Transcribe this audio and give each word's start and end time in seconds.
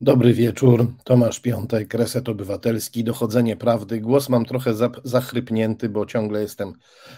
Dobry 0.00 0.32
wieczór, 0.34 0.92
Tomasz 1.04 1.40
Piątek, 1.40 1.94
Reset 1.94 2.28
Obywatelski, 2.28 3.04
Dochodzenie 3.04 3.56
Prawdy. 3.56 4.00
Głos 4.00 4.28
mam 4.28 4.44
trochę 4.44 4.74
zachrypnięty, 5.04 5.88
bo 5.88 6.06
ciągle 6.06 6.42
jestem 6.42 6.72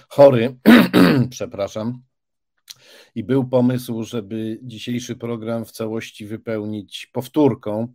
chory, 0.08 0.56
przepraszam. 1.30 2.02
I 3.14 3.24
był 3.24 3.48
pomysł, 3.48 4.02
żeby 4.02 4.58
dzisiejszy 4.62 5.16
program 5.16 5.64
w 5.64 5.72
całości 5.72 6.26
wypełnić 6.26 7.10
powtórką, 7.12 7.94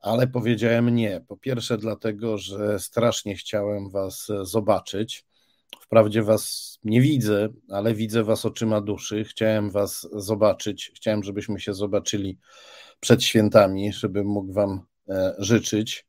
ale 0.00 0.26
powiedziałem 0.26 0.94
nie. 0.94 1.24
Po 1.28 1.36
pierwsze, 1.36 1.78
dlatego, 1.78 2.38
że 2.38 2.78
strasznie 2.78 3.34
chciałem 3.34 3.90
Was 3.90 4.28
zobaczyć. 4.42 5.24
Wprawdzie 5.80 6.22
Was 6.22 6.78
nie 6.84 7.00
widzę, 7.00 7.48
ale 7.70 7.94
widzę 7.94 8.24
Was 8.24 8.44
oczyma 8.44 8.80
duszy. 8.80 9.24
Chciałem 9.24 9.70
Was 9.70 10.08
zobaczyć, 10.12 10.92
chciałem, 10.96 11.24
żebyśmy 11.24 11.60
się 11.60 11.74
zobaczyli 11.74 12.38
przed 13.00 13.24
świętami, 13.24 13.92
żebym 13.92 14.26
mógł 14.26 14.52
Wam 14.52 14.80
e, 15.08 15.34
życzyć 15.38 16.06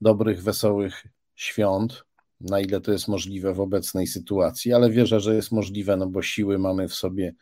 dobrych, 0.00 0.42
wesołych 0.42 1.06
świąt, 1.34 2.04
na 2.40 2.60
ile 2.60 2.80
to 2.80 2.92
jest 2.92 3.08
możliwe 3.08 3.54
w 3.54 3.60
obecnej 3.60 4.06
sytuacji, 4.06 4.72
ale 4.72 4.90
wierzę, 4.90 5.20
że 5.20 5.34
jest 5.34 5.52
możliwe, 5.52 5.96
no 5.96 6.06
bo 6.06 6.22
siły 6.22 6.58
mamy 6.58 6.88
w 6.88 6.94
sobie 6.94 7.34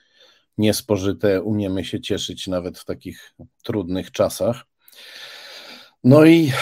niespożyte, 0.59 1.43
umiemy 1.43 1.85
się 1.85 2.01
cieszyć 2.01 2.47
nawet 2.47 2.79
w 2.79 2.85
takich 2.85 3.35
trudnych 3.63 4.11
czasach. 4.11 4.67
No 6.05 6.25
i 6.25 6.53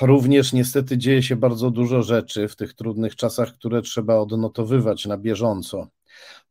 również 0.00 0.52
niestety 0.52 0.98
dzieje 0.98 1.22
się 1.22 1.36
bardzo 1.36 1.70
dużo 1.70 2.02
rzeczy 2.02 2.48
w 2.48 2.56
tych 2.56 2.74
trudnych 2.74 3.16
czasach, 3.16 3.54
które 3.54 3.82
trzeba 3.82 4.16
odnotowywać 4.16 5.06
na 5.06 5.18
bieżąco. 5.18 5.88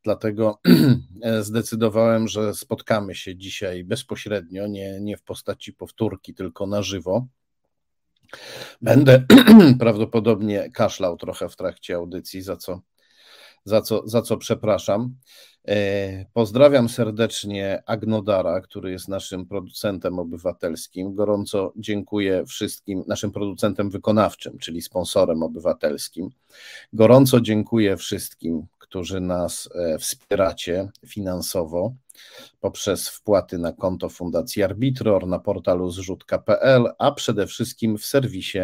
Dlatego 0.05 0.59
zdecydowałem, 1.41 2.27
że 2.27 2.53
spotkamy 2.53 3.15
się 3.15 3.35
dzisiaj 3.35 3.83
bezpośrednio, 3.83 4.67
nie, 4.67 4.99
nie 5.01 5.17
w 5.17 5.23
postaci 5.23 5.73
powtórki, 5.73 6.33
tylko 6.33 6.67
na 6.67 6.81
żywo. 6.81 7.27
Będę 8.81 9.25
prawdopodobnie 9.79 10.71
kaszlał 10.71 11.17
trochę 11.17 11.49
w 11.49 11.55
trakcie 11.55 11.95
audycji, 11.95 12.41
za 12.41 12.57
co, 12.57 12.81
za 13.63 13.81
co, 13.81 14.07
za 14.07 14.21
co 14.21 14.37
przepraszam. 14.37 15.15
E, 15.67 16.25
pozdrawiam 16.33 16.89
serdecznie 16.89 17.83
Agnodara, 17.85 18.61
który 18.61 18.91
jest 18.91 19.07
naszym 19.07 19.45
producentem 19.45 20.19
obywatelskim. 20.19 21.15
Gorąco 21.15 21.73
dziękuję 21.75 22.45
wszystkim, 22.45 23.03
naszym 23.07 23.31
producentem 23.31 23.89
wykonawczym, 23.89 24.57
czyli 24.57 24.81
sponsorem 24.81 25.43
obywatelskim. 25.43 26.29
Gorąco 26.93 27.41
dziękuję 27.41 27.97
wszystkim, 27.97 28.67
którzy 28.95 29.21
nas 29.21 29.69
e, 29.75 29.97
wspieracie 29.97 30.89
finansowo 31.07 31.95
poprzez 32.59 33.09
wpłaty 33.09 33.57
na 33.57 33.71
konto 33.71 34.09
Fundacji 34.09 34.63
Arbitror, 34.63 35.27
na 35.27 35.39
portalu 35.39 35.91
zrzutka.pl, 35.91 36.87
a 36.99 37.11
przede 37.11 37.47
wszystkim 37.47 37.97
w 37.97 38.05
serwisie 38.05 38.59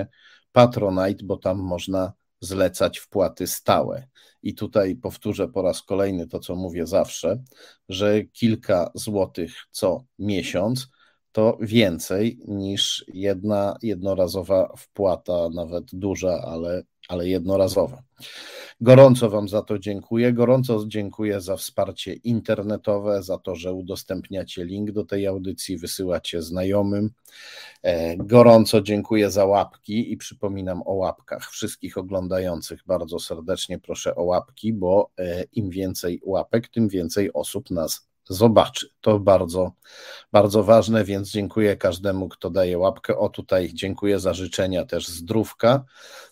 Patronite, 0.51 1.25
bo 1.25 1.37
tam 1.37 1.59
można 1.59 2.13
zlecać 2.41 2.99
wpłaty 2.99 3.47
stałe. 3.47 4.07
I 4.43 4.55
tutaj 4.55 4.95
powtórzę 4.95 5.47
po 5.47 5.61
raz 5.61 5.81
kolejny 5.81 6.27
to, 6.27 6.39
co 6.39 6.55
mówię 6.55 6.87
zawsze, 6.87 7.43
że 7.89 8.23
kilka 8.23 8.91
złotych 8.95 9.53
co 9.71 10.03
miesiąc 10.19 10.87
to 11.31 11.57
więcej 11.61 12.39
niż 12.47 13.05
jedna 13.07 13.77
jednorazowa 13.81 14.73
wpłata, 14.77 15.49
nawet 15.49 15.85
duża, 15.93 16.41
ale, 16.45 16.83
ale 17.07 17.27
jednorazowa. 17.27 18.03
Gorąco 18.81 19.29
Wam 19.29 19.49
za 19.49 19.61
to 19.61 19.79
dziękuję. 19.79 20.33
Gorąco 20.33 20.83
dziękuję 20.87 21.41
za 21.41 21.57
wsparcie 21.57 22.13
internetowe, 22.13 23.23
za 23.23 23.37
to, 23.37 23.55
że 23.55 23.73
udostępniacie 23.73 24.65
link 24.65 24.91
do 24.91 25.05
tej 25.05 25.27
audycji, 25.27 25.77
wysyłacie 25.77 26.41
znajomym. 26.41 27.09
E, 27.83 28.17
gorąco 28.17 28.81
dziękuję 28.81 29.31
za 29.31 29.45
łapki 29.45 30.11
i 30.11 30.17
przypominam 30.17 30.81
o 30.85 30.93
łapkach. 30.93 31.51
Wszystkich 31.51 31.97
oglądających 31.97 32.83
bardzo 32.85 33.19
serdecznie 33.19 33.79
proszę 33.79 34.15
o 34.15 34.23
łapki, 34.23 34.73
bo 34.73 35.11
e, 35.17 35.43
im 35.43 35.69
więcej 35.69 36.21
łapek, 36.23 36.67
tym 36.67 36.89
więcej 36.89 37.33
osób 37.33 37.71
nas 37.71 38.10
zobaczy. 38.33 38.89
To 39.01 39.19
bardzo, 39.19 39.71
bardzo 40.31 40.63
ważne, 40.63 41.03
więc 41.03 41.31
dziękuję 41.31 41.77
każdemu, 41.77 42.29
kto 42.29 42.49
daje 42.49 42.77
łapkę. 42.77 43.17
O 43.17 43.29
tutaj 43.29 43.71
dziękuję 43.73 44.19
za 44.19 44.33
życzenia 44.33 44.85
też 44.85 45.07
zdrówka. 45.07 45.83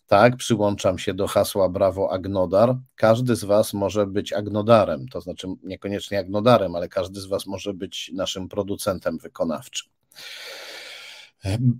Tak, 0.07 0.38
przyłączam 0.38 0.99
się 0.99 1.13
do 1.13 1.27
hasła 1.27 1.69
Brawo 1.69 2.11
Agnodar. 2.11 2.75
Każdy 2.95 3.35
z 3.35 3.43
Was 3.43 3.73
może 3.73 4.07
być 4.07 4.33
Agnodarem, 4.33 5.07
to 5.07 5.21
znaczy 5.21 5.47
niekoniecznie 5.63 6.19
Agnodarem, 6.19 6.75
ale 6.75 6.89
każdy 6.89 7.21
z 7.21 7.25
Was 7.25 7.45
może 7.45 7.73
być 7.73 8.11
naszym 8.13 8.49
producentem 8.49 9.17
wykonawczym. 9.17 9.91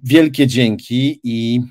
Wielkie 0.03 0.47
dzięki 0.47 1.19
i 1.24 1.62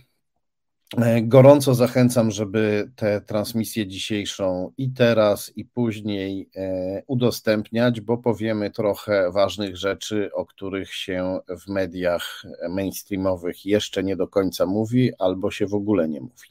gorąco 1.23 1.75
zachęcam, 1.75 2.31
żeby 2.31 2.91
tę 2.97 3.21
transmisję 3.21 3.87
dzisiejszą 3.87 4.73
i 4.79 4.91
teraz, 4.91 5.53
i 5.57 5.65
później 5.65 6.51
e, 6.57 7.03
udostępniać, 7.07 8.01
bo 8.01 8.19
powiemy 8.19 8.71
trochę 8.71 9.33
ważnych 9.33 9.77
rzeczy, 9.77 10.31
o 10.33 10.47
których 10.47 10.95
się 10.95 11.39
w 11.49 11.69
mediach 11.69 12.43
mainstreamowych 12.69 13.67
jeszcze 13.67 14.05
nie 14.05 14.17
do 14.17 14.29
końca 14.29 14.67
mówi, 14.67 15.11
albo 15.19 15.51
się 15.51 15.67
w 15.67 15.75
ogóle 15.75 16.09
nie 16.09 16.21
mówi. 16.21 16.49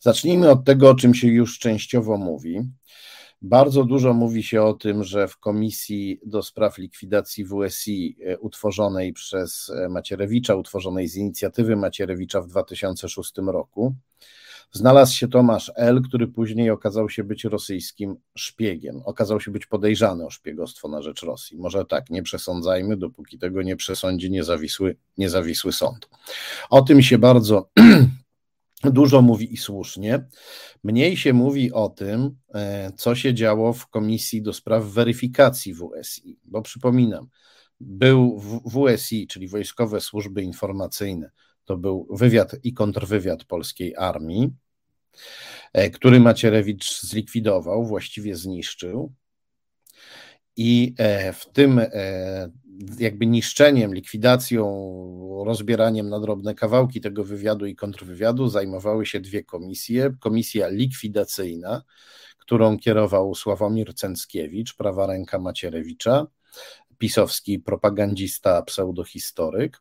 Zacznijmy 0.00 0.50
od 0.50 0.64
tego, 0.64 0.90
o 0.90 0.94
czym 0.94 1.14
się 1.14 1.28
już 1.28 1.58
częściowo 1.58 2.16
mówi. 2.16 2.60
Bardzo 3.46 3.84
dużo 3.84 4.12
mówi 4.12 4.42
się 4.42 4.62
o 4.62 4.74
tym, 4.74 5.04
że 5.04 5.28
w 5.28 5.38
Komisji 5.38 6.20
do 6.26 6.42
Spraw 6.42 6.78
Likwidacji 6.78 7.44
WSI 7.44 8.16
e, 8.24 8.38
utworzonej 8.38 9.12
przez 9.12 9.70
e, 9.70 9.88
Macierewicza, 9.88 10.54
utworzonej 10.54 11.08
z 11.08 11.16
inicjatywy 11.16 11.76
Macierewicza 11.76 12.40
w 12.40 12.46
2006 12.46 13.32
roku, 13.46 13.94
znalazł 14.72 15.14
się 15.14 15.28
Tomasz 15.28 15.72
L., 15.76 16.02
który 16.02 16.26
później 16.26 16.70
okazał 16.70 17.08
się 17.08 17.24
być 17.24 17.44
rosyjskim 17.44 18.16
szpiegiem. 18.34 19.02
Okazał 19.04 19.40
się 19.40 19.50
być 19.50 19.66
podejrzany 19.66 20.26
o 20.26 20.30
szpiegostwo 20.30 20.88
na 20.88 21.02
rzecz 21.02 21.22
Rosji. 21.22 21.56
Może 21.56 21.84
tak, 21.84 22.10
nie 22.10 22.22
przesądzajmy, 22.22 22.96
dopóki 22.96 23.38
tego 23.38 23.62
nie 23.62 23.76
przesądzi 23.76 24.30
niezawisły, 24.30 24.96
niezawisły 25.18 25.72
sąd. 25.72 26.08
O 26.70 26.82
tym 26.82 27.02
się 27.02 27.18
bardzo 27.18 27.68
Dużo 28.92 29.22
mówi 29.22 29.54
i 29.54 29.56
słusznie. 29.56 30.26
Mniej 30.84 31.16
się 31.16 31.32
mówi 31.32 31.72
o 31.72 31.88
tym, 31.88 32.36
e, 32.54 32.92
co 32.96 33.14
się 33.14 33.34
działo 33.34 33.72
w 33.72 33.86
Komisji 33.86 34.42
do 34.42 34.52
Spraw 34.52 34.84
Weryfikacji 34.84 35.74
WSI, 35.74 36.38
bo 36.44 36.62
przypominam, 36.62 37.28
był 37.80 38.40
WSI, 38.64 39.26
czyli 39.26 39.48
Wojskowe 39.48 40.00
Służby 40.00 40.42
Informacyjne, 40.42 41.30
to 41.64 41.76
był 41.76 42.08
wywiad 42.10 42.56
i 42.62 42.72
kontrwywiad 42.72 43.44
polskiej 43.44 43.96
armii, 43.96 44.50
e, 45.72 45.90
który 45.90 46.20
Macierewicz 46.20 47.00
zlikwidował, 47.00 47.86
właściwie 47.86 48.36
zniszczył. 48.36 49.12
I 50.56 50.94
e, 50.98 51.32
w 51.32 51.46
tym 51.46 51.80
jakby 52.98 53.26
niszczeniem, 53.26 53.94
likwidacją, 53.94 54.64
rozbieraniem 55.46 56.08
na 56.08 56.20
drobne 56.20 56.54
kawałki 56.54 57.00
tego 57.00 57.24
wywiadu 57.24 57.66
i 57.66 57.74
kontrwywiadu 57.74 58.48
zajmowały 58.48 59.06
się 59.06 59.20
dwie 59.20 59.44
komisje. 59.44 60.14
Komisja 60.20 60.68
likwidacyjna, 60.68 61.82
którą 62.38 62.78
kierował 62.78 63.34
Sławomir 63.34 63.94
Cęckiewicz, 63.94 64.76
prawa 64.76 65.06
ręka 65.06 65.38
Macierewicza, 65.38 66.26
pisowski 66.98 67.58
propagandista, 67.58 68.62
pseudohistoryk 68.62 69.80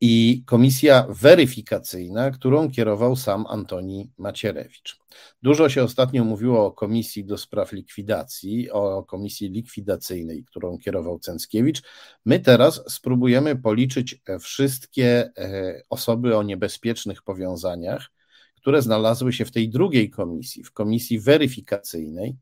i 0.00 0.42
komisja 0.46 1.06
weryfikacyjna, 1.08 2.30
którą 2.30 2.70
kierował 2.70 3.16
sam 3.16 3.46
Antoni 3.48 4.10
Macierewicz. 4.18 4.98
Dużo 5.42 5.68
się 5.68 5.82
ostatnio 5.82 6.24
mówiło 6.24 6.66
o 6.66 6.72
komisji 6.72 7.24
do 7.24 7.38
spraw 7.38 7.72
likwidacji, 7.72 8.70
o 8.70 9.04
komisji 9.04 9.50
likwidacyjnej, 9.50 10.44
którą 10.44 10.78
kierował 10.78 11.18
Cęckiewicz. 11.18 11.82
My 12.24 12.40
teraz 12.40 12.82
spróbujemy 12.88 13.56
policzyć 13.56 14.20
wszystkie 14.40 15.30
e, 15.38 15.82
osoby 15.90 16.36
o 16.36 16.42
niebezpiecznych 16.42 17.22
powiązaniach, 17.22 18.10
które 18.56 18.82
znalazły 18.82 19.32
się 19.32 19.44
w 19.44 19.52
tej 19.52 19.68
drugiej 19.68 20.10
komisji, 20.10 20.64
w 20.64 20.72
komisji 20.72 21.20
weryfikacyjnej, 21.20 22.36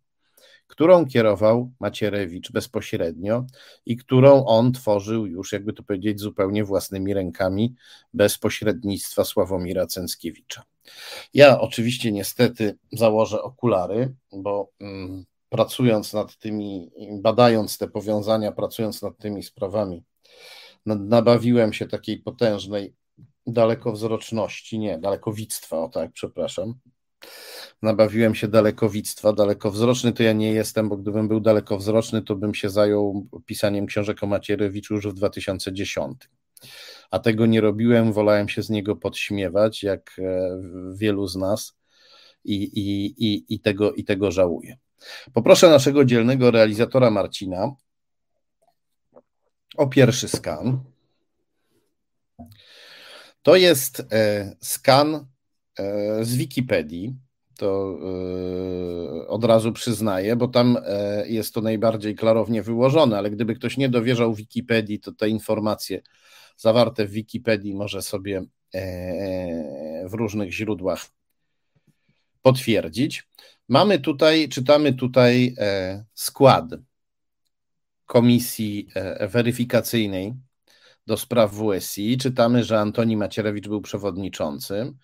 którą 0.67 1.07
kierował 1.07 1.73
Macierewicz 1.81 2.53
bezpośrednio 2.53 3.47
i 3.87 3.97
którą 3.97 4.45
on 4.45 4.73
tworzył 4.73 5.27
już, 5.27 5.53
jakby 5.53 5.73
to 5.73 5.83
powiedzieć, 5.83 6.21
zupełnie 6.21 6.65
własnymi 6.65 7.15
rękami, 7.15 7.75
bez 8.15 8.39
pośrednictwa 8.39 9.25
Sławomira 9.25 9.87
Cęckiewicza. 9.87 10.63
Ja 11.35 11.61
oczywiście 11.61 12.13
niestety 12.13 12.79
założę 12.93 13.43
okulary, 13.43 14.15
bo 14.33 14.71
mm, 14.81 15.25
pracując 15.49 16.13
nad 16.13 16.37
tymi, 16.37 16.91
badając 17.13 17.79
te 17.79 17.89
powiązania, 17.89 18.53
pracując 18.53 19.03
nad 19.03 19.19
tymi 19.19 19.43
sprawami, 19.43 20.03
nabawiłem 20.87 21.73
się 21.73 21.87
takiej 21.87 22.19
potężnej 22.19 22.95
dalekowzroczności, 23.47 24.79
nie, 24.79 24.99
dalekowictwa, 24.99 25.79
o 25.79 25.89
tak, 25.89 26.13
przepraszam, 26.13 26.75
nabawiłem 27.83 28.35
się 28.35 28.49
dalekowictwa. 28.49 29.33
Dalekowzroczny 29.33 30.13
to 30.13 30.23
ja 30.23 30.33
nie 30.33 30.53
jestem, 30.53 30.89
bo 30.89 30.97
gdybym 30.97 31.29
był 31.29 31.41
dalekowzroczny, 31.41 32.23
to 32.23 32.37
bym 32.37 32.55
się 32.55 32.71
zajął 32.71 33.29
pisaniem 33.47 33.87
książek 33.87 34.23
o 34.23 34.27
Macierewiczu 34.27 34.95
już 34.95 35.09
w 35.09 35.13
2010. 35.13 36.29
a 37.11 37.19
tego 37.19 37.47
nie 37.47 37.61
robiłem, 37.61 38.13
wolałem 38.13 38.49
się 38.49 38.63
z 38.63 38.71
niego 38.71 38.97
podśmiewać, 38.97 39.83
jak 39.83 40.17
wielu 40.95 41.27
z 41.27 41.37
nas 41.37 41.77
i, 42.45 42.55
i, 42.55 43.05
i, 43.27 43.55
i, 43.55 43.61
tego, 43.61 43.93
i 43.93 44.05
tego 44.05 44.31
żałuję. 44.31 44.77
Poproszę 45.33 45.69
naszego 45.69 46.05
dzielnego 46.05 46.51
realizatora 46.51 47.11
Marcina 47.11 47.75
o 49.77 49.87
pierwszy 49.87 50.29
skan. 50.29 50.81
To 53.43 53.57
jest 53.57 54.01
e, 54.13 54.57
skan 54.61 55.15
e, 55.15 55.25
z 56.23 56.37
Wikipedii. 56.37 57.15
To 57.59 57.99
e, 59.23 59.29
od 59.29 59.45
razu 59.45 59.73
przyznaję, 59.73 60.37
bo 60.37 60.49
tam 60.49 60.79
jest 61.27 61.55
to 61.55 61.61
najbardziej 61.61 62.15
klarownie 62.15 62.63
wyłożone, 62.63 63.19
ale 63.19 63.31
gdyby 63.31 63.55
ktoś 63.55 63.77
nie 63.77 63.89
dowierzał 63.89 64.35
Wikipedii, 64.35 65.01
to 65.01 65.13
te 65.13 65.29
informacje 65.29 66.03
zawarte 66.57 67.07
w 67.07 67.11
Wikipedii 67.11 67.75
może 67.75 68.03
sobie 68.03 68.43
w 70.05 70.15
różnych 70.15 70.53
źródłach 70.53 71.07
potwierdzić. 72.43 73.29
Mamy 73.69 73.99
tutaj, 73.99 74.49
czytamy 74.49 74.93
tutaj 74.93 75.57
skład 76.15 76.65
komisji 78.07 78.89
weryfikacyjnej 79.29 80.35
do 81.07 81.17
spraw 81.17 81.53
WSI. 81.53 82.19
Czytamy, 82.19 82.65
że 82.65 82.81
Antoni 82.81 83.17
Macierewicz 83.17 83.69
był 83.69 83.81
przewodniczącym. 83.81 84.99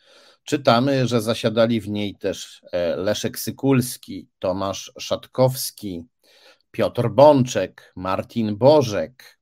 Czytamy, 0.45 1.07
że 1.07 1.21
zasiadali 1.21 1.81
w 1.81 1.89
niej 1.89 2.15
też 2.15 2.63
e, 2.73 2.97
Leszek 2.97 3.39
Sykulski, 3.39 4.29
Tomasz 4.39 4.93
Szatkowski, 4.99 6.05
Piotr 6.71 7.09
Bączek, 7.09 7.93
Martin 7.97 8.57
Bożek, 8.57 9.39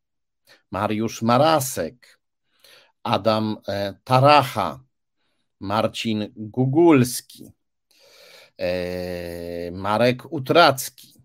Mariusz 0.71 1.23
Marasek, 1.23 2.21
Adam 3.03 3.56
e, 3.69 3.95
Taracha, 4.05 4.81
Marcin 5.61 6.33
Gugulski, 6.37 7.53
e, 8.59 9.71
Marek 9.73 10.33
Utracki, 10.33 11.18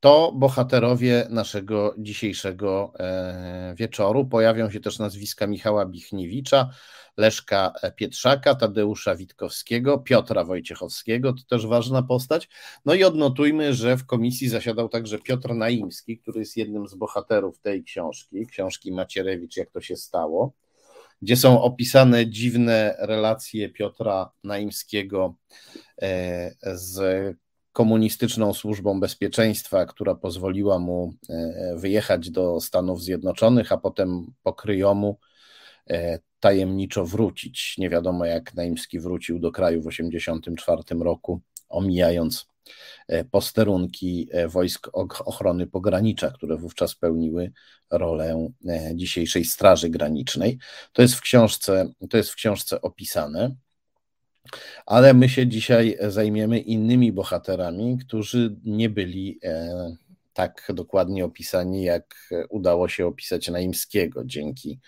to 0.00 0.32
bohaterowie 0.32 1.26
naszego 1.30 1.94
dzisiejszego 1.98 2.92
e, 2.98 3.74
wieczoru. 3.76 4.26
Pojawią 4.26 4.70
się 4.70 4.80
też 4.80 4.98
nazwiska 4.98 5.46
Michała 5.46 5.86
Bichniewicza, 5.86 6.70
Leszka 7.16 7.72
Pietrzaka, 7.96 8.54
Tadeusza 8.54 9.16
Witkowskiego, 9.16 9.98
Piotra 9.98 10.44
Wojciechowskiego, 10.44 11.32
to 11.32 11.42
też 11.48 11.66
ważna 11.66 12.02
postać. 12.02 12.48
No 12.84 12.94
i 12.94 13.04
odnotujmy, 13.04 13.74
że 13.74 13.96
w 13.96 14.06
komisji 14.06 14.48
zasiadał 14.48 14.88
także 14.88 15.18
Piotr 15.18 15.54
Naimski, 15.54 16.18
który 16.18 16.40
jest 16.40 16.56
jednym 16.56 16.88
z 16.88 16.94
bohaterów 16.94 17.58
tej 17.58 17.84
książki, 17.84 18.46
książki 18.46 18.92
Macierewicz, 18.92 19.56
jak 19.56 19.70
to 19.70 19.80
się 19.80 19.96
stało, 19.96 20.52
gdzie 21.22 21.36
są 21.36 21.62
opisane 21.62 22.26
dziwne 22.26 22.96
relacje 22.98 23.68
Piotra 23.68 24.30
Naimskiego 24.44 25.34
e, 26.02 26.50
z 26.62 27.36
komunistyczną 27.76 28.54
służbą 28.54 29.00
bezpieczeństwa, 29.00 29.86
która 29.86 30.14
pozwoliła 30.14 30.78
mu 30.78 31.14
e, 31.28 31.76
wyjechać 31.76 32.30
do 32.30 32.60
Stanów 32.60 33.02
Zjednoczonych, 33.02 33.72
a 33.72 33.76
potem 33.76 34.26
po 34.42 34.52
kryjomu 34.52 35.18
e, 35.90 36.18
tajemniczo 36.40 37.06
wrócić. 37.06 37.74
Nie 37.78 37.90
wiadomo, 37.90 38.24
jak 38.24 38.54
Naimski 38.54 39.00
wrócił 39.00 39.38
do 39.38 39.52
kraju 39.52 39.80
w 39.80 39.84
1984 39.84 41.04
roku, 41.04 41.40
omijając 41.68 42.46
e, 43.08 43.24
posterunki 43.24 44.28
wojsk 44.48 44.88
ochrony 45.24 45.66
pogranicza, 45.66 46.30
które 46.30 46.56
wówczas 46.56 46.94
pełniły 46.94 47.52
rolę 47.90 48.48
dzisiejszej 48.94 49.44
Straży 49.44 49.90
Granicznej. 49.90 50.58
To 50.92 51.02
jest 51.02 51.14
w 51.14 51.20
książce, 51.20 51.92
to 52.10 52.16
jest 52.16 52.30
w 52.30 52.34
książce 52.34 52.80
opisane. 52.80 53.56
Ale 54.86 55.14
my 55.14 55.28
się 55.28 55.46
dzisiaj 55.46 55.98
zajmiemy 56.08 56.58
innymi 56.58 57.12
bohaterami, 57.12 57.98
którzy 57.98 58.56
nie 58.64 58.90
byli 58.90 59.38
e, 59.44 59.96
tak 60.36 60.72
dokładnie 60.74 61.24
opisani, 61.24 61.82
jak 61.82 62.30
udało 62.48 62.88
się 62.88 63.06
opisać 63.06 63.48
Naimskiego 63.48 64.24
dzięki, 64.24 64.80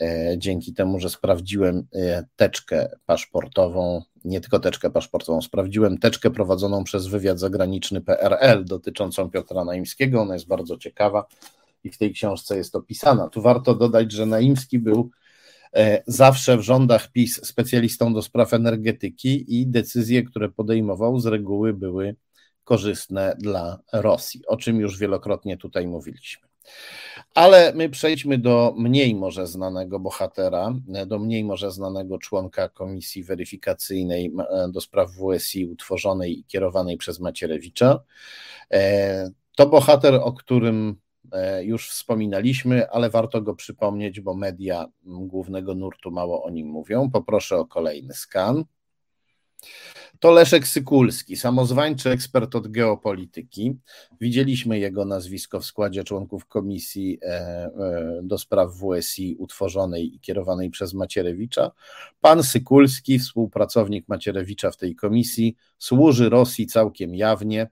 e, 0.00 0.34
dzięki 0.38 0.74
temu, 0.74 1.00
że 1.00 1.10
sprawdziłem 1.10 1.86
e, 1.94 2.24
teczkę 2.36 2.88
paszportową, 3.06 4.02
nie 4.24 4.40
tylko 4.40 4.58
teczkę 4.58 4.90
paszportową, 4.90 5.42
sprawdziłem 5.42 5.98
teczkę 5.98 6.30
prowadzoną 6.30 6.84
przez 6.84 7.06
wywiad 7.06 7.38
zagraniczny 7.38 8.00
PRL 8.00 8.64
dotyczącą 8.64 9.30
Piotra 9.30 9.64
Naimskiego. 9.64 10.20
Ona 10.20 10.34
jest 10.34 10.46
bardzo 10.46 10.76
ciekawa 10.76 11.26
i 11.84 11.90
w 11.90 11.98
tej 11.98 12.12
książce 12.12 12.56
jest 12.56 12.76
opisana. 12.76 13.28
Tu 13.28 13.42
warto 13.42 13.74
dodać, 13.74 14.12
że 14.12 14.26
Naimski 14.26 14.78
był 14.78 15.10
zawsze 16.06 16.56
w 16.56 16.60
rządach 16.60 17.12
PiS 17.12 17.46
specjalistą 17.46 18.14
do 18.14 18.22
spraw 18.22 18.52
energetyki 18.52 19.60
i 19.60 19.66
decyzje, 19.66 20.22
które 20.22 20.48
podejmował, 20.48 21.18
z 21.18 21.26
reguły 21.26 21.74
były 21.74 22.16
korzystne 22.64 23.36
dla 23.38 23.78
Rosji, 23.92 24.46
o 24.46 24.56
czym 24.56 24.80
już 24.80 24.98
wielokrotnie 24.98 25.56
tutaj 25.56 25.86
mówiliśmy. 25.86 26.48
Ale 27.34 27.72
my 27.74 27.88
przejdźmy 27.88 28.38
do 28.38 28.74
mniej 28.78 29.14
może 29.14 29.46
znanego 29.46 30.00
bohatera, 30.00 30.74
do 31.06 31.18
mniej 31.18 31.44
może 31.44 31.70
znanego 31.70 32.18
członka 32.18 32.68
komisji 32.68 33.24
weryfikacyjnej 33.24 34.32
e, 34.50 34.68
do 34.72 34.80
spraw 34.80 35.10
WSI 35.10 35.66
utworzonej 35.66 36.38
i 36.38 36.44
kierowanej 36.44 36.96
przez 36.96 37.20
Macierewicza. 37.20 38.00
E, 38.72 39.30
to 39.56 39.66
bohater, 39.66 40.14
o 40.14 40.32
którym 40.32 40.96
E, 40.96 41.05
już 41.62 41.90
wspominaliśmy, 41.90 42.90
ale 42.90 43.10
warto 43.10 43.42
go 43.42 43.54
przypomnieć, 43.54 44.20
bo 44.20 44.34
media 44.34 44.86
głównego 45.04 45.74
nurtu 45.74 46.10
mało 46.10 46.44
o 46.44 46.50
nim 46.50 46.68
mówią. 46.68 47.10
Poproszę 47.10 47.56
o 47.56 47.66
kolejny 47.66 48.14
skan. 48.14 48.64
To 50.20 50.30
Leszek 50.30 50.66
Sykulski, 50.66 51.36
samozwańczy 51.36 52.10
ekspert 52.10 52.54
od 52.54 52.68
geopolityki. 52.68 53.76
Widzieliśmy 54.20 54.78
jego 54.78 55.04
nazwisko 55.04 55.60
w 55.60 55.64
składzie 55.64 56.04
członków 56.04 56.46
komisji 56.46 57.18
e, 57.22 57.26
e, 57.26 58.20
do 58.22 58.38
spraw 58.38 58.70
WSI 58.72 59.36
utworzonej 59.38 60.14
i 60.14 60.20
kierowanej 60.20 60.70
przez 60.70 60.94
Macierewicza. 60.94 61.70
Pan 62.20 62.42
Sykulski, 62.42 63.18
współpracownik 63.18 64.08
Macierewicza 64.08 64.70
w 64.70 64.76
tej 64.76 64.94
komisji, 64.94 65.56
służy 65.78 66.28
Rosji 66.28 66.66
całkiem 66.66 67.14
jawnie. 67.14 67.70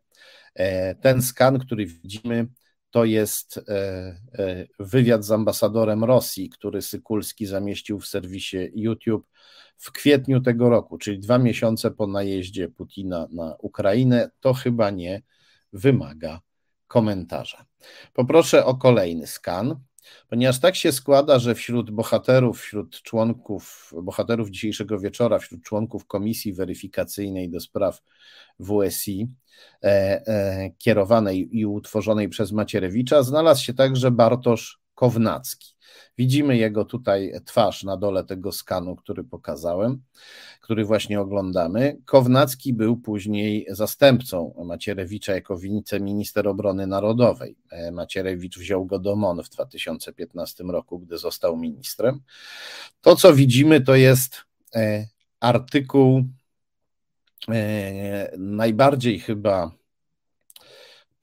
Ten 1.01 1.23
skan, 1.23 1.59
który 1.59 1.87
widzimy, 1.87 2.47
to 2.95 3.05
jest 3.05 3.59
e, 3.59 3.63
e, 4.39 4.67
wywiad 4.79 5.25
z 5.25 5.31
ambasadorem 5.31 6.05
Rosji, 6.05 6.51
który 6.51 6.83
Sykulski 6.83 7.47
zamieścił 7.47 8.01
w 8.01 8.07
serwisie 8.07 8.71
YouTube 8.75 9.27
w 9.77 9.93
kwietniu 9.93 10.41
tego 10.41 10.69
roku, 10.69 10.99
czyli 10.99 11.19
dwa 11.19 11.39
miesiące 11.39 11.91
po 11.91 12.07
najeździe 12.07 12.69
Putina 12.69 13.29
na 13.31 13.57
Ukrainę. 13.59 14.31
To 14.41 14.55
chyba 14.55 14.91
nie 14.91 15.23
wymaga 15.73 16.41
komentarza. 16.87 17.67
Poproszę 18.13 18.65
o 18.65 18.75
kolejny 18.75 19.27
skan. 19.27 19.77
Ponieważ 20.29 20.61
tak 20.61 20.77
się 20.77 20.93
składa, 20.93 21.39
że 21.39 21.55
wśród 21.55 21.91
bohaterów, 21.91 22.61
wśród 22.61 23.03
członków, 23.03 23.93
bohaterów 24.03 24.51
dzisiejszego 24.51 24.99
wieczora, 24.99 25.39
wśród 25.39 25.63
członków 25.63 26.07
komisji 26.07 26.53
weryfikacyjnej 26.53 27.51
do 27.51 27.61
spraw 27.61 28.03
WSI, 28.61 29.29
e, 29.83 29.87
e, 30.27 30.71
kierowanej 30.79 31.59
i 31.59 31.67
utworzonej 31.67 32.29
przez 32.29 32.53
Macierewicza, 32.53 33.23
znalazł 33.23 33.63
się 33.63 33.75
także 33.75 34.11
Bartosz 34.11 34.84
Kownacki. 34.95 35.75
Widzimy 36.19 36.57
jego 36.57 36.85
tutaj 36.85 37.33
twarz 37.45 37.83
na 37.83 37.97
dole 37.97 38.25
tego 38.25 38.53
skanu, 38.53 38.97
który 38.97 39.25
pokazałem, 39.25 40.03
który 40.61 40.85
właśnie 40.85 41.21
oglądamy. 41.21 41.97
Kownacki 42.05 42.75
był 42.75 42.97
później 42.97 43.67
zastępcą 43.69 44.55
Macierewicza 44.65 45.35
jako 45.35 45.59
wiceminister 45.59 46.49
obrony 46.49 46.87
narodowej. 46.87 47.57
E, 47.71 47.93
Macierewicz 47.93 48.59
wziął 48.59 48.87
go 48.87 48.99
do 48.99 49.17
MON 49.17 49.43
w 49.43 49.49
2015 49.49 50.65
roku, 50.65 50.99
gdy 50.99 51.19
został 51.19 51.57
ministrem. 51.57 52.21
To, 53.01 53.17
co 53.17 53.35
widzimy, 53.35 53.81
to 53.81 53.95
jest 53.95 54.45
e, 54.75 55.07
artykuł 55.41 56.25
e, 57.49 58.33
najbardziej 58.39 59.21
chyba 59.21 59.84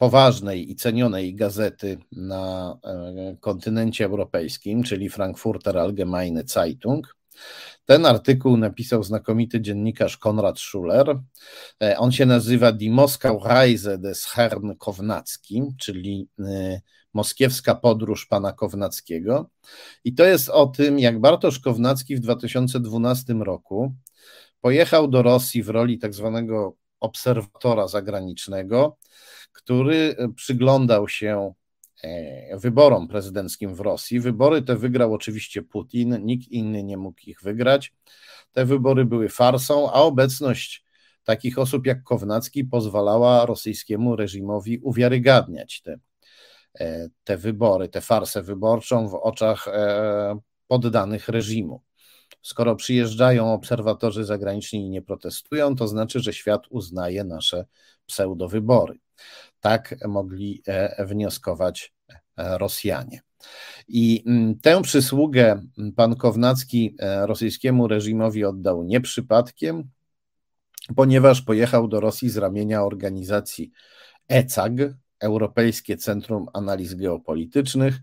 poważnej 0.02 0.72
i 0.72 0.76
cenionej 0.76 1.36
gazety 1.36 1.98
na 2.12 2.78
e, 2.84 3.36
kontynencie 3.40 4.06
europejskim, 4.06 4.84
czyli 4.84 5.10
Frankfurter 5.10 5.78
Allgemeine 5.78 6.44
Zeitung. 6.46 7.18
Ten 7.86 8.06
artykuł 8.06 8.58
napisał 8.58 9.04
znakomity 9.04 9.62
dziennikarz 9.62 10.18
Konrad 10.18 10.60
Schuller. 10.60 11.20
E, 11.84 11.98
on 11.98 12.12
się 12.12 12.26
nazywa 12.26 12.72
Die 12.72 12.92
Moskau 12.92 13.44
Reise 13.44 13.98
des 13.98 14.26
Herrn 14.26 14.72
Kownacki, 14.80 15.64
czyli 15.80 16.28
e, 16.40 16.82
moskiewska 17.14 17.76
podróż 17.76 18.26
pana 18.26 18.52
Kownackiego. 18.54 19.50
I 20.04 20.16
to 20.16 20.26
jest 20.26 20.50
o 20.50 20.68
tym, 20.68 21.00
jak 21.00 21.20
Bartosz 21.20 21.60
Kownacki 21.60 22.16
w 22.16 22.20
2012 22.20 23.34
roku 23.34 23.94
pojechał 24.62 25.08
do 25.08 25.22
Rosji 25.22 25.64
w 25.64 25.70
roli 25.70 26.00
tak 26.00 26.14
zwanego 26.14 26.81
obserwatora 27.02 27.88
zagranicznego 27.88 28.98
który 29.52 30.16
e, 30.18 30.34
przyglądał 30.34 31.08
się 31.08 31.54
e, 32.04 32.58
wyborom 32.58 33.08
prezydenckim 33.08 33.76
w 33.76 33.80
Rosji. 33.80 34.20
Wybory 34.20 34.62
te 34.62 34.76
wygrał 34.76 35.14
oczywiście 35.14 35.62
Putin, 35.62 36.26
nikt 36.26 36.48
inny 36.48 36.84
nie 36.84 36.98
mógł 36.98 37.20
ich 37.28 37.42
wygrać. 37.42 37.94
Te 38.52 38.66
wybory 38.66 39.06
były 39.06 39.30
farsą, 39.30 39.92
a 39.92 39.94
obecność 39.94 40.84
takich 41.24 41.60
osób 41.60 41.86
jak 41.86 42.04
Kownacki 42.04 42.66
pozwalała 42.66 43.46
rosyjskiemu 43.46 44.16
reżimowi 44.16 44.80
uwiarygadniać 44.80 45.82
te, 45.82 46.00
e, 46.80 47.10
te 47.24 47.38
wybory, 47.38 47.90
tę 47.90 48.02
farsę 48.02 48.42
wyborczą 48.44 49.08
w 49.08 49.16
oczach 49.16 49.68
poddanych 50.68 51.30
reżimu. 51.30 51.82
Skoro 52.42 52.76
przyjeżdżają 52.76 53.54
obserwatorzy 53.54 54.26
zagraniczni 54.26 54.86
i 54.86 54.90
nie 54.90 55.02
protestują, 55.02 55.76
to 55.76 55.88
znaczy, 55.88 56.20
że 56.20 56.34
świat 56.34 56.62
uznaje 56.70 57.24
nasze 57.24 57.66
pseudowybory. 58.06 59.00
Tak 59.60 59.96
mogli 60.08 60.62
e, 60.68 61.06
wnioskować 61.06 61.94
e, 62.38 62.58
Rosjanie. 62.58 63.22
I 63.88 64.24
mm, 64.28 64.60
tę 64.60 64.82
przysługę 64.82 65.62
pan 65.96 66.16
Kownacki 66.16 66.96
e, 67.00 67.28
rosyjskiemu 67.28 67.88
reżimowi 67.88 68.46
oddał 68.46 68.84
nie 68.84 69.02
przypadkiem, 69.02 69.90
ponieważ 70.96 71.42
pojechał 71.42 71.88
do 71.88 72.00
Rosji 72.00 72.30
z 72.30 72.38
ramienia 72.38 72.84
organizacji 72.84 73.72
ECAG, 74.28 74.74
Europejskie 75.20 75.98
Centrum 75.98 76.48
Analiz 76.54 76.94
Geopolitycznych, 76.94 78.00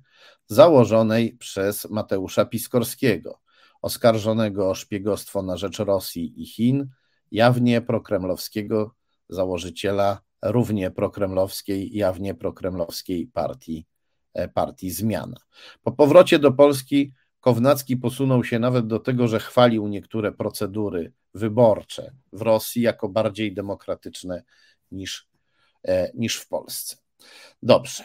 założonej 0.47 1.37
przez 1.37 1.90
Mateusza 1.90 2.45
Piskorskiego, 2.45 3.40
oskarżonego 3.83 4.71
o 4.71 4.75
szpiegostwo 4.75 5.43
na 5.43 5.57
rzecz 5.57 5.79
Rosji 5.79 6.43
i 6.43 6.47
Chin, 6.47 6.89
jawnie 7.31 7.81
prokremlowskiego 7.81 8.95
założyciela 9.29 10.21
równie 10.43 10.91
prokremlowskiej, 10.91 11.97
jawnie 11.97 12.35
prokremlowskiej 12.35 13.27
partii, 13.27 13.87
e, 14.35 14.49
partii 14.49 14.91
Zmiana. 14.91 15.37
Po 15.83 15.93
powrocie 15.93 16.39
do 16.39 16.53
Polski 16.53 17.13
Kownacki 17.41 17.97
posunął 17.97 18.45
się 18.45 18.59
nawet 18.59 18.87
do 18.87 18.99
tego, 18.99 19.29
że 19.29 19.41
chwalił 19.41 19.89
niektóre 19.89 20.33
procedury 20.33 21.13
wyborcze 21.35 22.13
w 22.33 22.43
Rosji 22.43 22.83
jako 22.83 23.09
bardziej 23.09 23.55
demokratyczne 23.55 24.43
niż, 24.91 25.29
e, 25.83 26.11
niż 26.15 26.37
w 26.37 26.49
Polsce. 26.49 26.97
Dobrze. 27.63 28.05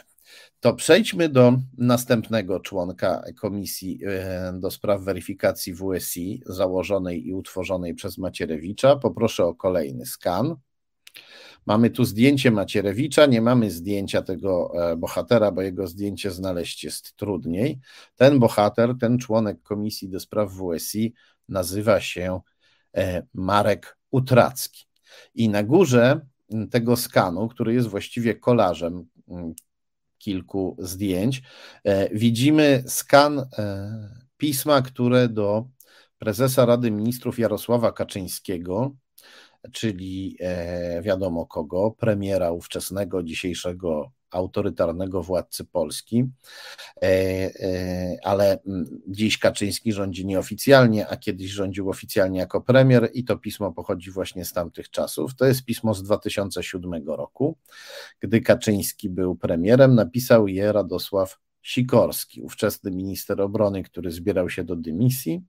To 0.64 0.74
przejdźmy 0.74 1.28
do 1.28 1.58
następnego 1.78 2.60
członka 2.60 3.22
Komisji 3.40 4.00
e, 4.06 4.52
do 4.60 4.70
Spraw 4.70 5.02
Weryfikacji 5.02 5.74
WSI, 5.74 6.42
założonej 6.46 7.26
i 7.26 7.34
utworzonej 7.34 7.94
przez 7.94 8.18
Macierewicza. 8.18 8.96
Poproszę 8.96 9.44
o 9.44 9.54
kolejny 9.54 10.06
skan. 10.06 10.56
Mamy 11.66 11.90
tu 11.90 12.04
zdjęcie 12.04 12.50
Macierewicza, 12.50 13.26
nie 13.26 13.40
mamy 13.40 13.70
zdjęcia 13.70 14.22
tego 14.22 14.72
e, 14.92 14.96
bohatera, 14.96 15.52
bo 15.52 15.62
jego 15.62 15.86
zdjęcie 15.86 16.30
znaleźć 16.30 16.84
jest 16.84 17.16
trudniej. 17.16 17.80
Ten 18.16 18.38
bohater, 18.38 18.94
ten 19.00 19.18
członek 19.18 19.62
Komisji 19.62 20.08
do 20.08 20.20
Spraw 20.20 20.52
WSI 20.52 21.14
nazywa 21.48 22.00
się 22.00 22.40
e, 22.96 23.22
Marek 23.34 23.98
Utracki. 24.10 24.86
I 25.34 25.48
na 25.48 25.62
górze 25.62 26.20
tego 26.70 26.96
skanu, 26.96 27.48
który 27.48 27.74
jest 27.74 27.88
właściwie 27.88 28.34
kolażem 28.34 29.06
kilku 30.24 30.76
zdjęć, 30.78 31.42
e, 31.84 32.08
widzimy 32.14 32.82
skan 32.86 33.38
e, 33.38 34.24
pisma, 34.36 34.82
które 34.82 35.28
do 35.28 35.64
prezesa 36.18 36.66
Rady 36.66 36.90
Ministrów 36.90 37.38
Jarosława 37.38 37.92
Kaczyńskiego, 37.92 38.94
czyli 39.72 40.36
e, 40.40 41.02
wiadomo 41.02 41.46
kogo, 41.46 41.90
premiera 41.90 42.52
ówczesnego, 42.52 43.22
dzisiejszego 43.22 44.12
autorytarnego 44.34 45.22
władcy 45.22 45.64
Polski, 45.64 46.24
e, 47.02 47.06
e, 47.06 48.16
ale 48.24 48.62
mm, 48.66 49.00
dziś 49.08 49.38
Kaczyński 49.38 49.92
rządzi 49.92 50.26
nieoficjalnie, 50.26 51.08
a 51.08 51.16
kiedyś 51.16 51.50
rządził 51.50 51.90
oficjalnie 51.90 52.38
jako 52.38 52.60
premier 52.60 53.10
i 53.14 53.24
to 53.24 53.36
pismo 53.36 53.72
pochodzi 53.72 54.10
właśnie 54.10 54.44
z 54.44 54.52
tamtych 54.52 54.90
czasów. 54.90 55.34
To 55.34 55.44
jest 55.44 55.64
pismo 55.64 55.94
z 55.94 56.02
2007 56.02 57.06
roku, 57.06 57.56
gdy 58.20 58.40
Kaczyński 58.40 59.10
był 59.10 59.36
premierem, 59.36 59.94
napisał 59.94 60.48
je 60.48 60.72
Radosław 60.72 61.38
Sikorski, 61.64 62.42
ówczesny 62.42 62.90
minister 62.90 63.40
obrony, 63.40 63.82
który 63.82 64.10
zbierał 64.10 64.50
się 64.50 64.64
do 64.64 64.76
dymisji. 64.76 65.42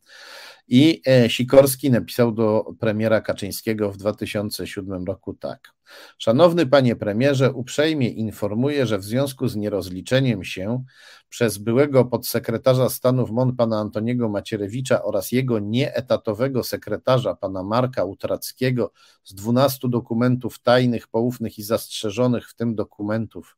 I 0.67 1.01
e, 1.07 1.29
Sikorski 1.29 1.91
napisał 1.91 2.31
do 2.31 2.65
premiera 2.79 3.21
Kaczyńskiego 3.21 3.91
w 3.91 3.97
2007 3.97 5.05
roku 5.05 5.33
tak. 5.33 5.73
Szanowny 6.17 6.65
panie 6.65 6.95
premierze, 6.95 7.53
uprzejmie 7.53 8.09
informuję, 8.09 8.85
że 8.85 8.97
w 8.97 9.03
związku 9.03 9.47
z 9.47 9.55
nierozliczeniem 9.55 10.43
się 10.43 10.83
przez 11.29 11.57
byłego 11.57 12.05
podsekretarza 12.05 12.89
stanu 12.89 13.25
w 13.25 13.31
MON 13.31 13.55
pana 13.55 13.79
Antoniego 13.79 14.29
Macierewicza 14.29 15.03
oraz 15.03 15.31
jego 15.31 15.59
nieetatowego 15.59 16.63
sekretarza 16.63 17.35
pana 17.35 17.63
Marka 17.63 18.03
Utrackiego 18.03 18.91
z 19.23 19.33
12 19.33 19.89
dokumentów 19.89 20.59
tajnych, 20.59 21.07
poufnych 21.07 21.59
i 21.59 21.63
zastrzeżonych, 21.63 22.49
w 22.49 22.55
tym 22.55 22.75
dokumentów 22.75 23.57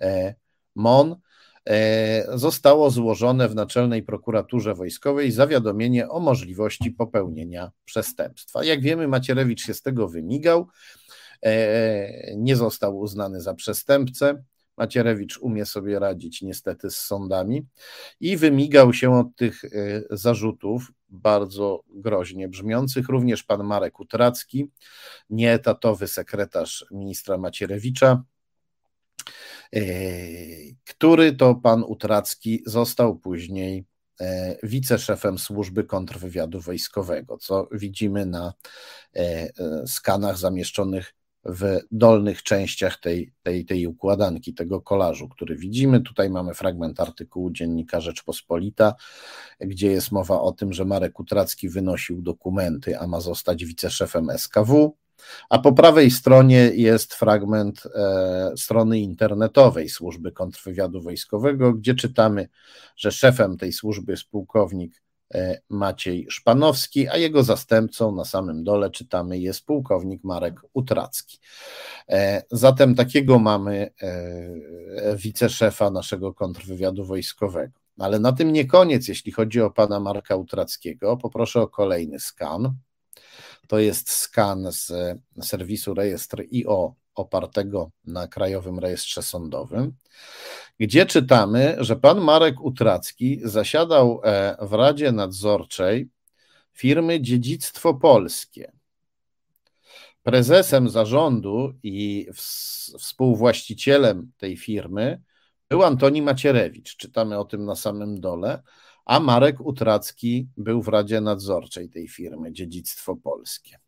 e, 0.00 0.34
MON, 0.74 1.16
zostało 2.34 2.90
złożone 2.90 3.48
w 3.48 3.54
Naczelnej 3.54 4.02
Prokuraturze 4.02 4.74
Wojskowej 4.74 5.32
zawiadomienie 5.32 6.08
o 6.08 6.20
możliwości 6.20 6.90
popełnienia 6.90 7.70
przestępstwa. 7.84 8.64
Jak 8.64 8.80
wiemy, 8.80 9.08
Macierewicz 9.08 9.66
się 9.66 9.74
z 9.74 9.82
tego 9.82 10.08
wymigał, 10.08 10.68
e, 11.42 12.36
nie 12.36 12.56
został 12.56 12.98
uznany 12.98 13.40
za 13.40 13.54
przestępcę. 13.54 14.42
Macierewicz 14.76 15.38
umie 15.38 15.66
sobie 15.66 15.98
radzić 15.98 16.42
niestety 16.42 16.90
z 16.90 16.96
sądami 16.96 17.66
i 18.20 18.36
wymigał 18.36 18.92
się 18.92 19.18
od 19.18 19.36
tych 19.36 19.64
e, 19.64 19.68
zarzutów 20.10 20.92
bardzo 21.08 21.82
groźnie 21.88 22.48
brzmiących. 22.48 23.08
Również 23.08 23.42
pan 23.42 23.64
Marek 23.64 24.00
Utracki, 24.00 24.70
nieetatowy 25.30 26.08
sekretarz 26.08 26.86
ministra 26.90 27.38
Macierewicza, 27.38 28.22
E, 28.22 28.29
który 30.84 31.32
to 31.32 31.54
pan 31.54 31.82
Utracki 31.82 32.62
został 32.66 33.18
później 33.18 33.84
e, 34.20 34.56
wiceszefem 34.62 35.38
służby 35.38 35.84
kontrwywiadu 35.84 36.60
wojskowego, 36.60 37.38
co 37.38 37.68
widzimy 37.72 38.26
na 38.26 38.52
e, 39.16 39.48
skanach 39.86 40.38
zamieszczonych 40.38 41.14
w 41.44 41.78
dolnych 41.90 42.42
częściach 42.42 43.00
tej, 43.00 43.32
tej, 43.42 43.64
tej 43.64 43.86
układanki, 43.86 44.54
tego 44.54 44.80
kolażu, 44.80 45.28
który 45.28 45.56
widzimy. 45.56 46.00
Tutaj 46.00 46.30
mamy 46.30 46.54
fragment 46.54 47.00
artykułu 47.00 47.50
Dziennika 47.50 48.00
Rzeczpospolita, 48.00 48.94
gdzie 49.60 49.90
jest 49.92 50.12
mowa 50.12 50.40
o 50.40 50.52
tym, 50.52 50.72
że 50.72 50.84
Marek 50.84 51.20
Utracki 51.20 51.68
wynosił 51.68 52.22
dokumenty, 52.22 52.98
a 52.98 53.06
ma 53.06 53.20
zostać 53.20 53.64
wiceszefem 53.64 54.28
SKW. 54.38 54.96
A 55.48 55.58
po 55.58 55.72
prawej 55.72 56.10
stronie 56.10 56.70
jest 56.74 57.14
fragment 57.14 57.82
e, 57.94 58.52
strony 58.56 59.00
internetowej 59.00 59.88
Służby 59.88 60.32
Kontrwywiadu 60.32 61.02
Wojskowego, 61.02 61.72
gdzie 61.72 61.94
czytamy, 61.94 62.48
że 62.96 63.12
szefem 63.12 63.56
tej 63.56 63.72
służby 63.72 64.12
jest 64.12 64.24
pułkownik 64.24 65.02
e, 65.34 65.60
Maciej 65.68 66.26
Szpanowski, 66.30 67.08
a 67.08 67.16
jego 67.16 67.42
zastępcą 67.42 68.14
na 68.14 68.24
samym 68.24 68.64
dole 68.64 68.90
czytamy 68.90 69.38
jest 69.38 69.66
pułkownik 69.66 70.24
Marek 70.24 70.60
Utracki. 70.72 71.38
E, 72.08 72.42
zatem 72.50 72.94
takiego 72.94 73.38
mamy 73.38 73.90
e, 74.02 75.16
wiceszefa 75.16 75.90
naszego 75.90 76.34
kontrwywiadu 76.34 77.04
wojskowego. 77.04 77.80
Ale 77.98 78.18
na 78.18 78.32
tym 78.32 78.52
nie 78.52 78.64
koniec, 78.64 79.08
jeśli 79.08 79.32
chodzi 79.32 79.60
o 79.60 79.70
pana 79.70 80.00
Marka 80.00 80.36
Utrackiego. 80.36 81.16
Poproszę 81.16 81.60
o 81.60 81.68
kolejny 81.68 82.20
skan. 82.20 82.74
To 83.70 83.78
jest 83.78 84.10
skan 84.10 84.72
z 84.72 84.92
serwisu 85.42 85.94
rejestr 85.94 86.42
IO 86.52 86.94
opartego 87.14 87.90
na 88.04 88.28
Krajowym 88.28 88.78
Rejestrze 88.78 89.22
Sądowym, 89.22 89.92
gdzie 90.80 91.06
czytamy, 91.06 91.76
że 91.78 91.96
pan 91.96 92.20
Marek 92.20 92.60
Utracki 92.60 93.40
zasiadał 93.44 94.20
e, 94.24 94.56
w 94.60 94.72
Radzie 94.72 95.12
Nadzorczej 95.12 96.08
firmy 96.72 97.20
Dziedzictwo 97.20 97.94
Polskie. 97.94 98.72
Prezesem 100.22 100.88
zarządu 100.88 101.72
i 101.82 102.28
współwłaścicielem 102.98 104.32
tej 104.36 104.56
firmy 104.56 105.22
był 105.68 105.82
Antoni 105.82 106.22
Macierewicz. 106.22 106.96
Czytamy 106.96 107.38
o 107.38 107.44
tym 107.44 107.64
na 107.64 107.74
samym 107.74 108.20
dole 108.20 108.62
a 109.10 109.20
Marek 109.20 109.60
Utracki 109.60 110.48
był 110.56 110.82
w 110.82 110.88
Radzie 110.88 111.20
Nadzorczej 111.20 111.88
tej 111.88 112.08
firmy 112.08 112.52
Dziedzictwo 112.52 113.16
Polskie. 113.16 113.78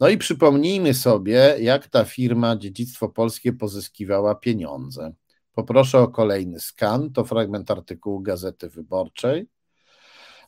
No 0.00 0.08
i 0.08 0.18
przypomnijmy 0.18 0.94
sobie, 0.94 1.56
jak 1.60 1.88
ta 1.88 2.04
firma 2.04 2.56
Dziedzictwo 2.56 3.08
Polskie 3.08 3.52
pozyskiwała 3.52 4.34
pieniądze. 4.34 5.12
Poproszę 5.52 5.98
o 5.98 6.08
kolejny 6.08 6.60
skan, 6.60 7.12
to 7.12 7.24
fragment 7.24 7.70
artykułu 7.70 8.20
Gazety 8.20 8.68
Wyborczej. 8.68 9.46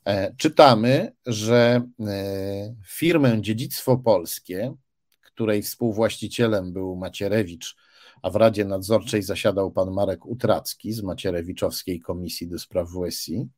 E, 0.04 0.34
czytamy, 0.36 1.12
że 1.26 1.82
e, 2.00 2.74
firmę 2.86 3.42
Dziedzictwo 3.42 3.96
Polskie, 3.96 4.74
której 5.20 5.62
współwłaścicielem 5.62 6.72
był 6.72 6.96
Macierewicz 6.96 7.76
a 8.22 8.30
w 8.30 8.36
Radzie 8.36 8.64
Nadzorczej 8.64 9.22
zasiadał 9.22 9.70
pan 9.70 9.90
Marek 9.90 10.26
Utracki 10.26 10.92
z 10.92 11.02
Macierewiczowskiej 11.02 12.00
Komisji 12.00 12.48
do 12.48 12.58
Spraw 12.58 12.88
WSI. 12.88 13.48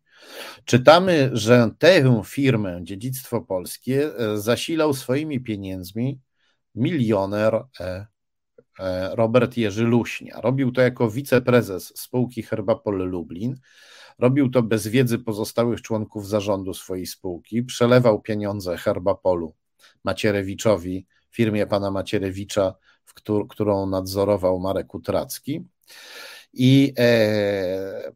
Czytamy, 0.64 1.30
że 1.32 1.70
tę 1.78 2.22
firmę 2.24 2.80
Dziedzictwo 2.82 3.40
Polskie 3.40 4.16
e, 4.16 4.38
zasilał 4.38 4.94
swoimi 4.94 5.40
pieniędzmi 5.40 6.20
milioner 6.74 7.54
e, 7.80 8.06
e, 8.78 9.16
Robert 9.16 9.56
Jerzy 9.56 9.84
Luśnia. 9.84 10.40
Robił 10.40 10.72
to 10.72 10.80
jako 10.80 11.10
wiceprezes 11.10 11.92
spółki 11.96 12.42
Herbapol 12.42 13.10
Lublin. 13.10 13.56
Robił 14.18 14.50
to 14.50 14.62
bez 14.62 14.86
wiedzy 14.86 15.18
pozostałych 15.18 15.82
członków 15.82 16.28
zarządu 16.28 16.74
swojej 16.74 17.06
spółki. 17.06 17.62
Przelewał 17.62 18.22
pieniądze 18.22 18.76
Herbapolu 18.76 19.54
Macierewiczowi, 20.04 21.06
firmie 21.30 21.66
pana 21.66 21.90
Macierewicza, 21.90 22.74
w 23.04 23.14
którą 23.48 23.86
nadzorował 23.86 24.60
Marek 24.60 24.94
Utracki. 24.94 25.64
I 26.52 26.94
e, 26.98 28.12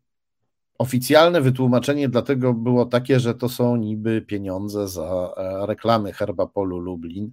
Oficjalne 0.85 1.41
wytłumaczenie 1.41 2.09
dlatego 2.09 2.55
było 2.55 2.87
takie, 2.87 3.21
że 3.21 3.35
to 3.35 3.49
są 3.49 3.77
niby 3.77 4.23
pieniądze 4.23 4.89
za 4.89 5.35
e, 5.37 5.67
reklamy 5.67 6.13
Herbapolu 6.13 6.79
Lublin 6.79 7.33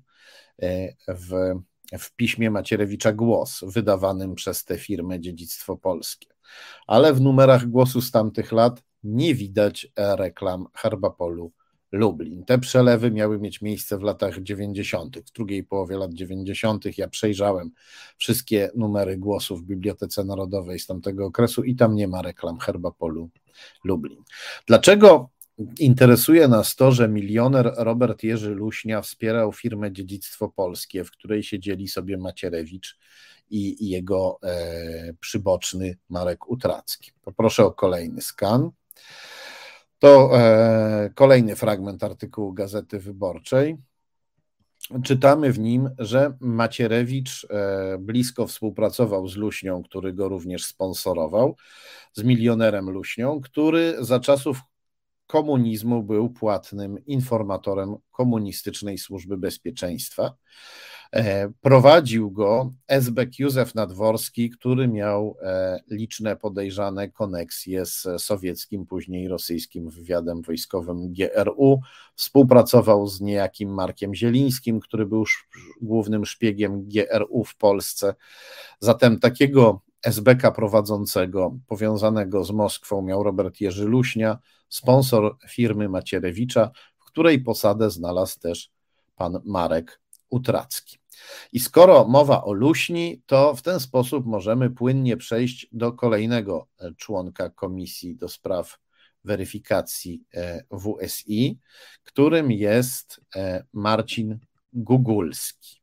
e, 0.61 0.93
w, 1.07 1.59
w 1.99 2.15
piśmie 2.15 2.51
Macierewicza 2.51 3.13
Głos, 3.13 3.63
wydawanym 3.67 4.35
przez 4.35 4.65
tę 4.65 4.77
firmę 4.77 5.19
Dziedzictwo 5.19 5.77
Polskie. 5.77 6.27
Ale 6.87 7.13
w 7.13 7.21
numerach 7.21 7.65
głosu 7.65 8.01
z 8.01 8.11
tamtych 8.11 8.51
lat 8.51 8.83
nie 9.03 9.35
widać 9.35 9.87
e, 9.95 10.15
reklam 10.15 10.65
Herbapolu 10.73 11.51
Lublin. 11.91 12.45
Te 12.45 12.59
przelewy 12.59 13.11
miały 13.11 13.39
mieć 13.39 13.61
miejsce 13.61 13.97
w 13.97 14.01
latach 14.01 14.41
90., 14.41 15.19
w 15.19 15.31
drugiej 15.31 15.63
połowie 15.63 15.97
lat 15.97 16.13
90. 16.13 16.97
Ja 16.97 17.07
przejrzałem 17.07 17.71
wszystkie 18.17 18.69
numery 18.75 19.17
głosów 19.17 19.61
w 19.61 19.65
Bibliotece 19.65 20.23
Narodowej 20.23 20.79
z 20.79 20.87
tamtego 20.87 21.25
okresu 21.25 21.63
i 21.63 21.75
tam 21.75 21.95
nie 21.95 22.07
ma 22.07 22.21
reklam 22.21 22.59
Herbapolu 22.59 23.29
Lublin. 23.83 24.23
Dlaczego 24.65 25.29
interesuje 25.79 26.47
nas 26.47 26.75
to, 26.75 26.91
że 26.91 27.09
milioner 27.09 27.73
Robert 27.77 28.23
Jerzy 28.23 28.49
Luśnia 28.49 29.01
wspierał 29.01 29.53
firmę 29.53 29.91
Dziedzictwo 29.91 30.49
Polskie, 30.49 31.03
w 31.03 31.11
której 31.11 31.43
siedzieli 31.43 31.87
sobie 31.87 32.17
Macierewicz 32.17 32.97
i 33.49 33.89
jego 33.89 34.39
e, 34.43 35.13
przyboczny 35.19 35.97
Marek 36.09 36.49
Utracki? 36.49 37.11
Poproszę 37.21 37.65
o 37.65 37.71
kolejny 37.71 38.21
skan. 38.21 38.71
To 40.01 40.37
e, 40.39 41.09
kolejny 41.15 41.55
fragment 41.55 42.03
artykułu 42.03 42.53
Gazety 42.53 42.99
Wyborczej. 42.99 43.77
Czytamy 45.03 45.51
w 45.51 45.59
nim, 45.59 45.89
że 45.97 46.37
Macierewicz 46.39 47.47
e, 47.49 47.97
blisko 47.97 48.47
współpracował 48.47 49.27
z 49.27 49.35
Luśnią, 49.35 49.83
który 49.83 50.13
go 50.13 50.29
również 50.29 50.65
sponsorował, 50.65 51.55
z 52.13 52.23
milionerem 52.23 52.89
Luśnią, 52.89 53.41
który 53.41 53.95
za 53.99 54.19
czasów 54.19 54.57
komunizmu 55.27 56.03
był 56.03 56.29
płatnym 56.29 57.05
informatorem 57.05 57.95
komunistycznej 58.11 58.97
służby 58.97 59.37
bezpieczeństwa. 59.37 60.33
E, 61.15 61.51
prowadził 61.61 62.31
go 62.31 62.73
Esbek 62.87 63.39
Józef 63.39 63.75
Nadworski, 63.75 64.49
który 64.49 64.87
miał 64.87 65.37
e, 65.41 65.79
liczne 65.89 66.35
podejrzane 66.35 67.09
koneksje 67.09 67.85
z 67.85 68.07
sowieckim, 68.17 68.85
później 68.85 69.27
rosyjskim 69.27 69.89
wywiadem 69.89 70.41
wojskowym 70.41 71.13
GRU. 71.13 71.81
Współpracował 72.15 73.07
z 73.07 73.21
niejakim 73.21 73.73
Markiem 73.73 74.15
Zielińskim, 74.15 74.79
który 74.79 75.05
był 75.05 75.23
głównym 75.81 76.25
szpiegiem 76.25 76.89
GRU 76.89 77.43
w 77.43 77.55
Polsce. 77.55 78.15
Zatem 78.79 79.19
takiego 79.19 79.81
SBK 80.03 80.51
prowadzącego, 80.51 81.57
powiązanego 81.67 82.43
z 82.43 82.51
Moskwą, 82.51 83.01
miał 83.01 83.23
Robert 83.23 83.61
Jerzy 83.61 83.85
Luśnia, 83.85 84.39
sponsor 84.69 85.37
firmy 85.49 85.89
Macierewicza, 85.89 86.71
w 86.97 87.05
której 87.05 87.39
posadę 87.39 87.89
znalazł 87.89 88.39
też 88.39 88.71
pan 89.15 89.41
Marek 89.45 90.01
Utracki. 90.29 91.00
I 91.53 91.59
skoro 91.59 92.07
mowa 92.07 92.43
o 92.43 92.53
luśni, 92.53 93.21
to 93.25 93.55
w 93.55 93.61
ten 93.61 93.79
sposób 93.79 94.25
możemy 94.25 94.69
płynnie 94.69 95.17
przejść 95.17 95.67
do 95.71 95.93
kolejnego 95.93 96.67
e, 96.79 96.91
członka 96.97 97.49
Komisji 97.49 98.15
do 98.15 98.29
Spraw 98.29 98.77
Weryfikacji 99.23 100.23
e, 100.33 100.63
WSI, 100.71 101.59
którym 102.03 102.51
jest 102.51 103.21
e, 103.35 103.63
Marcin 103.73 104.39
Gugulski. 104.73 105.81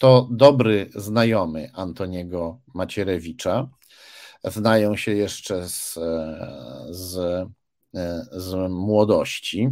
To 0.00 0.28
dobry 0.30 0.90
znajomy 0.94 1.70
Antoniego 1.74 2.60
Macierewicza. 2.74 3.68
Znają 4.44 4.96
się 4.96 5.12
jeszcze 5.12 5.68
z, 5.68 5.94
z, 6.90 7.16
z 8.30 8.70
młodości. 8.70 9.70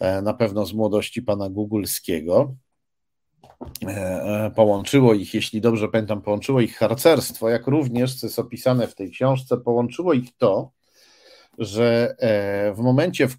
E, 0.00 0.22
na 0.22 0.34
pewno 0.34 0.66
z 0.66 0.72
młodości 0.72 1.22
pana 1.22 1.50
Gugulskiego. 1.50 2.54
E, 3.82 3.86
e, 3.86 4.50
połączyło 4.56 5.14
ich, 5.14 5.34
jeśli 5.34 5.60
dobrze 5.60 5.88
pamiętam, 5.88 6.22
połączyło 6.22 6.60
ich 6.60 6.76
harcerstwo, 6.76 7.48
jak 7.48 7.66
również, 7.66 8.14
co 8.14 8.26
jest 8.26 8.38
opisane 8.38 8.86
w 8.86 8.94
tej 8.94 9.10
książce, 9.10 9.56
połączyło 9.56 10.12
ich 10.12 10.36
to, 10.36 10.70
że 11.58 12.16
w 12.76 12.78
momencie, 12.78 13.28
w 13.28 13.36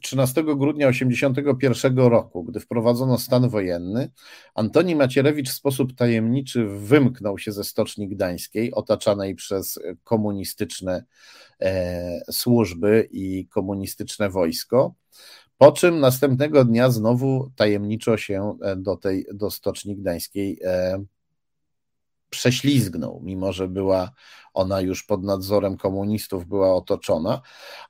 13 0.00 0.42
grudnia 0.42 0.92
1981 0.92 1.98
roku, 1.98 2.44
gdy 2.44 2.60
wprowadzono 2.60 3.18
stan 3.18 3.48
wojenny, 3.48 4.10
Antoni 4.54 4.96
Macierewicz 4.96 5.48
w 5.50 5.54
sposób 5.54 5.94
tajemniczy 5.94 6.66
wymknął 6.66 7.38
się 7.38 7.52
ze 7.52 7.64
Stoczni 7.64 8.08
Gdańskiej, 8.08 8.74
otaczanej 8.74 9.34
przez 9.34 9.78
komunistyczne 10.04 11.04
służby 12.30 13.08
i 13.10 13.46
komunistyczne 13.46 14.30
wojsko. 14.30 14.94
Po 15.60 15.72
czym 15.72 16.00
następnego 16.00 16.64
dnia 16.64 16.90
znowu 16.90 17.50
tajemniczo 17.56 18.16
się 18.16 18.58
e, 18.62 18.76
do 18.76 18.96
tej 18.96 19.26
do 19.34 19.50
Stoczni 19.50 19.96
Gdańskiej 19.96 20.58
e, 20.64 21.04
prześlizgnął, 22.30 23.20
mimo 23.22 23.52
że 23.52 23.68
była 23.68 24.10
ona 24.54 24.80
już 24.80 25.02
pod 25.02 25.24
nadzorem 25.24 25.76
komunistów, 25.76 26.46
była 26.46 26.74
otoczona. 26.74 27.40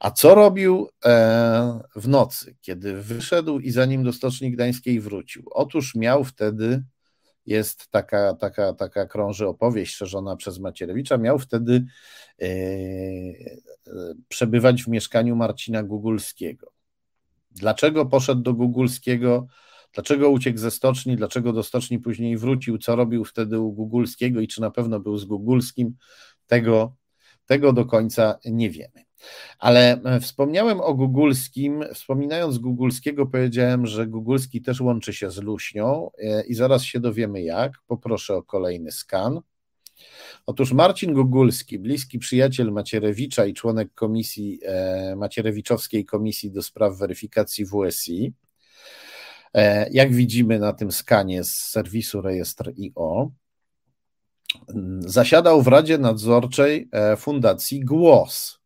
A 0.00 0.10
co 0.10 0.34
robił 0.34 0.88
e, 1.04 1.80
w 1.96 2.08
nocy, 2.08 2.56
kiedy 2.60 3.02
wyszedł 3.02 3.58
i 3.58 3.70
zanim 3.70 4.02
do 4.02 4.12
Stoczni 4.12 4.52
Gdańskiej 4.52 5.00
wrócił? 5.00 5.48
Otóż 5.50 5.94
miał 5.94 6.24
wtedy, 6.24 6.84
jest 7.46 7.88
taka, 7.90 8.34
taka, 8.34 8.72
taka 8.72 9.06
krąży 9.06 9.48
opowieść 9.48 9.94
szerzona 9.94 10.36
przez 10.36 10.58
Macierewicza, 10.58 11.18
miał 11.18 11.38
wtedy 11.38 11.84
przebywać 14.28 14.82
w 14.82 14.88
mieszkaniu 14.88 15.36
Marcina 15.36 15.82
Gugulskiego. 15.82 16.72
Dlaczego 17.50 18.06
poszedł 18.06 18.42
do 18.42 18.54
Gugulskiego? 18.54 19.46
Dlaczego 19.94 20.30
uciekł 20.30 20.58
ze 20.58 20.70
stoczni? 20.70 21.16
Dlaczego 21.16 21.52
do 21.52 21.62
stoczni 21.62 21.98
później 21.98 22.36
wrócił? 22.36 22.78
Co 22.78 22.96
robił 22.96 23.24
wtedy 23.24 23.60
u 23.60 23.72
Gugulskiego 23.72 24.40
i 24.40 24.48
czy 24.48 24.60
na 24.60 24.70
pewno 24.70 25.00
był 25.00 25.16
z 25.18 25.24
Gugulskim? 25.24 25.96
Tego, 26.46 26.96
tego 27.46 27.72
do 27.72 27.86
końca 27.86 28.38
nie 28.44 28.70
wiemy. 28.70 29.04
Ale 29.58 30.02
e, 30.02 30.20
wspomniałem 30.20 30.80
o 30.80 30.94
Gugulskim, 30.94 31.84
wspominając 31.94 32.58
Gugulskiego, 32.58 33.26
powiedziałem, 33.26 33.86
że 33.86 34.06
Gugulski 34.06 34.62
też 34.62 34.80
łączy 34.80 35.12
się 35.12 35.30
z 35.30 35.38
Luśnią 35.38 36.10
e, 36.18 36.46
i 36.46 36.54
zaraz 36.54 36.82
się 36.82 37.00
dowiemy 37.00 37.42
jak. 37.42 37.72
Poproszę 37.86 38.36
o 38.36 38.42
kolejny 38.42 38.92
skan. 38.92 39.40
Otóż 40.46 40.72
Marcin 40.72 41.12
Gugulski, 41.12 41.78
bliski 41.78 42.18
przyjaciel 42.18 42.72
Macierewicza 42.72 43.46
i 43.46 43.54
członek 43.54 43.94
komisji, 43.94 44.60
e, 44.62 45.16
Macierewiczowskiej 45.16 46.04
Komisji 46.04 46.50
do 46.50 46.62
Spraw 46.62 46.98
Weryfikacji 46.98 47.64
WSI, 47.64 48.32
jak 49.90 50.12
widzimy 50.12 50.58
na 50.58 50.72
tym 50.72 50.92
skanie 50.92 51.44
z 51.44 51.54
serwisu 51.54 52.20
Rejestr 52.20 52.72
IO, 52.78 53.30
zasiadał 54.98 55.62
w 55.62 55.68
Radzie 55.68 55.98
Nadzorczej 55.98 56.88
e, 56.92 57.16
Fundacji 57.16 57.80
Głos. 57.80 58.60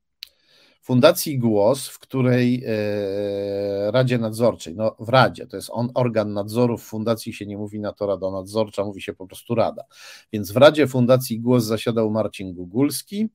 Fundacji 0.82 1.38
Głos, 1.38 1.88
w 1.88 1.98
której 1.98 2.64
e, 2.66 3.90
Radzie 3.90 4.18
Nadzorczej, 4.18 4.74
no 4.74 4.96
w 4.98 5.08
Radzie, 5.08 5.46
to 5.46 5.56
jest 5.56 5.70
on, 5.72 5.90
organ 5.94 6.32
nadzoru, 6.32 6.78
w 6.78 6.82
Fundacji 6.82 7.32
się 7.32 7.46
nie 7.46 7.56
mówi 7.56 7.80
na 7.80 7.92
to 7.92 8.06
Rada 8.06 8.30
Nadzorcza, 8.30 8.84
mówi 8.84 9.02
się 9.02 9.12
po 9.12 9.26
prostu 9.26 9.54
Rada. 9.54 9.84
Więc 10.32 10.52
w 10.52 10.56
Radzie 10.56 10.86
Fundacji 10.86 11.40
Głos 11.40 11.64
zasiadał 11.64 12.10
Marcin 12.10 12.54
Gugulski 12.54 13.28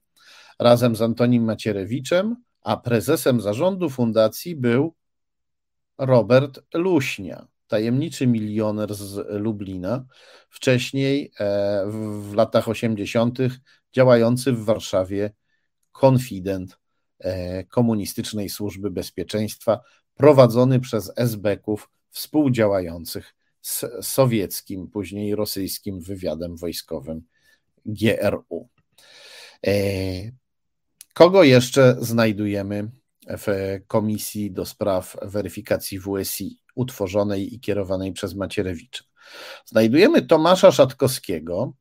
razem 0.59 0.95
z 0.95 1.01
Antonim 1.01 1.43
Macierewiczem, 1.43 2.35
a 2.62 2.77
prezesem 2.77 3.41
zarządu 3.41 3.89
fundacji 3.89 4.55
był 4.55 4.93
Robert 5.99 6.59
Luśnia, 6.73 7.47
tajemniczy 7.67 8.27
milioner 8.27 8.95
z 8.95 9.27
Lublina, 9.41 10.05
wcześniej 10.49 11.31
e, 11.39 11.85
w 12.21 12.33
latach 12.33 12.69
80. 12.69 13.38
działający 13.93 14.53
w 14.53 14.65
Warszawie 14.65 15.33
konfident 15.91 16.79
E, 17.19 17.63
komunistycznej 17.63 18.49
służby 18.49 18.91
bezpieczeństwa 18.91 19.79
prowadzony 20.15 20.79
przez 20.79 21.12
esbeków 21.15 21.89
współdziałających 22.09 23.35
z 23.62 23.85
sowieckim, 24.01 24.88
później 24.88 25.35
rosyjskim 25.35 26.01
wywiadem 26.01 26.57
wojskowym 26.57 27.21
GRU. 27.85 28.69
E, 29.67 29.71
kogo 31.13 31.43
jeszcze 31.43 31.95
znajdujemy 31.99 32.91
w 33.38 33.78
Komisji 33.88 34.52
do 34.52 34.65
Spraw 34.65 35.18
Weryfikacji 35.22 36.00
WSI, 36.00 36.60
utworzonej 36.76 37.56
i 37.56 37.60
kierowanej 37.60 38.13
przez 38.13 38.36
Macierewicza? 38.36 39.04
Znajdujemy 39.65 40.22
Tomasza 40.22 40.72
Szatkowskiego, 40.72 41.74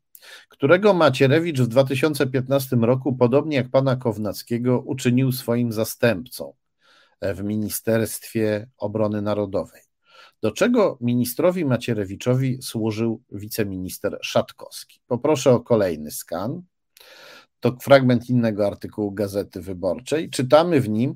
którego 0.48 0.94
Macierewicz 0.94 1.60
w 1.60 1.66
2015 1.66 2.76
roku, 2.76 3.16
podobnie 3.16 3.56
jak 3.56 3.70
pana 3.70 3.96
Kownackiego, 3.96 4.80
uczynił 4.80 5.32
swoim 5.32 5.72
zastępcą 5.72 6.54
w 7.22 7.42
Ministerstwie 7.42 8.68
Obrony 8.78 9.22
Narodowej. 9.22 9.82
Do 10.42 10.52
czego 10.52 10.98
ministrowi 11.00 11.64
Macierewiczowi 11.64 12.62
służył 12.62 13.22
wiceminister 13.32 14.18
Szatkowski? 14.22 15.00
Poproszę 15.06 15.50
o 15.50 15.60
kolejny 15.60 16.10
skan. 16.10 16.62
To 17.60 17.76
fragment 17.80 18.30
innego 18.30 18.66
artykułu 18.66 19.12
Gazety 19.12 19.60
Wyborczej. 19.60 20.30
Czytamy 20.30 20.80
w 20.80 20.88
nim, 20.88 21.14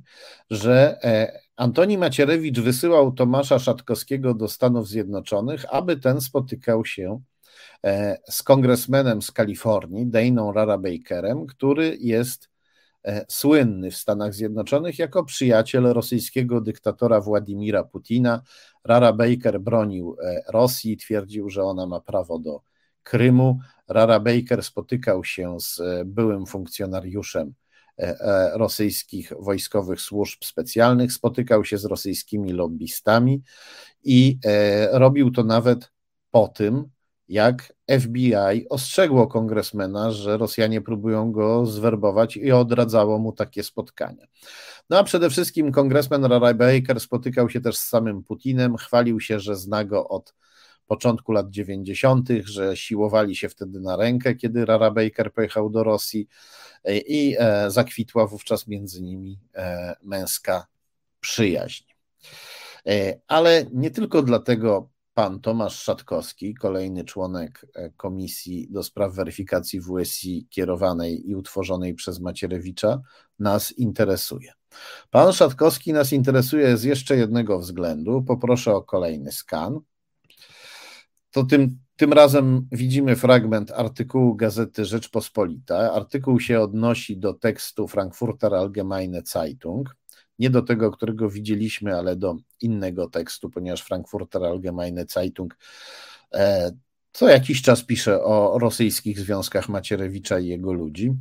że 0.51 0.99
e, 1.05 1.41
Antoni 1.57 1.99
Macierewicz 1.99 2.61
wysyłał 2.61 3.13
Tomasza 3.13 3.59
Szatkowskiego 3.59 4.35
do 4.35 4.49
Stanów 4.49 4.89
Zjednoczonych, 4.89 5.65
aby 5.75 5.97
ten 5.97 6.21
spotykał 6.21 6.85
się 6.85 7.21
e, 7.85 8.19
z 8.31 8.43
kongresmenem 8.43 9.23
z 9.23 9.31
Kalifornii, 9.31 10.07
Dayną 10.07 10.53
Rara 10.53 10.79
Bakerem, 10.79 11.47
który 11.47 11.97
jest 12.01 12.53
E, 13.05 13.25
słynny 13.29 13.91
w 13.91 13.97
Stanach 13.97 14.35
Zjednoczonych 14.35 14.99
jako 14.99 15.25
przyjaciel 15.25 15.83
rosyjskiego 15.83 16.61
dyktatora 16.61 17.21
Władimira 17.21 17.85
Putina. 17.85 18.43
Rara 18.85 19.13
Baker 19.13 19.61
bronił 19.61 20.17
Rosji, 20.49 20.97
twierdził, 20.97 21.49
że 21.49 21.65
ona 21.65 21.87
ma 21.87 22.01
prawo 22.01 22.39
do 22.39 22.61
Krymu. 23.03 23.59
Rara 23.89 24.21
Baker 24.21 24.63
spotykał 24.63 25.25
się 25.25 25.61
z 25.61 25.81
e, 25.81 26.05
byłym 26.05 26.47
funkcjonariuszem 26.47 27.55
rosyjskich 28.53 29.33
wojskowych 29.41 30.01
służb 30.01 30.45
specjalnych, 30.45 31.13
spotykał 31.13 31.65
się 31.65 31.79
z 31.79 31.85
rosyjskimi 31.85 32.53
lobbystami 32.53 33.43
i 34.05 34.39
robił 34.93 35.31
to 35.31 35.45
nawet 35.45 35.93
po 36.31 36.49
tym, 36.49 36.89
jak 37.29 37.73
FBI 38.01 38.69
ostrzegło 38.69 39.27
kongresmena, 39.27 40.11
że 40.11 40.37
Rosjanie 40.37 40.81
próbują 40.81 41.33
go 41.33 41.67
zwerbować 41.67 42.37
i 42.37 42.53
odradzało 42.53 43.19
mu 43.19 43.33
takie 43.33 43.63
spotkania. 43.63 44.27
No 44.91 44.99
a 44.99 45.05
przede 45.05 45.31
wszystkim 45.31 45.73
kongresmen 45.73 46.25
Ray 46.25 46.55
Baker 46.55 47.01
spotykał 47.01 47.51
się 47.51 47.61
też 47.61 47.77
z 47.77 47.89
samym 47.89 48.25
Putinem, 48.25 48.77
chwalił 48.77 49.21
się, 49.21 49.41
że 49.41 49.57
zna 49.57 49.85
go 49.85 50.09
od 50.09 50.35
początku 50.93 51.33
lat 51.33 51.51
90., 51.51 52.29
że 52.45 52.77
siłowali 52.77 53.37
się 53.37 53.49
wtedy 53.49 53.81
na 53.81 53.97
rękę, 53.97 54.35
kiedy 54.35 54.65
Rara 54.65 54.91
Baker 54.91 55.33
pojechał 55.33 55.71
do 55.71 55.85
Rosji 55.85 56.29
i 57.07 57.37
e, 57.39 57.71
zakwitła 57.71 58.27
wówczas 58.27 58.67
między 58.67 59.03
nimi 59.03 59.39
e, 59.55 59.97
męska 60.03 60.67
przyjaźń. 61.21 61.85
E, 62.87 63.21
ale 63.27 63.67
nie 63.73 63.91
tylko 63.91 64.23
dlatego 64.23 64.91
pan 65.15 65.41
Tomasz 65.41 65.83
Szatkowski, 65.83 66.55
kolejny 66.55 67.05
członek 67.05 67.67
e, 67.75 67.91
Komisji 67.91 68.69
do 68.71 68.83
Spraw 68.83 69.15
Weryfikacji 69.15 69.81
WSI 69.81 70.47
kierowanej 70.51 71.31
i 71.31 71.35
utworzonej 71.37 71.95
przez 71.95 72.21
Macierewicza, 72.21 73.01
nas 73.39 73.73
interesuje. 73.73 74.53
Pan 75.11 75.33
Szatkowski 75.33 75.93
nas 75.93 76.13
interesuje 76.13 76.77
z 76.77 76.85
jeszcze 76.85 77.17
jednego 77.17 77.59
względu. 77.59 78.23
Poproszę 78.23 78.75
o 78.75 78.83
kolejny 78.83 79.33
skan. 79.33 79.81
To 81.33 81.45
tym, 81.45 81.79
tym 81.97 82.13
razem 82.13 82.69
widzimy 82.73 83.17
fragment 83.17 83.71
artykułu 83.71 84.35
Gazety 84.35 84.85
Rzeczpospolita. 84.85 85.93
Artykuł 85.93 86.41
się 86.41 86.61
odnosi 86.61 87.19
do 87.19 87.35
tekstu 87.35 87.89
Frankfurter 87.89 88.55
Allgemeine 88.55 89.23
Zeitung 89.25 89.97
nie 90.39 90.51
do 90.51 90.63
tego, 90.63 90.91
którego 90.91 91.31
widzieliśmy, 91.31 91.97
ale 91.97 92.17
do 92.17 92.37
innego 92.61 93.09
tekstu, 93.09 93.51
ponieważ 93.51 93.83
Frankfurter 93.83 94.45
Allgemeine 94.45 95.07
Zeitung 95.09 95.57
e, 96.35 96.73
co 97.13 97.29
jakiś 97.29 97.63
czas 97.63 97.85
pisze 97.85 98.25
o 98.25 98.59
rosyjskich 98.59 99.21
związkach 99.21 99.69
Macierewicza 99.69 100.39
i 100.39 100.47
jego 100.47 100.73
ludzi. 100.73 101.13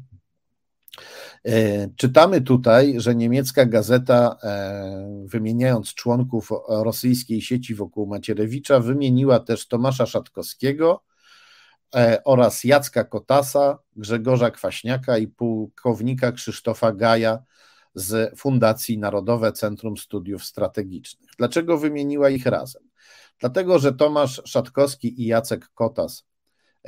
E, 1.45 1.87
czytamy 1.95 2.41
tutaj, 2.41 2.93
że 2.97 3.15
niemiecka 3.15 3.65
gazeta, 3.65 4.37
e, 4.43 5.25
wymieniając 5.25 5.93
członków 5.93 6.49
rosyjskiej 6.67 7.41
sieci 7.41 7.75
wokół 7.75 8.07
Macierewicza, 8.07 8.79
wymieniła 8.79 9.39
też 9.39 9.67
Tomasza 9.67 10.05
Szatkowskiego 10.05 11.03
oraz 12.25 12.63
Jacka 12.63 13.03
Kotasa, 13.03 13.79
Grzegorza 13.95 14.51
Kwaśniaka 14.51 15.17
i 15.17 15.27
pułkownika 15.27 16.31
Krzysztofa 16.31 16.91
Gaja, 16.91 17.39
z 17.95 18.39
Fundacji 18.39 18.97
Narodowe 18.97 19.51
Centrum 19.51 19.97
Studiów 19.97 20.43
Strategicznych. 20.43 21.29
Dlaczego 21.37 21.77
wymieniła 21.77 22.29
ich 22.29 22.45
razem? 22.45 22.83
Dlatego, 23.39 23.79
że 23.79 23.93
Tomasz 23.93 24.41
Szatkowski 24.45 25.21
i 25.21 25.25
Jacek 25.25 25.69
Kotas 25.73 26.25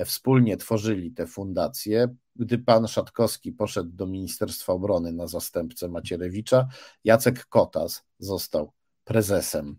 wspólnie 0.05 0.57
tworzyli 0.57 1.11
tę 1.11 1.27
fundację. 1.27 2.15
Gdy 2.35 2.57
pan 2.57 2.87
Szatkowski 2.87 3.51
poszedł 3.51 3.89
do 3.91 4.07
Ministerstwa 4.07 4.73
Obrony 4.73 5.11
na 5.11 5.27
zastępcę 5.27 5.89
Macierewicza, 5.89 6.67
Jacek 7.03 7.45
Kotas 7.45 8.03
został 8.19 8.71
prezesem 9.03 9.75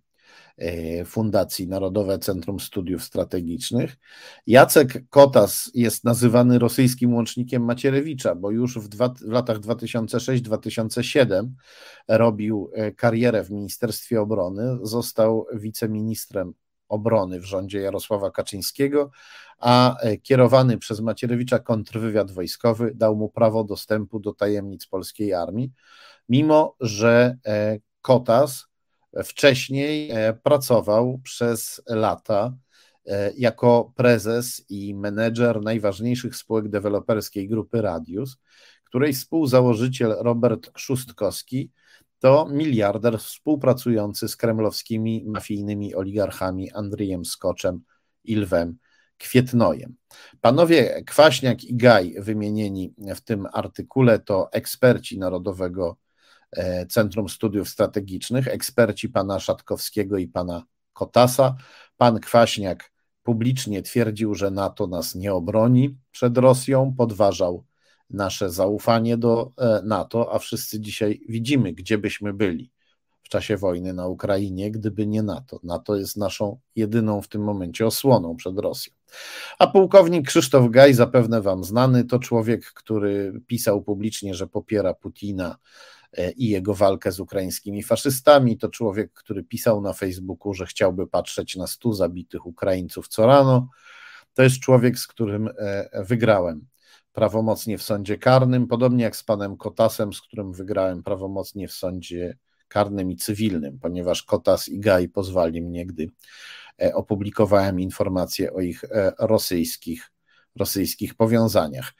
E, 0.59 1.05
Fundacji 1.05 1.69
Narodowe 1.69 2.19
Centrum 2.19 2.61
Studiów 2.61 3.05
Strategicznych. 3.05 3.97
Jacek 4.47 5.09
Kotas 5.11 5.71
jest 5.75 6.05
nazywany 6.05 6.59
rosyjskim 6.59 7.15
łącznikiem 7.15 7.65
Macierewicza, 7.65 8.35
bo 8.35 8.51
już 8.51 8.79
w, 8.79 8.89
dwa, 8.89 9.09
w 9.09 9.31
latach 9.31 9.59
2006-2007 9.59 11.49
robił 12.09 12.71
e, 12.75 12.93
karierę 12.93 13.45
w 13.45 13.51
Ministerstwie 13.51 14.21
Obrony, 14.21 14.79
został 14.83 15.47
wiceministrem 15.55 16.55
obrony 16.95 17.41
w 17.41 17.45
rządzie 17.45 17.81
Jarosława 17.81 18.31
Kaczyńskiego, 18.31 19.11
a 19.59 19.99
e, 19.99 20.17
kierowany 20.17 20.79
przez 20.79 21.01
Macierewicza 21.01 21.59
kontrwywiad 21.59 22.31
wojskowy 22.31 22.93
dał 22.95 23.17
mu 23.17 23.29
prawo 23.29 23.65
dostępu 23.65 24.21
do 24.21 24.33
tajemnic 24.35 24.87
polskiej 24.87 25.35
armii, 25.35 25.73
mimo 26.29 26.77
że 26.81 27.37
Kotas 28.01 28.67
Wcześniej 29.25 30.11
e, 30.11 30.33
pracował 30.33 31.21
przez 31.25 31.83
lata 31.87 32.57
e, 33.07 33.33
jako 33.37 33.93
prezes 33.97 34.65
i 34.69 34.95
menedżer 34.95 35.63
najważniejszych 35.63 36.37
spółek 36.37 36.69
deweloperskiej 36.69 37.49
grupy 37.49 37.83
Radius, 37.83 38.37
której 38.85 39.13
współzałożyciel 39.13 40.17
Robert 40.19 40.71
Szustkowski 40.79 41.71
to 42.25 42.49
miliarder 42.51 43.19
współpracujący 43.19 44.29
z 44.29 44.37
kremlowskimi 44.37 45.25
mafijnymi 45.27 45.95
oligarchami 45.95 46.73
Andrzejem 46.73 47.25
Skoczem 47.25 47.81
i 48.25 48.37
Lwem 48.37 48.79
Kwietnojem. 49.19 49.97
Panowie 50.41 51.03
Kwaśniak 51.07 51.65
i 51.65 51.77
Gaj 51.77 52.15
wymienieni 52.19 52.95
w 53.15 53.21
tym 53.21 53.47
artykule 53.53 54.19
to 54.19 54.53
eksperci 54.53 55.19
Narodowego 55.19 55.97
E, 56.53 56.87
Centrum 56.87 57.29
Studiów 57.29 57.69
Strategicznych, 57.69 58.49
eksperci 58.49 59.09
pana 59.09 59.41
Szatkowskiego 59.41 60.19
i 60.19 60.29
pana 60.29 60.65
Kotasa. 60.93 61.55
Pan 61.97 62.21
Kwaśniak 62.21 62.93
publicznie 63.23 63.83
twierdził, 63.83 64.35
że 64.35 64.51
NATO 64.51 64.87
nas 64.87 65.15
nie 65.15 65.35
obroni 65.35 65.99
przed 66.11 66.39
Rosją, 66.39 66.95
podważał 66.97 67.65
nasze 68.15 68.51
zaufanie 68.51 69.17
do 69.17 69.53
e, 69.59 69.83
NATO, 69.85 70.35
a 70.35 70.39
wszyscy 70.39 70.81
dzisiaj 70.81 71.21
widzimy, 71.29 71.73
gdzie 71.73 71.99
byśmy 71.99 72.35
byli 72.35 72.71
w 73.23 73.29
czasie 73.29 73.57
wojny 73.57 73.93
na 73.93 74.07
Ukrainie, 74.07 74.71
gdyby 74.71 75.07
nie 75.07 75.23
NATO. 75.23 75.61
NATO 75.63 75.97
jest 75.97 76.17
naszą 76.17 76.59
jedyną 76.77 77.23
w 77.23 77.29
tym 77.29 77.43
momencie 77.43 77.87
osłoną 77.87 78.37
przed 78.37 78.59
Rosją. 78.59 78.93
A 79.59 79.67
pułkownik 79.67 80.27
Krzysztof 80.27 80.71
Gaj, 80.71 80.95
zapewne 80.95 81.43
Wam 81.43 81.65
znany, 81.65 82.05
to 82.05 82.19
człowiek, 82.19 82.65
który 82.65 83.41
pisał 83.47 83.83
publicznie, 83.83 84.35
że 84.35 84.47
popiera 84.47 84.95
Putina 84.95 85.57
E, 86.17 86.31
i 86.31 86.49
jego 86.49 86.75
walkę 86.75 87.13
z 87.13 87.21
ukraińskimi 87.21 87.83
faszystami. 87.83 88.59
To 88.59 88.69
człowiek, 88.69 89.13
który 89.13 89.45
pisał 89.45 89.81
na 89.81 89.93
Facebooku, 89.93 90.55
że 90.55 90.67
chciałby 90.67 91.07
patrzeć 91.07 91.57
na 91.57 91.67
stu 91.67 91.93
zabitych 91.93 92.47
Ukraińców 92.47 93.09
co 93.09 93.27
rano. 93.27 93.69
To 94.35 94.43
jest 94.43 94.59
człowiek, 94.59 94.99
z 94.99 95.07
którym 95.07 95.51
e, 95.59 96.05
wygrałem 96.05 96.67
prawomocnie 97.15 97.79
w 97.79 97.83
sądzie 97.83 98.19
karnym, 98.19 98.67
podobnie 98.67 99.05
jak 99.05 99.17
z 99.17 99.25
panem 99.25 99.57
Kotasem, 99.57 100.13
z 100.13 100.21
którym 100.21 100.53
wygrałem 100.53 101.03
prawomocnie 101.03 101.69
w 101.69 101.73
sądzie 101.73 102.37
karnym 102.69 103.11
i 103.11 103.17
cywilnym, 103.17 103.79
ponieważ 103.79 104.23
Kotas 104.23 104.69
i 104.69 104.81
Gaj 104.81 105.09
pozwali 105.09 105.63
mnie, 105.63 105.87
gdy 105.87 106.11
e, 106.83 106.95
opublikowałem 106.95 107.81
informacje 107.81 108.53
o 108.53 108.61
ich 108.61 108.85
rosyjskich 109.19 110.11
rosyjskich 110.57 111.15
powiązaniach. 111.15 111.93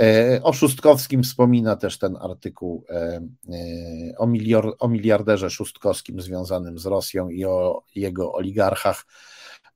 E, 0.00 0.40
o 0.42 0.52
Szustkowskim 0.52 1.22
wspomina 1.22 1.76
też 1.76 1.98
ten 1.98 2.16
artykuł 2.16 2.84
e, 2.88 2.94
e, 2.94 4.78
o, 4.78 4.88
miliarderze 4.88 5.50
Szustkowskim 5.50 6.20
związanym 6.20 6.78
z 6.78 6.86
Rosją 6.86 7.28
i 7.28 7.44
o 7.44 7.82
jego 7.94 8.32
oligarchach 8.32 9.04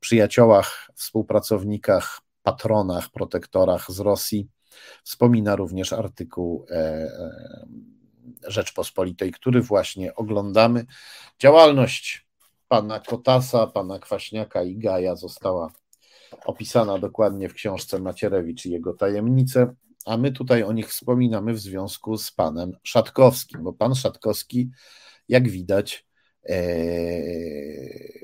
przyjaciołach, 0.04 0.90
współpracownikach, 0.94 2.20
patronach, 2.42 3.10
protektorach 3.10 3.90
z 3.90 4.00
Rosji. 4.00 4.48
Wspomina 5.04 5.56
również 5.56 5.92
artykuł 5.92 6.66
Rzeczpospolitej, 8.46 9.32
który 9.32 9.60
właśnie 9.62 10.14
oglądamy. 10.14 10.86
Działalność 11.38 12.28
pana 12.68 13.00
Kotasa, 13.00 13.66
pana 13.66 13.98
Kwaśniaka 13.98 14.62
i 14.62 14.76
Gaja 14.76 15.16
została 15.16 15.72
opisana 16.44 16.98
dokładnie 16.98 17.48
w 17.48 17.54
książce 17.54 17.98
Macierewicz 17.98 18.66
i 18.66 18.70
jego 18.70 18.94
tajemnice, 18.94 19.74
a 20.04 20.16
my 20.16 20.32
tutaj 20.32 20.62
o 20.62 20.72
nich 20.72 20.88
wspominamy 20.88 21.52
w 21.52 21.60
związku 21.60 22.18
z 22.18 22.32
panem 22.32 22.72
Szatkowskim, 22.82 23.62
bo 23.62 23.72
pan 23.72 23.94
Szatkowski, 23.94 24.70
jak 25.28 25.48
widać, 25.48 26.06
e, 26.48 26.56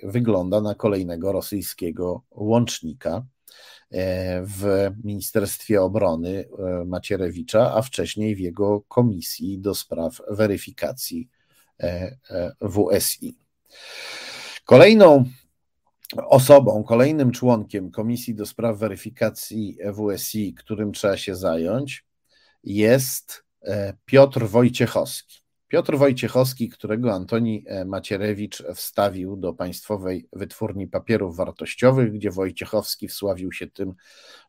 wygląda 0.03 0.61
na 0.61 0.75
kolejnego 0.75 1.33
rosyjskiego 1.33 2.23
łącznika 2.31 3.11
e, 3.11 3.23
w 4.43 4.91
Ministerstwie 5.05 5.83
Obrony 5.83 6.49
e, 6.59 6.85
Macierewicza, 6.85 7.75
a 7.75 7.83
wcześniej 7.83 8.37
w 8.37 8.41
jego 8.41 8.81
komisji 8.81 9.59
do 9.59 9.75
spraw 9.75 10.23
weryfikacji 10.29 11.29
WSI. 12.61 13.39
Kolejną 14.65 15.25
osobą, 16.17 16.85
kolejnym 16.85 17.31
członkiem 17.31 17.91
Komisji 17.91 18.35
do 18.35 18.47
Spraw 18.47 18.79
Weryfikacji 18.79 19.79
WSI, 19.95 20.55
którym 20.55 20.93
trzeba 20.93 21.17
się 21.17 21.37
zająć, 21.37 22.05
jest 22.65 23.45
e, 23.63 23.95
Piotr 24.05 24.47
Wojciechowski. 24.47 25.41
Piotr 25.71 25.97
Wojciechowski, 25.97 26.69
którego 26.69 27.13
Antoni 27.13 27.65
e, 27.67 27.85
Macierewicz 27.85 28.63
wstawił 28.75 29.37
do 29.37 29.53
Państwowej 29.53 30.29
Wytwórni 30.33 30.89
Papierów 30.89 31.37
Wartościowych, 31.37 32.13
gdzie 32.13 32.31
Wojciechowski 32.31 33.09
wsławił 33.09 33.53
się 33.53 33.67
tym, 33.67 33.95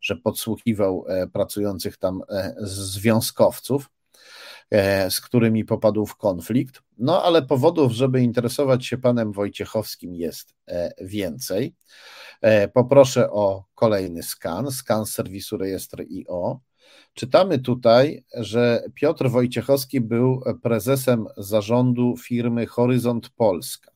że 0.01 0.15
podsłuchiwał 0.15 1.05
e, 1.07 1.27
pracujących 1.27 1.97
tam 1.97 2.21
związkowców. 2.57 3.89
E, 4.71 5.11
z 5.11 5.21
którymi 5.21 5.65
popadł 5.65 6.05
w 6.05 6.15
konflikt. 6.15 6.81
No 6.97 7.23
ale 7.23 7.41
powodów, 7.41 7.91
żeby 7.91 8.21
interesować 8.21 8.85
się 8.85 8.97
panem 8.97 9.31
Wojciechowskim 9.31 10.15
jest 10.15 10.55
więcej. 11.01 11.75
Poproszę 12.73 13.31
o 13.31 13.65
kolejny 13.75 14.23
skan, 14.23 14.71
skan 14.71 15.05
serwisu 15.05 15.57
rejestr 15.57 16.01
IO. 16.01 16.59
Czytamy 17.13 17.59
tutaj, 17.59 18.23
że 18.33 18.83
Piotr 18.93 19.29
Wojciechowski 19.29 20.01
był 20.01 20.41
prezesem 20.63 21.25
zarządu 21.37 22.17
firmy 22.17 22.65
Horyzont 22.65 23.29
Polska 23.29 23.91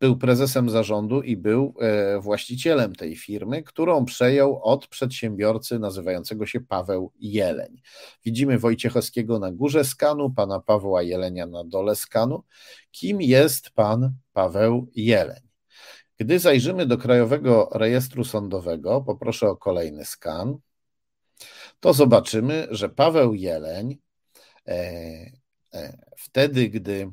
był 0.00 0.16
prezesem 0.16 0.70
zarządu 0.70 1.22
i 1.22 1.36
był 1.36 1.74
e, 1.80 2.20
właścicielem 2.20 2.94
tej 2.94 3.16
firmy, 3.16 3.62
którą 3.62 4.04
przejął 4.04 4.62
od 4.62 4.86
przedsiębiorcy 4.86 5.78
nazywającego 5.78 6.46
się 6.46 6.60
Paweł 6.60 7.12
Jeleń. 7.18 7.82
Widzimy 8.24 8.58
Wojciechowskiego 8.58 9.38
na 9.38 9.52
górze 9.52 9.84
skanu, 9.84 10.30
pana 10.30 10.60
Pawła 10.60 11.02
Jelenia 11.02 11.46
na 11.46 11.64
dole 11.64 11.96
skanu. 11.96 12.44
Kim 12.90 13.22
jest 13.22 13.70
pan 13.70 14.12
Paweł 14.32 14.90
Jeleń? 14.94 15.40
Gdy 16.18 16.38
zajrzymy 16.38 16.86
do 16.86 16.98
Krajowego 16.98 17.68
Rejestru 17.72 18.24
Sądowego, 18.24 19.00
poproszę 19.00 19.48
o 19.48 19.56
kolejny 19.56 20.04
skan, 20.04 20.58
to 21.86 21.92
zobaczymy, 21.92 22.68
że 22.70 22.88
Paweł 22.88 23.34
Jeleń 23.34 23.98
e, 24.68 25.30
E, 25.76 25.98
wtedy, 26.16 26.68
gdy 26.68 27.12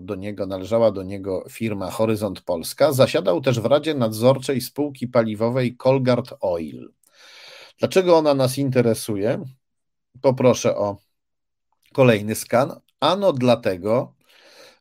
do 0.00 0.14
niego, 0.14 0.46
należała 0.46 0.90
do 0.92 1.02
niego 1.02 1.44
firma 1.50 1.90
Horyzont 1.90 2.40
Polska, 2.40 2.92
zasiadał 2.92 3.40
też 3.40 3.60
w 3.60 3.64
Radzie 3.64 3.94
Nadzorczej 3.94 4.60
spółki 4.60 5.08
paliwowej 5.08 5.76
Colgard 5.76 6.34
Oil. 6.40 6.92
Dlaczego 7.78 8.16
ona 8.18 8.34
nas 8.34 8.58
interesuje? 8.58 9.44
Poproszę 10.20 10.76
o 10.76 10.96
kolejny 11.92 12.34
skan. 12.34 12.80
Ano 13.00 13.32
dlatego, 13.32 14.14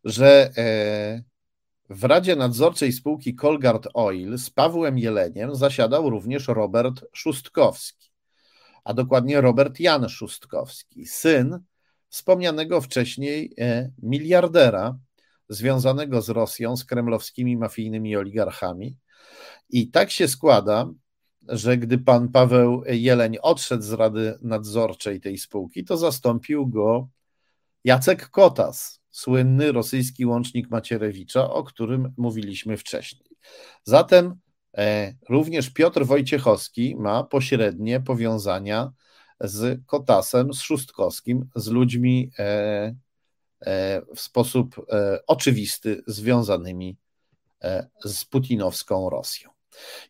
że 0.04 0.52
e, 0.58 1.24
w 1.90 2.04
Radzie 2.04 2.36
Nadzorczej 2.36 2.92
spółki 2.92 3.36
Colgard 3.36 3.88
Oil 3.94 4.38
z 4.38 4.50
Pawłem 4.50 4.98
Jeleniem 4.98 5.56
zasiadał 5.56 6.10
również 6.10 6.48
Robert 6.48 7.06
Szustkowski, 7.14 8.01
a 8.84 8.94
dokładnie 8.94 9.42
Robert 9.42 9.80
Jan 9.80 10.10
Szustkowski, 10.10 11.06
syn 11.06 11.60
wspomnianego 12.10 12.82
wcześniej 12.82 13.54
e, 13.60 13.92
miliardera 14.02 14.98
związanego 15.50 16.22
z 16.22 16.30
Rosją, 16.30 16.78
z 16.78 16.86
kremlowskimi 16.86 17.58
mafijnymi 17.58 18.16
oligarchami. 18.16 18.98
I 19.70 19.92
tak 19.92 20.12
się 20.12 20.28
składa, 20.28 20.90
że 21.48 21.78
gdy 21.78 21.98
pan 21.98 22.30
Paweł 22.30 22.84
Jeleń 22.88 23.38
odszedł 23.42 23.84
z 23.84 23.92
Rady 23.92 24.38
Nadzorczej 24.42 25.22
tej 25.22 25.38
spółki, 25.38 25.86
to 25.86 25.98
zastąpił 25.98 26.68
go 26.68 27.10
Jacek 27.84 28.30
Kotas, 28.30 29.02
słynny 29.10 29.72
rosyjski 29.72 30.26
łącznik 30.26 30.70
Macierewicza, 30.70 31.50
o 31.54 31.64
którym 31.64 32.14
mówiliśmy 32.18 32.78
wcześniej. 32.78 33.38
Zatem 33.84 34.36
również 35.30 35.70
Piotr 35.70 36.06
Wojciechowski 36.06 36.96
ma 36.96 37.24
pośrednie 37.24 38.00
powiązania 38.00 38.92
z 39.44 39.86
Kotasem, 39.86 40.54
z 40.54 40.62
Szóstkowskim, 40.62 41.50
z 41.56 41.68
ludźmi 41.68 42.32
e, 42.40 42.44
e, 43.62 44.02
w 44.16 44.22
sposób 44.22 44.86
e, 44.90 45.20
oczywisty 45.28 46.04
związanymi 46.08 46.98
z 48.06 48.26
putinowską 48.26 49.10
Rosją. 49.10 49.50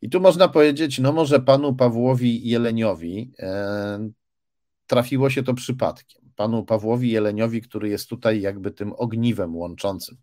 I 0.01 0.09
tu 0.09 0.19
można 0.19 0.47
powiedzieć, 0.47 0.99
no 0.99 1.11
może 1.11 1.39
panu 1.39 1.75
Pawłowi 1.75 2.49
Jeleniowi 2.49 3.31
trafiło 4.87 5.29
się 5.29 5.43
to 5.43 5.53
przypadkiem. 5.53 6.21
Panu 6.35 6.65
Pawłowi 6.65 7.11
Jeleniowi, 7.11 7.61
który 7.61 7.89
jest 7.89 8.09
tutaj 8.09 8.41
jakby 8.41 8.71
tym 8.71 8.93
ogniwem 8.93 9.55
łączącym 9.55 10.17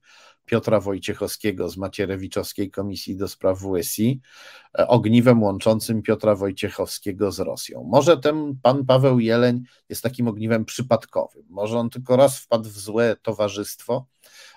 Piotra 0.49 0.81
Wojciechowskiego 0.81 1.69
z 1.69 1.77
Macierewiczowskiej 1.77 2.71
Komisji 2.71 3.17
do 3.17 3.29
Spraw 3.29 3.59
WSI, 3.59 4.21
e, 4.79 4.89
ogniwem 4.89 5.43
łączącym 5.43 6.03
Piotra 6.03 6.35
Wojciechowskiego 6.35 7.33
z 7.33 7.39
Rosją. 7.39 7.85
Może 7.85 8.17
ten 8.17 8.59
pan 8.63 8.87
Paweł 8.87 9.21
Jeleń 9.21 9.63
jest 9.89 10.03
takim 10.03 10.29
ogniwem 10.29 10.65
przypadkowym. 10.65 11.45
Może 11.49 11.79
on 11.79 11.91
tylko 11.91 12.17
raz 12.17 12.39
wpadł 12.39 12.69
w 12.69 12.79
złe 12.79 13.17
towarzystwo, 13.23 14.07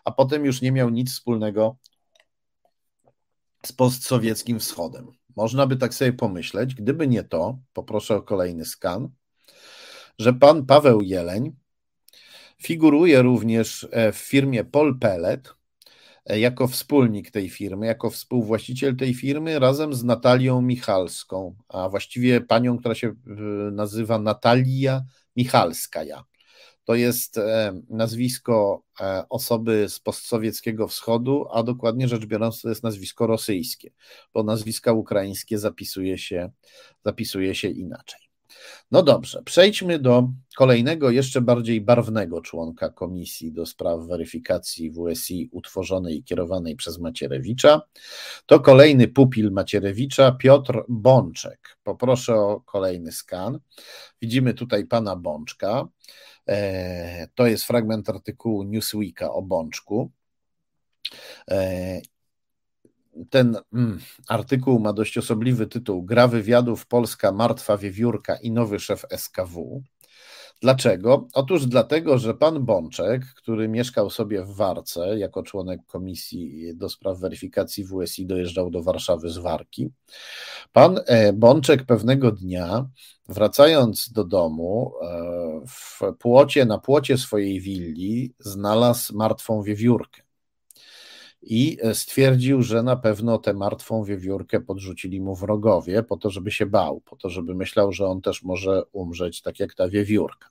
a 0.06 0.12
potem 0.12 0.46
już 0.46 0.62
nie 0.62 0.72
miał 0.72 0.90
nic 0.90 1.12
wspólnego 1.12 1.78
z 3.66 3.72
postsowieckim 3.72 4.60
wschodem. 4.60 5.08
Można 5.36 5.68
by 5.68 5.78
tak 5.78 5.94
sobie 5.94 6.14
pomyśleć, 6.14 6.76
gdyby 6.76 7.08
nie 7.08 7.24
to, 7.24 7.60
poproszę 7.74 8.16
o 8.16 8.22
kolejny 8.22 8.66
skan, 8.66 9.10
że 10.20 10.34
pan 10.34 10.66
Paweł 10.66 11.02
Jeleń 11.02 11.56
figuruje 12.64 13.22
również 13.22 13.88
e, 13.92 14.12
w 14.12 14.18
firmie 14.18 14.64
Pol 14.64 15.00
Pellet, 15.00 15.54
jako 16.26 16.68
wspólnik 16.68 17.32
tej 17.32 17.50
firmy, 17.50 17.86
jako 17.86 18.10
współwłaściciel 18.10 18.96
tej 18.96 19.14
firmy 19.14 19.60
razem 19.60 19.94
z 19.94 20.04
Natalią 20.04 20.62
Michalską, 20.62 21.56
a 21.68 21.90
właściwie 21.90 22.42
panią, 22.42 22.78
która 22.78 22.96
się 22.96 23.08
e, 23.08 23.14
nazywa 23.72 24.20
Natalia 24.20 25.02
Michalskaja. 25.36 26.24
To 26.84 26.96
jest 26.96 27.38
e, 27.38 27.82
nazwisko 27.90 28.84
osoby 29.30 29.90
z 29.90 30.00
postsowieckiego 30.00 30.88
wschodu, 30.88 31.46
a 31.52 31.64
dokładnie 31.64 32.08
rzecz 32.08 32.26
biorąc, 32.26 32.62
to 32.62 32.70
jest 32.70 32.84
nazwisko 32.84 33.28
rosyjskie, 33.28 33.92
bo 34.34 34.44
nazwiska 34.44 34.94
ukraińskie 34.94 35.58
zapisuje 35.60 36.18
się, 36.18 36.52
zapisuje 37.06 37.56
się 37.56 37.68
inaczej. 37.68 38.31
No 38.92 39.04
dobrze, 39.04 39.44
przejdźmy 39.44 40.00
do 40.00 40.30
kolejnego, 40.56 41.10
jeszcze 41.10 41.42
bardziej 41.42 41.82
barwnego 41.82 42.42
członka 42.42 42.90
komisji 42.90 43.52
do 43.52 43.66
spraw 43.66 44.08
weryfikacji 44.08 44.92
WSI 44.92 45.50
utworzonej 45.52 46.18
i 46.18 46.24
kierowanej 46.24 46.76
przez 46.76 47.00
Macierewicza. 47.00 47.82
To 48.46 48.60
kolejny 48.60 49.08
pupil 49.08 49.52
Macierewicza, 49.52 50.32
Piotr 50.32 50.84
Bączek. 50.90 51.78
Poproszę 51.84 52.36
o 52.36 52.62
kolejny 52.62 53.12
skan. 53.12 53.60
Widzimy 54.22 54.54
tutaj 54.54 54.86
pana 54.86 55.16
Bączka. 55.16 55.88
E, 56.48 57.28
to 57.36 57.48
jest 57.48 57.64
fragment 57.64 58.10
artykułu 58.10 58.64
Newsweeka 58.64 59.34
o 59.34 59.42
Bączku. 59.42 60.12
Ten 63.30 63.58
mm, 63.74 64.00
artykuł 64.28 64.80
ma 64.80 64.94
dość 64.94 65.18
osobliwy 65.18 65.68
tytuł 65.68 66.04
Gra 66.04 66.28
wywiadów 66.28 66.86
Polska 66.86 67.32
martwa 67.32 67.78
wiewiórka 67.78 68.36
i 68.36 68.52
nowy 68.52 68.80
szef 68.80 69.06
SKW. 69.18 69.84
Dlaczego? 70.62 71.28
Otóż 71.34 71.66
dlatego, 71.66 72.18
że 72.18 72.34
pan 72.34 72.66
Bączek, 72.66 73.22
który 73.36 73.68
mieszkał 73.68 74.10
sobie 74.10 74.44
w 74.44 74.56
Warce 74.56 75.20
jako 75.20 75.44
członek 75.44 75.82
komisji 75.86 76.76
do 76.76 76.90
spraw 76.90 77.20
weryfikacji 77.20 77.86
WSI, 77.86 78.26
dojeżdżał 78.26 78.72
do 78.72 78.84
Warszawy 78.84 79.30
z 79.30 79.38
Warki. 79.38 79.90
Pan 80.74 81.00
e, 81.06 81.34
Bączek 81.34 81.84
pewnego 81.84 82.32
dnia, 82.32 82.90
wracając 83.30 84.12
do 84.12 84.24
domu, 84.24 84.94
e, 85.02 85.62
w 85.68 86.00
płocie, 86.20 86.66
na 86.66 86.78
płocie 86.78 87.18
swojej 87.18 87.62
willi 87.62 88.34
znalazł 88.40 89.18
martwą 89.18 89.64
wiewiórkę. 89.64 90.22
I 91.42 91.78
stwierdził, 91.94 92.62
że 92.62 92.84
na 92.84 92.96
pewno 92.96 93.38
tę 93.38 93.54
martwą 93.54 94.04
wiewiórkę 94.04 94.60
podrzucili 94.60 95.22
mu 95.22 95.36
wrogowie, 95.36 96.04
po 96.04 96.18
to, 96.18 96.30
żeby 96.30 96.52
się 96.52 96.66
bał, 96.66 97.02
po 97.02 97.16
to, 97.16 97.30
żeby 97.30 97.56
myślał, 97.56 97.92
że 97.92 98.08
on 98.08 98.22
też 98.22 98.44
może 98.44 98.84
umrzeć, 98.92 99.42
tak 99.42 99.60
jak 99.60 99.74
ta 99.74 99.90
wiewiórka. 99.90 100.50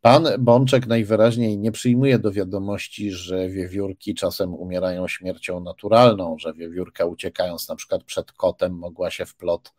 Pan 0.00 0.28
Bączek 0.38 0.86
najwyraźniej 0.86 1.58
nie 1.58 1.72
przyjmuje 1.72 2.18
do 2.18 2.32
wiadomości, 2.32 3.10
że 3.10 3.48
wiewiórki 3.48 4.14
czasem 4.14 4.54
umierają 4.54 5.08
śmiercią 5.08 5.60
naturalną, 5.60 6.36
że 6.38 6.54
wiewiórka 6.54 7.04
uciekając 7.04 7.68
na 7.68 7.76
przykład 7.76 8.04
przed 8.04 8.32
kotem 8.32 8.72
mogła 8.72 9.10
się 9.10 9.26
w, 9.26 9.34
plot, 9.34 9.72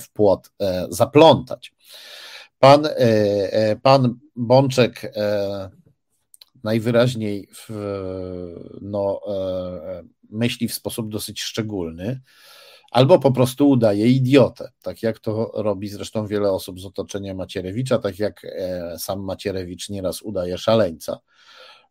w 0.00 0.08
płot 0.12 0.50
e, 0.60 0.86
zaplątać. 0.90 1.74
Pan, 2.58 2.86
e, 2.86 2.90
e, 3.52 3.76
pan 3.76 4.18
Bączek 4.36 5.12
najwyraźniej 6.64 7.48
w, 7.54 7.68
no, 8.80 9.20
myśli 10.30 10.68
w 10.68 10.74
sposób 10.74 11.08
dosyć 11.10 11.42
szczególny 11.42 12.20
albo 12.92 13.18
po 13.18 13.32
prostu 13.32 13.70
udaje 13.70 14.08
idiotę, 14.08 14.70
tak 14.82 15.02
jak 15.02 15.18
to 15.18 15.52
robi 15.54 15.88
zresztą 15.88 16.26
wiele 16.26 16.52
osób 16.52 16.80
z 16.80 16.84
otoczenia 16.84 17.34
Macierewicza, 17.34 17.98
tak 17.98 18.18
jak 18.18 18.44
e, 18.44 18.94
sam 18.98 19.24
Macierewicz 19.24 19.88
nieraz 19.88 20.22
udaje 20.22 20.58
szaleńca. 20.58 21.18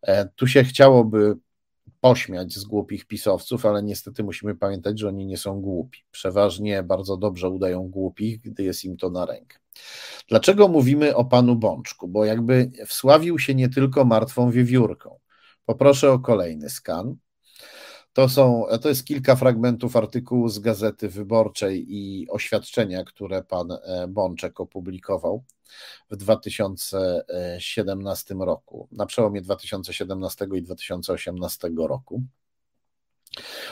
E, 0.01 0.25
tu 0.35 0.47
się 0.47 0.63
chciałoby 0.63 1.35
pośmiać 2.01 2.53
z 2.53 2.63
głupich 2.63 3.05
pisowców, 3.05 3.65
ale 3.65 3.83
niestety 3.83 4.23
musimy 4.23 4.55
pamiętać, 4.55 4.99
że 4.99 5.07
oni 5.07 5.25
nie 5.25 5.37
są 5.37 5.61
głupi. 5.61 5.99
Przeważnie 6.11 6.83
bardzo 6.83 7.17
dobrze 7.17 7.49
udają 7.49 7.89
głupich, 7.89 8.41
gdy 8.41 8.63
jest 8.63 8.85
im 8.85 8.97
to 8.97 9.09
na 9.09 9.25
rękę. 9.25 9.57
Dlaczego 10.27 10.67
mówimy 10.67 11.15
o 11.15 11.25
panu 11.25 11.55
Bączku? 11.55 12.07
Bo 12.07 12.25
jakby 12.25 12.71
wsławił 12.87 13.39
się 13.39 13.55
nie 13.55 13.69
tylko 13.69 14.05
martwą 14.05 14.51
wiewiórką. 14.51 15.19
Poproszę 15.65 16.11
o 16.11 16.19
kolejny 16.19 16.69
skan. 16.69 17.15
To, 18.13 18.29
są, 18.29 18.65
to 18.81 18.89
jest 18.89 19.05
kilka 19.05 19.35
fragmentów 19.35 19.95
artykułu 19.95 20.49
z 20.49 20.59
Gazety 20.59 21.09
Wyborczej 21.09 21.85
i 21.89 22.27
oświadczenia, 22.29 23.03
które 23.03 23.43
pan 23.43 23.71
e, 23.71 24.07
Bączek 24.07 24.59
opublikował 24.59 25.43
w 26.11 26.15
2017 26.15 28.35
roku, 28.39 28.87
na 28.91 29.05
przełomie 29.05 29.41
2017 29.41 30.47
i 30.53 30.61
2018 30.61 31.69
roku. 31.77 32.23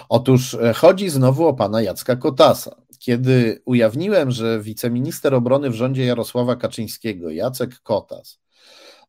Otóż 0.10 0.54
e, 0.54 0.74
chodzi 0.74 1.10
znowu 1.10 1.48
o 1.48 1.54
pana 1.54 1.82
Jacka 1.82 2.16
Kotasa. 2.16 2.76
Kiedy 3.00 3.62
ujawniłem, 3.66 4.32
że 4.32 4.62
wiceminister 4.62 5.36
obrony 5.36 5.70
w 5.70 5.76
rządzie 5.76 6.06
Jarosława 6.06 6.56
Kaczyńskiego, 6.56 7.30
Jacek 7.30 7.80
Kotas, 7.80 8.40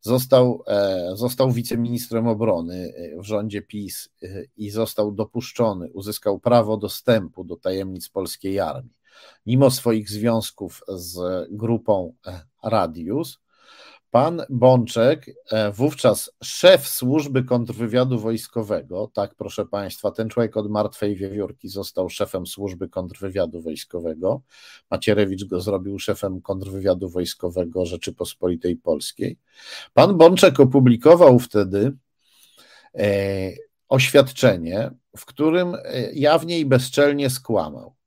Został, 0.01 0.63
e, 0.67 1.11
został 1.15 1.53
wiceministrem 1.53 2.27
obrony 2.27 2.93
e, 2.97 3.21
w 3.23 3.25
rządzie 3.25 3.63
PiS 3.63 4.09
e, 4.23 4.27
i 4.57 4.71
został 4.71 5.13
dopuszczony, 5.13 5.91
uzyskał 5.93 6.41
prawo 6.41 6.77
dostępu 6.77 7.45
do 7.45 7.57
tajemnic 7.57 8.09
polskiej 8.09 8.61
armii. 8.61 8.95
Mimo 9.47 9.71
swoich 9.71 10.11
związków 10.11 10.81
z 10.89 11.19
grupą 11.51 12.15
Radius, 12.65 13.39
Pan 14.11 14.43
Bączek, 14.49 15.27
e, 15.51 15.73
wówczas 15.73 16.31
szef 16.43 16.89
służby 16.89 17.45
kontrwywiadu 17.45 18.19
wojskowego, 18.19 19.11
tak 19.15 19.35
proszę 19.35 19.67
Państwa, 19.67 20.11
ten 20.11 20.29
człowiek 20.29 20.57
od 20.57 20.71
martwej 20.71 21.17
wiewiórki 21.17 21.69
został 21.69 22.11
szefem 22.11 22.47
służby 22.47 22.89
kontrwywiadu 22.89 23.63
wojskowego. 23.63 24.43
Macierewicz 24.91 25.45
go 25.45 25.61
zrobił 25.61 25.99
szefem 25.99 26.43
kontrwywiadu 26.43 27.09
wojskowego 27.09 27.87
Rzeczypospolitej 27.87 28.77
Polskiej. 28.77 29.39
Pan 29.95 30.19
Bączek 30.19 30.61
opublikował 30.61 31.39
wtedy 31.39 31.93
e, 32.95 33.07
oświadczenie, 33.89 34.91
w 35.17 35.25
którym 35.25 35.75
e, 35.75 36.13
jawnie 36.13 36.59
i 36.59 36.67
bezczelnie 36.67 37.31
skłamał. 37.31 38.00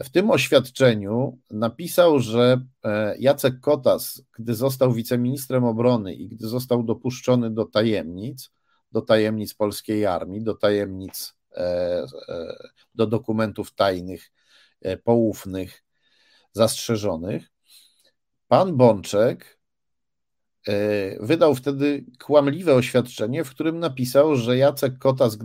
W 0.00 0.10
tym 0.10 0.30
oświadczeniu 0.30 1.38
napisał, 1.50 2.18
że 2.18 2.60
e, 2.84 3.16
Jacek 3.18 3.60
Kotas, 3.60 4.22
gdy 4.38 4.54
został 4.54 4.92
wiceministrem 4.92 5.64
obrony 5.64 6.14
i 6.14 6.28
gdy 6.28 6.48
został 6.48 6.82
dopuszczony 6.82 7.50
do 7.50 7.64
tajemnic, 7.64 8.50
do 8.92 9.02
tajemnic 9.02 9.54
polskiej 9.54 10.06
armii, 10.06 10.42
do 10.42 10.54
tajemnic, 10.54 11.34
e, 11.56 11.62
e, 12.28 12.56
do 12.94 13.06
dokumentów 13.06 13.74
tajnych, 13.74 14.32
poufnych, 15.04 15.84
zastrzeżonych, 16.52 17.50
pan 18.48 18.76
Bączek 18.76 19.58
wydał 21.20 21.54
wtedy 21.54 22.04
kłamliwe 22.24 22.74
oświadczenie, 22.74 23.44
w 23.44 23.50
którym 23.50 23.78
napisał, 23.78 24.36
że 24.36 24.56
Jacek 24.56 24.98
Kotas, 24.98 25.38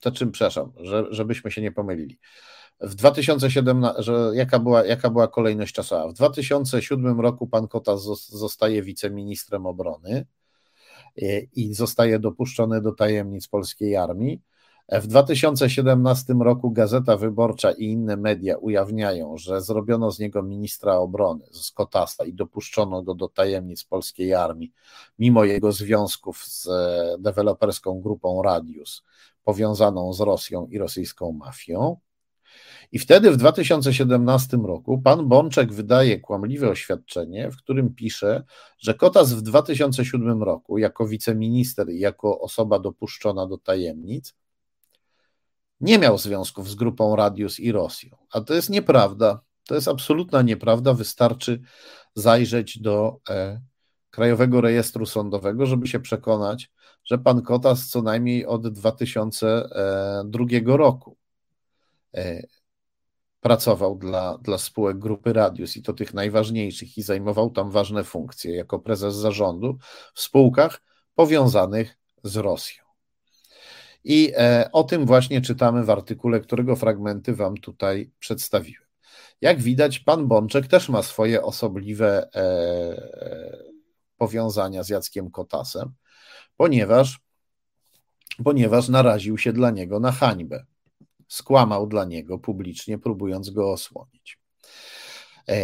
to 0.00 0.12
czym 0.12 0.32
przepraszam, 0.32 0.72
że, 0.76 1.06
żebyśmy 1.10 1.50
się 1.50 1.62
nie 1.62 1.72
pomylili, 1.72 2.18
w 2.82 2.94
2017, 2.94 4.02
że 4.02 4.30
jaka 4.34 4.58
była, 4.58 4.84
jaka 4.84 5.10
była 5.10 5.28
kolejność 5.28 5.74
czasowa? 5.74 6.08
W 6.08 6.12
2007 6.12 7.20
roku 7.20 7.46
pan 7.46 7.68
Kotas 7.68 8.02
zostaje 8.28 8.82
wiceministrem 8.82 9.66
obrony 9.66 10.26
e, 11.22 11.40
i 11.40 11.74
zostaje 11.74 12.18
dopuszczony 12.18 12.80
do 12.80 12.92
tajemnic 12.92 13.48
polskiej 13.48 13.96
armii. 13.96 14.42
W 14.88 15.06
2017 15.06 16.34
roku 16.40 16.70
Gazeta 16.70 17.16
Wyborcza 17.16 17.72
i 17.72 17.84
inne 17.84 18.16
media 18.16 18.58
ujawniają, 18.58 19.38
że 19.38 19.60
zrobiono 19.60 20.10
z 20.10 20.18
niego 20.18 20.42
ministra 20.42 20.96
obrony, 20.96 21.44
z 21.52 21.70
Kotasa 21.70 22.24
i 22.24 22.34
dopuszczono 22.34 23.02
go 23.02 23.14
do 23.14 23.28
tajemnic 23.28 23.84
polskiej 23.84 24.34
armii, 24.34 24.72
mimo 25.18 25.44
jego 25.44 25.72
związków 25.72 26.44
z 26.44 26.66
e, 26.66 27.16
deweloperską 27.18 28.00
grupą 28.00 28.42
Radius, 28.42 29.02
powiązaną 29.44 30.12
z 30.12 30.20
Rosją 30.20 30.66
i 30.66 30.78
rosyjską 30.78 31.32
mafią. 31.32 31.96
I 32.92 32.98
wtedy 32.98 33.30
w 33.30 33.36
2017 33.36 34.56
roku 34.56 34.98
pan 34.98 35.28
Bączek 35.28 35.72
wydaje 35.72 36.20
kłamliwe 36.20 36.68
oświadczenie, 36.68 37.50
w 37.50 37.56
którym 37.56 37.94
pisze, 37.94 38.44
że 38.78 38.94
Kotas 38.94 39.32
w 39.32 39.42
2007 39.42 40.42
roku 40.42 40.78
jako 40.78 41.06
wiceminister 41.06 41.90
i 41.90 41.98
jako 41.98 42.40
osoba 42.40 42.78
dopuszczona 42.78 43.46
do 43.46 43.58
tajemnic 43.58 44.34
nie 45.80 45.98
miał 45.98 46.18
związków 46.18 46.70
z 46.70 46.74
grupą 46.74 47.16
Radius 47.16 47.60
i 47.60 47.72
Rosją. 47.72 48.16
A 48.32 48.40
to 48.40 48.54
jest 48.54 48.70
nieprawda. 48.70 49.40
To 49.66 49.74
jest 49.74 49.88
absolutna 49.88 50.42
nieprawda. 50.42 50.94
Wystarczy 50.94 51.60
zajrzeć 52.14 52.78
do 52.78 53.16
e, 53.28 53.60
Krajowego 54.10 54.60
Rejestru 54.60 55.06
Sądowego, 55.06 55.66
żeby 55.66 55.88
się 55.88 56.00
przekonać, 56.00 56.70
że 57.04 57.18
pan 57.18 57.42
Kotas 57.42 57.88
co 57.88 58.02
najmniej 58.02 58.46
od 58.46 58.68
2002 58.68 60.44
roku 60.64 61.16
e, 62.14 62.42
pracował 63.42 63.96
dla, 63.96 64.38
dla 64.38 64.58
spółek 64.58 64.98
grupy 64.98 65.32
Radius 65.32 65.76
i 65.76 65.82
to 65.82 65.92
tych 65.92 66.14
najważniejszych 66.14 66.98
i 66.98 67.02
zajmował 67.02 67.50
tam 67.50 67.70
ważne 67.70 68.04
funkcje 68.04 68.56
jako 68.56 68.78
prezes 68.78 69.14
zarządu 69.14 69.78
w 70.14 70.20
spółkach 70.20 70.82
powiązanych 71.14 71.98
z 72.24 72.36
Rosją. 72.36 72.84
I 74.04 74.32
e, 74.36 74.68
o 74.72 74.84
tym 74.84 75.06
właśnie 75.06 75.40
czytamy 75.40 75.84
w 75.84 75.90
artykule, 75.90 76.40
którego 76.40 76.76
fragmenty 76.76 77.34
Wam 77.34 77.56
tutaj 77.56 78.10
przedstawiłem. 78.18 78.82
Jak 79.40 79.60
widać, 79.60 79.98
pan 79.98 80.28
Bączek 80.28 80.66
też 80.66 80.88
ma 80.88 81.02
swoje 81.02 81.42
osobliwe 81.42 82.28
e, 82.34 83.62
powiązania 84.16 84.82
z 84.82 84.88
Jackiem 84.88 85.30
Kotasem, 85.30 85.92
ponieważ, 86.56 87.20
ponieważ 88.44 88.88
naraził 88.88 89.38
się 89.38 89.52
dla 89.52 89.70
niego 89.70 90.00
na 90.00 90.12
hańbę 90.12 90.64
skłamał 91.32 91.86
dla 91.86 92.04
niego 92.04 92.38
publicznie, 92.38 92.98
próbując 92.98 93.50
go 93.50 93.72
osłonić. 93.72 94.38
E, 95.48 95.56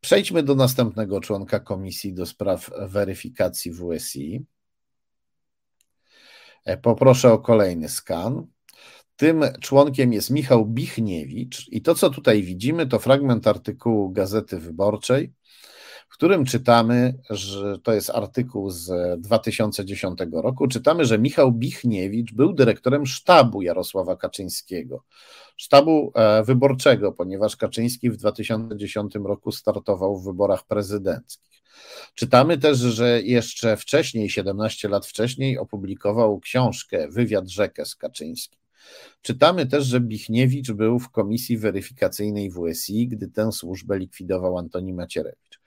przejdźmy 0.00 0.42
do 0.42 0.54
następnego 0.54 1.20
członka 1.20 1.60
Komisji 1.60 2.14
do 2.14 2.26
Spraw 2.26 2.70
Weryfikacji 2.88 3.72
WSI. 3.72 4.44
E, 6.64 6.76
poproszę 6.76 7.32
o 7.32 7.38
kolejny 7.38 7.88
skan. 7.88 8.46
Tym 9.16 9.44
członkiem 9.60 10.12
jest 10.12 10.30
Michał 10.30 10.66
Bichniewicz, 10.66 11.68
i 11.68 11.82
to, 11.82 11.94
co 11.94 12.10
tutaj 12.10 12.42
widzimy, 12.42 12.86
to 12.86 12.98
fragment 12.98 13.46
artykułu 13.46 14.10
Gazety 14.10 14.58
Wyborczej, 14.58 15.32
którym 16.16 16.44
czytamy, 16.44 17.14
że 17.30 17.78
to 17.78 17.92
jest 17.92 18.10
artykuł 18.10 18.70
z 18.70 19.20
2010 19.20 20.18
roku, 20.32 20.68
czytamy, 20.68 21.04
że 21.04 21.18
Michał 21.18 21.52
Bichniewicz 21.52 22.32
był 22.32 22.52
dyrektorem 22.52 23.06
sztabu 23.06 23.62
Jarosława 23.62 24.16
Kaczyńskiego, 24.16 25.04
sztabu 25.56 26.12
e, 26.14 26.44
wyborczego, 26.44 27.12
ponieważ 27.12 27.56
Kaczyński 27.56 28.10
w 28.10 28.16
2010 28.16 29.14
roku 29.14 29.52
startował 29.52 30.18
w 30.18 30.24
wyborach 30.24 30.66
prezydenckich. 30.66 31.62
Czytamy 32.14 32.58
też, 32.58 32.78
że 32.78 33.22
jeszcze 33.22 33.76
wcześniej, 33.76 34.30
17 34.30 34.88
lat 34.88 35.06
wcześniej, 35.06 35.58
opublikował 35.58 36.40
książkę 36.40 37.08
Wywiad 37.08 37.48
Rzekę 37.48 37.84
z 37.84 37.96
Kaczyńskim. 37.96 38.58
Czytamy 39.22 39.66
też, 39.66 39.84
że 39.84 40.00
Bichniewicz 40.00 40.72
był 40.72 40.98
w 40.98 41.10
komisji 41.10 41.58
weryfikacyjnej 41.58 42.50
WSI, 42.50 43.08
gdy 43.08 43.28
tę 43.28 43.52
służbę 43.52 43.98
likwidował 43.98 44.58
Antoni 44.58 44.92
Macierewicz. 44.92 45.60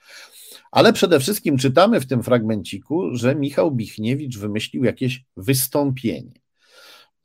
Ale 0.71 0.93
przede 0.93 1.19
wszystkim 1.19 1.57
czytamy 1.57 1.99
w 1.99 2.07
tym 2.07 2.23
fragmenciku, 2.23 3.15
że 3.15 3.35
Michał 3.35 3.71
Bichniewicz 3.71 4.37
wymyślił 4.37 4.83
jakieś 4.83 5.23
wystąpienie. 5.37 6.41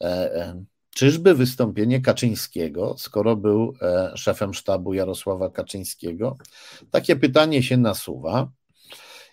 E, 0.03 0.35
e, 0.35 0.65
Czyżby 0.95 1.35
wystąpienie 1.35 2.01
Kaczyńskiego, 2.01 2.95
skoro 2.99 3.37
był 3.37 3.75
e, 3.83 4.13
szefem 4.17 4.55
sztabu 4.55 4.95
Jarosława 4.95 5.51
Kaczyńskiego? 5.51 6.37
Takie 6.91 7.17
pytanie 7.17 7.63
się 7.63 7.77
nasuwa 7.77 8.53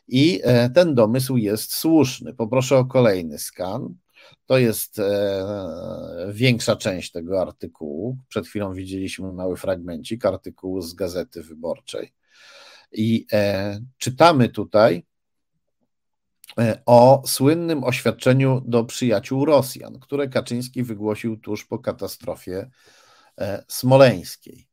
i 0.07 0.41
ten 0.75 0.95
domysł 0.95 1.37
jest 1.37 1.73
słuszny. 1.73 2.33
Poproszę 2.33 2.77
o 2.77 2.85
kolejny 2.85 3.39
skan. 3.39 3.95
To 4.45 4.57
jest 4.57 5.01
większa 6.31 6.75
część 6.75 7.11
tego 7.11 7.41
artykułu. 7.41 8.17
Przed 8.27 8.47
chwilą 8.47 8.73
widzieliśmy 8.73 9.33
mały 9.33 9.57
fragmencik 9.57 10.25
artykułu 10.25 10.81
z 10.81 10.93
Gazety 10.93 11.43
Wyborczej. 11.43 12.13
I 12.91 13.27
czytamy 13.97 14.49
tutaj, 14.49 15.03
E, 16.59 16.81
o 16.85 17.23
słynnym 17.25 17.83
oświadczeniu 17.83 18.61
do 18.65 18.83
przyjaciół 18.83 19.45
Rosjan, 19.45 19.99
które 19.99 20.27
Kaczyński 20.27 20.83
wygłosił 20.83 21.37
tuż 21.37 21.65
po 21.65 21.79
katastrofie 21.79 22.69
e, 23.37 23.63
smoleńskiej. 23.67 24.67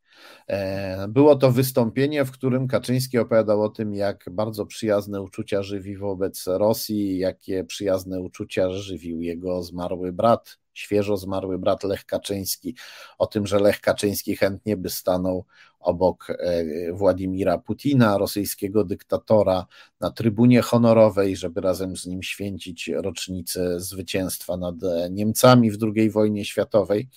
E, 0.48 1.08
było 1.08 1.36
to 1.36 1.52
wystąpienie, 1.52 2.24
w 2.24 2.30
którym 2.30 2.68
Kaczyński 2.68 3.18
opowiadał 3.18 3.62
o 3.62 3.68
tym, 3.68 3.94
jak 3.94 4.24
bardzo 4.30 4.66
przyjazne 4.66 5.22
uczucia 5.22 5.62
żywi 5.62 5.96
wobec 5.96 6.46
Rosji, 6.46 7.18
jakie 7.18 7.64
przyjazne 7.64 8.20
uczucia 8.20 8.70
żywił 8.70 9.20
jego 9.20 9.62
zmarły 9.62 10.12
brat, 10.12 10.58
świeżo 10.79 11.16
zmarły 11.16 11.59
brat 11.59 11.85
Lech 11.85 12.05
Kaczyński, 12.05 12.74
o 13.18 13.26
tym, 13.26 13.47
że 13.47 13.59
Lech 13.59 13.81
Kaczyński 13.81 14.37
chętnie 14.37 14.76
by 14.76 14.91
stanął 14.91 15.45
obok 15.81 16.31
e, 16.31 16.64
Władimira 16.93 17.59
Putina, 17.59 18.18
rosyjskiego 18.18 18.85
dyktatora, 18.85 19.66
na 20.01 20.11
trybunie 20.11 20.62
honorowej, 20.62 21.37
żeby 21.37 21.61
razem 21.61 21.97
z 21.97 22.07
nim 22.07 22.22
święcić 22.22 22.91
rocznicę 22.95 23.81
zwycięstwa 23.81 24.57
nad 24.57 24.74
Niemcami 25.11 25.70
w 25.70 25.79
II 25.83 26.11
wojnie 26.11 26.45
światowej. 26.45 27.09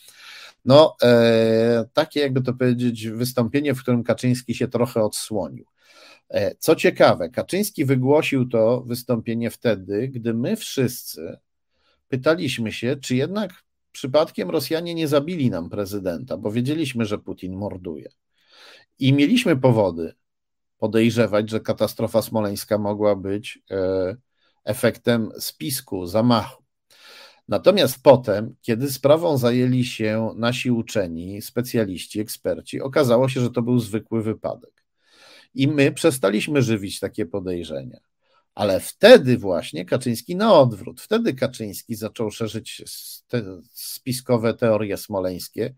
No, 0.65 0.95
e, 1.03 1.85
takie 1.93 2.19
jakby 2.19 2.41
to 2.41 2.53
powiedzieć, 2.53 3.07
wystąpienie, 3.07 3.73
w 3.73 3.81
którym 3.81 4.03
Kaczyński 4.03 4.55
się 4.55 4.67
trochę 4.67 5.03
odsłonił. 5.03 5.65
E, 6.29 6.55
co 6.55 6.75
ciekawe, 6.75 7.29
Kaczyński 7.29 7.85
wygłosił 7.85 8.49
to 8.49 8.81
wystąpienie 8.81 9.49
wtedy, 9.49 10.07
gdy 10.07 10.33
my 10.33 10.55
wszyscy 10.55 11.37
pytaliśmy 12.11 12.71
się, 12.71 12.95
czy 12.95 13.15
jednak 13.15 13.63
przypadkiem 13.91 14.49
Rosjanie 14.49 14.95
nie 14.95 15.07
zabili 15.07 15.49
nam 15.49 15.69
prezydenta, 15.69 16.37
bo 16.37 16.51
wiedzieliśmy, 16.51 17.05
że 17.05 17.17
Putin 17.17 17.55
morduje. 17.55 18.09
I 18.99 19.13
mieliśmy 19.13 19.57
powody 19.57 20.13
podejrzewać, 20.77 21.49
że 21.49 21.59
katastrofa 21.59 22.21
smoleńska 22.21 22.77
mogła 22.77 23.15
być 23.15 23.59
e, 23.71 24.15
efektem 24.63 25.31
spisku, 25.39 26.05
zamachu. 26.05 26.63
Natomiast 27.47 28.03
potem, 28.03 28.55
kiedy 28.61 28.91
sprawą 28.91 29.37
zajęli 29.37 29.85
się 29.85 30.33
nasi 30.35 30.71
uczeni, 30.71 31.41
specjaliści, 31.41 32.19
eksperci, 32.19 32.81
okazało 32.81 33.29
się, 33.29 33.41
że 33.41 33.49
to 33.49 33.61
był 33.61 33.79
zwykły 33.79 34.23
wypadek. 34.23 34.83
I 35.53 35.67
my 35.67 35.91
przestaliśmy 35.91 36.61
żywić 36.61 36.99
takie 36.99 37.25
podejrzenia. 37.25 38.10
Ale 38.55 38.79
wtedy 38.79 39.37
właśnie 39.37 39.85
Kaczyński 39.85 40.35
na 40.35 40.53
odwrót, 40.53 41.01
wtedy 41.01 41.33
Kaczyński 41.33 41.95
zaczął 41.95 42.31
szerzyć 42.31 42.83
te 43.27 43.43
spiskowe 43.71 44.53
teorie 44.53 44.97
smoleńskie, 44.97 45.75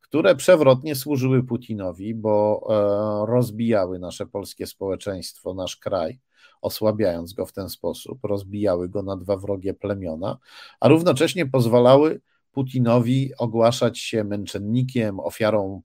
które 0.00 0.36
przewrotnie 0.36 0.94
służyły 0.94 1.42
Putinowi, 1.42 2.14
bo 2.14 2.66
e, 2.70 3.26
rozbijały 3.26 3.98
nasze 3.98 4.26
polskie 4.26 4.66
społeczeństwo, 4.66 5.54
nasz 5.54 5.76
kraj, 5.76 6.20
osłabiając 6.60 7.32
go 7.32 7.46
w 7.46 7.52
ten 7.52 7.68
sposób, 7.68 8.24
rozbijały 8.24 8.88
go 8.88 9.02
na 9.02 9.16
dwa 9.16 9.36
wrogie 9.36 9.74
plemiona, 9.74 10.38
a 10.80 10.88
równocześnie 10.88 11.46
pozwalały 11.46 12.20
Putinowi 12.52 13.32
ogłaszać 13.38 13.98
się 13.98 14.24
męczennikiem, 14.24 15.20
ofiarą 15.20 15.82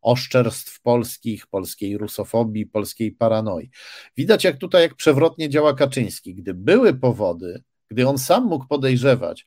oszczerstw 0.00 0.80
polskich, 0.80 1.46
polskiej 1.46 1.98
rusofobii, 1.98 2.66
polskiej 2.66 3.12
paranoi. 3.12 3.70
Widać 4.16 4.44
jak 4.44 4.56
tutaj, 4.56 4.82
jak 4.82 4.94
przewrotnie 4.94 5.48
działa 5.48 5.74
Kaczyński. 5.74 6.34
Gdy 6.34 6.54
były 6.54 6.94
powody, 6.94 7.62
gdy 7.88 8.08
on 8.08 8.18
sam 8.18 8.46
mógł 8.46 8.66
podejrzewać, 8.66 9.46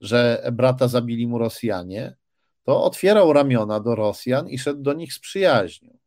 że 0.00 0.50
brata 0.52 0.88
zabili 0.88 1.26
mu 1.26 1.38
Rosjanie, 1.38 2.16
to 2.64 2.84
otwierał 2.84 3.32
ramiona 3.32 3.80
do 3.80 3.94
Rosjan 3.94 4.48
i 4.48 4.58
szedł 4.58 4.82
do 4.82 4.92
nich 4.92 5.12
z 5.12 5.18
przyjaźnią. 5.18 5.98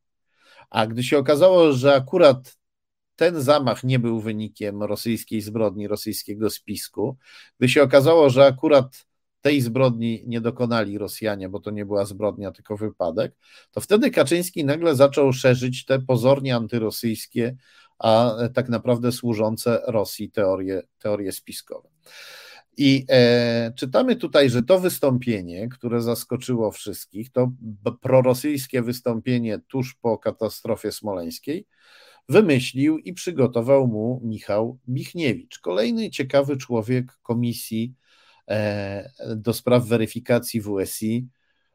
A 0.70 0.88
gdy 0.88 1.04
się 1.04 1.18
okazało, 1.18 1.74
że 1.74 1.96
akurat 1.96 2.58
ten 3.16 3.42
zamach 3.42 3.84
nie 3.84 4.00
był 4.00 4.20
wynikiem 4.22 4.84
rosyjskiej 4.84 5.42
zbrodni, 5.42 5.88
rosyjskiego 5.88 6.50
spisku, 6.50 7.18
gdy 7.60 7.70
się 7.70 7.84
okazało, 7.84 8.30
że 8.30 8.46
akurat 8.46 9.06
tej 9.44 9.62
zbrodni 9.62 10.24
nie 10.28 10.42
dokonali 10.42 10.98
Rosjanie, 10.98 11.50
bo 11.50 11.60
to 11.60 11.72
nie 11.72 11.86
była 11.86 12.06
zbrodnia, 12.06 12.52
tylko 12.52 12.78
wypadek, 12.78 13.36
to 13.72 13.82
wtedy 13.82 14.12
Kaczyński 14.12 14.66
nagle 14.66 14.96
zaczął 14.96 15.34
szerzyć 15.34 15.86
te 15.86 16.00
pozornie 16.00 16.56
antyrosyjskie, 16.56 17.56
a 18.00 18.36
tak 18.54 18.70
naprawdę 18.70 19.12
służące 19.12 19.82
Rosji 19.88 20.32
teorie, 20.32 20.82
teorie 21.00 21.32
spiskowe. 21.32 21.90
I 22.78 23.06
e, 23.10 23.74
czytamy 23.76 24.16
tutaj, 24.16 24.50
że 24.50 24.64
to 24.64 24.80
wystąpienie, 24.80 25.70
które 25.70 26.02
zaskoczyło 26.02 26.72
wszystkich, 26.72 27.32
to 27.32 27.52
prorosyjskie 28.02 28.82
wystąpienie 28.82 29.60
tuż 29.68 29.96
po 30.02 30.18
katastrofie 30.18 30.92
smoleńskiej, 30.92 31.68
wymyślił 32.30 32.98
i 32.98 33.14
przygotował 33.14 33.88
mu 33.88 34.22
Michał 34.24 34.80
Michniewicz, 34.88 35.60
kolejny 35.60 36.10
ciekawy 36.10 36.58
człowiek 36.58 37.18
komisji 37.24 37.94
do 39.36 39.54
spraw 39.54 39.86
weryfikacji 39.86 40.62
WSI 40.62 41.28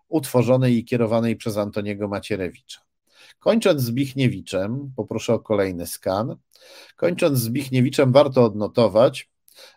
utworzonej 0.09 0.77
i 0.79 0.85
kierowanej 0.85 1.37
przez 1.37 1.57
Antoniego 1.57 2.09
Macierewicza. 2.09 2.81
Kończąc 3.39 3.81
z 3.81 3.91
Bichniewiczem, 3.91 4.93
poproszę 4.97 5.35
o 5.35 5.41
kolejny 5.41 5.87
skan. 5.87 6.37
Kończąc 6.97 7.39
z 7.39 7.49
Bichniewiczem, 7.49 8.13
warto 8.13 8.45
odnotować, 8.45 9.31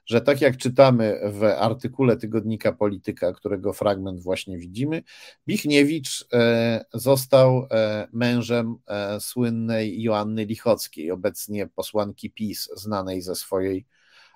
że 0.05 0.21
tak 0.21 0.41
jak 0.41 0.57
czytamy 0.57 1.19
w 1.31 1.43
artykule 1.43 2.17
tygodnika 2.17 2.71
Polityka, 2.71 3.33
którego 3.33 3.73
fragment 3.73 4.21
właśnie 4.21 4.57
widzimy, 4.57 5.03
Bichniewicz 5.47 6.25
e, 6.33 6.85
został 6.93 7.67
e, 7.71 8.07
mężem 8.13 8.75
słynnej 9.19 10.01
Joanny 10.01 10.45
Lichockiej, 10.45 11.11
obecnie 11.11 11.67
posłanki 11.67 12.31
PiS, 12.31 12.69
znanej 12.75 13.21
ze 13.21 13.35
swojej 13.35 13.85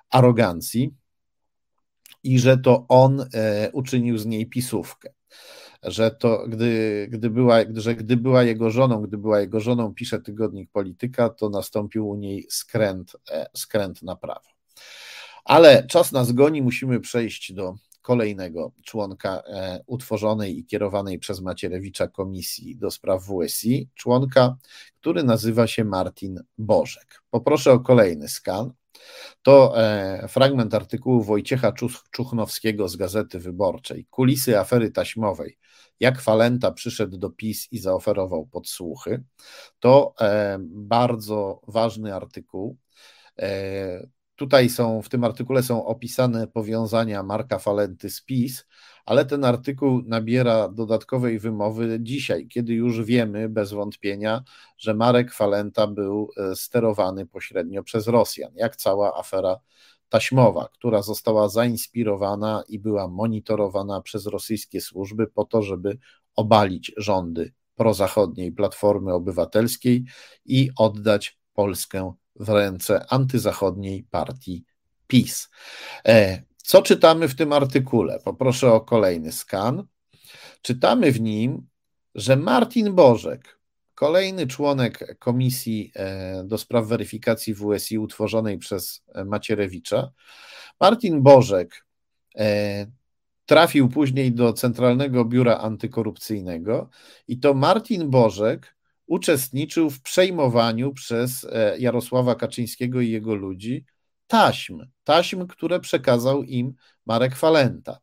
arogancji 0.10 0.94
i 2.24 2.40
że 2.40 2.58
to 2.58 2.86
on 2.88 3.26
e, 3.34 3.70
uczynił 3.74 4.18
z 4.18 4.26
niej 4.26 4.46
pisówkę. 4.46 5.14
Że 5.84 6.12
to, 6.12 6.46
gdy, 6.48 7.08
gdy 7.12 7.30
była, 7.30 7.58
że 7.74 7.96
gdy 7.96 8.18
była 8.18 8.44
jego 8.44 8.72
żoną, 8.72 9.02
gdy 9.02 9.18
była 9.18 9.40
jego 9.40 9.60
żoną, 9.60 9.94
pisze 9.94 10.22
tygodnik 10.22 10.72
Polityka, 10.72 11.30
to 11.30 11.50
nastąpił 11.50 12.10
u 12.10 12.16
niej 12.16 12.46
skręt, 12.50 13.16
e, 13.32 13.50
skręt 13.56 14.04
na 14.04 14.16
prawo. 14.16 14.50
Ale 15.46 15.88
czas 15.88 16.12
nas 16.12 16.32
goni, 16.32 16.62
musimy 16.62 17.00
przejść 17.00 17.54
do 17.54 17.76
kolejnego 18.02 18.72
członka 18.84 19.44
e, 19.48 19.84
utworzonej 19.88 20.60
i 20.60 20.66
kierowanej 20.66 21.20
przez 21.20 21.42
Macierewicza 21.42 22.08
Komisji 22.08 22.78
do 22.78 22.92
Spraw 22.92 23.24
WSI, 23.24 23.90
członka, 23.96 24.56
który 25.02 25.24
nazywa 25.24 25.68
się 25.68 25.84
Martin 25.84 26.40
Bożek. 26.58 27.22
Poproszę 27.30 27.72
o 27.72 27.80
kolejny 27.80 28.28
skan. 28.28 28.74
To 29.42 29.82
e, 29.82 30.28
fragment 30.28 30.74
artykułu 30.74 31.24
Wojciecha 31.24 31.74
Czuchnowskiego 32.12 32.88
z 32.88 32.96
Gazety 32.96 33.40
Wyborczej. 33.40 34.06
Kulisy 34.10 34.60
afery 34.60 34.92
taśmowej. 34.92 35.58
Jak 36.00 36.22
Falenta 36.22 36.72
przyszedł 36.72 37.18
do 37.18 37.30
PiS 37.30 37.68
i 37.72 37.78
zaoferował 37.78 38.46
podsłuchy. 38.46 39.24
To 39.80 40.14
e, 40.22 40.58
bardzo 40.62 41.62
ważny 41.68 42.16
artykuł. 42.16 42.78
Tutaj 44.36 44.70
są, 44.70 45.02
w 45.02 45.10
tym 45.10 45.24
artykule 45.24 45.64
są 45.64 45.86
opisane 45.86 46.48
powiązania 46.48 47.24
Marka 47.24 47.60
Falenty 47.60 48.10
z 48.10 48.22
PiS, 48.22 48.66
ale 49.06 49.26
ten 49.26 49.46
artykuł 49.46 50.02
nabiera 50.02 50.70
dodatkowej 50.70 51.40
wymowy 51.40 51.98
dzisiaj, 52.02 52.48
kiedy 52.48 52.74
już 52.74 53.02
wiemy 53.02 53.50
bez 53.50 53.74
wątpienia, 53.74 54.44
że 54.78 54.94
Marek 54.94 55.34
Falenta 55.34 55.88
był 55.88 56.30
e, 56.38 56.56
sterowany 56.56 57.26
pośrednio 57.26 57.84
przez 57.84 58.08
Rosjan, 58.08 58.52
jak 58.56 58.76
cała 58.76 59.18
afera 59.18 59.60
taśmowa, 60.10 60.70
która 60.74 61.02
została 61.02 61.50
zainspirowana 61.50 62.64
i 62.68 62.80
była 62.80 63.08
monitorowana 63.08 64.02
przez 64.02 64.26
rosyjskie 64.26 64.82
służby 64.82 65.28
po 65.28 65.46
to, 65.46 65.62
żeby 65.62 65.98
obalić 66.36 66.92
rządy 66.98 67.54
prozachodniej 67.76 68.52
Platformy 68.52 69.14
Obywatelskiej 69.14 70.06
i 70.46 70.70
oddać 70.78 71.38
Polskę 71.54 72.14
w 72.36 72.50
ręce 72.50 73.06
antyzachodniej 73.10 74.04
partii 74.04 74.66
PiS. 75.08 75.50
E, 76.08 76.42
co 76.58 76.82
czytamy 76.82 77.28
w 77.28 77.36
tym 77.36 77.54
artykule? 77.54 78.20
Poproszę 78.20 78.74
o 78.74 78.82
kolejny 78.82 79.32
skan. 79.32 79.84
Czytamy 80.62 81.12
w 81.12 81.22
nim, 81.22 81.68
że 82.16 82.36
Martin 82.36 82.96
Bożek, 82.96 83.60
kolejny 83.96 84.48
członek 84.48 85.18
Komisji 85.20 85.92
e, 85.96 86.44
do 86.44 86.58
spraw 86.58 86.88
weryfikacji 86.88 87.56
WSI 87.56 88.00
utworzonej 88.00 88.58
przez 88.58 89.04
Macierewicza, 89.26 90.12
Martin 90.80 91.22
Bożek 91.22 91.86
e, 92.36 92.86
trafił 93.46 93.90
później 93.90 94.32
do 94.32 94.54
Centralnego 94.54 95.26
Biura 95.26 95.58
Antykorupcyjnego 95.58 96.90
i 97.28 97.40
to 97.40 97.54
Martin 97.54 98.10
Bożek 98.10 98.75
uczestniczył 99.08 99.90
w 99.90 100.02
przejmowaniu 100.02 100.94
przez 100.94 101.48
e, 101.52 101.78
Jarosława 101.80 102.36
Kaczyńskiego 102.36 103.02
i 103.02 103.10
jego 103.10 103.36
ludzi 103.36 103.86
taśm, 104.28 104.86
taśm, 105.04 105.48
które 105.48 105.80
przekazał 105.80 106.44
im 106.44 106.74
Marek 107.06 107.36
Falenta. 107.36 108.00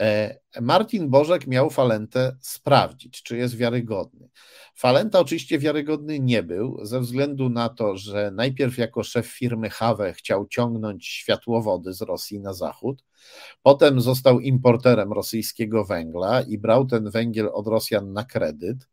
E, 0.00 0.38
Martin 0.60 1.10
Bożek 1.10 1.46
miał 1.46 1.70
Falentę 1.70 2.36
sprawdzić, 2.40 3.22
czy 3.22 3.36
jest 3.36 3.56
wiarygodny. 3.56 4.28
Falenta 4.74 5.20
oczywiście 5.20 5.58
wiarygodny 5.58 6.20
nie 6.20 6.42
był, 6.42 6.78
ze 6.82 7.00
względu 7.00 7.48
na 7.48 7.68
to, 7.68 7.96
że 7.96 8.30
najpierw 8.30 8.78
jako 8.78 9.02
szef 9.02 9.26
firmy 9.26 9.70
Hawe 9.70 10.12
chciał 10.12 10.46
ciągnąć 10.46 11.06
światłowody 11.06 11.92
z 11.92 12.02
Rosji 12.02 12.40
na 12.40 12.52
zachód, 12.52 13.04
potem 13.62 14.00
został 14.00 14.40
importerem 14.40 15.12
rosyjskiego 15.12 15.84
węgla 15.84 16.40
i 16.40 16.58
brał 16.58 16.86
ten 16.86 17.10
węgiel 17.10 17.50
od 17.52 17.66
Rosjan 17.66 18.12
na 18.12 18.24
kredyt 18.24 18.88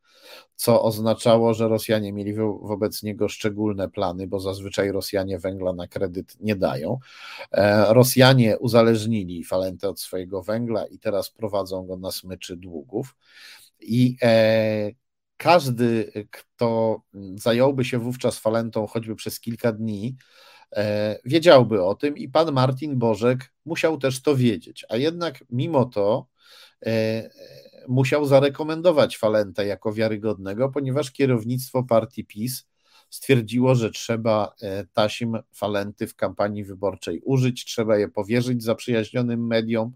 co 0.55 0.83
oznaczało, 0.83 1.53
że 1.53 1.67
Rosjanie 1.67 2.13
mieli 2.13 2.33
wobec 2.61 3.03
niego 3.03 3.29
szczególne 3.29 3.89
plany, 3.89 4.27
bo 4.27 4.39
zazwyczaj 4.39 4.91
Rosjanie 4.91 5.39
węgla 5.39 5.73
na 5.73 5.87
kredyt 5.87 6.37
nie 6.39 6.55
dają. 6.55 6.99
E, 7.51 7.93
Rosjanie 7.93 8.57
uzależnili 8.57 9.43
Falentę 9.43 9.89
od 9.89 9.99
swojego 9.99 10.43
węgla 10.43 10.85
i 10.85 10.99
teraz 10.99 11.29
prowadzą 11.29 11.85
go 11.85 11.97
na 11.97 12.11
smyczy 12.11 12.57
długów. 12.57 13.15
I 13.79 14.17
e, 14.21 14.91
każdy, 15.37 16.11
kto 16.31 17.01
zająłby 17.35 17.85
się 17.85 17.99
wówczas 17.99 18.39
Falentą 18.39 18.87
choćby 18.87 19.15
przez 19.15 19.39
kilka 19.39 19.71
dni, 19.71 20.15
e, 20.75 21.19
wiedziałby 21.25 21.83
o 21.83 21.95
tym 21.95 22.17
i 22.17 22.29
pan 22.29 22.51
Martin 22.51 22.99
Bożek 22.99 23.53
musiał 23.65 23.97
też 23.97 24.21
to 24.21 24.35
wiedzieć. 24.35 24.85
A 24.89 24.97
jednak 24.97 25.43
mimo 25.49 25.85
to 25.85 26.27
musiał 27.87 28.25
zarekomendować 28.25 29.17
Falentę 29.17 29.65
jako 29.65 29.93
wiarygodnego, 29.93 30.69
ponieważ 30.69 31.11
kierownictwo 31.11 31.83
partii 31.83 32.25
PiS 32.25 32.67
stwierdziło, 33.09 33.75
że 33.75 33.91
trzeba 33.91 34.53
e, 34.61 34.85
tasim 34.93 35.37
Falenty 35.53 36.07
w 36.07 36.15
kampanii 36.15 36.63
wyborczej 36.63 37.21
użyć, 37.25 37.65
trzeba 37.65 37.97
je 37.97 38.07
powierzyć 38.07 38.63
zaprzyjaźnionym 38.63 39.47
mediom 39.47 39.91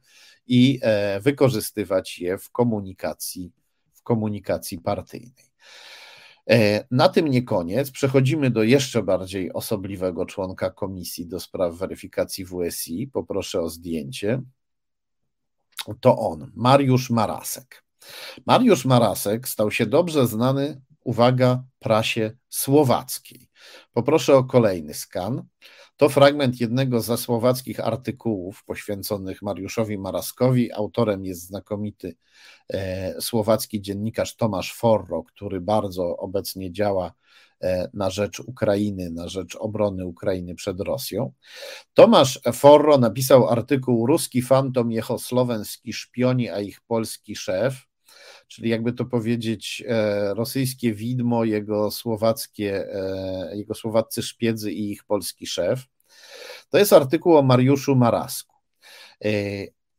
i 0.48 0.80
e, 0.82 1.20
wykorzystywać 1.20 2.20
je 2.20 2.38
w 2.38 2.52
komunikacji, 2.52 3.52
w 3.94 4.04
komunikacji 4.04 4.80
partyjnej. 4.80 5.52
E, 6.50 6.86
na 6.92 7.10
tym 7.10 7.28
nie 7.28 7.44
koniec. 7.44 7.92
Przechodzimy 7.92 8.52
do 8.52 8.64
jeszcze 8.64 9.04
bardziej 9.04 9.54
osobliwego 9.54 10.26
członka 10.26 10.70
komisji 10.70 11.28
do 11.28 11.40
spraw 11.40 11.76
weryfikacji 11.76 12.46
WSI. 12.46 13.10
Poproszę 13.14 13.62
o 13.62 13.70
zdjęcie 13.70 14.42
to 16.00 16.18
on, 16.18 16.52
Mariusz 16.56 17.10
Marasek. 17.10 17.84
Mariusz 18.46 18.86
Marasek 18.86 19.48
stał 19.48 19.72
się 19.72 19.86
dobrze 19.86 20.28
znany, 20.28 20.82
uwaga, 21.04 21.64
prasie 21.80 22.32
słowackiej. 22.50 23.50
Poproszę 23.94 24.36
o 24.36 24.44
kolejny 24.44 24.94
skan. 24.94 25.44
To 25.98 26.10
fragment 26.10 26.62
jednego 26.62 27.02
ze 27.02 27.18
słowackich 27.18 27.80
artykułów 27.80 28.64
poświęconych 28.64 29.42
Mariuszowi 29.42 29.98
Maraskowi. 29.98 30.74
Autorem 30.74 31.26
jest 31.26 31.42
znakomity 31.42 32.16
e, 32.70 33.22
słowacki 33.22 33.82
dziennikarz 33.82 34.36
Tomasz 34.36 34.74
Forro, 34.74 35.24
który 35.24 35.62
bardzo 35.62 36.18
obecnie 36.18 36.72
działa 36.72 37.14
na 37.94 38.10
rzecz 38.10 38.40
Ukrainy, 38.40 39.10
na 39.10 39.28
rzecz 39.28 39.56
obrony 39.56 40.06
Ukrainy 40.06 40.56
przed 40.56 40.80
Rosją. 40.80 41.34
Tomasz 41.94 42.40
Forro 42.54 42.98
napisał 42.98 43.50
artykuł 43.50 44.08
Ruski 44.08 44.42
fantom 44.42 44.92
jechosłowenski 44.92 45.94
szpioni, 45.94 46.50
a 46.50 46.60
ich 46.60 46.82
polski 46.82 47.36
szef, 47.36 47.76
czyli 48.48 48.70
jakby 48.70 48.94
to 48.94 49.06
powiedzieć 49.06 49.84
e, 49.88 50.34
rosyjskie 50.34 50.94
widmo, 50.94 51.44
jego 51.44 51.92
słowackie, 51.92 52.94
e, 52.94 53.58
jego 53.58 53.74
słowaccy 53.74 54.24
szpiedzy 54.24 54.72
i 54.72 54.92
ich 54.92 55.04
polski 55.04 55.48
szef. 55.48 55.84
To 56.70 56.78
jest 56.78 56.94
artykuł 56.94 57.38
o 57.38 57.42
Mariuszu 57.42 57.96
Marasku. 57.96 58.56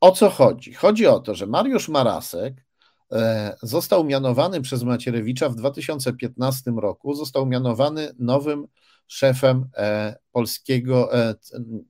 O 0.00 0.12
co 0.12 0.30
chodzi? 0.30 0.74
Chodzi 0.74 1.06
o 1.06 1.20
to, 1.20 1.34
że 1.34 1.46
Mariusz 1.46 1.88
Marasek 1.88 2.54
E, 2.54 2.71
został 3.62 4.04
mianowany 4.04 4.60
przez 4.60 4.82
Macierewicza 4.82 5.48
w 5.48 5.54
2015 5.54 6.70
roku, 6.70 7.14
został 7.14 7.46
mianowany 7.46 8.12
nowym 8.18 8.66
szefem 9.06 9.68
e, 9.76 10.16
polskiego, 10.32 11.18
e, 11.18 11.34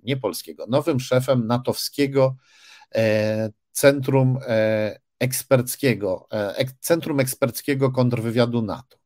nie 0.03 0.16
polskiego, 0.16 0.66
nowym 0.68 1.01
szefem 1.01 1.47
natowskiego 1.47 2.37
Centrum 3.73 4.39
Eksperckiego, 5.18 6.29
Centrum 6.81 7.20
Eksperckiego 7.20 7.91
Kontrwywiadu 7.91 8.62
NATO. 8.62 8.97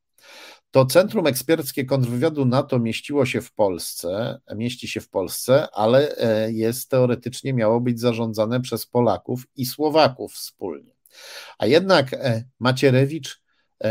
To 0.71 0.85
Centrum 0.85 1.27
Eksperckie 1.27 1.85
Kontrwywiadu 1.85 2.45
NATO 2.45 2.79
mieściło 2.79 3.25
się 3.25 3.41
w 3.41 3.53
Polsce, 3.53 4.39
mieści 4.55 4.87
się 4.87 5.01
w 5.01 5.09
Polsce, 5.09 5.67
ale 5.73 6.15
jest 6.51 6.89
teoretycznie 6.89 7.53
miało 7.53 7.81
być 7.81 7.99
zarządzane 7.99 8.61
przez 8.61 8.85
Polaków 8.85 9.47
i 9.55 9.65
Słowaków 9.65 10.33
wspólnie. 10.33 10.96
A 11.57 11.65
jednak 11.65 12.13
e, 12.13 12.43
Macierewicz 12.59 13.41
e, 13.83 13.87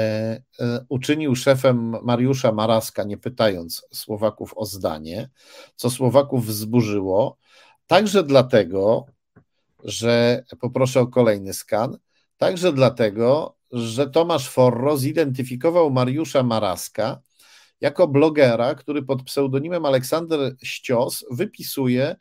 e, 0.61 0.85
uczynił 0.89 1.37
szefem 1.37 1.97
Mariusza 2.03 2.53
Maraska, 2.53 3.05
nie 3.05 3.19
pytając 3.19 3.87
Słowaków 3.93 4.53
o 4.57 4.67
zdanie, 4.67 5.29
co 5.77 5.91
Słowaków 5.91 6.47
wzburzyło, 6.47 7.39
także 7.87 8.23
dlatego, 8.23 9.07
że 9.85 10.45
poproszę 10.61 11.01
o 11.01 11.07
kolejny 11.07 11.55
skan, 11.55 11.99
także 12.37 12.73
dlatego, 12.73 13.57
że 13.73 14.11
Tomasz 14.11 14.49
Forro 14.49 14.97
zidentyfikował 14.97 15.91
Mariusza 15.91 16.43
Maraska 16.43 17.21
jako 17.81 18.09
blogera, 18.09 18.75
który 18.75 19.03
pod 19.03 19.23
pseudonimem 19.23 19.87
Aleksander 19.87 20.57
Ścios 20.63 21.25
wypisuje 21.31 22.17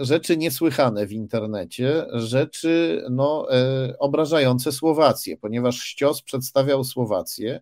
rzeczy 0.00 0.36
niesłychane 0.36 1.06
w 1.06 1.12
internecie, 1.12 2.06
rzeczy 2.12 3.04
no, 3.10 3.46
e, 3.52 3.98
obrażające 3.98 4.72
Słowację, 4.72 5.36
ponieważ 5.36 5.78
Ścios 5.78 6.22
przedstawiał 6.22 6.84
Słowację 6.84 7.60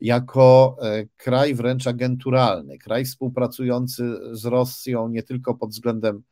jako 0.00 0.76
e, 0.82 1.06
kraj 1.16 1.54
wręcz 1.54 1.86
agenturalny, 1.86 2.78
kraj 2.78 3.04
współpracujący 3.04 4.16
z 4.32 4.44
Rosją 4.44 5.08
nie 5.08 5.22
tylko 5.22 5.54
pod 5.54 5.70
względem, 5.70 6.22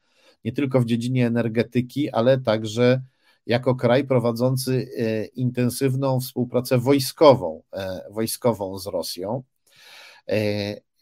nie 0.45 0.53
tylko 0.53 0.81
w 0.81 0.85
dziedzinie 0.85 1.27
energetyki, 1.27 2.11
ale 2.11 2.39
także 2.39 3.03
jako 3.47 3.75
kraj 3.75 4.05
prowadzący 4.05 4.89
intensywną 5.35 6.21
współpracę 6.21 6.79
wojskową, 6.79 7.63
wojskową 8.11 8.79
z 8.79 8.87
Rosją. 8.87 9.43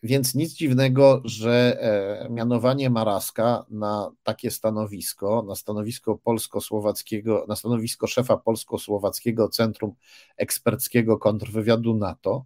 Więc 0.03 0.35
nic 0.35 0.53
dziwnego, 0.53 1.23
że 1.25 1.77
e, 1.81 2.29
mianowanie 2.31 2.91
Maraska 2.91 3.65
na 3.71 4.11
takie 4.23 4.51
stanowisko, 4.51 5.45
na 5.49 5.55
stanowisko 5.55 6.19
polsko-słowackiego, 6.19 7.45
na 7.49 7.57
stanowisko 7.57 8.07
szefa 8.07 8.37
polsko-słowackiego 8.37 9.49
Centrum 9.49 9.95
Eksperckiego 10.37 11.19
Kontrwywiadu 11.19 11.95
NATO 11.95 12.45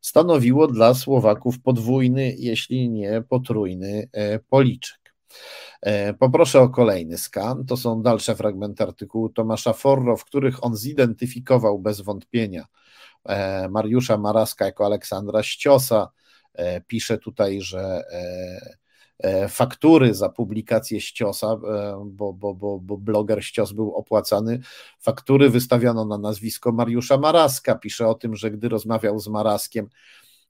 stanowiło 0.00 0.66
dla 0.66 0.94
Słowaków 0.94 1.60
podwójny, 1.60 2.34
jeśli 2.38 2.90
nie 2.90 3.22
potrójny 3.28 4.08
e, 4.12 4.38
policzek. 4.38 5.14
E, 5.82 6.14
poproszę 6.14 6.60
o 6.60 6.68
kolejny 6.68 7.18
skan. 7.18 7.66
To 7.66 7.76
są 7.76 8.02
dalsze 8.02 8.36
fragmenty 8.36 8.82
artykułu 8.82 9.28
Tomasza 9.28 9.72
Forro, 9.72 10.16
w 10.16 10.24
których 10.24 10.64
on 10.64 10.76
zidentyfikował 10.76 11.78
bez 11.78 12.00
wątpienia 12.00 12.66
Mariusza 13.70 14.18
Maraska 14.18 14.66
jako 14.66 14.86
Aleksandra 14.86 15.42
Ściosa, 15.42 16.10
pisze 16.86 17.18
tutaj, 17.18 17.60
że 17.60 18.02
e, 18.12 18.76
e, 19.18 19.48
faktury 19.48 20.14
za 20.14 20.28
publikację 20.28 21.00
Ściosa, 21.00 21.56
bo, 22.04 22.32
bo, 22.32 22.54
bo, 22.54 22.78
bo 22.78 22.98
bloger 22.98 23.44
Ścios 23.44 23.72
był 23.72 23.94
opłacany, 23.94 24.60
faktury 24.98 25.50
wystawiano 25.50 26.04
na 26.04 26.18
nazwisko 26.18 26.72
Mariusza 26.72 27.18
Maraska. 27.18 27.74
Pisze 27.74 28.08
o 28.08 28.14
tym, 28.14 28.36
że 28.36 28.50
gdy 28.50 28.68
rozmawiał 28.68 29.18
z 29.18 29.28
Maraskiem, 29.28 29.88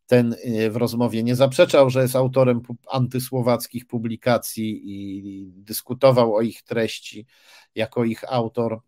ten 0.06 0.36
w 0.70 0.76
rozmowie 0.76 1.22
nie 1.22 1.36
zaprzeczał, 1.36 1.90
że 1.90 2.02
jest 2.02 2.16
autorem 2.16 2.60
antysłowackich 2.88 3.86
publikacji 3.86 4.82
i 4.84 5.52
dyskutował 5.52 6.34
o 6.34 6.40
ich 6.40 6.62
treści 6.62 7.26
jako 7.74 8.04
ich 8.04 8.32
autor. 8.32 8.80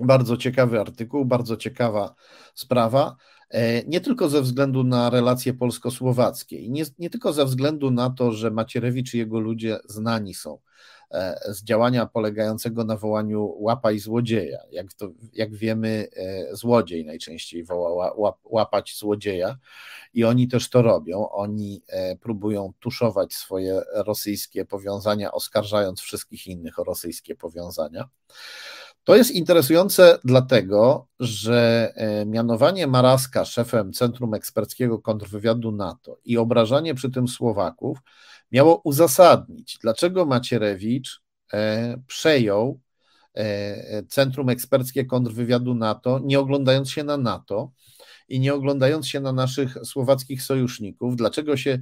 Bardzo 0.00 0.36
ciekawy 0.36 0.80
artykuł, 0.80 1.24
bardzo 1.24 1.56
ciekawa 1.56 2.14
sprawa. 2.54 3.16
E, 3.50 3.84
nie 3.84 4.00
tylko 4.00 4.28
ze 4.28 4.42
względu 4.42 4.84
na 4.84 5.10
relacje 5.10 5.54
polsko-słowackie 5.54 6.58
i 6.58 6.70
nie, 6.70 6.84
nie 6.98 7.10
tylko 7.10 7.32
ze 7.32 7.44
względu 7.44 7.90
na 7.90 8.10
to, 8.10 8.32
że 8.32 8.50
Macierewicz 8.50 9.14
i 9.14 9.18
jego 9.18 9.40
ludzie 9.40 9.78
znani 9.84 10.34
są 10.34 10.58
e, 11.10 11.40
z 11.48 11.64
działania 11.64 12.06
polegającego 12.06 12.84
na 12.84 12.96
wołaniu 12.96 13.54
łapaj 13.58 13.98
złodzieja. 13.98 14.58
Jak, 14.70 14.92
to, 14.92 15.08
jak 15.32 15.54
wiemy, 15.54 16.08
e, 16.16 16.56
złodziej 16.56 17.04
najczęściej 17.04 17.64
woła 17.64 18.14
łap, 18.16 18.38
łapać 18.44 18.96
złodzieja 18.98 19.58
i 20.14 20.24
oni 20.24 20.48
też 20.48 20.70
to 20.70 20.82
robią. 20.82 21.28
Oni 21.28 21.82
próbują 22.20 22.72
tuszować 22.80 23.34
swoje 23.34 23.82
rosyjskie 23.94 24.64
powiązania, 24.64 25.32
oskarżając 25.32 26.00
wszystkich 26.00 26.46
innych 26.46 26.78
o 26.78 26.84
rosyjskie 26.84 27.34
powiązania. 27.36 28.08
To 29.04 29.16
jest 29.16 29.30
interesujące 29.30 30.18
dlatego, 30.24 31.08
że 31.20 31.92
e, 31.94 32.26
mianowanie 32.26 32.86
Maraska 32.86 33.44
szefem 33.44 33.92
Centrum 33.92 34.34
Eksperckiego 34.34 34.98
Kontrwywiadu 34.98 35.72
NATO 35.72 36.18
i 36.24 36.38
obrażanie 36.38 36.94
przy 36.94 37.10
tym 37.10 37.28
Słowaków 37.28 37.98
miało 38.52 38.80
uzasadnić, 38.84 39.78
dlaczego 39.82 40.26
Macierewicz 40.26 41.22
e, 41.52 41.96
przejął 42.06 42.80
e, 43.34 44.02
Centrum 44.02 44.48
Eksperckie 44.48 45.04
Kontrwywiadu 45.04 45.74
NATO, 45.74 46.20
nie 46.24 46.40
oglądając 46.40 46.90
się 46.90 47.04
na 47.04 47.16
NATO 47.16 47.72
i 48.28 48.40
nie 48.40 48.54
oglądając 48.54 49.08
się 49.08 49.20
na 49.20 49.32
naszych 49.32 49.76
słowackich 49.84 50.42
sojuszników, 50.42 51.16
dlaczego 51.16 51.56
się 51.56 51.78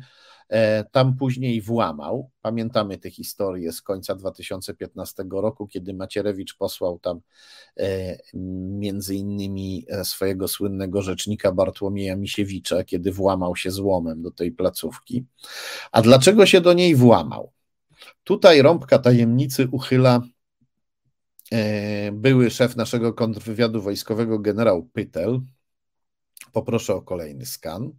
tam 0.92 1.16
później 1.16 1.60
włamał. 1.60 2.30
Pamiętamy 2.42 2.98
tę 2.98 3.10
historię 3.10 3.72
z 3.72 3.82
końca 3.82 4.14
2015 4.14 5.24
roku, 5.30 5.66
kiedy 5.66 5.94
Macierewicz 5.94 6.56
posłał 6.56 6.98
tam 6.98 7.20
e, 7.76 8.18
między 8.78 9.14
innymi 9.14 9.84
e, 9.88 10.04
swojego 10.04 10.48
słynnego 10.48 11.02
rzecznika 11.02 11.52
Bartłomieja 11.52 12.16
Misiewicza, 12.16 12.84
kiedy 12.84 13.12
włamał 13.12 13.56
się 13.56 13.70
złomem 13.70 14.22
do 14.22 14.30
tej 14.30 14.52
placówki. 14.52 15.24
A 15.92 16.02
dlaczego 16.02 16.46
się 16.46 16.60
do 16.60 16.72
niej 16.72 16.94
włamał? 16.94 17.52
Tutaj 18.24 18.62
rąbka 18.62 18.98
tajemnicy 18.98 19.68
uchyla 19.72 20.22
były 22.12 22.50
szef 22.50 22.76
naszego 22.76 23.12
kontrwywiadu 23.12 23.82
wojskowego 23.82 24.38
generał 24.38 24.82
Pytel. 24.92 25.40
Poproszę 26.52 26.94
o 26.94 27.02
kolejny 27.02 27.46
skan. 27.46 27.92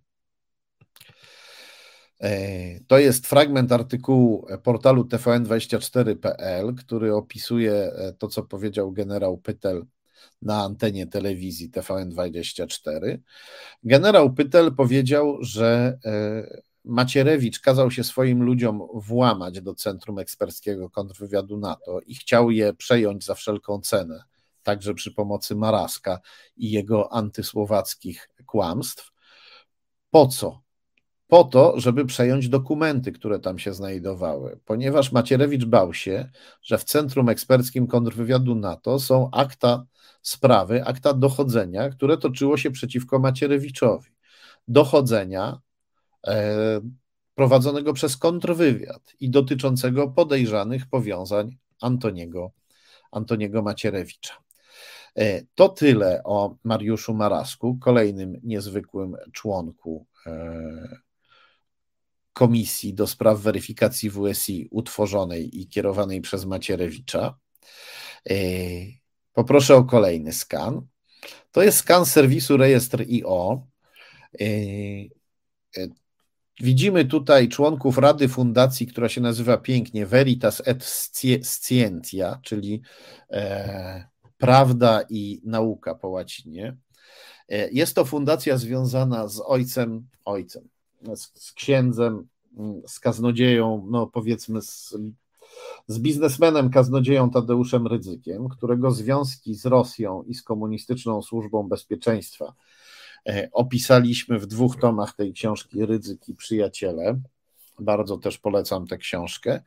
E, 2.22 2.80
to 2.88 2.98
jest 2.98 3.28
fragment 3.28 3.72
artykułu 3.72 4.48
portalu 4.64 5.04
tvn24.pl, 5.04 6.76
który 6.76 7.16
opisuje 7.16 7.74
e, 7.74 8.14
to, 8.14 8.28
co 8.28 8.44
powiedział 8.44 8.92
generał 8.92 9.38
Pytel 9.38 9.86
na 10.42 10.64
antenie 10.64 11.08
telewizji 11.08 11.72
TVN24. 11.72 13.18
Generał 13.84 14.34
Pytel 14.34 14.76
powiedział, 14.76 15.38
że 15.42 15.98
e, 16.06 16.62
Macierewicz 16.86 17.60
kazał 17.60 17.92
się 17.92 18.04
swoim 18.04 18.44
ludziom 18.44 18.88
włamać 18.94 19.62
do 19.62 19.76
Centrum 19.76 20.20
Eksperckiego 20.20 20.90
Kontrwywiadu 20.90 21.58
NATO 21.58 22.00
i 22.06 22.16
chciał 22.16 22.52
je 22.52 22.74
przejąć 22.74 23.26
za 23.26 23.36
wszelką 23.36 23.82
cenę, 23.82 24.24
także 24.64 24.94
przy 24.94 25.12
pomocy 25.12 25.56
Maraska 25.56 26.20
i 26.58 26.72
jego 26.72 27.14
antysłowackich 27.14 28.30
kłamstw. 28.46 29.12
Po 30.12 30.28
co? 30.28 30.62
Po 31.30 31.44
to, 31.44 31.80
żeby 31.80 32.06
przejąć 32.06 32.50
dokumenty, 32.50 33.12
które 33.12 33.40
tam 33.40 33.60
się 33.60 33.74
znajdowały, 33.74 34.60
ponieważ 34.66 35.12
Macierewicz 35.12 35.66
bał 35.66 35.94
się, 35.94 36.30
że 36.62 36.78
w 36.78 36.84
Centrum 36.84 37.30
Eksperckim 37.30 37.88
Kontrwywiadu 37.88 38.56
NATO 38.56 39.00
są 39.00 39.30
akta 39.32 39.86
sprawy, 40.22 40.86
akta 40.86 41.14
dochodzenia, 41.14 41.90
które 41.90 42.18
toczyło 42.18 42.58
się 42.58 42.72
przeciwko 42.72 43.20
Macierewiczowi. 43.20 44.10
Dochodzenia 44.68 45.60
e, 46.28 46.82
prowadzonego 47.36 47.94
przez 47.94 48.18
kontrwywiad 48.18 49.14
i 49.20 49.30
dotyczącego 49.30 50.08
podejrzanych 50.08 50.90
powiązań 50.90 51.58
Antoniego, 51.82 52.52
Antoniego 53.12 53.62
Macierewicza. 53.62 54.34
E, 55.18 55.42
to 55.56 55.70
tyle 55.70 56.22
o 56.24 56.56
Mariuszu 56.64 57.14
Marasku, 57.14 57.78
kolejnym 57.82 58.40
niezwykłym 58.44 59.16
członku 59.32 60.06
e, 60.26 61.09
komisji 62.40 62.94
do 62.94 63.08
spraw 63.08 63.40
weryfikacji 63.40 64.10
WSI 64.10 64.68
utworzonej 64.72 65.62
i 65.62 65.68
kierowanej 65.68 66.22
przez 66.22 66.46
Macierewicza. 66.46 67.38
E, 68.30 68.36
poproszę 69.34 69.76
o 69.76 69.84
kolejny 69.84 70.34
skan. 70.34 70.82
To 71.52 71.64
jest 71.64 71.78
skan 71.78 72.06
serwisu 72.06 72.58
rejestr 72.58 73.02
IO. 73.02 73.68
E, 74.42 74.46
e, 75.78 75.88
widzimy 76.60 77.06
tutaj 77.06 77.50
członków 77.50 77.98
Rady 77.98 78.28
Fundacji, 78.28 78.88
która 78.88 79.10
się 79.10 79.22
nazywa 79.22 79.58
pięknie 79.58 80.06
Veritas 80.06 80.62
et 80.66 80.86
Scientia, 81.44 82.40
czyli 82.44 82.82
prawda 84.38 85.02
i 85.10 85.42
nauka 85.44 85.96
po 85.96 86.10
łacinie. 86.10 86.78
Jest 87.72 87.96
to 87.96 88.06
fundacja 88.06 88.58
związana 88.58 89.28
z 89.28 89.42
ojcem, 89.46 90.08
ojcem, 90.26 90.70
z, 91.16 91.32
z 91.34 91.54
księdzem, 91.54 92.28
mm, 92.58 92.82
z 92.88 93.00
kaznodzieją, 93.00 93.88
no 93.90 94.08
powiedzmy 94.08 94.62
z, 94.62 94.96
z 95.88 96.00
biznesmenem 96.00 96.70
kaznodzieją 96.70 97.30
Tadeuszem 97.30 97.88
Rydzykiem, 97.88 98.50
którego 98.50 98.92
związki 98.92 99.56
z 99.56 99.66
Rosją 99.66 100.24
i 100.24 100.34
z 100.34 100.44
komunistyczną 100.44 101.22
służbą 101.22 101.64
bezpieczeństwa 101.64 102.54
e, 103.28 103.50
opisaliśmy 103.52 104.40
w 104.40 104.46
dwóch 104.46 104.80
tomach 104.80 105.14
tej 105.14 105.34
książki 105.34 105.86
Rydzyk 105.86 106.30
i 106.30 106.36
Przyjaciele. 106.36 107.20
Bardzo 107.82 108.18
też 108.18 108.38
polecam 108.38 108.88
tę 108.88 108.98
książkę. 108.98 109.62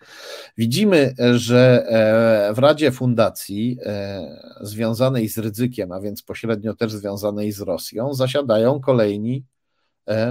Widzimy, 0.58 1.14
że 1.34 1.86
e, 1.88 2.54
w 2.54 2.58
Radzie 2.58 2.90
Fundacji 2.90 3.78
e, 3.82 4.58
związanej 4.60 5.28
z 5.28 5.38
Rydzykiem, 5.38 5.92
a 5.92 6.00
więc 6.00 6.22
pośrednio 6.22 6.74
też 6.74 6.92
związanej 6.92 7.52
z 7.52 7.60
Rosją, 7.60 8.14
zasiadają 8.14 8.80
kolejni 8.80 9.44
E, 9.44 9.61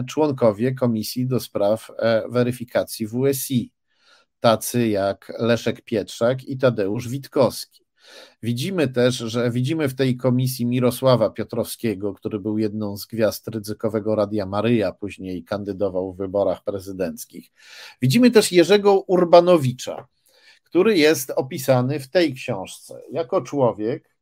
członkowie 0.07 0.73
Komisji 0.73 1.27
do 1.27 1.39
Spraw 1.39 1.91
e, 1.97 2.23
Weryfikacji 2.29 3.07
WSI, 3.07 3.71
tacy 4.39 4.87
jak 4.87 5.33
Leszek 5.39 5.81
Pietrzak 5.81 6.43
i 6.43 6.57
Tadeusz 6.57 7.07
Witkowski. 7.07 7.81
Widzimy 8.43 8.87
też, 8.87 9.15
że 9.15 9.51
widzimy 9.51 9.89
w 9.89 9.95
tej 9.95 10.17
komisji 10.17 10.65
Mirosława 10.65 11.29
Piotrowskiego, 11.29 12.13
który 12.13 12.39
był 12.39 12.57
jedną 12.57 12.97
z 12.97 13.05
gwiazd 13.05 13.47
ryzykowego 13.47 14.15
Radia 14.15 14.45
Maryja, 14.45 14.91
później 14.91 15.43
kandydował 15.43 16.13
w 16.13 16.17
wyborach 16.17 16.63
prezydenckich. 16.63 17.51
Widzimy 18.01 18.31
też 18.31 18.51
Jerzego 18.51 18.99
Urbanowicza, 18.99 20.07
który 20.63 20.97
jest 20.97 21.31
opisany 21.35 21.99
w 21.99 22.09
tej 22.09 22.33
książce 22.33 23.01
jako 23.11 23.41
człowiek, 23.41 24.15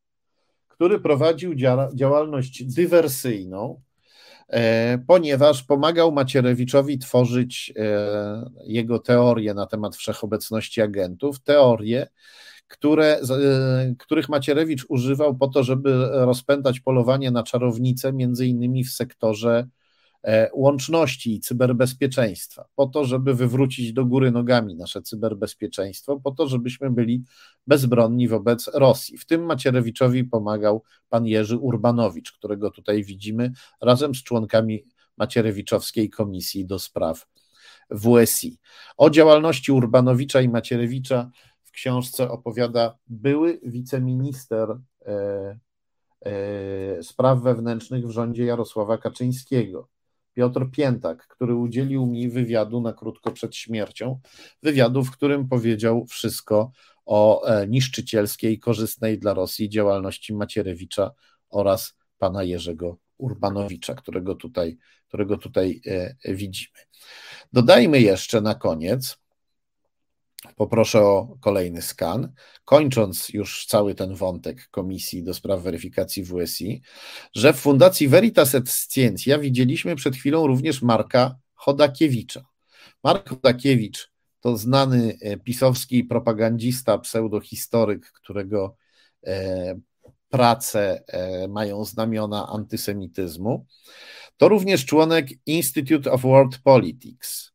który 0.68 1.00
prowadził 1.00 1.56
działalność 1.94 2.64
dywersyjną, 2.64 3.82
E, 3.82 3.89
ponieważ 5.08 5.64
pomagał 5.64 6.12
Macierewiczowi 6.12 7.00
tworzyć 7.00 7.74
e, 7.78 8.50
jego 8.64 9.00
teorie 9.00 9.54
na 9.54 9.66
temat 9.66 9.96
wszechobecności 9.96 10.82
agentów, 10.82 11.40
teorie, 11.40 12.08
które, 12.68 13.20
e, 13.20 13.96
których 14.00 14.30
Macierewicz 14.30 14.86
używał 14.90 15.36
po 15.36 15.48
to, 15.48 15.64
żeby 15.64 16.10
rozpętać 16.12 16.80
polowanie 16.80 17.32
na 17.32 17.44
czarownice, 17.44 18.14
między 18.14 18.48
innymi 18.48 18.84
w 18.84 18.92
sektorze 18.92 19.68
E, 19.79 19.79
łączności 20.54 21.36
i 21.36 21.40
cyberbezpieczeństwa, 21.40 22.66
po 22.76 22.88
to, 22.88 23.06
żeby 23.06 23.34
wywrócić 23.34 23.94
do 23.94 24.06
góry 24.06 24.32
nogami 24.32 24.76
nasze 24.76 25.02
cyberbezpieczeństwo, 25.02 26.20
po 26.24 26.32
to, 26.32 26.48
żebyśmy 26.48 26.92
byli 26.92 27.24
bezbronni 27.68 28.28
wobec 28.28 28.68
Rosji. 28.74 29.18
W 29.18 29.26
tym 29.26 29.46
Macierewiczowi 29.46 30.24
pomagał 30.24 30.84
pan 31.10 31.26
Jerzy 31.26 31.58
Urbanowicz, 31.58 32.32
którego 32.32 32.72
tutaj 32.72 33.04
widzimy, 33.04 33.52
razem 33.82 34.16
z 34.16 34.24
członkami 34.24 34.86
Macierewiczowskiej 35.18 36.10
Komisji 36.10 36.66
do 36.66 36.80
Spraw 36.80 37.28
WSI. 37.92 38.60
O 38.98 39.10
działalności 39.10 39.72
Urbanowicza 39.72 40.42
i 40.42 40.50
Macierewicza 40.50 41.30
w 41.64 41.72
książce 41.72 42.30
opowiada 42.30 42.98
były 43.08 43.60
wiceminister 43.64 44.80
e, 45.06 45.60
e, 46.26 47.04
spraw 47.04 47.42
wewnętrznych 47.42 48.08
w 48.08 48.12
rządzie 48.12 48.46
Jarosława 48.46 48.98
Kaczyńskiego. 48.98 49.88
Piotr 50.40 50.72
Piętak, 50.72 51.28
który 51.28 51.56
udzielił 51.56 52.06
mi 52.06 52.30
wywiadu 52.30 52.82
na 52.82 52.94
krótko 52.94 53.32
przed 53.32 53.56
śmiercią, 53.56 54.20
wywiadu, 54.64 55.04
w 55.04 55.12
którym 55.12 55.48
powiedział 55.48 56.06
wszystko 56.06 56.72
o 57.06 57.46
e, 57.46 57.68
niszczycielskiej, 57.68 58.60
korzystnej 58.60 59.20
dla 59.20 59.34
Rosji 59.34 59.70
działalności 59.70 60.34
Macierewicza 60.34 61.12
oraz 61.50 61.96
pana 62.18 62.44
Jerzego 62.44 62.98
Urbanowicza, 63.18 63.96
którego 63.96 64.36
tutaj, 64.36 64.78
którego 65.08 65.38
tutaj 65.38 65.82
e, 65.86 66.34
widzimy. 66.34 66.80
Dodajmy 67.54 68.02
jeszcze 68.02 68.42
na 68.42 68.56
koniec, 68.56 69.18
Poproszę 70.56 71.02
o 71.02 71.38
kolejny 71.40 71.82
skan. 71.82 72.34
Kończąc 72.66 73.30
już 73.30 73.66
cały 73.66 73.96
ten 73.96 74.16
wątek 74.16 74.68
Komisji 74.72 75.24
do 75.24 75.34
Spraw 75.34 75.62
Weryfikacji 75.62 76.24
WSI, 76.24 76.82
że 77.36 77.54
w 77.54 77.58
Fundacji 77.60 78.08
Veritas 78.08 78.56
et 78.56 78.70
Scientia 78.70 79.38
widzieliśmy 79.38 79.96
przed 79.96 80.16
chwilą 80.16 80.48
również 80.48 80.82
Marka 80.82 81.36
Chodakiewicza. 81.54 82.46
Mark 83.04 83.30
Chodakiewicz 83.30 84.12
to 84.40 84.58
znany 84.58 85.18
e, 85.22 85.38
pisowski 85.38 86.04
propagandista, 86.04 86.98
pseudohistoryk, 86.98 88.12
którego 88.12 88.76
e, 89.28 89.80
prace 90.30 91.04
e, 91.08 91.48
mają 91.48 91.86
znamiona 91.86 92.48
antysemityzmu. 92.48 93.66
To 94.38 94.50
również 94.50 94.86
członek 94.86 95.28
Institute 95.46 96.12
of 96.12 96.22
World 96.22 96.58
Politics, 96.64 97.52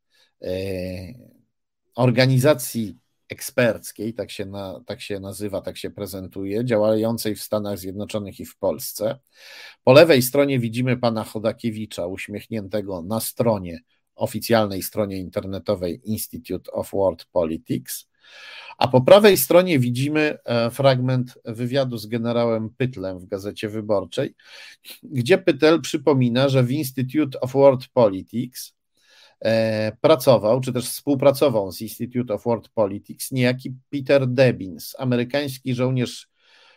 organizacji 1.95 2.97
eksperckiej, 3.28 4.14
tak 4.14 4.30
się, 4.30 4.47
na, 4.47 4.80
tak 4.86 5.01
się 5.01 5.20
nazywa, 5.20 5.61
tak 5.61 5.76
się 5.76 5.90
prezentuje, 5.90 6.64
działającej 6.64 7.36
w 7.36 7.42
Stanach 7.42 7.78
Zjednoczonych 7.78 8.40
i 8.40 8.45
w 8.45 8.57
Polsce. 8.57 9.18
Po 9.84 9.92
lewej 9.92 10.22
stronie 10.22 10.59
widzimy 10.59 10.97
pana 10.97 11.24
Chodakiewicza 11.24 12.07
uśmiechniętego 12.07 13.03
na 13.03 13.20
stronie, 13.20 13.80
oficjalnej 14.14 14.82
stronie 14.82 15.18
internetowej 15.18 16.01
Institute 16.05 16.72
of 16.72 16.90
World 16.92 17.24
Politics. 17.24 18.09
A 18.78 18.88
po 18.88 19.01
prawej 19.01 19.36
stronie 19.36 19.78
widzimy 19.78 20.38
e, 20.45 20.70
fragment 20.70 21.38
wywiadu 21.45 21.99
z 21.99 22.07
generałem 22.07 22.70
Pytlem 22.70 23.18
w 23.18 23.26
Gazecie 23.26 23.68
Wyborczej, 23.68 24.34
gdzie 25.03 25.38
Pytel 25.38 25.80
przypomina, 25.80 26.49
że 26.49 26.62
w 26.62 26.70
Institute 26.70 27.40
of 27.40 27.53
World 27.53 27.88
Politics 27.88 28.74
pracował, 30.01 30.61
czy 30.61 30.72
też 30.72 30.88
współpracował 30.88 31.72
z 31.72 31.80
Institute 31.80 32.34
of 32.34 32.45
World 32.45 32.68
Politics 32.68 33.32
niejaki 33.32 33.74
Peter 33.90 34.26
Debins, 34.26 34.95
amerykański 34.99 35.74
żołnierz 35.74 36.28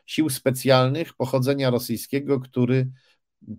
sił 0.06 0.30
specjalnych 0.30 1.14
pochodzenia 1.14 1.70
rosyjskiego, 1.70 2.40
który 2.40 2.88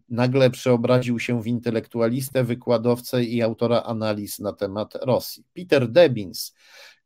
nagle 0.09 0.51
przeobraził 0.51 1.19
się 1.19 1.43
w 1.43 1.47
intelektualistę, 1.47 2.45
wykładowcę 2.45 3.25
i 3.25 3.43
autora 3.43 3.83
analiz 3.83 4.39
na 4.39 4.53
temat 4.53 4.95
Rosji. 4.95 5.45
Peter 5.55 5.89
Debins, 5.89 6.55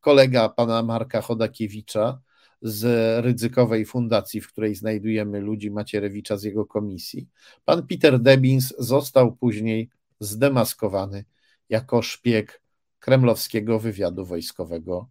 kolega 0.01 0.49
pana 0.49 0.83
Marka 0.83 1.21
Chodakiewicza 1.21 2.21
z 2.63 2.85
ryzykowej 3.25 3.87
fundacji, 3.87 4.41
w 4.41 4.49
której 4.49 4.75
znajdujemy 4.75 5.41
ludzi 5.41 5.71
Macierewicza 5.71 6.37
z 6.37 6.43
jego 6.43 6.67
komisji. 6.67 7.29
Pan 7.65 7.87
Peter 7.87 8.21
Debins 8.21 8.75
został 8.79 9.37
później 9.37 9.91
zdemaskowany 10.21 11.25
jako 11.73 12.03
szpieg 12.03 12.63
kremlowskiego 12.99 13.79
wywiadu 13.79 14.25
wojskowego 14.25 15.09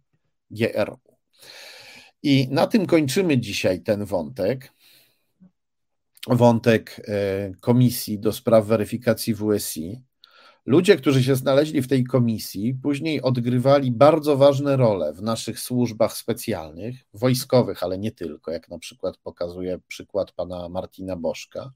GRU. 0.50 0.98
I 2.22 2.48
na 2.50 2.66
tym 2.66 2.86
kończymy 2.86 3.38
dzisiaj 3.38 3.82
ten 3.82 4.04
wątek. 4.04 4.72
Wątek 6.26 7.00
e, 7.08 7.52
Komisji 7.60 8.18
do 8.18 8.32
Spraw 8.32 8.66
Weryfikacji 8.66 9.34
WSI. 9.34 10.02
Ludzie, 10.66 10.96
którzy 10.96 11.22
się 11.22 11.36
znaleźli 11.36 11.82
w 11.82 11.88
tej 11.88 12.04
komisji, 12.04 12.74
później 12.74 13.22
odgrywali 13.22 13.92
bardzo 13.92 14.36
ważne 14.36 14.76
role 14.76 15.12
w 15.12 15.22
naszych 15.22 15.60
służbach 15.60 16.16
specjalnych, 16.16 16.96
wojskowych, 17.14 17.82
ale 17.82 17.98
nie 17.98 18.12
tylko, 18.12 18.50
jak 18.50 18.68
na 18.68 18.78
przykład 18.78 19.16
pokazuje 19.16 19.78
przykład 19.88 20.32
pana 20.32 20.68
Martina 20.68 21.16
Boszka, 21.16 21.72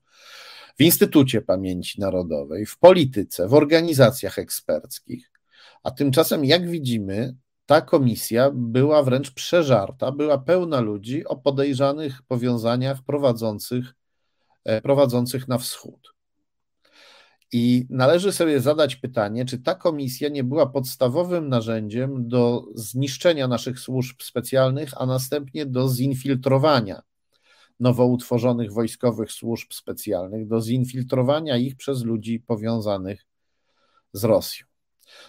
w 0.78 0.82
Instytucie 0.82 1.43
Pamięci 1.43 2.01
Narodowej, 2.01 2.66
w 2.66 2.78
polityce, 2.78 3.49
w 3.49 3.55
organizacjach 3.55 4.39
eksperckich. 4.39 5.30
A 5.82 5.91
tymczasem, 5.91 6.45
jak 6.45 6.68
widzimy, 6.68 7.37
ta 7.66 7.80
komisja 7.80 8.51
była 8.55 9.03
wręcz 9.03 9.30
przeżarta, 9.30 10.12
była 10.12 10.39
pełna 10.39 10.80
ludzi 10.80 11.24
o 11.24 11.37
podejrzanych 11.37 12.22
powiązaniach 12.22 13.03
prowadzących, 13.03 13.95
e, 14.64 14.80
prowadzących 14.80 15.49
na 15.49 15.59
wschód. 15.59 16.15
I 17.53 17.86
należy 17.90 18.32
sobie 18.32 18.61
zadać 18.61 18.97
pytanie, 18.97 19.44
czy 19.44 19.59
ta 19.59 19.74
komisja 19.74 20.28
nie 20.28 20.44
była 20.44 20.66
podstawowym 20.66 21.49
narzędziem 21.49 22.28
do 22.28 22.64
zniszczenia 22.74 23.49
naszych 23.49 23.80
służb 23.80 24.22
specjalnych, 24.22 24.90
a 24.97 25.07
następnie 25.07 25.66
do 25.66 25.88
zinfiltrowania 25.88 27.03
nowo 27.80 28.07
utworzonych 28.07 28.72
wojskowych 28.72 29.32
służb 29.32 29.72
specjalnych, 29.72 30.47
do 30.49 30.61
zinfiltrowania 30.61 31.57
ich 31.57 31.76
przez 31.76 32.05
ludzi 32.05 32.40
powiązanych 32.40 33.26
z 34.12 34.24
Rosją. 34.24 34.66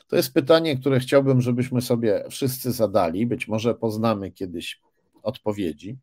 To 0.08 0.16
jest 0.16 0.34
pytanie, 0.34 0.78
które 0.78 1.00
chciałbym, 1.00 1.42
żebyśmy 1.42 1.82
sobie 1.82 2.24
wszyscy 2.30 2.72
zadali. 2.72 3.26
Być 3.26 3.48
może 3.48 3.76
poznamy 3.76 4.32
kiedyś 4.32 4.82
odpowiedzi. 5.24 5.98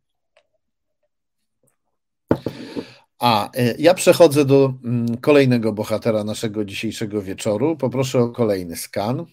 A 3.25 3.51
e, 3.55 3.75
ja 3.79 3.95
przechodzę 3.95 4.45
do 4.45 4.75
mm, 4.85 5.16
kolejnego 5.16 5.72
bohatera 5.72 6.25
naszego 6.25 6.64
dzisiejszego 6.64 7.22
wieczoru. 7.22 7.77
Poproszę 7.77 8.18
o 8.18 8.29
kolejny 8.29 8.77
skan. 8.77 9.27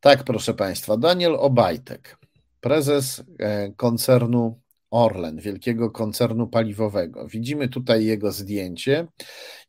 Tak, 0.00 0.24
proszę 0.24 0.54
Państwa, 0.54 0.96
Daniel 0.96 1.36
Obajtek, 1.38 2.18
prezes 2.60 3.22
e, 3.38 3.72
koncernu 3.72 4.60
Orlen, 4.90 5.40
wielkiego 5.40 5.90
koncernu 5.90 6.46
paliwowego. 6.46 7.28
Widzimy 7.28 7.68
tutaj 7.68 8.04
jego 8.04 8.32
zdjęcie 8.32 9.06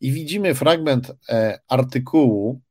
i 0.02 0.12
widzimy 0.12 0.54
fragment 0.54 1.12
e, 1.30 1.60
artykułu 1.68 2.62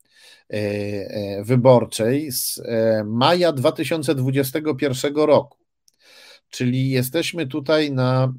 wyborczej 1.43 2.33
z 2.33 2.63
maja 3.05 3.53
2021 3.53 5.15
roku. 5.17 5.64
Czyli 6.55 6.91
jesteśmy 6.91 7.47
tutaj 7.47 7.93
na 7.93 8.33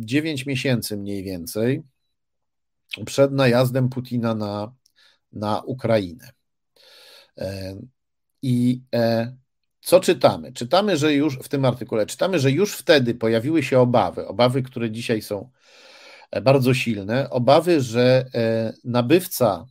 9 0.00 0.46
miesięcy 0.46 0.96
mniej 0.96 1.22
więcej 1.22 1.82
przed 3.06 3.32
najazdem 3.32 3.88
Putina 3.88 4.34
na, 4.34 4.72
na 5.32 5.60
Ukrainę. 5.60 6.30
E, 7.38 7.76
I 8.42 8.82
e, 8.94 9.36
co 9.80 10.00
czytamy? 10.00 10.52
Czytamy, 10.52 10.96
że 10.96 11.14
już 11.14 11.38
w 11.38 11.48
tym 11.48 11.64
artykule, 11.64 12.06
czytamy, 12.06 12.38
że 12.38 12.50
już 12.50 12.76
wtedy 12.76 13.14
pojawiły 13.14 13.62
się 13.62 13.80
obawy, 13.80 14.26
obawy, 14.26 14.62
które 14.62 14.90
dzisiaj 14.90 15.22
są 15.22 15.50
e, 16.30 16.40
bardzo 16.40 16.74
silne, 16.74 17.30
obawy, 17.30 17.80
że 17.80 18.26
nabywca, 18.84 19.66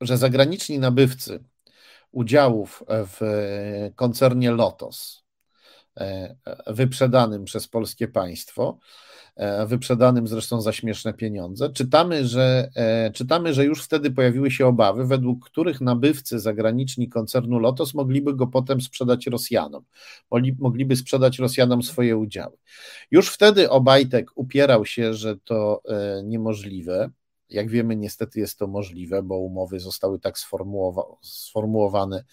że 0.00 0.18
zagraniczni 0.18 0.78
nabywcy 0.78 1.44
udziałów 2.12 2.84
w 2.88 3.20
koncernie 3.96 4.50
Lotos, 4.50 5.29
wyprzedanym 6.66 7.44
przez 7.44 7.68
polskie 7.68 8.08
państwo, 8.08 8.78
e, 9.36 9.66
wyprzedanym 9.66 10.26
zresztą 10.26 10.60
za 10.60 10.72
śmieszne 10.72 11.14
pieniądze. 11.14 11.70
Czytamy 11.70 12.26
że, 12.26 12.70
e, 12.74 13.10
czytamy, 13.10 13.54
że 13.54 13.64
już 13.64 13.84
wtedy 13.84 14.10
pojawiły 14.10 14.50
się 14.50 14.66
obawy, 14.66 15.06
według 15.06 15.44
których 15.44 15.80
nabywcy 15.80 16.38
zagraniczni 16.38 17.08
koncernu 17.08 17.58
Lotos 17.58 17.94
mogliby 17.94 18.34
go 18.34 18.46
potem 18.46 18.80
sprzedać 18.80 19.26
Rosjanom, 19.26 19.84
mogliby 20.58 20.96
sprzedać 20.96 21.38
Rosjanom 21.38 21.82
swoje 21.82 22.16
udziały. 22.16 22.56
Już 23.10 23.30
wtedy 23.30 23.70
Obajtek 23.70 24.30
upierał 24.34 24.86
się, 24.86 25.14
że 25.14 25.36
to 25.36 25.82
niemożliwe. 26.24 27.10
Jak 27.50 27.70
wiemy, 27.70 27.96
niestety 27.96 28.40
jest 28.40 28.58
to 28.58 28.66
możliwe, 28.66 29.22
bo 29.22 29.38
umowy 29.38 29.80
zostały 29.80 30.18
tak 30.18 30.34
sformułowane, 31.22 32.24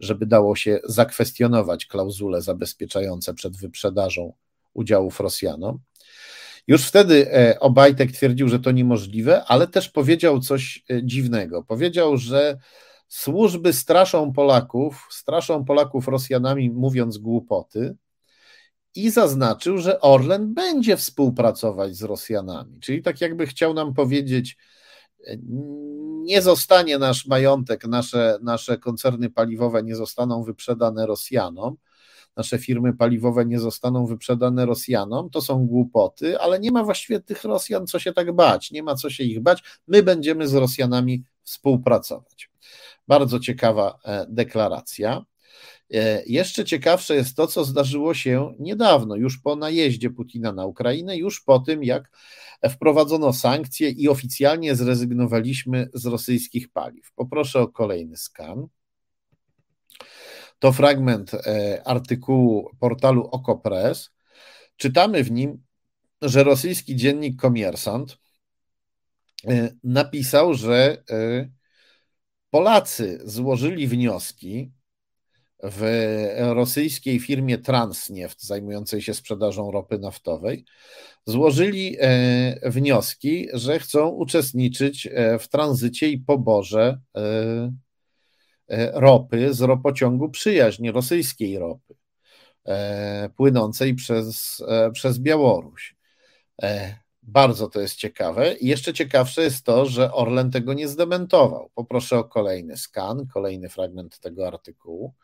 żeby 0.00 0.26
dało 0.26 0.56
się 0.56 0.80
zakwestionować 0.84 1.86
klauzule 1.86 2.42
zabezpieczające 2.42 3.34
przed 3.34 3.56
wyprzedażą 3.56 4.32
udziałów 4.74 5.20
Rosjanom. 5.20 5.78
Już 6.66 6.86
wtedy 6.86 7.32
e, 7.32 7.60
Obajtek 7.60 8.12
twierdził, 8.12 8.48
że 8.48 8.60
to 8.60 8.70
niemożliwe, 8.70 9.44
ale 9.44 9.66
też 9.66 9.88
powiedział 9.88 10.40
coś 10.40 10.84
e, 10.90 11.04
dziwnego. 11.04 11.62
Powiedział, 11.62 12.16
że 12.16 12.58
służby 13.08 13.72
straszą 13.72 14.32
Polaków, 14.32 15.08
straszą 15.10 15.64
Polaków 15.64 16.08
Rosjanami, 16.08 16.70
mówiąc 16.70 17.18
głupoty, 17.18 17.96
i 18.94 19.10
zaznaczył, 19.10 19.78
że 19.78 20.00
Orlen 20.00 20.54
będzie 20.54 20.96
współpracować 20.96 21.96
z 21.96 22.02
Rosjanami. 22.02 22.80
Czyli 22.80 23.02
tak 23.02 23.20
jakby 23.20 23.46
chciał 23.46 23.74
nam 23.74 23.94
powiedzieć, 23.94 24.56
nie 26.22 26.42
zostanie 26.42 26.98
nasz 26.98 27.26
majątek, 27.26 27.86
nasze, 27.86 28.38
nasze 28.42 28.78
koncerny 28.78 29.30
paliwowe 29.30 29.82
nie 29.82 29.96
zostaną 29.96 30.42
wyprzedane 30.44 31.06
Rosjanom, 31.06 31.76
nasze 32.36 32.58
firmy 32.58 32.92
paliwowe 32.92 33.46
nie 33.46 33.58
zostaną 33.58 34.06
wyprzedane 34.06 34.66
Rosjanom, 34.66 35.30
to 35.30 35.40
są 35.40 35.66
głupoty, 35.66 36.40
ale 36.40 36.60
nie 36.60 36.72
ma 36.72 36.84
właściwie 36.84 37.20
tych 37.20 37.44
Rosjan 37.44 37.86
co 37.86 37.98
się 37.98 38.12
tak 38.12 38.32
bać, 38.32 38.70
nie 38.70 38.82
ma 38.82 38.94
co 38.94 39.10
się 39.10 39.24
ich 39.24 39.40
bać, 39.40 39.62
my 39.86 40.02
będziemy 40.02 40.48
z 40.48 40.54
Rosjanami 40.54 41.24
współpracować. 41.42 42.50
Bardzo 43.08 43.40
ciekawa 43.40 43.98
e, 44.04 44.26
deklaracja. 44.28 45.24
E, 45.94 46.22
jeszcze 46.26 46.64
ciekawsze 46.64 47.14
jest 47.14 47.36
to, 47.36 47.46
co 47.46 47.64
zdarzyło 47.64 48.14
się 48.14 48.54
niedawno, 48.58 49.16
już 49.16 49.38
po 49.38 49.56
najeździe 49.56 50.10
Putina 50.10 50.52
na 50.52 50.66
Ukrainę, 50.66 51.16
już 51.16 51.40
po 51.40 51.58
tym, 51.58 51.84
jak 51.84 52.10
wprowadzono 52.70 53.32
sankcje 53.32 53.90
i 53.90 54.08
oficjalnie 54.08 54.74
zrezygnowaliśmy 54.74 55.88
z 55.94 56.06
rosyjskich 56.06 56.72
paliw. 56.72 57.12
Poproszę 57.14 57.60
o 57.60 57.68
kolejny 57.68 58.16
skan. 58.16 58.66
To 60.58 60.72
fragment 60.72 61.34
e, 61.34 61.82
artykułu 61.84 62.70
portalu 62.80 63.26
Okopres. 63.26 64.10
Czytamy 64.76 65.24
w 65.24 65.30
nim, 65.30 65.62
że 66.22 66.44
rosyjski 66.44 66.96
dziennik 66.96 67.40
Komiersant 67.40 68.18
e, 69.46 69.70
napisał, 69.84 70.54
że 70.54 71.04
Polacy 72.50 73.20
złożyli 73.24 73.86
wnioski 73.86 74.72
w 75.62 75.82
rosyjskiej 76.38 77.20
firmie 77.20 77.58
Transneft 77.58 78.42
zajmującej 78.42 79.02
się 79.02 79.14
sprzedażą 79.14 79.70
ropy 79.70 79.98
naftowej, 79.98 80.64
złożyli 81.26 81.96
e, 82.00 82.70
wnioski, 82.70 83.48
że 83.52 83.78
chcą 83.78 84.08
uczestniczyć 84.08 85.06
e, 85.06 85.38
w 85.38 85.48
tranzycie 85.48 86.08
i 86.08 86.18
poborze 86.18 87.00
e, 87.16 87.70
ropy 89.00 89.54
z 89.54 89.60
ropociągu 89.60 90.28
przyjaźń, 90.28 90.88
rosyjskiej 90.90 91.58
ropy, 91.58 91.94
płynącej 93.36 93.94
przez, 93.94 94.62
przez 94.92 95.18
Białoruś. 95.18 95.96
Bardzo 97.22 97.68
to 97.68 97.80
jest 97.80 97.96
ciekawe. 97.96 98.54
I 98.54 98.66
jeszcze 98.66 98.92
ciekawsze 98.92 99.42
jest 99.42 99.64
to, 99.64 99.86
że 99.86 100.12
Orlen 100.12 100.50
tego 100.50 100.74
nie 100.74 100.88
zdementował. 100.88 101.70
Poproszę 101.74 102.18
o 102.18 102.24
kolejny 102.24 102.76
skan, 102.76 103.26
kolejny 103.26 103.68
fragment 103.68 104.18
tego 104.18 104.46
artykułu. 104.46 105.14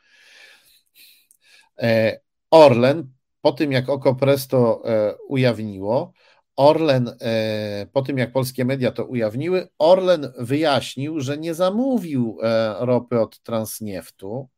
E, 1.83 2.21
Orlen, 2.51 3.13
po 3.41 3.53
tym 3.53 3.73
jak 3.73 3.89
Oko 3.89 4.15
Presto 4.15 4.83
e, 4.85 5.15
ujawniło, 5.29 6.13
Orlen, 6.57 7.11
e, 7.21 7.87
po 7.93 8.03
tym 8.03 8.19
jak 8.19 8.33
polskie 8.33 8.65
media 8.65 8.93
to 8.93 9.05
ujawniły, 9.05 9.69
Orlen 9.79 10.33
wyjaśnił, 10.39 11.21
że 11.21 11.39
nie 11.39 11.55
zamówił 11.55 12.39
ropy 12.79 13.21
od 13.21 13.43
Transnieftu, 13.43 14.49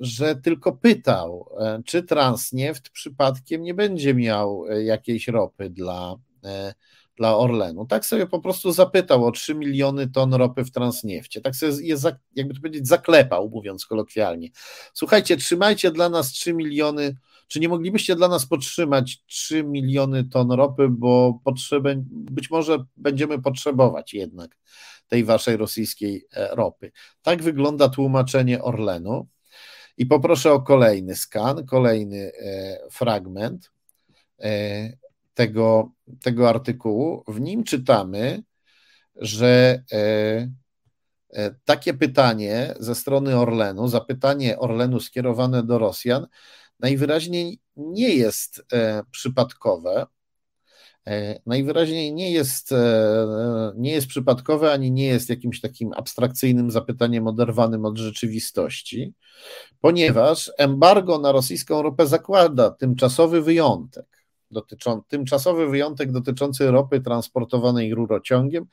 że 0.00 0.36
tylko 0.36 0.72
pytał, 0.72 1.48
czy 1.84 2.02
Transnieft 2.02 2.90
przypadkiem 2.90 3.62
nie 3.62 3.74
będzie 3.74 4.14
miał 4.14 4.66
jakiejś 4.66 5.28
ropy 5.28 5.70
dla, 5.70 6.16
dla 7.22 7.36
Orlenu. 7.36 7.86
Tak 7.86 8.06
sobie 8.06 8.26
po 8.26 8.40
prostu 8.40 8.72
zapytał 8.72 9.24
o 9.24 9.30
3 9.30 9.54
miliony 9.54 10.10
ton 10.10 10.34
ropy 10.34 10.64
w 10.64 10.70
Transniefcie. 10.70 11.40
Tak 11.40 11.56
sobie 11.56 11.72
je, 11.80 11.96
jakby 12.34 12.54
to 12.54 12.60
powiedzieć, 12.60 12.88
zaklepał, 12.88 13.50
mówiąc 13.50 13.86
kolokwialnie. 13.86 14.48
Słuchajcie, 14.94 15.36
trzymajcie 15.36 15.90
dla 15.90 16.08
nas 16.08 16.32
3 16.32 16.54
miliony, 16.54 17.16
czy 17.48 17.60
nie 17.60 17.68
moglibyście 17.68 18.16
dla 18.16 18.28
nas 18.28 18.46
podtrzymać 18.46 19.22
3 19.26 19.64
miliony 19.64 20.24
ton 20.24 20.52
ropy, 20.52 20.88
bo 20.88 21.40
potrzebę, 21.44 21.94
być 22.06 22.50
może 22.50 22.84
będziemy 22.96 23.42
potrzebować 23.42 24.14
jednak 24.14 24.58
tej 25.08 25.24
waszej 25.24 25.56
rosyjskiej 25.56 26.26
e, 26.32 26.54
ropy. 26.54 26.92
Tak 27.22 27.42
wygląda 27.42 27.88
tłumaczenie 27.88 28.62
Orlenu. 28.62 29.26
I 29.96 30.06
poproszę 30.06 30.52
o 30.52 30.60
kolejny 30.60 31.16
skan, 31.16 31.66
kolejny 31.66 32.32
e, 32.34 32.78
fragment. 32.90 33.70
Tego, 35.34 35.90
tego 36.22 36.48
artykułu. 36.48 37.24
W 37.28 37.40
nim 37.40 37.64
czytamy, 37.64 38.42
że 39.16 39.82
e, 39.92 40.48
e, 41.32 41.54
takie 41.64 41.94
pytanie 41.94 42.74
ze 42.80 42.94
strony 42.94 43.36
Orlenu, 43.36 43.88
zapytanie 43.88 44.58
Orlenu 44.58 45.00
skierowane 45.00 45.62
do 45.62 45.78
Rosjan, 45.78 46.26
najwyraźniej 46.80 47.60
nie 47.76 48.14
jest 48.14 48.62
e, 48.72 49.02
przypadkowe. 49.10 50.06
Najwyraźniej 51.46 52.14
nie 52.14 52.32
jest, 52.32 52.70
nie 53.76 53.92
jest 53.92 54.06
przypadkowe, 54.06 54.72
ani 54.72 54.92
nie 54.92 55.06
jest 55.06 55.28
jakimś 55.28 55.60
takim 55.60 55.92
abstrakcyjnym 55.92 56.70
zapytaniem 56.70 57.26
oderwanym 57.26 57.84
od 57.84 57.98
rzeczywistości, 57.98 59.14
ponieważ 59.80 60.52
embargo 60.58 61.18
na 61.18 61.32
rosyjską 61.32 61.82
ropę 61.82 62.06
zakłada 62.06 62.70
tymczasowy 62.70 63.42
wyjątek 63.42 64.21
dotyczą, 64.52 65.02
tymczasowy 65.08 65.68
wyjątek 65.68 66.12
dotyczący 66.12 66.70
ropy 66.70 67.00
transportowanej 67.00 67.94
rurociągiem, 67.94 68.66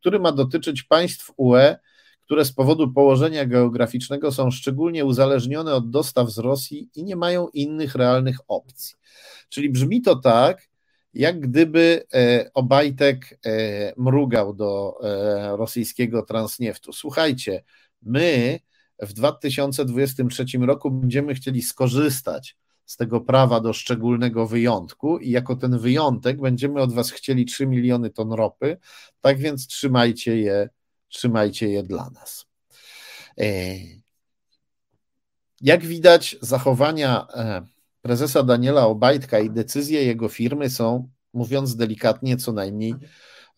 który 0.00 0.18
ma 0.18 0.32
dotyczyć 0.32 0.82
państw 0.82 1.32
UE, 1.36 1.76
które 2.24 2.44
z 2.44 2.52
powodu 2.52 2.92
położenia 2.92 3.46
geograficznego 3.46 4.32
są 4.32 4.50
szczególnie 4.50 5.04
uzależnione 5.04 5.74
od 5.74 5.90
dostaw 5.90 6.30
z 6.30 6.38
Rosji 6.38 6.88
i 6.94 7.04
nie 7.04 7.16
mają 7.16 7.48
innych 7.48 7.94
realnych 7.94 8.36
opcji. 8.48 8.94
Czyli 9.48 9.70
brzmi 9.70 10.02
to 10.02 10.16
tak, 10.16 10.68
jak 11.14 11.40
gdyby 11.40 12.04
e, 12.14 12.50
Obajtek 12.54 13.38
e, 13.46 13.92
mrugał 13.96 14.54
do 14.54 14.94
e, 15.02 15.56
rosyjskiego 15.56 16.22
Transnieftu. 16.22 16.92
Słuchajcie, 16.92 17.64
my 18.02 18.58
w 19.02 19.12
2023 19.12 20.44
roku 20.60 20.90
będziemy 20.90 21.34
chcieli 21.34 21.62
skorzystać 21.62 22.56
z 22.86 22.96
tego 22.96 23.20
prawa 23.20 23.60
do 23.60 23.72
szczególnego 23.72 24.46
wyjątku 24.46 25.18
i 25.18 25.30
jako 25.30 25.56
ten 25.56 25.78
wyjątek 25.78 26.40
będziemy 26.40 26.80
od 26.80 26.92
Was 26.92 27.10
chcieli 27.10 27.44
3 27.44 27.66
miliony 27.66 28.10
ton 28.10 28.32
ropy, 28.32 28.76
tak 29.20 29.38
więc 29.38 29.66
trzymajcie 29.66 30.38
je, 30.38 30.68
trzymajcie 31.08 31.68
je 31.68 31.82
dla 31.82 32.10
nas. 32.10 32.46
E, 33.40 33.76
jak 35.60 35.84
widać, 35.84 36.36
zachowania 36.40 37.26
e, 37.34 37.66
prezesa 38.02 38.42
Daniela 38.42 38.86
Obajtka 38.86 39.38
i 39.38 39.50
decyzje 39.50 40.04
jego 40.04 40.28
firmy 40.28 40.70
są, 40.70 41.08
mówiąc 41.32 41.76
delikatnie, 41.76 42.36
co 42.36 42.52
najmniej 42.52 42.94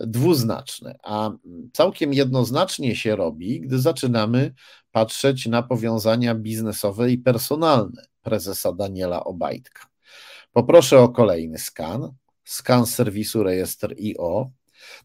dwuznaczne, 0.00 0.98
a 1.02 1.30
całkiem 1.72 2.12
jednoznacznie 2.12 2.96
się 2.96 3.16
robi, 3.16 3.60
gdy 3.60 3.78
zaczynamy 3.78 4.54
patrzeć 4.92 5.46
na 5.46 5.62
powiązania 5.62 6.34
biznesowe 6.34 7.10
i 7.10 7.18
personalne 7.18 8.06
prezesa 8.26 8.72
Daniela 8.72 9.24
Obajtka. 9.24 9.86
Poproszę 10.52 10.98
o 10.98 11.08
kolejny 11.08 11.58
skan, 11.58 12.10
skan 12.44 12.86
serwisu 12.86 13.42
rejestr 13.42 13.94
IO. 13.98 14.50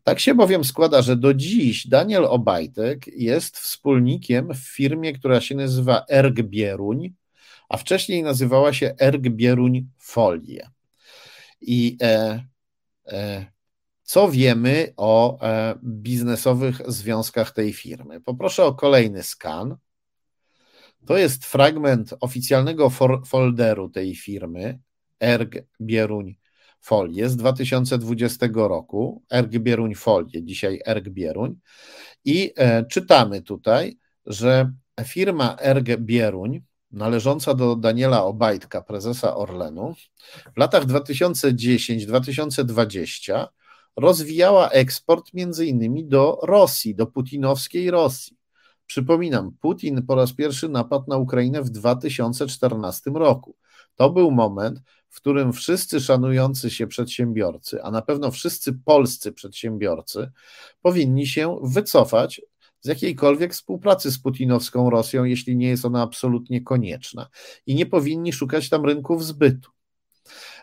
Tak 0.04 0.20
się 0.20 0.34
bowiem 0.36 0.64
składa, 0.64 1.02
że 1.02 1.16
do 1.16 1.34
dziś 1.34 1.88
Daniel 1.88 2.26
Obajtek 2.26 3.08
jest 3.08 3.58
wspólnikiem 3.58 4.54
w 4.54 4.58
firmie, 4.58 5.14
która 5.14 5.42
się 5.42 5.56
nazywa 5.56 6.06
Erg 6.10 6.42
Bieruń, 6.42 7.14
a 7.70 7.78
wcześniej 7.78 8.24
nazywała 8.24 8.74
się 8.74 8.96
Erg 9.00 9.22
Bieruń 9.22 9.88
Folie. 9.98 10.70
I 11.62 11.98
e, 12.02 12.44
e, 13.08 13.46
co 14.04 14.32
wiemy 14.32 14.94
o 14.98 15.42
e, 15.42 15.76
biznesowych 15.84 16.82
związkach 16.88 17.52
tej 17.52 17.74
firmy? 17.74 18.22
Poproszę 18.22 18.66
o 18.66 18.74
kolejny 18.74 19.24
skan. 19.24 19.78
To 21.06 21.18
jest 21.18 21.46
fragment 21.46 22.14
oficjalnego 22.20 22.90
folderu 23.26 23.90
tej 23.90 24.16
firmy, 24.16 24.80
Erg 25.20 25.56
Bieruń 25.82 26.36
Folie 26.82 27.30
z 27.30 27.38
2020 27.38 28.48
roku, 28.54 29.24
Erg 29.32 29.52
Bieruń 29.52 29.96
Folie, 29.96 30.44
dzisiaj 30.44 30.82
Erg 30.86 31.10
Bieruń 31.10 31.56
i 32.26 32.54
e, 32.56 32.86
czytamy 32.86 33.42
tutaj, 33.42 33.98
że 34.26 34.72
firma 35.04 35.58
Erg 35.60 35.98
Bieruń, 35.98 36.62
należąca 36.92 37.54
do 37.54 37.76
Daniela 37.76 38.24
Obajtka, 38.24 38.82
prezesa 38.82 39.36
Orlenu, 39.36 39.94
w 40.56 40.58
latach 40.58 40.86
2010-2020 40.86 43.48
rozwijała 43.96 44.70
eksport 44.70 45.34
między 45.34 45.66
innymi 45.66 46.06
do 46.06 46.40
Rosji, 46.44 46.96
do 46.96 47.08
putinowskiej 47.08 47.92
Rosji. 47.92 48.41
Przypominam, 48.92 49.52
Putin 49.62 50.06
po 50.06 50.16
raz 50.16 50.34
pierwszy 50.34 50.70
napadł 50.70 51.06
na 51.08 51.18
Ukrainę 51.18 51.62
w 51.62 51.70
2014 51.70 53.12
roku. 53.12 53.56
To 53.96 54.10
był 54.10 54.32
moment, 54.32 54.82
w 55.10 55.16
którym 55.16 55.54
wszyscy 55.54 56.02
szanujący 56.02 56.70
się 56.70 56.88
przedsiębiorcy, 56.88 57.84
a 57.84 57.92
na 57.92 58.02
pewno 58.02 58.32
wszyscy 58.32 58.74
polscy 58.74 59.32
przedsiębiorcy, 59.32 60.32
powinni 60.82 61.28
się 61.28 61.60
wycofać 61.64 62.42
z 62.82 62.88
jakiejkolwiek 62.88 63.54
współpracy 63.54 64.12
z 64.12 64.20
putinowską 64.20 64.90
Rosją, 64.90 65.24
jeśli 65.24 65.56
nie 65.56 65.68
jest 65.68 65.86
ona 65.86 66.02
absolutnie 66.02 66.62
konieczna, 66.62 67.28
i 67.66 67.76
nie 67.76 67.86
powinni 67.86 68.34
szukać 68.34 68.70
tam 68.70 68.86
rynków 68.86 69.26
zbytu. 69.26 69.72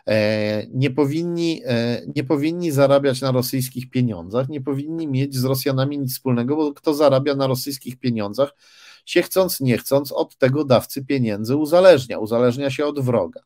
E, 0.07 0.67
nie 0.73 0.91
powinni, 0.91 1.61
e, 1.65 2.01
nie 2.15 2.23
powinni 2.23 2.71
zarabiać 2.71 3.21
na 3.21 3.31
rosyjskich 3.31 3.89
pieniądzach, 3.89 4.49
nie 4.49 4.61
powinni 4.61 5.07
mieć 5.07 5.35
z 5.35 5.43
Rosjanami 5.43 5.99
nic 5.99 6.13
wspólnego, 6.13 6.55
bo 6.55 6.73
kto 6.73 6.93
zarabia 6.93 7.35
na 7.35 7.47
rosyjskich 7.47 7.99
pieniądzach, 7.99 8.55
się 9.05 9.21
chcąc, 9.21 9.59
nie 9.59 9.77
chcąc, 9.77 10.11
od 10.11 10.37
tego 10.37 10.65
dawcy 10.65 11.05
pieniędzy 11.05 11.55
uzależnia, 11.55 12.19
uzależnia 12.19 12.69
się 12.69 12.85
od 12.85 12.99
wroga. 12.99 13.41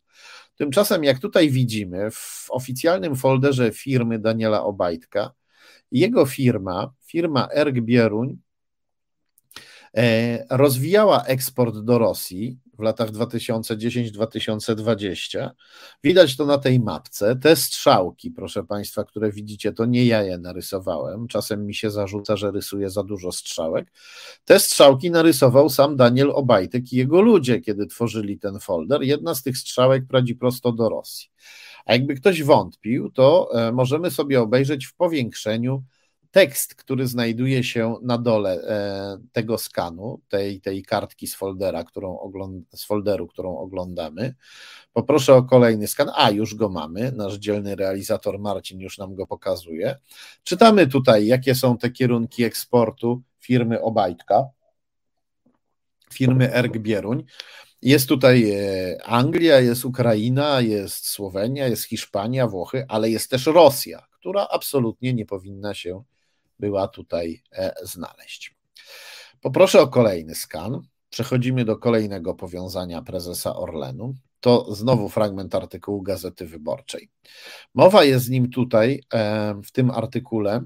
Tymczasem, 0.56 1.04
jak 1.04 1.20
tutaj 1.20 1.50
widzimy, 1.50 2.12
w 2.12 2.46
oficjalnym 2.50 3.16
folderze 3.16 3.72
firmy 3.72 4.20
Daniela 4.20 4.64
Obajtka, 4.64 5.32
jego 5.92 6.26
firma, 6.26 6.94
firma 7.06 7.48
Erg 7.56 7.76
Bieruń, 7.82 8.38
rozwijała 10.50 11.24
eksport 11.24 11.78
do 11.78 11.98
Rosji 11.98 12.58
latach 12.84 13.12
2010-2020. 13.12 15.50
Widać 16.04 16.38
to 16.38 16.46
na 16.46 16.58
tej 16.58 16.80
mapce. 16.80 17.36
Te 17.36 17.56
strzałki, 17.56 18.32
proszę 18.32 18.64
Państwa, 18.64 19.04
które 19.04 19.32
widzicie, 19.32 19.74
to 19.74 19.86
nie 19.86 20.06
ja 20.06 20.24
je 20.24 20.38
narysowałem. 20.38 21.28
Czasem 21.28 21.66
mi 21.66 21.76
się 21.76 21.92
zarzuca, 21.92 22.38
że 22.38 22.52
rysuję 22.52 22.90
za 22.90 23.04
dużo 23.04 23.32
strzałek. 23.32 23.92
Te 24.46 24.60
strzałki 24.60 25.12
narysował 25.12 25.70
sam 25.70 25.96
Daniel 25.96 26.32
Obajtek 26.32 26.94
i 26.94 26.96
jego 26.96 27.22
ludzie, 27.22 27.62
kiedy 27.62 27.88
tworzyli 27.88 28.40
ten 28.40 28.60
folder. 28.60 29.02
Jedna 29.02 29.36
z 29.36 29.44
tych 29.44 29.58
strzałek 29.58 30.08
prowadzi 30.08 30.36
prosto 30.36 30.72
do 30.72 30.90
Rosji. 30.90 31.30
A 31.86 31.94
jakby 31.94 32.16
ktoś 32.16 32.44
wątpił, 32.44 33.10
to 33.10 33.50
e, 33.54 33.72
możemy 33.72 34.12
sobie 34.12 34.42
obejrzeć 34.42 34.86
w 34.86 34.96
powiększeniu 34.96 35.84
tekst, 36.34 36.76
który 36.76 37.08
znajduje 37.08 37.64
się 37.64 37.96
na 38.02 38.18
dole 38.18 38.52
e, 38.52 39.18
tego 39.32 39.58
skanu, 39.58 40.20
tej, 40.30 40.62
tej 40.62 40.84
kartki 40.84 41.28
z, 41.28 41.36
foldera, 41.36 41.84
którą 41.84 42.18
ogląd- 42.18 42.64
z 42.76 42.86
folderu, 42.86 43.28
którą 43.28 43.58
oglądamy. 43.58 44.36
Poproszę 44.94 45.36
o 45.36 45.44
kolejny 45.44 45.88
skan. 45.88 46.10
A, 46.16 46.32
już 46.32 46.56
go 46.56 46.70
mamy. 46.70 47.12
Nasz 47.12 47.34
dzielny 47.34 47.76
realizator 47.76 48.40
Marcin 48.40 48.80
już 48.80 48.98
nam 48.98 49.16
go 49.16 49.28
pokazuje. 49.28 49.98
Czytamy 50.44 50.88
tutaj, 50.88 51.28
jakie 51.28 51.56
są 51.56 51.78
te 51.78 51.90
kierunki 51.90 52.44
eksportu 52.44 53.22
firmy 53.40 53.82
Obajtka, 53.82 54.50
firmy 56.14 56.54
Erg 56.54 56.78
Bieruń. 56.78 57.24
Jest 57.82 58.10
tutaj 58.10 58.52
e, 58.52 59.04
Anglia, 59.04 59.60
jest 59.60 59.86
Ukraina, 59.86 60.62
jest 60.62 61.08
Słowenia, 61.08 61.68
jest 61.68 61.84
Hiszpania, 61.84 62.48
Włochy, 62.48 62.86
ale 62.88 63.10
jest 63.10 63.30
też 63.30 63.46
Rosja, 63.46 64.08
która 64.12 64.48
absolutnie 64.52 65.14
nie 65.14 65.26
powinna 65.26 65.74
się 65.74 66.04
była 66.60 66.88
tutaj 66.88 67.44
e, 67.52 67.74
znaleźć. 67.84 68.56
Poproszę 69.42 69.82
o 69.82 69.88
kolejny 69.88 70.36
skan. 70.36 70.82
Przechodzimy 71.10 71.66
do 71.66 71.78
kolejnego 71.78 72.36
powiązania 72.36 73.02
prezesa 73.02 73.56
Orlenu. 73.56 74.14
To 74.40 74.76
znowu 74.76 75.10
fragment 75.10 75.56
artykułu 75.56 76.02
Gazety 76.02 76.48
Wyborczej. 76.48 77.10
Mowa 77.74 78.04
jest 78.04 78.26
z 78.26 78.30
nim 78.30 78.50
tutaj, 78.50 79.04
e, 79.14 79.62
w 79.66 79.72
tym 79.72 79.92
artykule, 79.92 80.62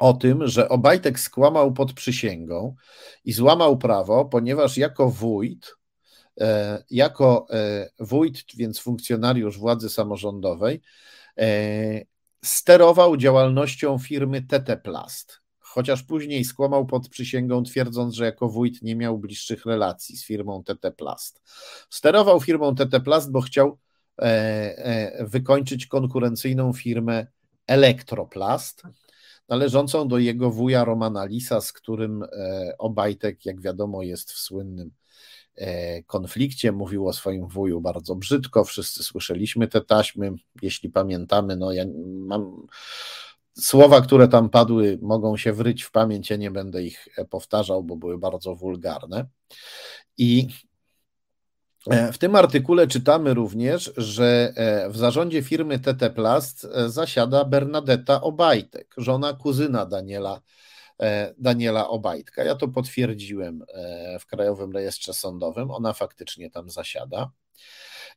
o 0.00 0.12
tym, 0.12 0.46
że 0.46 0.68
Obajtek 0.68 1.20
skłamał 1.20 1.72
pod 1.72 1.92
przysięgą 1.92 2.74
i 3.24 3.32
złamał 3.32 3.78
prawo, 3.78 4.24
ponieważ 4.24 4.76
jako 4.76 5.10
wójt, 5.10 5.74
e, 6.40 6.84
jako 6.90 7.46
wójt, 8.00 8.44
więc 8.56 8.80
funkcjonariusz 8.80 9.58
władzy 9.58 9.90
samorządowej, 9.90 10.80
sterował 12.44 13.16
działalnością 13.16 13.98
firmy 13.98 14.42
TT 14.42 14.76
Plast, 14.82 15.40
chociaż 15.58 16.02
później 16.02 16.44
skłamał 16.44 16.86
pod 16.86 17.08
przysięgą, 17.08 17.62
twierdząc, 17.62 18.14
że 18.14 18.24
jako 18.24 18.48
wójt 18.48 18.82
nie 18.82 18.96
miał 18.96 19.18
bliższych 19.18 19.66
relacji 19.66 20.16
z 20.16 20.24
firmą 20.24 20.62
TT 20.64 20.90
Plast. 20.96 21.42
Sterował 21.90 22.40
firmą 22.40 22.74
TT 22.74 23.00
Plast, 23.04 23.30
bo 23.30 23.40
chciał 23.40 23.78
e, 24.18 24.24
e, 24.24 25.26
wykończyć 25.26 25.86
konkurencyjną 25.86 26.72
firmę 26.72 27.26
Elektroplast, 27.66 28.82
należącą 29.48 30.08
do 30.08 30.18
jego 30.18 30.50
wuja 30.50 30.84
Romana 30.84 31.24
Lisa, 31.24 31.60
z 31.60 31.72
którym 31.72 32.22
e, 32.22 32.28
Obajtek, 32.78 33.46
jak 33.46 33.60
wiadomo, 33.60 34.02
jest 34.02 34.32
w 34.32 34.38
słynnym 34.38 34.90
konflikcie, 36.06 36.72
mówił 36.72 37.08
o 37.08 37.12
swoim 37.12 37.48
wuju 37.48 37.80
bardzo 37.80 38.14
brzydko, 38.14 38.64
wszyscy 38.64 39.02
słyszeliśmy 39.02 39.68
te 39.68 39.80
taśmy, 39.80 40.32
jeśli 40.62 40.90
pamiętamy, 40.90 41.56
no 41.56 41.72
ja 41.72 41.84
mam 42.04 42.66
słowa, 43.60 44.00
które 44.00 44.28
tam 44.28 44.50
padły, 44.50 44.98
mogą 45.02 45.36
się 45.36 45.52
wryć 45.52 45.82
w 45.82 45.90
pamięć, 45.90 46.30
ja 46.30 46.36
nie 46.36 46.50
będę 46.50 46.82
ich 46.82 47.08
powtarzał, 47.30 47.84
bo 47.84 47.96
były 47.96 48.18
bardzo 48.18 48.54
wulgarne. 48.54 49.26
I 50.18 50.48
e, 51.90 52.12
w 52.12 52.18
tym 52.18 52.36
artykule 52.36 52.86
czytamy 52.86 53.34
również, 53.34 53.92
że 53.96 54.52
e, 54.56 54.90
w 54.90 54.96
zarządzie 54.96 55.42
firmy 55.42 55.78
TT 55.78 56.10
Plast 56.14 56.66
zasiada 56.86 57.44
Bernadetta 57.44 58.20
Obajtek, 58.20 58.94
żona 58.96 59.32
kuzyna 59.32 59.86
Daniela 59.86 60.40
E, 60.40 60.40
Daniela 61.38 61.88
Obajtka. 61.88 62.44
Ja 62.44 62.54
to 62.54 62.68
potwierdziłem 62.68 63.64
e, 63.68 64.18
w 64.18 64.26
Krajowym 64.26 64.72
Rejestrze 64.72 65.14
Sądowym. 65.14 65.70
Ona 65.70 65.92
faktycznie 65.92 66.50
tam 66.50 66.70
zasiada. 66.70 67.30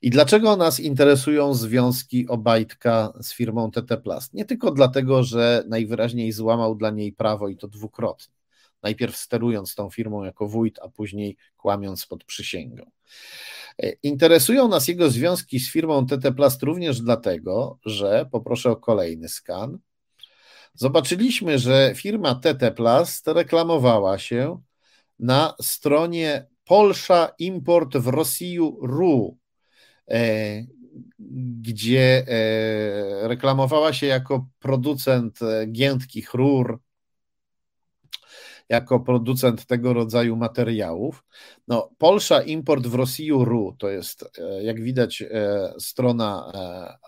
I 0.02 0.10
dlaczego 0.10 0.56
nas 0.56 0.80
interesują 0.80 1.54
związki 1.54 2.28
Obajtka 2.28 3.14
z 3.22 3.34
firmą 3.34 3.72
TT 3.72 3.98
Plast? 3.98 4.34
Nie 4.34 4.46
tylko 4.46 4.72
dlatego, 4.72 5.24
że 5.24 5.64
najwyraźniej 5.68 6.32
złamał 6.32 6.76
dla 6.76 6.90
niej 6.90 7.14
prawo 7.14 7.48
i 7.48 7.58
to 7.58 7.68
dwukrotnie. 7.68 8.34
Najpierw 8.84 9.18
sterując 9.18 9.76
tą 9.76 9.90
firmą 9.90 10.24
jako 10.24 10.48
wójt, 10.48 10.80
a 10.82 10.90
później 10.90 11.38
kłamiąc 11.58 12.06
pod 12.06 12.24
przysięgą. 12.24 12.92
E, 13.80 13.92
interesują 14.04 14.68
nas 14.68 14.88
jego 14.88 15.10
związki 15.10 15.60
z 15.60 15.72
firmą 15.72 16.06
TT 16.06 16.32
Plast 16.36 16.64
również 16.64 17.02
dlatego, 17.02 17.80
że 17.86 18.26
poproszę 18.32 18.72
o 18.72 18.76
kolejny 18.76 19.30
skan 19.30 19.80
zobaczyliśmy, 20.74 21.60
że 21.60 21.94
firma 21.96 22.36
TT 22.36 22.72
Plast 22.76 23.28
reklamowała 23.28 24.18
się 24.18 24.62
na 25.20 25.54
stronie 25.62 26.48
Polsza 26.66 27.32
Import 27.40 27.98
w 27.98 28.08
Rosji.ru, 28.08 29.38
e, 30.12 30.66
gdzie 31.62 32.26
e, 32.28 33.28
reklamowała 33.28 33.94
się 33.94 34.08
jako 34.08 34.48
producent 34.60 35.42
e, 35.42 35.68
giętkich 35.68 36.34
rur, 36.34 36.80
jako 38.72 39.00
producent 39.00 39.66
tego 39.66 39.94
rodzaju 39.94 40.36
materiałów. 40.36 41.24
No, 41.68 41.90
Polsza 41.98 42.42
Import 42.42 42.88
w 42.88 42.96
Rosji.ru 42.96 43.76
to 43.80 43.90
jest, 43.90 44.40
e, 44.40 44.64
jak 44.64 44.82
widać, 44.82 45.22
e, 45.22 45.74
strona 45.80 46.52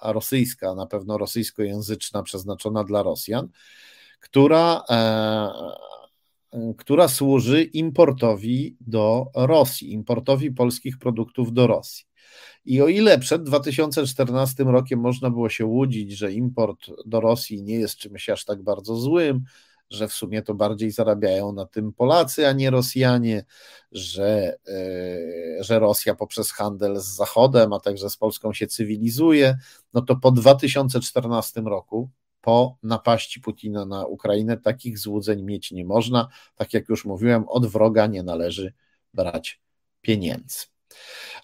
e, 0.04 0.14
rosyjska, 0.14 0.76
na 0.76 0.86
pewno 0.86 1.18
rosyjskojęzyczna, 1.18 2.24
przeznaczona 2.24 2.84
dla 2.84 3.04
Rosjan, 3.04 3.50
która, 4.20 4.84
która 6.78 7.08
służy 7.08 7.64
importowi 7.64 8.78
do 8.82 9.26
Rosji, 9.36 9.94
importowi 9.94 10.52
polskich 10.52 10.98
produktów 10.98 11.54
do 11.54 11.68
Rosji. 11.68 12.06
I 12.66 12.82
o 12.82 12.88
ile 12.88 13.20
przed 13.20 13.44
2014 13.44 14.64
rokiem 14.64 15.00
można 15.00 15.30
było 15.30 15.50
się 15.50 15.66
łudzić, 15.66 16.12
że 16.12 16.32
import 16.32 16.88
do 17.06 17.20
Rosji 17.22 17.64
nie 17.64 17.76
jest 17.76 17.98
czymś 17.98 18.30
aż 18.30 18.46
tak 18.46 18.64
bardzo 18.64 18.96
złym, 18.96 19.44
że 19.94 20.08
w 20.08 20.14
sumie 20.14 20.42
to 20.42 20.54
bardziej 20.54 20.92
zarabiają 20.92 21.52
na 21.52 21.66
tym 21.66 21.94
Polacy, 21.94 22.48
a 22.48 22.52
nie 22.52 22.70
Rosjanie, 22.70 23.46
że, 23.92 24.58
e, 24.68 25.64
że 25.64 25.80
Rosja 25.80 26.16
poprzez 26.16 26.52
handel 26.52 27.00
z 27.00 27.06
Zachodem, 27.06 27.74
a 27.74 27.80
także 27.80 28.10
z 28.10 28.18
Polską 28.18 28.54
się 28.54 28.68
cywilizuje, 28.68 29.58
no 29.94 30.02
to 30.02 30.16
po 30.16 30.32
2014 30.32 31.62
roku, 31.62 32.10
po 32.42 32.78
napaści 32.84 33.42
Putina 33.42 33.86
na 33.86 34.06
Ukrainę, 34.06 34.58
takich 34.58 35.00
złudzeń 35.00 35.44
mieć 35.44 35.72
nie 35.72 35.86
można. 35.86 36.28
Tak 36.56 36.74
jak 36.74 36.90
już 36.90 37.06
mówiłem, 37.06 37.46
od 37.48 37.66
wroga 37.66 38.08
nie 38.08 38.24
należy 38.24 38.74
brać 39.14 39.62
pieniędzy. 40.02 40.66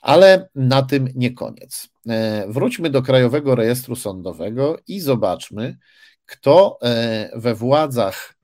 Ale 0.02 0.50
na 0.56 0.82
tym 0.82 1.10
nie 1.16 1.34
koniec. 1.34 1.90
E, 2.10 2.46
wróćmy 2.48 2.90
do 2.90 3.02
Krajowego 3.02 3.56
Rejestru 3.56 3.96
Sądowego 3.96 4.78
i 4.88 5.00
zobaczmy, 5.00 5.78
kto 6.26 6.78
e, 6.82 7.32
we 7.36 7.56
władzach 7.56 8.39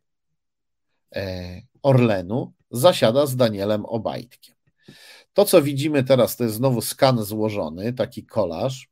Orlenu 1.82 2.54
zasiada 2.72 3.26
z 3.26 3.36
Danielem 3.36 3.86
Obajtkiem. 3.86 4.56
To, 5.34 5.46
co 5.46 5.62
widzimy 5.62 6.04
teraz, 6.04 6.38
to 6.38 6.44
jest 6.44 6.56
znowu 6.56 6.82
skan 6.82 7.24
złożony, 7.24 7.94
taki 7.94 8.26
kolaż. 8.26 8.90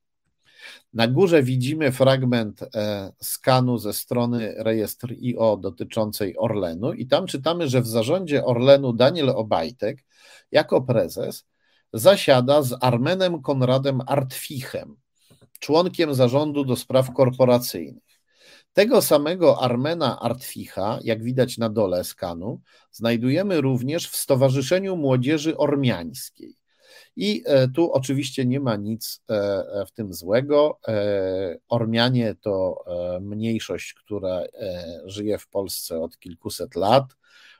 Na 0.93 1.07
górze 1.07 1.43
widzimy 1.43 1.91
fragment 1.91 2.61
e, 2.61 3.11
skanu 3.21 3.77
ze 3.77 3.93
strony 3.93 4.53
rejestr 4.57 5.13
IO 5.23 5.57
dotyczącej 5.57 6.37
Orlenu, 6.37 6.93
i 6.93 7.07
tam 7.07 7.27
czytamy, 7.27 7.67
że 7.67 7.81
w 7.81 7.87
zarządzie 7.87 8.45
Orlenu 8.45 8.93
Daniel 8.93 9.29
Obajtek 9.29 10.03
jako 10.51 10.81
prezes 10.81 11.45
zasiada 11.93 12.61
z 12.61 12.75
Armenem 12.81 13.41
Konradem 13.41 14.01
Artfichem, 14.07 14.95
członkiem 15.59 16.13
zarządu 16.13 16.65
do 16.65 16.75
spraw 16.75 17.13
korporacyjnych. 17.13 18.12
Tego 18.73 19.01
samego 19.01 19.61
Armena 19.61 20.19
Artficha, 20.19 20.99
jak 21.03 21.23
widać 21.23 21.57
na 21.57 21.69
dole 21.69 22.03
skanu, 22.03 22.61
znajdujemy 22.91 23.61
również 23.61 24.09
w 24.09 24.15
Stowarzyszeniu 24.15 24.95
Młodzieży 24.95 25.57
Ormiańskiej. 25.57 26.55
I 27.15 27.43
e, 27.45 27.67
tu 27.67 27.91
oczywiście 27.91 28.45
nie 28.45 28.59
ma 28.59 28.75
nic 28.75 29.21
e, 29.29 29.33
e, 29.33 29.85
w 29.85 29.91
tym 29.91 30.13
złego. 30.13 30.79
Ormianie 31.69 32.35
to 32.41 32.85
mniejszość, 33.21 33.93
która 33.93 34.41
żyje 35.05 35.37
w 35.37 35.47
Polsce 35.47 35.99
od 35.99 36.19
kilkuset 36.19 36.75
lat. 36.75 37.03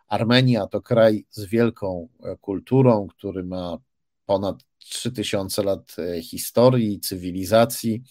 Armenia 0.07 0.68
to 0.68 0.82
kraj 0.82 1.26
z 1.30 1.45
wielką 1.45 2.07
kulturą, 2.41 3.07
który 3.07 3.43
ma 3.43 3.78
ponad 4.26 4.55
3000 4.80 5.64
lat 5.64 5.95
historii, 6.22 6.99
cywilizacji. 6.99 8.03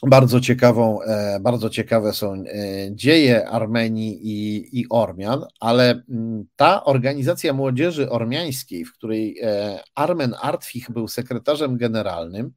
bardzo 0.09 0.41
ciekawą, 0.41 1.03
e, 1.03 1.41
bardzo 1.41 1.71
ciekawe 1.71 2.13
są 2.13 2.33
e, 2.33 2.45
dzieje 2.91 3.49
Armenii 3.49 4.19
i, 4.23 4.69
i 4.81 4.87
Ormian, 4.91 5.45
ale 5.61 6.03
mm, 6.11 6.45
ta 6.57 6.85
organizacja 6.85 7.53
młodzieży 7.53 8.11
ormiańskiej, 8.11 8.85
w 8.85 8.93
której 8.93 9.39
e, 9.43 9.81
Armen 9.95 10.35
Artwich 10.43 10.91
był 10.91 11.09
sekretarzem 11.09 11.77
generalnym, 11.77 12.53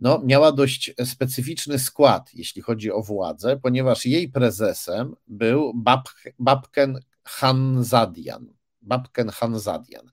no, 0.00 0.22
miała 0.24 0.52
dość 0.52 0.94
specyficzny 1.04 1.78
skład, 1.78 2.30
jeśli 2.34 2.62
chodzi 2.62 2.92
o 2.92 3.02
władzę, 3.02 3.56
ponieważ 3.62 4.06
jej 4.06 4.28
prezesem 4.28 5.14
był 5.26 5.72
Bab, 5.74 6.08
Babken 6.38 7.00
Hanzadian. 7.24 8.53
Babken 8.84 9.28
Hanzadian. 9.28 10.10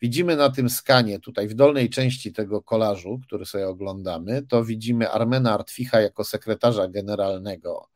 Widzimy 0.00 0.36
na 0.36 0.50
tym 0.50 0.70
skanie, 0.70 1.20
tutaj 1.20 1.48
w 1.48 1.54
dolnej 1.54 1.90
części 1.90 2.32
tego 2.32 2.62
kolażu, 2.62 3.20
który 3.26 3.46
sobie 3.46 3.68
oglądamy, 3.68 4.42
to 4.42 4.64
widzimy 4.64 5.10
Armena 5.10 5.54
Artwicha 5.54 6.00
jako 6.00 6.24
sekretarza 6.24 6.88
generalnego 6.88 7.88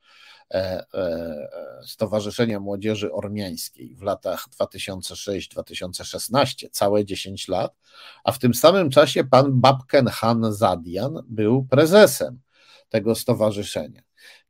e, 0.55 0.85
e, 0.95 1.49
Stowarzyszenia 1.87 2.61
Młodzieży 2.61 3.13
Ormiańskiej 3.13 3.95
w 3.95 4.03
latach 4.03 4.47
2006-2016, 4.61 6.69
całe 6.71 7.05
10 7.05 7.49
lat, 7.49 7.77
a 8.25 8.33
w 8.33 8.39
tym 8.39 8.55
samym 8.55 8.91
czasie 8.91 9.25
pan 9.25 9.61
Babken 9.61 10.07
Hanzadian 10.07 11.23
był 11.29 11.67
prezesem 11.71 12.41
tego 12.89 13.15
stowarzyszenia. 13.15 14.03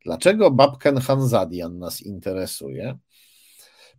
Dlaczego 0.05 0.51
Babken 0.51 0.97
Hanzadian 0.97 1.79
nas 1.79 2.01
interesuje? 2.01 2.97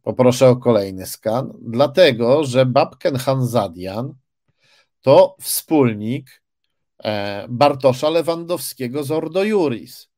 Poproszę 0.09 0.48
o 0.48 0.56
kolejny 0.56 1.06
skan. 1.06 1.52
Dlatego, 1.61 2.44
że 2.44 2.66
Babken 2.66 3.16
Hanzadian 3.16 4.14
to 5.02 5.36
wspólnik 5.40 6.42
e, 7.04 7.46
Bartosza 7.48 8.11
Lewandowskiego 8.11 9.04
z 9.04 9.11
Ordo 9.11 9.44
Juris. 9.44 10.09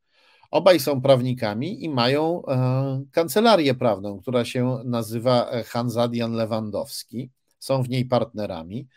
Obaj 0.51 0.80
są 0.80 1.03
prawnikami 1.03 1.84
i 1.84 1.88
mają 1.88 2.43
e, 2.47 3.05
kancelarię 3.12 3.74
prawną, 3.74 4.20
która 4.20 4.45
się 4.45 4.78
nazywa 4.84 5.51
Hanzadian 5.66 6.32
Lewandowski. 6.32 7.30
Są 7.59 7.82
w 7.82 7.88
niej 7.88 8.05
partnerami. 8.05 8.88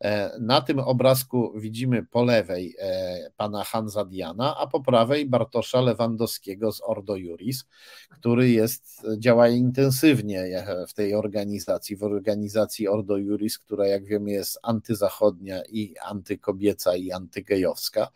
E, 0.00 0.38
na 0.40 0.60
tym 0.60 0.78
obrazku 0.78 1.52
widzimy 1.56 2.06
po 2.06 2.24
lewej 2.24 2.76
e, 2.78 3.30
pana 3.36 3.64
Hansa 3.64 4.04
Diana, 4.04 4.56
a 4.56 4.66
po 4.66 4.80
prawej 4.80 5.26
Bartosza 5.26 5.80
Lewandowskiego 5.80 6.72
z 6.72 6.80
Ordo 6.84 7.16
Juris, 7.16 7.64
który 8.10 8.50
jest, 8.50 9.02
działa 9.18 9.48
intensywnie 9.48 10.40
e, 10.40 10.86
w 10.86 10.94
tej 10.94 11.14
organizacji, 11.14 11.96
w 11.96 12.02
organizacji 12.02 12.88
Ordo 12.88 13.16
Juris, 13.16 13.58
która 13.58 13.86
jak 13.86 14.04
wiemy 14.04 14.30
jest 14.30 14.58
antyzachodnia 14.62 15.62
i 15.68 15.94
antykobieca 16.04 16.96
i 16.96 17.12
antygejowska. 17.12 18.08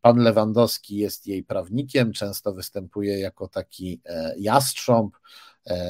Pan 0.00 0.18
Lewandowski 0.18 0.96
jest 0.96 1.26
jej 1.26 1.44
prawnikiem, 1.44 2.12
często 2.12 2.52
występuje 2.52 3.18
jako 3.18 3.48
taki 3.48 4.00
jastrząb, 4.38 5.16
E, 5.16 5.20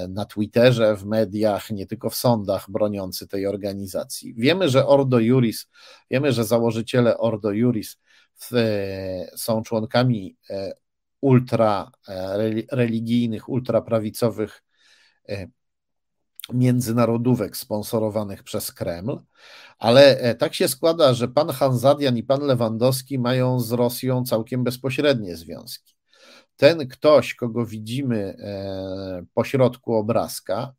na 0.08 0.24
Twitterze, 0.24 0.96
w 0.96 1.04
mediach, 1.04 1.70
nie 1.70 1.86
tylko 1.86 2.10
w 2.10 2.14
sądach 2.14 2.70
broniący 2.70 3.28
tej 3.28 3.46
organizacji. 3.46 4.34
Wiemy, 4.34 4.68
że 4.68 4.86
Ordo 4.86 5.18
Juris, 5.18 5.68
wiemy, 6.10 6.32
że 6.32 6.44
założyciele 6.44 7.18
Ordo 7.18 7.50
Juris 7.50 7.96
e, 8.52 9.30
są 9.36 9.62
członkami 9.62 10.36
e, 10.50 10.72
ultra 11.20 11.90
religijnych, 12.72 13.48
ultraprawicowych 13.48 14.62
międzynarodówek 16.52 17.56
sponsorowanych 17.56 18.42
przez 18.42 18.72
Kreml, 18.72 19.20
ale 19.78 20.34
tak 20.34 20.54
się 20.54 20.68
składa, 20.68 21.14
że 21.14 21.28
pan 21.28 21.48
Hanzadian 21.48 22.16
i 22.16 22.22
pan 22.22 22.40
Lewandowski 22.40 23.18
mają 23.18 23.60
z 23.60 23.72
Rosją 23.72 24.24
całkiem 24.24 24.64
bezpośrednie 24.64 25.36
związki 25.36 25.97
ten 26.58 26.88
ktoś, 26.88 27.34
kogo 27.34 27.66
widzimy 27.66 28.36
e, 28.38 29.24
po 29.34 29.44
środku 29.44 29.94
obrazka, 29.94 30.74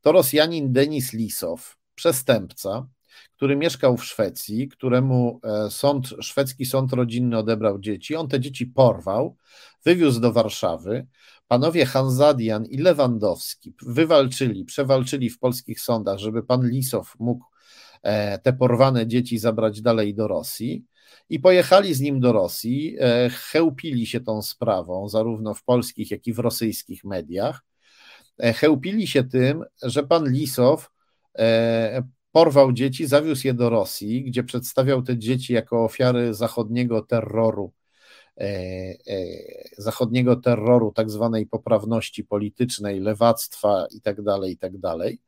to 0.00 0.12
Rosjanin 0.12 0.72
Denis 0.72 1.12
Lisow, 1.12 1.76
przestępca, 1.94 2.88
który 3.36 3.56
mieszkał 3.56 3.96
w 3.96 4.04
Szwecji, 4.04 4.68
któremu 4.68 5.40
e, 5.44 5.70
sąd, 5.70 6.08
szwedzki 6.20 6.66
sąd 6.66 6.92
rodzinny 6.92 7.38
odebrał 7.38 7.78
dzieci. 7.78 8.16
On 8.16 8.28
te 8.28 8.40
dzieci 8.40 8.66
porwał, 8.66 9.36
wywiózł 9.84 10.20
do 10.20 10.32
Warszawy. 10.32 11.06
Panowie 11.48 11.86
Hanzadian 11.86 12.66
i 12.66 12.78
Lewandowski 12.78 13.74
wywalczyli, 13.82 14.64
przewalczyli 14.64 15.30
w 15.30 15.38
polskich 15.38 15.80
sądach, 15.80 16.18
żeby 16.18 16.42
pan 16.42 16.68
Lisow 16.68 17.14
mógł 17.18 17.44
e, 18.02 18.38
te 18.38 18.52
porwane 18.52 19.06
dzieci 19.06 19.38
zabrać 19.38 19.82
dalej 19.82 20.14
do 20.14 20.28
Rosji 20.28 20.84
i 21.30 21.40
pojechali 21.40 21.94
z 21.94 22.00
nim 22.00 22.20
do 22.20 22.32
Rosji, 22.32 22.96
e, 23.00 23.30
chełpili 23.30 24.06
się 24.06 24.20
tą 24.20 24.42
sprawą, 24.42 25.08
zarówno 25.08 25.54
w 25.54 25.64
polskich, 25.64 26.10
jak 26.10 26.26
i 26.26 26.32
w 26.32 26.38
rosyjskich 26.38 27.04
mediach. 27.04 27.64
E, 28.38 28.52
chełpili 28.52 29.06
się 29.06 29.24
tym, 29.24 29.64
że 29.82 30.02
pan 30.02 30.32
Lisow 30.32 30.90
e, 31.38 32.02
porwał 32.32 32.72
dzieci, 32.72 33.06
zawiózł 33.06 33.46
je 33.46 33.54
do 33.54 33.70
Rosji, 33.70 34.24
gdzie 34.24 34.44
przedstawiał 34.44 35.02
te 35.02 35.18
dzieci 35.18 35.52
jako 35.52 35.84
ofiary 35.84 36.34
zachodniego 36.34 37.02
terroru, 37.02 37.72
zachodniego 39.78 40.36
terroru, 40.36 40.92
tak 40.92 41.10
zwanej 41.10 41.46
poprawności 41.46 42.24
politycznej, 42.24 43.00
lewactwa 43.00 43.86
itd., 43.90 44.38
tak 44.60 44.72
itd. 44.72 45.18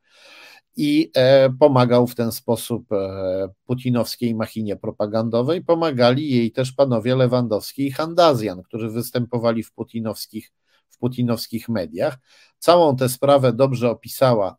I 0.76 1.10
e, 1.14 1.50
pomagał 1.50 2.06
w 2.06 2.14
ten 2.14 2.32
sposób 2.32 2.92
e, 2.92 3.48
putinowskiej 3.66 4.34
machinie 4.34 4.76
propagandowej. 4.76 5.64
Pomagali 5.64 6.30
jej 6.30 6.52
też 6.52 6.72
panowie 6.72 7.16
Lewandowski 7.16 7.86
i 7.86 7.90
Handazjan, 7.90 8.62
którzy 8.62 8.88
występowali 8.88 9.62
w 9.62 9.72
putinowskich, 9.72 10.52
w 10.88 10.98
putinowskich 10.98 11.68
mediach. 11.68 12.18
Całą 12.58 12.96
tę 12.96 13.08
sprawę 13.08 13.52
dobrze 13.52 13.90
opisała 13.90 14.56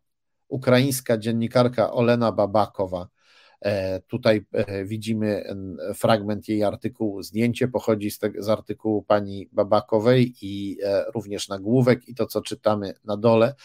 ukraińska 0.47 1.17
dziennikarka 1.17 1.93
Olena 1.93 2.31
Babakowa. 2.31 3.07
E, 3.61 3.99
tutaj 3.99 4.45
widzimy 4.85 5.43
fragment 5.95 6.47
jej 6.47 6.63
artykułu. 6.63 7.23
Zdjęcie 7.23 7.67
pochodzi 7.67 8.11
z, 8.11 8.19
z 8.39 8.49
artykułu 8.49 9.03
pani 9.03 9.49
Babakowej 9.51 10.33
i 10.41 10.77
również 11.15 11.49
nagłówek, 11.49 12.07
i 12.07 12.15
to, 12.15 12.25
co 12.25 12.41
czytamy 12.41 12.93
na 13.05 13.17
dole. 13.17 13.55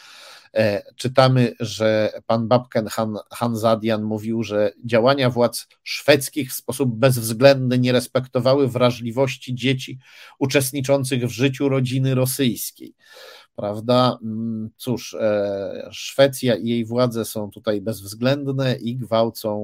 E, 0.57 0.83
czytamy, 0.97 1.53
że 1.61 2.13
pan 2.27 2.49
Babken 2.49 2.87
Han, 2.87 3.17
Hanzadian 3.31 4.03
mówił, 4.03 4.43
że 4.43 4.73
działania 4.85 5.31
władz 5.31 5.67
szwedzkich 5.83 6.51
w 6.51 6.55
sposób 6.55 6.95
bezwzględny 6.95 7.79
nie 7.79 7.93
respektowały 7.93 8.69
wrażliwości 8.69 9.55
dzieci 9.55 9.99
uczestniczących 10.39 11.27
w 11.27 11.31
życiu 11.31 11.69
rodziny 11.69 12.15
rosyjskiej. 12.15 12.95
Prawda? 13.57 14.19
Mm, 14.23 14.71
cóż, 14.77 15.15
e, 15.15 15.89
Szwecja 15.93 16.55
i 16.55 16.69
jej 16.69 16.85
władze 16.85 17.25
są 17.25 17.51
tutaj 17.51 17.81
bezwzględne 17.81 18.77
i 18.77 18.97
gwałcą 18.97 19.61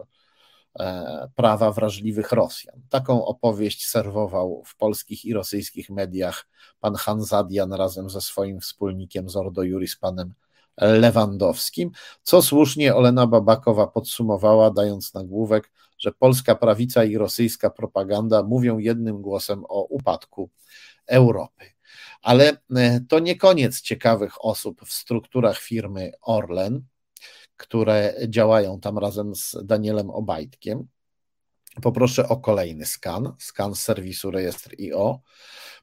e, 0.00 0.12
E, 0.80 1.28
prawa 1.34 1.72
wrażliwych 1.72 2.32
Rosjan. 2.32 2.80
Taką 2.88 3.24
opowieść 3.26 3.86
serwował 3.86 4.62
w 4.66 4.76
polskich 4.76 5.24
i 5.24 5.32
rosyjskich 5.32 5.90
mediach 5.90 6.48
pan 6.80 6.94
Hanzadian 6.94 7.72
razem 7.72 8.10
ze 8.10 8.20
swoim 8.20 8.60
wspólnikiem 8.60 9.28
z 9.28 9.36
Ordo 9.36 9.62
Juris, 9.62 9.96
panem 9.96 10.34
Lewandowskim, 10.76 11.90
co 12.22 12.42
słusznie 12.42 12.94
Olena 12.94 13.26
Babakowa 13.26 13.86
podsumowała, 13.86 14.70
dając 14.70 15.14
nagłówek, 15.14 15.72
że 15.98 16.12
polska 16.12 16.54
prawica 16.54 17.04
i 17.04 17.16
rosyjska 17.16 17.70
propaganda 17.70 18.42
mówią 18.42 18.78
jednym 18.78 19.22
głosem 19.22 19.64
o 19.68 19.82
upadku 19.82 20.50
Europy. 21.06 21.64
Ale 22.22 22.56
e, 22.76 23.00
to 23.08 23.18
nie 23.18 23.36
koniec 23.36 23.80
ciekawych 23.80 24.44
osób 24.44 24.80
w 24.86 24.92
strukturach 24.92 25.58
firmy 25.58 26.12
Orlen 26.22 26.84
które 27.62 28.14
działają 28.28 28.80
tam 28.80 28.98
razem 28.98 29.34
z 29.34 29.56
Danielem 29.64 30.10
Obajtkiem. 30.10 30.86
Poproszę 31.82 32.28
o 32.28 32.36
kolejny 32.36 32.86
skan, 32.86 33.32
skan 33.38 33.74
serwisu 33.74 34.30
rejestr.io. 34.30 35.20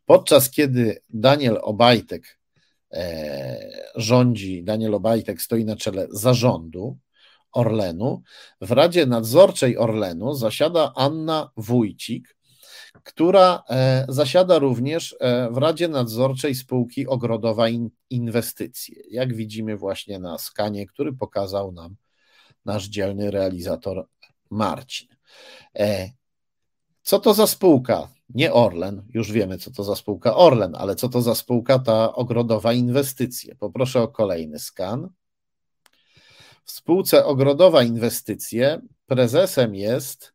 Podczas 0.06 0.52
kiedy 0.52 1.02
Daniel 1.10 1.60
Obajtek 1.62 2.40
e, 2.92 3.82
rządzi, 3.96 4.64
Daniel 4.64 4.96
Obajtek 4.96 5.42
stoi 5.42 5.66
na 5.66 5.76
czele 5.76 6.08
zarządu 6.12 6.98
Orlenu, 7.52 8.22
w 8.62 8.72
Radzie 8.72 9.06
Nadzorczej 9.06 9.78
Orlenu 9.78 10.34
zasiada 10.34 10.94
Anna 10.96 11.52
Wójcik, 11.58 12.36
która 13.04 13.64
e, 13.70 14.06
zasiada 14.10 14.60
również 14.60 15.16
e, 15.20 15.50
w 15.52 15.58
Radzie 15.58 15.88
Nadzorczej 15.88 16.56
spółki 16.56 17.08
Ogrodowa 17.08 17.66
Inwestycje. 18.10 18.96
Jak 19.10 19.36
widzimy 19.36 19.78
właśnie 19.78 20.20
na 20.20 20.38
skanie, 20.38 20.86
który 20.86 21.14
pokazał 21.14 21.72
nam 21.72 21.96
nasz 22.66 22.86
dzielny 22.86 23.32
realizator 23.32 24.08
Marcin. 24.50 25.08
E, 25.80 26.12
co 27.04 27.20
to 27.20 27.34
za 27.34 27.48
spółka? 27.48 28.08
Nie 28.30 28.54
Orlen, 28.54 29.04
już 29.14 29.32
wiemy, 29.32 29.58
co 29.58 29.72
to 29.72 29.84
za 29.84 29.96
spółka 29.96 30.36
Orlen, 30.36 30.76
ale 30.76 30.96
co 30.96 31.10
to 31.10 31.22
za 31.22 31.36
spółka 31.36 31.80
ta 31.80 32.16
Ogrodowa 32.16 32.74
Inwestycje? 32.74 33.56
Poproszę 33.56 34.02
o 34.02 34.08
kolejny 34.08 34.60
skan. 34.60 35.10
W 36.64 36.72
spółce 36.72 37.26
Ogrodowa 37.26 37.84
Inwestycje 37.84 38.82
prezesem 39.06 39.76
jest 39.76 40.34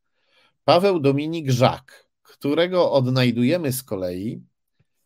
Paweł 0.64 1.00
Dominik 1.00 1.50
Żak 1.50 2.03
którego 2.44 2.92
odnajdujemy 2.92 3.72
z 3.72 3.82
kolei, 3.82 4.42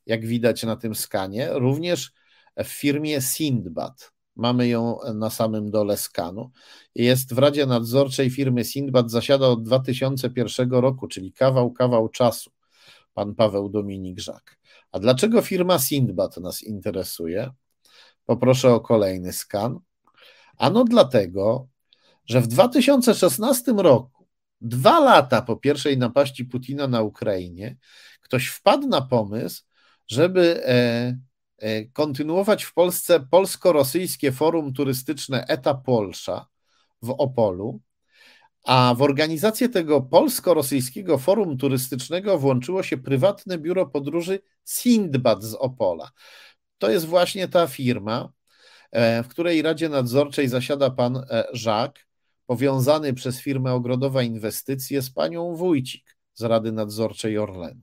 jak 0.06 0.26
widać 0.26 0.62
na 0.62 0.76
tym 0.76 0.94
skanie, 0.94 1.48
również 1.52 2.12
w 2.56 2.66
firmie 2.66 3.20
Sindbad. 3.20 4.12
Mamy 4.36 4.68
ją 4.68 4.98
na 5.14 5.30
samym 5.30 5.70
dole 5.70 5.96
skanu. 5.96 6.50
Jest 6.94 7.34
w 7.34 7.38
Radzie 7.38 7.66
Nadzorczej 7.66 8.30
firmy 8.30 8.64
Sindbad, 8.64 9.10
zasiada 9.10 9.46
od 9.46 9.62
2001 9.62 10.70
roku, 10.70 11.08
czyli 11.08 11.32
kawał, 11.32 11.72
kawał 11.72 12.08
czasu, 12.08 12.50
pan 13.14 13.34
Paweł 13.34 13.68
Dominik 13.68 14.20
Żak. 14.20 14.58
A 14.92 14.98
dlaczego 14.98 15.42
firma 15.42 15.78
Sindbad 15.78 16.36
nas 16.36 16.62
interesuje? 16.62 17.50
Poproszę 18.24 18.74
o 18.74 18.80
kolejny 18.80 19.32
skan. 19.32 19.78
Ano 20.56 20.84
dlatego, 20.84 21.68
że 22.26 22.40
w 22.40 22.46
2016 22.46 23.72
roku, 23.76 24.17
dwa 24.60 25.00
lata 25.00 25.42
po 25.42 25.56
pierwszej 25.56 25.98
napaści 25.98 26.44
Putina 26.44 26.88
na 26.88 27.02
Ukrainie, 27.02 27.76
ktoś 28.20 28.46
wpadł 28.46 28.88
na 28.88 29.00
pomysł, 29.02 29.62
żeby 30.08 30.64
e, 30.66 31.18
e, 31.58 31.84
kontynuować 31.84 32.64
w 32.64 32.74
Polsce 32.74 33.20
polsko-rosyjskie 33.30 34.32
forum 34.32 34.72
turystyczne 34.72 35.44
Eta 35.46 35.74
Polsza 35.74 36.46
w 37.02 37.10
Opolu, 37.10 37.80
a 38.64 38.94
w 38.94 39.02
organizację 39.02 39.68
tego 39.68 40.00
polsko-rosyjskiego 40.00 41.18
forum 41.18 41.58
turystycznego 41.58 42.38
włączyło 42.38 42.82
się 42.82 42.96
prywatne 42.96 43.58
biuro 43.58 43.86
podróży 43.86 44.40
Sindbad 44.64 45.42
z 45.42 45.54
Opola. 45.54 46.10
To 46.78 46.90
jest 46.90 47.06
właśnie 47.06 47.48
ta 47.48 47.66
firma, 47.66 48.32
e, 48.90 49.22
w 49.22 49.28
której 49.28 49.62
Radzie 49.62 49.88
Nadzorczej 49.88 50.48
zasiada 50.48 50.90
pan 50.90 51.26
Żak, 51.52 52.07
powiązany 52.48 53.14
przez 53.14 53.40
firmę 53.40 53.72
Ogrodowa 53.72 54.22
Inwestycje 54.22 55.02
z 55.02 55.10
panią 55.10 55.54
Wójcik 55.54 56.16
z 56.34 56.42
Rady 56.42 56.72
Nadzorczej 56.72 57.38
Orlenu. 57.38 57.80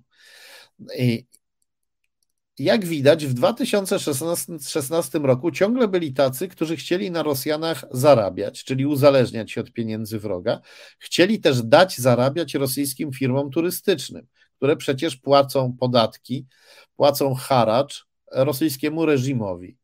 Jak 2.59 2.85
widać, 2.85 3.25
w 3.25 3.33
2016 3.33 5.19
roku 5.19 5.51
ciągle 5.51 5.87
byli 5.87 6.13
tacy, 6.13 6.47
którzy 6.47 6.75
chcieli 6.75 7.11
na 7.11 7.23
Rosjanach 7.23 7.85
zarabiać, 7.91 8.63
czyli 8.63 8.85
uzależniać 8.85 9.51
się 9.51 9.61
od 9.61 9.71
pieniędzy 9.71 10.19
wroga. 10.19 10.61
Chcieli 10.99 11.39
też 11.39 11.63
dać 11.63 11.97
zarabiać 11.97 12.53
rosyjskim 12.53 13.11
firmom 13.11 13.51
turystycznym, 13.51 14.27
które 14.57 14.75
przecież 14.77 15.15
płacą 15.15 15.77
podatki, 15.79 16.45
płacą 16.95 17.33
haracz 17.33 18.07
rosyjskiemu 18.31 19.05
reżimowi 19.05 19.77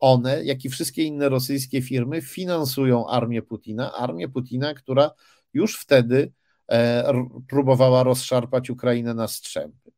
one, 0.00 0.44
jak 0.44 0.64
i 0.64 0.68
wszystkie 0.68 1.02
inne 1.02 1.28
rosyjskie 1.28 1.82
firmy, 1.82 2.22
finansują 2.22 3.06
armię 3.06 3.42
Putina, 3.42 3.92
armię 3.92 4.28
Putina, 4.28 4.74
która 4.74 5.10
już 5.54 5.76
wtedy 5.76 6.32
e, 6.68 7.12
próbowała 7.48 8.02
rozszarpać 8.02 8.70
Ukrainę 8.70 9.14
na 9.14 9.28
strzępy. 9.28 9.92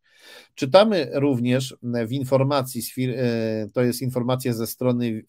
Czytamy 0.54 1.10
również 1.12 1.76
w 1.82 2.12
informacji, 2.12 2.82
e, 2.98 3.68
to 3.72 3.82
jest 3.82 4.02
informacja 4.02 4.52
ze 4.52 4.66
strony 4.66 5.22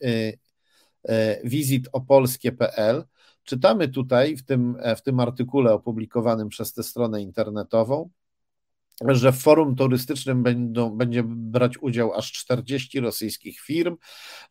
e, 1.03 1.47
wizitopolskie.pl, 1.47 3.03
czytamy 3.43 3.87
tutaj 3.87 4.37
w 4.37 4.45
tym, 4.45 4.77
w 4.97 5.01
tym 5.01 5.19
artykule 5.19 5.73
opublikowanym 5.73 6.49
przez 6.49 6.73
tę 6.73 6.83
stronę 6.83 7.21
internetową, 7.21 8.09
że 9.07 9.31
w 9.31 9.37
forum 9.37 9.75
turystycznym 9.75 10.43
będą, 10.43 10.89
będzie 10.89 11.23
brać 11.25 11.77
udział 11.81 12.13
aż 12.13 12.31
40 12.31 12.99
rosyjskich 12.99 13.59
firm, 13.59 13.97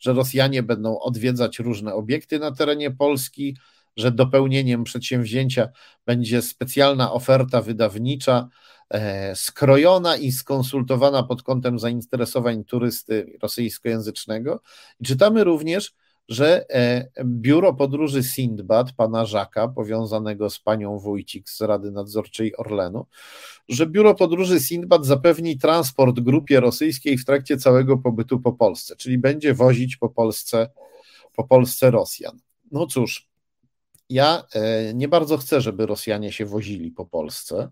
że 0.00 0.12
Rosjanie 0.12 0.62
będą 0.62 0.98
odwiedzać 0.98 1.58
różne 1.58 1.94
obiekty 1.94 2.38
na 2.38 2.52
terenie 2.52 2.90
Polski, 2.90 3.56
że 3.96 4.12
dopełnieniem 4.12 4.84
przedsięwzięcia 4.84 5.68
będzie 6.06 6.42
specjalna 6.42 7.12
oferta 7.12 7.62
wydawnicza, 7.62 8.48
e, 8.90 9.36
skrojona 9.36 10.16
i 10.16 10.32
skonsultowana 10.32 11.22
pod 11.22 11.42
kątem 11.42 11.78
zainteresowań 11.78 12.64
turysty 12.64 13.38
rosyjskojęzycznego. 13.42 14.62
I 15.00 15.04
czytamy 15.04 15.44
również, 15.44 15.94
że 16.28 16.70
e, 16.70 17.10
biuro 17.24 17.74
podróży 17.74 18.22
Sindbad, 18.22 18.92
pana 18.92 19.24
Żaka, 19.24 19.68
powiązanego 19.68 20.50
z 20.50 20.58
panią 20.58 20.98
Wójcik 20.98 21.50
z 21.50 21.60
Rady 21.60 21.90
Nadzorczej 21.90 22.56
Orlenu, 22.56 23.06
że 23.68 23.86
biuro 23.86 24.14
podróży 24.14 24.60
Sindbad 24.60 25.06
zapewni 25.06 25.58
transport 25.58 26.20
grupie 26.20 26.60
rosyjskiej 26.60 27.18
w 27.18 27.24
trakcie 27.24 27.56
całego 27.56 27.98
pobytu 27.98 28.40
po 28.40 28.52
Polsce, 28.52 28.96
czyli 28.96 29.18
będzie 29.18 29.54
wozić 29.54 29.96
po 29.96 30.08
Polsce, 30.08 30.70
po 31.36 31.44
Polsce 31.44 31.90
Rosjan. 31.90 32.38
No 32.72 32.86
cóż, 32.86 33.28
ja 34.10 34.44
e, 34.54 34.94
nie 34.94 35.08
bardzo 35.08 35.38
chcę, 35.38 35.60
żeby 35.60 35.86
Rosjanie 35.86 36.32
się 36.32 36.46
wozili 36.46 36.90
po 36.90 37.06
Polsce, 37.06 37.70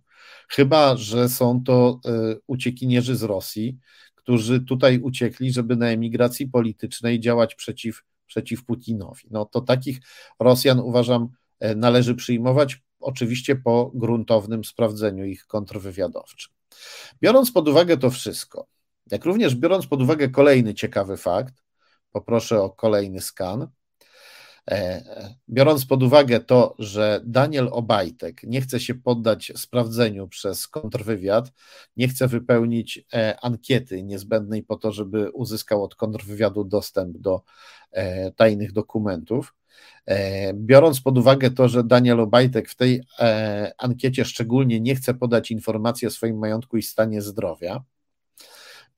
chyba 0.49 0.97
że 0.97 1.28
są 1.28 1.62
to 1.65 2.01
e, 2.05 2.37
uciekinierzy 2.47 3.16
z 3.16 3.23
Rosji, 3.23 3.78
którzy 4.15 4.61
tutaj 4.61 4.99
uciekli, 4.99 5.53
żeby 5.53 5.77
na 5.77 5.89
emigracji 5.89 6.49
politycznej 6.49 7.20
działać 7.20 7.55
przeciw 7.55 8.03
przeciw 8.27 8.65
Putinowi. 8.65 9.28
No 9.31 9.44
to 9.44 9.61
takich 9.61 9.98
Rosjan 10.40 10.81
uważam 10.81 11.28
e, 11.61 11.74
należy 11.74 12.15
przyjmować, 12.15 12.81
oczywiście 13.01 13.57
po 13.57 13.90
gruntownym 13.94 14.65
sprawdzeniu 14.65 15.24
ich 15.24 15.47
kontrwywiadowczym. 15.47 16.53
Biorąc 17.23 17.53
pod 17.53 17.69
uwagę 17.69 17.97
to 17.97 18.11
wszystko, 18.11 18.66
jak 19.11 19.24
również 19.24 19.55
biorąc 19.55 19.86
pod 19.86 20.03
uwagę 20.03 20.28
kolejny 20.28 20.74
ciekawy 20.74 21.16
fakt, 21.16 21.55
poproszę 22.12 22.62
o 22.62 22.70
kolejny 22.70 23.20
skan. 23.20 23.69
E, 24.71 25.35
biorąc 25.49 25.87
pod 25.87 26.03
uwagę 26.03 26.41
to, 26.41 26.75
że 26.79 27.21
Daniel 27.25 27.69
Obajtek 27.73 28.43
nie 28.43 28.61
chce 28.61 28.81
się 28.81 28.95
poddać 28.95 29.53
sprawdzeniu 29.57 30.29
przez 30.29 30.69
kontrwywiad, 30.69 31.53
nie 31.97 32.09
chce 32.09 32.29
wypełnić 32.29 33.05
e, 33.15 33.41
ankiety 33.41 34.03
niezbędnej 34.03 34.63
po 34.63 34.77
to, 34.77 34.93
żeby 34.93 35.31
uzyskał 35.31 35.85
od 35.85 35.95
kontrwywiadu 35.95 36.65
dostęp 36.65 37.19
do 37.19 37.43
e, 37.93 38.33
tajnych 38.33 38.73
dokumentów, 38.73 39.55
biorąc 40.55 41.01
pod 41.01 41.19
uwagę 41.19 41.51
to, 41.51 41.69
że 41.69 41.85
Daniel 41.85 42.21
Obajtek 42.21 42.69
w 42.69 42.75
tej 42.75 43.03
ankiecie 43.79 44.25
szczególnie 44.25 44.81
nie 44.81 44.95
chce 44.95 45.15
podać 45.15 45.51
informacji 45.51 46.09
o 46.09 46.11
swoim 46.11 46.39
majątku 46.39 46.77
i 46.77 46.83
stanie 46.83 47.23
zdrowia, 47.23 47.85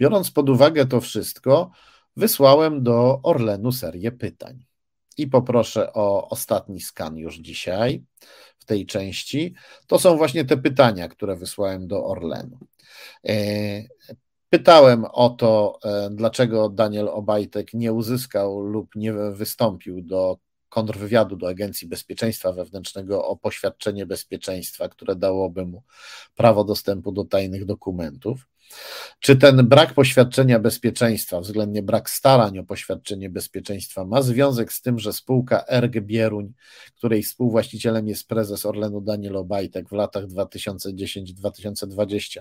biorąc 0.01 0.31
pod 0.31 0.49
uwagę 0.49 0.86
to 0.86 1.01
wszystko, 1.01 1.70
wysłałem 2.16 2.82
do 2.82 3.20
Orlenu 3.23 3.73
serię 3.73 4.12
pytań 4.12 4.68
i 5.19 5.27
poproszę 5.27 5.93
o 5.93 6.28
ostatni 6.28 6.81
skan 6.81 7.16
już 7.16 7.36
dzisiaj 7.36 8.05
w 8.59 8.65
tej 8.65 8.86
części. 8.86 9.55
To 9.86 9.99
są 9.99 10.16
właśnie 10.16 10.45
te 10.45 10.57
pytania, 10.57 11.09
które 11.09 11.36
wysłałem 11.36 11.89
do 11.89 12.07
Orlenu. 12.07 12.59
E, 13.28 13.35
pytałem 14.51 15.05
o 15.12 15.31
to, 15.31 15.78
e, 15.85 16.11
dlaczego 16.11 16.69
Daniel 16.69 17.09
Obajtek 17.09 17.74
nie 17.74 17.93
uzyskał 17.93 18.61
lub 18.61 18.95
nie 18.95 19.12
wystąpił 19.12 20.03
do 20.03 20.39
kontrwywiadu 20.69 21.36
do 21.36 21.49
Agencji 21.49 21.89
Bezpieczeństwa 21.89 22.53
Wewnętrznego 22.53 23.28
o 23.28 23.36
poświadczenie 23.36 24.07
bezpieczeństwa, 24.07 24.89
które 24.89 25.16
dałoby 25.16 25.66
mu 25.66 25.82
prawo 26.36 26.65
dostępu 26.65 27.12
do 27.12 27.24
tajnych 27.24 27.65
dokumentów. 27.65 28.47
Czy 29.20 29.36
ten 29.36 29.69
brak 29.69 29.95
poświadczenia 29.95 30.59
bezpieczeństwa, 30.59 31.40
względnie 31.40 31.82
brak 31.82 32.11
starań 32.11 32.59
o 32.59 32.65
poświadczenie 32.65 33.31
bezpieczeństwa, 33.31 34.05
ma 34.05 34.23
związek 34.23 34.73
z 34.73 34.82
tym, 34.82 34.99
że 34.99 35.12
spółka 35.12 35.65
Erg 35.69 36.01
Bieruń, 36.01 36.53
której 36.97 37.23
współwłaścicielem 37.23 38.09
jest 38.09 38.28
prezes 38.28 38.66
Orlenu 38.66 39.01
Daniel 39.01 39.36
Obajtek 39.36 39.89
w 39.89 39.93
latach 39.93 40.27
2010-2020, 40.27 42.40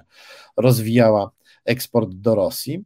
rozwijała 0.57 1.31
eksport 1.65 2.09
do 2.13 2.35
Rosji? 2.35 2.83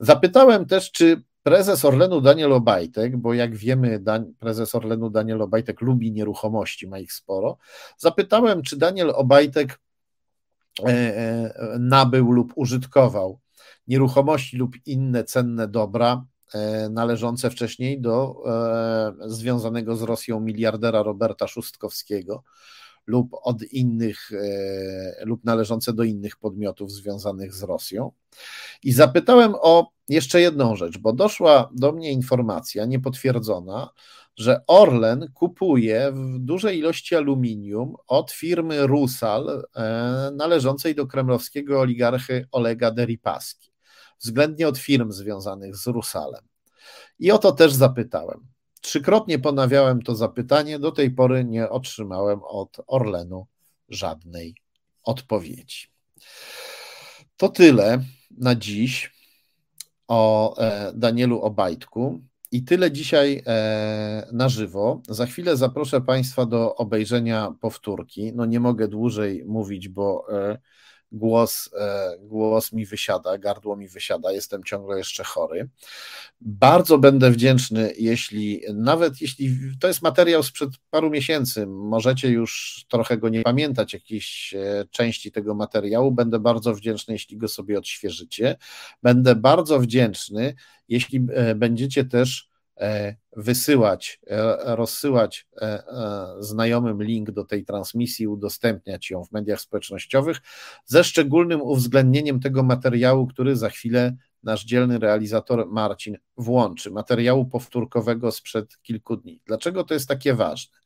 Zapytałem 0.00 0.66
też, 0.66 0.92
czy 0.92 1.22
prezes 1.42 1.84
Orlenu 1.84 2.20
Daniel 2.20 2.52
Obajtek, 2.52 3.16
bo 3.16 3.34
jak 3.34 3.56
wiemy, 3.56 4.02
prezes 4.38 4.74
Orlenu 4.74 5.10
Daniel 5.10 5.42
Obajtek 5.42 5.80
lubi 5.80 6.12
nieruchomości, 6.12 6.88
ma 6.88 6.98
ich 6.98 7.12
sporo. 7.12 7.58
Zapytałem, 7.98 8.62
czy 8.62 8.76
Daniel 8.76 9.10
Obajtek 9.10 9.78
E, 10.78 10.88
e, 10.88 11.78
nabył 11.78 12.32
lub 12.32 12.52
użytkował 12.56 13.40
nieruchomości 13.88 14.56
lub 14.56 14.76
inne 14.86 15.24
cenne 15.24 15.68
dobra 15.68 16.24
e, 16.54 16.88
należące 16.88 17.50
wcześniej 17.50 18.00
do 18.00 18.42
związanego 19.26 19.96
z 19.96 20.02
Rosją 20.02 20.40
miliardera 20.40 21.02
Roberta 21.02 21.46
Szustkowskiego 21.46 22.42
lub 23.06 23.30
od 23.42 23.62
innych, 23.62 24.30
lub 25.24 25.44
należące 25.44 25.92
do 25.92 26.02
innych 26.02 26.36
podmiotów 26.36 26.92
związanych 26.92 27.54
z 27.54 27.62
Rosją. 27.62 28.12
I 28.82 28.92
zapytałem 28.92 29.54
o 29.60 29.90
jeszcze 30.10 30.40
jedną 30.40 30.76
rzecz, 30.76 30.98
bo 30.98 31.12
doszła 31.12 31.70
do 31.74 31.92
mnie 31.92 32.12
informacja 32.12 32.84
niepotwierdzona, 32.84 33.90
że 34.36 34.60
Orlen 34.66 35.32
kupuje 35.34 36.12
w 36.12 36.38
dużej 36.38 36.78
ilości 36.78 37.16
aluminium 37.16 37.94
od 38.06 38.32
firmy 38.32 38.86
Rusal 38.86 39.64
e, 39.74 40.30
należącej 40.34 40.94
do 40.94 41.06
kremlowskiego 41.06 41.80
oligarchy 41.80 42.46
Olega 42.52 42.90
Deripaski, 42.90 43.72
względnie 44.18 44.68
od 44.68 44.78
firm 44.78 45.12
związanych 45.12 45.76
z 45.76 45.86
Rusalem. 45.86 46.44
I 47.18 47.30
o 47.32 47.38
to 47.38 47.52
też 47.52 47.72
zapytałem. 47.72 48.46
Trzykrotnie 48.80 49.38
ponawiałem 49.38 50.02
to 50.02 50.14
zapytanie, 50.14 50.78
do 50.78 50.92
tej 50.92 51.10
pory 51.10 51.44
nie 51.44 51.70
otrzymałem 51.70 52.40
od 52.42 52.76
Orlenu 52.86 53.46
żadnej 53.88 54.54
odpowiedzi. 55.02 55.86
To 57.36 57.48
tyle 57.48 58.04
na 58.30 58.54
dziś 58.54 59.19
o 60.10 60.54
e, 60.58 60.92
Danielu 60.94 61.40
Obajtku. 61.40 62.20
I 62.52 62.64
tyle 62.64 62.92
dzisiaj 62.92 63.42
e, 63.46 64.26
na 64.32 64.48
żywo. 64.48 65.02
Za 65.08 65.26
chwilę 65.26 65.56
zaproszę 65.56 66.00
Państwa 66.00 66.46
do 66.46 66.74
obejrzenia 66.74 67.54
powtórki. 67.60 68.32
No 68.34 68.46
nie 68.46 68.60
mogę 68.60 68.88
dłużej 68.88 69.44
mówić, 69.46 69.88
bo 69.88 70.26
e, 70.32 70.58
głos, 71.12 71.70
e, 71.78 72.16
głos 72.20 72.72
mi 72.72 72.86
wysiada, 72.86 73.38
gardło 73.38 73.76
mi 73.76 73.88
wysiada, 73.88 74.32
jestem 74.32 74.64
ciągle 74.64 74.98
jeszcze 74.98 75.24
chory. 75.24 75.68
Bardzo 76.40 76.98
będę 76.98 77.30
wdzięczny, 77.30 77.92
jeśli 77.98 78.60
nawet 78.74 79.20
jeśli 79.20 79.56
to 79.80 79.88
jest 79.88 80.02
materiał 80.02 80.42
sprzed 80.42 80.70
paru 80.90 81.10
miesięcy, 81.10 81.66
możecie 81.66 82.28
już 82.28 82.84
trochę 82.88 83.18
go 83.18 83.28
nie 83.28 83.42
pamiętać, 83.42 83.92
jakieś 83.92 84.54
e, 84.54 84.84
części 84.90 85.32
tego 85.32 85.54
materiału, 85.54 86.12
będę 86.12 86.38
bardzo 86.38 86.74
wdzięczny, 86.74 87.14
jeśli 87.14 87.36
go 87.36 87.48
sobie 87.48 87.78
odświeżycie. 87.78 88.56
Będę 89.02 89.34
bardzo 89.34 89.80
wdzięczny, 89.80 90.54
jeśli 90.88 91.26
e, 91.34 91.54
będziecie 91.54 92.04
też 92.04 92.49
wysyłać, 93.36 94.20
e, 94.26 94.76
rozsyłać 94.76 95.46
e, 95.60 95.82
znajomym 96.38 97.02
link 97.02 97.30
do 97.30 97.44
tej 97.44 97.64
transmisji, 97.64 98.26
udostępniać 98.26 99.10
ją 99.10 99.24
w 99.24 99.32
mediach 99.32 99.60
społecznościowych, 99.60 100.40
ze 100.86 101.04
szczególnym 101.04 101.62
uwzględnieniem 101.62 102.40
tego 102.40 102.62
materiału, 102.62 103.26
który 103.26 103.56
za 103.56 103.70
chwilę 103.70 104.16
nasz 104.42 104.64
dzielny 104.64 104.98
realizator 104.98 105.66
Marcin 105.66 106.16
włączy, 106.36 106.90
materiału 106.90 107.46
powtórkowego 107.46 108.32
sprzed 108.32 108.82
kilku 108.82 109.16
dni. 109.16 109.40
Dlaczego 109.46 109.84
to 109.84 109.94
jest 109.94 110.08
takie 110.08 110.34
ważne? 110.34 110.78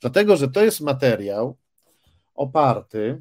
Dlatego, 0.00 0.36
że 0.36 0.48
to 0.48 0.64
jest 0.64 0.80
materiał 0.80 1.56
oparty 2.34 3.20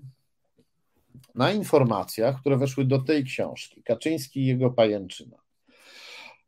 na 1.35 1.51
informacjach, 1.51 2.39
które 2.39 2.57
weszły 2.57 2.85
do 2.85 2.99
tej 2.99 3.23
książki, 3.23 3.83
Kaczyński 3.83 4.39
i 4.39 4.45
jego 4.45 4.69
pajęczyna. 4.69 5.37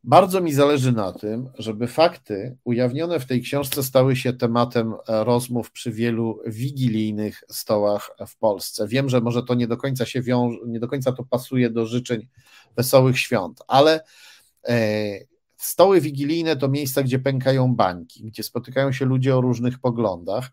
Bardzo 0.04 0.42
mi 0.42 0.54
zależy 0.54 0.92
na 0.92 1.12
tym, 1.12 1.50
żeby 1.58 1.88
fakty 1.88 2.58
ujawnione 2.64 3.20
w 3.20 3.26
tej 3.26 3.42
książce 3.42 3.84
stały 3.84 4.16
się 4.16 4.34
tematem 4.34 4.94
e, 4.94 5.24
rozmów 5.24 5.72
przy 5.72 5.92
wielu 5.92 6.40
wigilijnych 6.46 7.44
stołach 7.50 8.12
w 8.28 8.38
Polsce. 8.38 8.88
Wiem, 8.88 9.10
że 9.10 9.22
może 9.22 9.44
to 9.44 9.54
nie 9.54 9.68
do 9.68 9.78
końca 9.78 10.06
się 10.06 10.22
wiąże, 10.22 10.58
nie 10.66 10.80
do 10.80 10.88
końca 10.88 11.12
to 11.12 11.24
pasuje 11.24 11.70
do 11.70 11.86
życzeń 11.86 12.28
wesołych 12.76 13.20
świąt, 13.20 13.62
ale 13.68 14.04
e, 14.68 14.76
stoły 15.58 16.02
wigilijne 16.02 16.56
to 16.56 16.68
miejsca, 16.68 17.04
gdzie 17.04 17.20
pękają 17.20 17.76
bańki, 17.76 18.24
gdzie 18.24 18.44
spotykają 18.44 18.92
się 18.92 19.06
ludzie 19.06 19.38
o 19.38 19.42
różnych 19.42 19.80
poglądach 19.80 20.52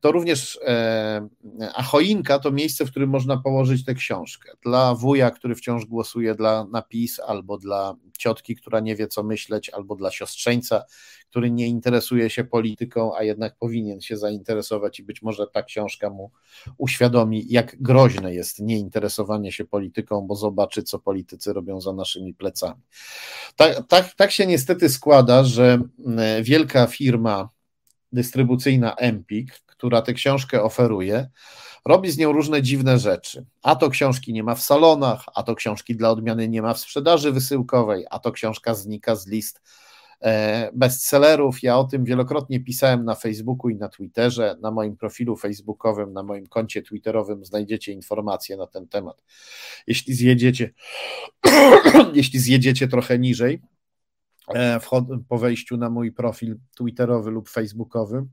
to 0.00 0.12
również, 0.12 0.58
e, 0.66 1.28
a 1.74 1.82
choinka 1.82 2.38
to 2.38 2.52
miejsce, 2.52 2.86
w 2.86 2.90
którym 2.90 3.10
można 3.10 3.36
położyć 3.36 3.84
tę 3.84 3.94
książkę. 3.94 4.52
Dla 4.62 4.94
wuja, 4.94 5.30
który 5.30 5.54
wciąż 5.54 5.84
głosuje 5.84 6.34
dla 6.34 6.66
napis, 6.72 7.20
albo 7.20 7.58
dla 7.58 7.94
ciotki, 8.18 8.56
która 8.56 8.80
nie 8.80 8.96
wie 8.96 9.08
co 9.08 9.22
myśleć, 9.22 9.70
albo 9.70 9.96
dla 9.96 10.10
siostrzeńca, 10.10 10.84
który 11.30 11.50
nie 11.50 11.66
interesuje 11.66 12.30
się 12.30 12.44
polityką, 12.44 13.16
a 13.16 13.22
jednak 13.22 13.56
powinien 13.56 14.00
się 14.00 14.16
zainteresować 14.16 15.00
i 15.00 15.02
być 15.02 15.22
może 15.22 15.46
ta 15.46 15.62
książka 15.62 16.10
mu 16.10 16.30
uświadomi, 16.78 17.46
jak 17.48 17.82
groźne 17.82 18.34
jest 18.34 18.60
nieinteresowanie 18.60 19.52
się 19.52 19.64
polityką, 19.64 20.20
bo 20.26 20.34
zobaczy, 20.34 20.82
co 20.82 20.98
politycy 20.98 21.52
robią 21.52 21.80
za 21.80 21.92
naszymi 21.92 22.34
plecami. 22.34 22.80
Tak, 23.56 23.86
tak, 23.88 24.14
tak 24.14 24.30
się 24.30 24.46
niestety 24.46 24.88
składa, 24.88 25.44
że 25.44 25.78
wielka 26.42 26.86
firma 26.86 27.48
dystrybucyjna 28.12 28.94
Empik, 28.94 29.60
która 29.66 30.02
tę 30.02 30.12
książkę 30.12 30.62
oferuje, 30.62 31.28
robi 31.84 32.10
z 32.10 32.18
nią 32.18 32.32
różne 32.32 32.62
dziwne 32.62 32.98
rzeczy. 32.98 33.46
A 33.62 33.76
to 33.76 33.90
książki 33.90 34.32
nie 34.32 34.42
ma 34.42 34.54
w 34.54 34.62
salonach, 34.62 35.24
a 35.34 35.42
to 35.42 35.54
książki 35.54 35.96
dla 35.96 36.10
odmiany 36.10 36.48
nie 36.48 36.62
ma 36.62 36.74
w 36.74 36.78
sprzedaży 36.78 37.32
wysyłkowej, 37.32 38.04
a 38.10 38.18
to 38.18 38.32
książka 38.32 38.74
znika 38.74 39.16
z 39.16 39.26
list 39.26 39.62
e, 40.20 40.70
bestsellerów. 40.72 41.62
Ja 41.62 41.78
o 41.78 41.84
tym 41.84 42.04
wielokrotnie 42.04 42.60
pisałem 42.60 43.04
na 43.04 43.14
Facebooku 43.14 43.68
i 43.68 43.76
na 43.76 43.88
Twitterze. 43.88 44.56
Na 44.60 44.70
moim 44.70 44.96
profilu 44.96 45.36
facebookowym, 45.36 46.12
na 46.12 46.22
moim 46.22 46.46
koncie 46.46 46.82
twitterowym 46.82 47.44
znajdziecie 47.44 47.92
informacje 47.92 48.56
na 48.56 48.66
ten 48.66 48.88
temat. 48.88 49.22
Jeśli 49.86 50.14
zjedziecie, 50.14 50.72
jeśli 52.14 52.38
zjedziecie 52.38 52.88
trochę 52.88 53.18
niżej, 53.18 53.60
po 55.28 55.38
wejściu 55.38 55.76
na 55.76 55.90
mój 55.90 56.12
profil 56.12 56.58
Twitterowy 56.76 57.30
lub 57.30 57.48
Facebookowy. 57.48 58.26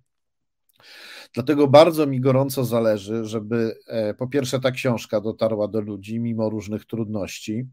Dlatego 1.33 1.67
bardzo 1.67 2.07
mi 2.07 2.19
gorąco 2.19 2.65
zależy, 2.65 3.25
żeby 3.25 3.79
e, 3.87 4.13
po 4.13 4.27
pierwsze 4.27 4.59
ta 4.59 4.71
książka 4.71 5.21
dotarła 5.21 5.67
do 5.67 5.81
ludzi 5.81 6.19
mimo 6.19 6.49
różnych 6.49 6.85
trudności. 6.85 7.67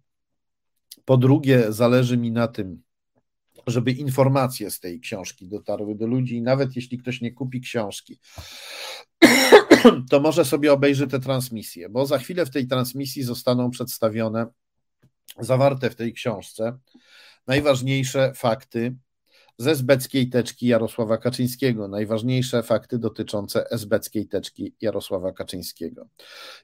Po 1.05 1.17
drugie, 1.17 1.73
zależy 1.73 2.17
mi 2.17 2.33
na 2.33 2.49
tym, 2.49 2.83
żeby 3.67 3.93
informacje 3.93 4.71
z 4.71 4.81
tej 4.81 5.01
książki 5.01 5.49
dotarły 5.49 5.95
do 5.95 6.07
ludzi, 6.07 6.37
i 6.37 6.43
nawet 6.43 6.77
jeśli 6.77 6.99
ktoś 6.99 7.21
nie 7.21 7.33
kupi 7.33 7.61
książki, 7.61 8.21
to 10.11 10.21
może 10.21 10.45
sobie 10.45 10.73
obejrzy 10.73 11.07
tę 11.07 11.21
transmisję, 11.21 11.89
bo 11.89 12.07
za 12.07 12.19
chwilę 12.19 12.47
w 12.47 12.51
tej 12.51 12.67
transmisji 12.67 13.23
zostaną 13.23 13.71
przedstawione 13.71 14.47
zawarte 15.41 15.91
w 15.91 15.97
tej 15.97 16.13
książce 16.13 16.79
najważniejsze 17.47 18.33
fakty 18.35 18.95
ze 19.59 19.71
esbeckiej 19.71 20.29
teczki 20.29 20.67
Jarosława 20.67 21.19
Kaczyńskiego, 21.19 21.89
najważniejsze 21.89 22.63
fakty 22.63 22.99
dotyczące 22.99 23.71
esbeckiej 23.71 24.29
teczki 24.29 24.75
Jarosława 24.81 25.33
Kaczyńskiego. 25.33 26.07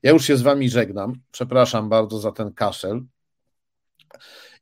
Ja 0.03 0.11
już 0.11 0.25
się 0.25 0.37
z 0.37 0.43
Wami 0.43 0.71
żegnam, 0.71 1.21
przepraszam 1.33 1.89
bardzo 1.89 2.19
za 2.19 2.33
ten 2.33 2.53
kaszel. 2.53 3.03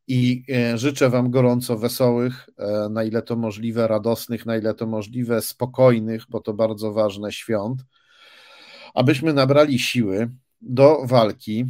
I 0.06 0.44
e, 0.52 0.78
życzę 0.78 1.10
Wam 1.10 1.30
gorąco 1.30 1.78
wesołych, 1.78 2.48
e, 2.58 2.88
na 2.88 3.04
ile 3.04 3.22
to 3.22 3.36
możliwe, 3.36 3.88
radosnych, 3.88 4.46
na 4.46 4.56
ile 4.56 4.74
to 4.74 4.86
możliwe, 4.86 5.42
spokojnych, 5.42 6.24
bo 6.28 6.40
to 6.40 6.54
bardzo 6.54 6.92
ważne 6.92 7.32
świąt, 7.32 7.84
abyśmy 8.94 9.32
nabrali 9.32 9.78
siły 9.78 10.30
do 10.60 10.98
walki 11.04 11.66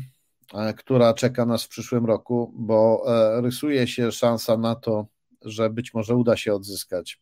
która 0.76 1.14
czeka 1.14 1.46
nas 1.46 1.64
w 1.64 1.68
przyszłym 1.68 2.06
roku, 2.06 2.52
bo 2.56 3.04
e, 3.06 3.40
rysuje 3.40 3.86
się 3.86 4.12
szansa 4.12 4.56
na 4.56 4.74
to, 4.74 5.06
że 5.42 5.70
być 5.70 5.94
może 5.94 6.14
uda 6.14 6.36
się 6.36 6.54
odzyskać 6.54 7.20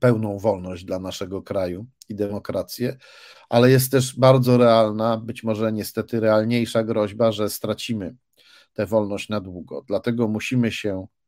pełną 0.00 0.38
wolność 0.38 0.84
dla 0.84 0.98
naszego 0.98 1.42
kraju 1.42 1.86
i 2.08 2.14
demokrację, 2.14 2.96
ale 3.48 3.70
jest 3.70 3.92
też 3.92 4.18
bardzo 4.18 4.56
realna, 4.56 5.16
być 5.16 5.42
może 5.42 5.72
niestety 5.72 6.20
realniejsza 6.20 6.84
groźba, 6.84 7.32
że 7.32 7.50
stracimy 7.50 8.16
tę 8.72 8.86
wolność 8.86 9.28
na 9.28 9.40
długo. 9.40 9.84
Dlatego 9.86 10.28
musimy 10.28 10.72
się 10.72 10.90
e, 10.98 11.19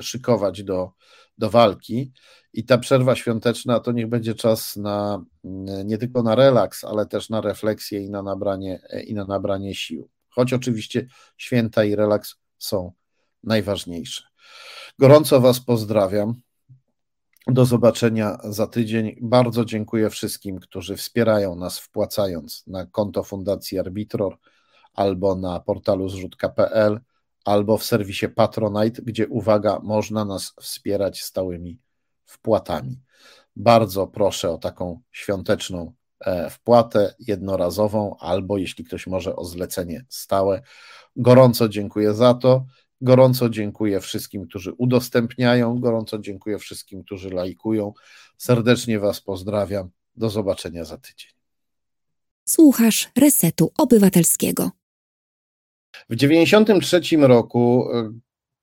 szykować 0.00 0.62
do, 0.62 0.90
do 1.38 1.50
walki 1.50 2.12
i 2.52 2.64
ta 2.64 2.78
przerwa 2.78 3.16
świąteczna 3.16 3.80
to 3.80 3.92
niech 3.92 4.08
będzie 4.08 4.34
czas 4.34 4.76
na 4.76 5.24
nie 5.84 5.98
tylko 5.98 6.22
na 6.22 6.34
relaks, 6.34 6.84
ale 6.84 7.06
też 7.06 7.30
na 7.30 7.40
refleksję 7.40 8.04
i 8.04 8.10
na 8.10 8.22
nabranie, 8.22 8.80
i 9.06 9.14
na 9.14 9.24
nabranie 9.24 9.74
sił. 9.74 10.08
Choć 10.28 10.52
oczywiście 10.52 11.06
święta 11.36 11.84
i 11.84 11.94
relaks 11.94 12.34
są 12.58 12.92
najważniejsze. 13.44 14.22
Gorąco 14.98 15.40
Was 15.40 15.60
pozdrawiam. 15.60 16.40
Do 17.46 17.64
zobaczenia 17.64 18.38
za 18.44 18.66
tydzień. 18.66 19.16
Bardzo 19.20 19.64
dziękuję 19.64 20.10
wszystkim, 20.10 20.58
którzy 20.58 20.96
wspierają 20.96 21.56
nas, 21.56 21.78
wpłacając 21.78 22.66
na 22.66 22.86
konto 22.86 23.24
Fundacji 23.24 23.78
Arbitror 23.78 24.38
albo 24.94 25.34
na 25.34 25.60
portalu 25.60 26.08
zrzutka.pl, 26.08 27.00
albo 27.48 27.78
w 27.78 27.84
serwisie 27.84 28.28
Patronite, 28.28 29.02
gdzie 29.02 29.28
uwaga, 29.28 29.80
można 29.82 30.24
nas 30.24 30.54
wspierać 30.60 31.22
stałymi 31.22 31.80
wpłatami. 32.24 33.00
Bardzo 33.56 34.06
proszę 34.06 34.50
o 34.50 34.58
taką 34.58 35.00
świąteczną 35.12 35.92
e, 36.20 36.50
wpłatę 36.50 37.14
jednorazową, 37.18 38.16
albo 38.18 38.58
jeśli 38.58 38.84
ktoś 38.84 39.06
może 39.06 39.36
o 39.36 39.44
zlecenie 39.44 40.04
stałe. 40.08 40.62
Gorąco 41.16 41.68
dziękuję 41.68 42.14
za 42.14 42.34
to. 42.34 42.64
Gorąco 43.00 43.48
dziękuję 43.48 44.00
wszystkim, 44.00 44.46
którzy 44.48 44.72
udostępniają. 44.72 45.80
Gorąco 45.80 46.18
dziękuję 46.18 46.58
wszystkim, 46.58 47.04
którzy 47.04 47.30
lajkują. 47.30 47.92
Serdecznie 48.38 48.98
Was 49.00 49.20
pozdrawiam. 49.20 49.90
Do 50.16 50.30
zobaczenia 50.30 50.84
za 50.84 50.98
tydzień. 50.98 51.30
Słuchasz 52.44 53.10
Resetu 53.16 53.72
Obywatelskiego. 53.78 54.77
W 55.92 56.16
1993 56.16 57.16
roku 57.16 57.88
e, 57.92 58.12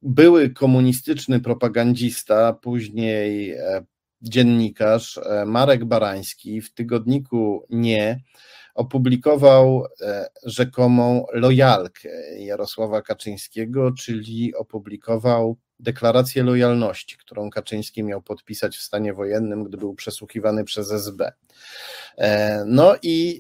były 0.02 0.50
komunistyczny 0.50 1.40
propagandista, 1.40 2.54
później 2.54 3.52
e, 3.52 3.86
dziennikarz 4.22 5.18
e, 5.18 5.46
Marek 5.46 5.86
Barański 5.86 6.62
w 6.62 6.74
tygodniku 6.74 7.66
Nie 7.70 8.20
opublikował 8.76 9.86
rzekomą 10.44 11.26
lojalkę 11.34 12.10
Jarosława 12.40 13.02
Kaczyńskiego, 13.02 13.92
czyli 13.92 14.56
opublikował 14.56 15.58
deklarację 15.80 16.44
lojalności, 16.44 17.18
którą 17.18 17.50
Kaczyński 17.50 18.04
miał 18.04 18.22
podpisać 18.22 18.78
w 18.78 18.82
stanie 18.82 19.14
wojennym, 19.14 19.64
gdy 19.64 19.78
był 19.78 19.96
przesłuchiwany 19.96 20.64
przez 20.64 20.92
SB. 20.92 21.32
No 22.66 22.96
i 23.02 23.40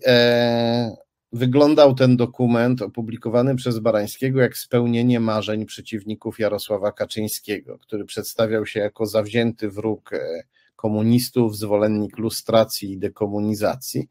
wyglądał 1.35 1.95
ten 1.95 2.17
dokument 2.17 2.81
opublikowany 2.81 3.55
przez 3.55 3.79
Barańskiego 3.79 4.41
jak 4.41 4.57
spełnienie 4.57 5.19
marzeń 5.19 5.65
przeciwników 5.65 6.39
Jarosława 6.39 6.91
Kaczyńskiego, 6.91 7.79
który 7.79 8.05
przedstawiał 8.05 8.65
się 8.65 8.79
jako 8.79 9.05
zawzięty 9.05 9.69
wróg 9.69 10.13
e, 10.13 10.43
komunistów, 10.75 11.57
zwolennik 11.57 12.17
lustracji 12.17 12.91
i 12.91 12.97
dekomunizacji. 12.97 14.07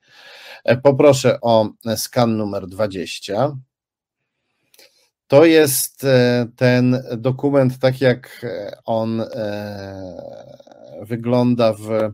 E, 0.64 0.76
poproszę 0.76 1.40
o 1.40 1.70
skan 1.96 2.36
numer 2.36 2.66
20. 2.66 3.56
To 5.26 5.44
jest 5.44 6.04
e, 6.04 6.46
ten 6.56 7.02
dokument, 7.16 7.78
tak 7.78 8.00
jak 8.00 8.46
on 8.84 9.22
wygląda 11.02 11.72
w 11.72 12.12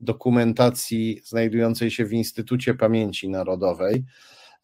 dokumentacji 0.00 1.20
znajdującej 1.24 1.90
się 1.90 2.06
w 2.06 2.12
Instytucie 2.12 2.74
Pamięci 2.74 3.28
Narodowej. 3.28 4.04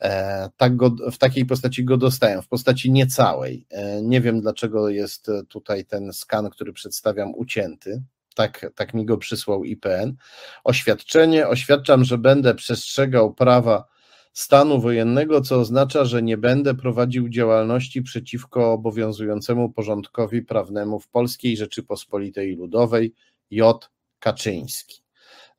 E, 0.00 0.48
tak 0.56 0.76
go, 0.76 0.96
w 1.12 1.18
takiej 1.18 1.46
postaci 1.46 1.84
go 1.84 1.96
dostają, 1.96 2.42
w 2.42 2.48
postaci 2.48 2.92
niecałej. 2.92 3.66
E, 3.70 4.02
nie 4.02 4.20
wiem, 4.20 4.40
dlaczego 4.40 4.88
jest 4.88 5.30
tutaj 5.48 5.84
ten 5.84 6.12
skan, 6.12 6.50
który 6.50 6.72
przedstawiam, 6.72 7.34
ucięty. 7.34 8.02
Tak, 8.34 8.66
tak 8.74 8.94
mi 8.94 9.04
go 9.04 9.18
przysłał 9.18 9.64
IPN. 9.64 10.16
Oświadczenie. 10.64 11.48
Oświadczam, 11.48 12.04
że 12.04 12.18
będę 12.18 12.54
przestrzegał 12.54 13.34
prawa 13.34 13.84
stanu 14.32 14.80
wojennego, 14.80 15.40
co 15.40 15.56
oznacza, 15.56 16.04
że 16.04 16.22
nie 16.22 16.36
będę 16.36 16.74
prowadził 16.74 17.28
działalności 17.28 18.02
przeciwko 18.02 18.72
obowiązującemu 18.72 19.72
porządkowi 19.72 20.42
prawnemu 20.42 21.00
w 21.00 21.08
Polskiej 21.08 21.56
Rzeczypospolitej 21.56 22.56
Ludowej 22.56 23.14
J. 23.50 23.90
Kaczyński. 24.18 25.03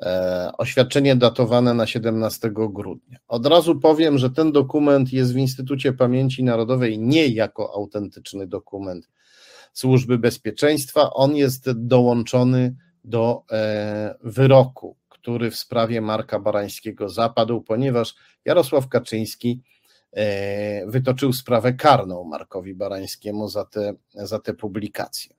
E, 0.01 0.51
oświadczenie 0.57 1.15
datowane 1.15 1.73
na 1.73 1.87
17 1.87 2.51
grudnia. 2.53 3.17
Od 3.27 3.45
razu 3.45 3.79
powiem, 3.79 4.17
że 4.17 4.29
ten 4.29 4.51
dokument 4.51 5.13
jest 5.13 5.33
w 5.33 5.37
Instytucie 5.37 5.93
Pamięci 5.93 6.43
Narodowej 6.43 6.99
nie 6.99 7.27
jako 7.27 7.73
autentyczny 7.73 8.47
dokument 8.47 9.09
Służby 9.73 10.17
Bezpieczeństwa, 10.17 11.13
on 11.13 11.35
jest 11.35 11.71
dołączony 11.71 12.75
do 13.03 13.43
e, 13.51 14.15
wyroku, 14.23 14.97
który 15.09 15.51
w 15.51 15.55
sprawie 15.55 16.01
Marka 16.01 16.39
Barańskiego 16.39 17.09
zapadł, 17.09 17.61
ponieważ 17.61 18.15
Jarosław 18.45 18.89
Kaczyński 18.89 19.61
e, 20.11 20.85
wytoczył 20.87 21.33
sprawę 21.33 21.73
karną 21.73 22.23
Markowi 22.23 22.75
Barańskiemu 22.75 23.47
za 23.47 23.65
te, 23.65 23.93
za 24.13 24.39
te 24.39 24.53
publikacje. 24.53 25.35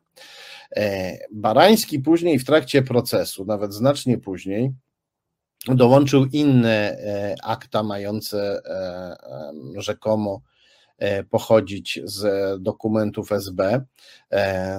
E, 0.76 1.18
Barański 1.32 1.98
później 2.00 2.38
w 2.38 2.44
trakcie 2.44 2.82
procesu, 2.82 3.44
nawet 3.44 3.74
znacznie 3.74 4.18
później, 4.18 4.72
dołączył 5.68 6.24
inne 6.32 6.98
e, 6.98 7.36
akta 7.42 7.82
mające 7.82 8.60
e, 8.64 9.16
rzekomo 9.82 10.42
pochodzić 11.30 12.00
z 12.04 12.26
dokumentów 12.62 13.32
SB, 13.32 13.84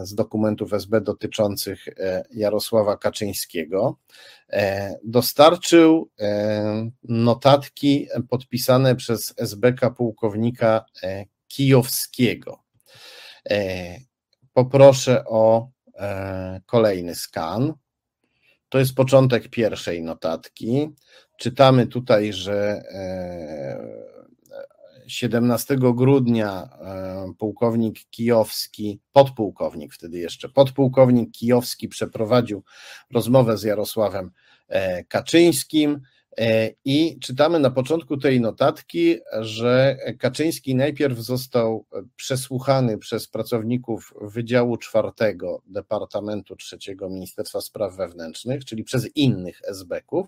z 0.03 0.15
dokumentów 0.15 0.73
SB 0.73 1.01
dotyczących 1.01 1.85
Jarosława 2.31 2.97
Kaczyńskiego. 2.97 3.97
Dostarczył 5.03 6.09
notatki 7.03 8.07
podpisane 8.29 8.95
przez 8.95 9.33
SBK 9.37 9.91
pułkownika 9.91 10.85
Kijowskiego. 11.47 12.63
Poproszę 14.57 15.25
o 15.25 15.69
E, 15.99 16.61
kolejny 16.65 17.15
skan. 17.15 17.73
To 18.69 18.79
jest 18.79 18.95
początek 18.95 19.49
pierwszej 19.49 20.03
notatki. 20.03 20.89
Czytamy 21.37 21.87
tutaj, 21.87 22.33
że 22.33 22.83
17 25.07 25.73
e, 25.73 25.77
grudnia 25.77 26.69
e, 26.81 27.33
pułkownik 27.37 27.99
kijowski, 28.09 28.99
podpułkownik 29.11 29.93
wtedy 29.93 30.17
jeszcze, 30.19 30.49
podpułkownik 30.49 31.31
kijowski 31.31 31.87
przeprowadził 31.87 32.63
rozmowę 33.13 33.57
z 33.57 33.63
Jarosławem 33.63 34.31
Kaczyńskim. 35.07 36.01
E, 36.39 36.71
I 36.85 37.19
czytamy 37.19 37.59
na 37.59 37.69
początku 37.69 38.17
tej 38.17 38.41
notatki, 38.41 39.17
że 39.39 39.97
Kaczyński 40.19 40.75
najpierw 40.75 41.19
został 41.19 41.85
przesłuchany 42.15 42.97
przez 42.97 43.27
pracowników 43.27 44.13
Wydziału 44.21 44.77
Czwartego 44.77 45.61
Departamentu 45.65 46.55
Trzeciego 46.55 47.09
Ministerstwa 47.09 47.61
Spraw 47.61 47.95
Wewnętrznych, 47.95 48.65
czyli 48.65 48.83
przez 48.83 49.15
innych 49.15 49.61
SB-ków, 49.63 50.27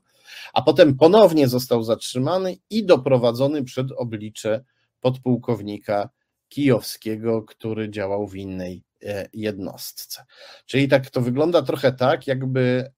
a 0.53 0.61
potem 0.61 0.97
ponownie 0.97 1.47
został 1.47 1.83
zatrzymany 1.83 2.57
i 2.69 2.85
doprowadzony 2.85 3.63
przed 3.63 3.91
oblicze 3.91 4.63
podpułkownika 5.01 6.09
Kijowskiego, 6.49 7.41
który 7.41 7.89
działał 7.89 8.27
w 8.27 8.35
innej 8.35 8.83
e, 9.03 9.29
jednostce. 9.33 10.25
Czyli 10.65 10.87
tak 10.87 11.09
to 11.09 11.21
wygląda 11.21 11.61
trochę 11.61 11.91
tak, 11.91 12.27
jakby 12.27 12.91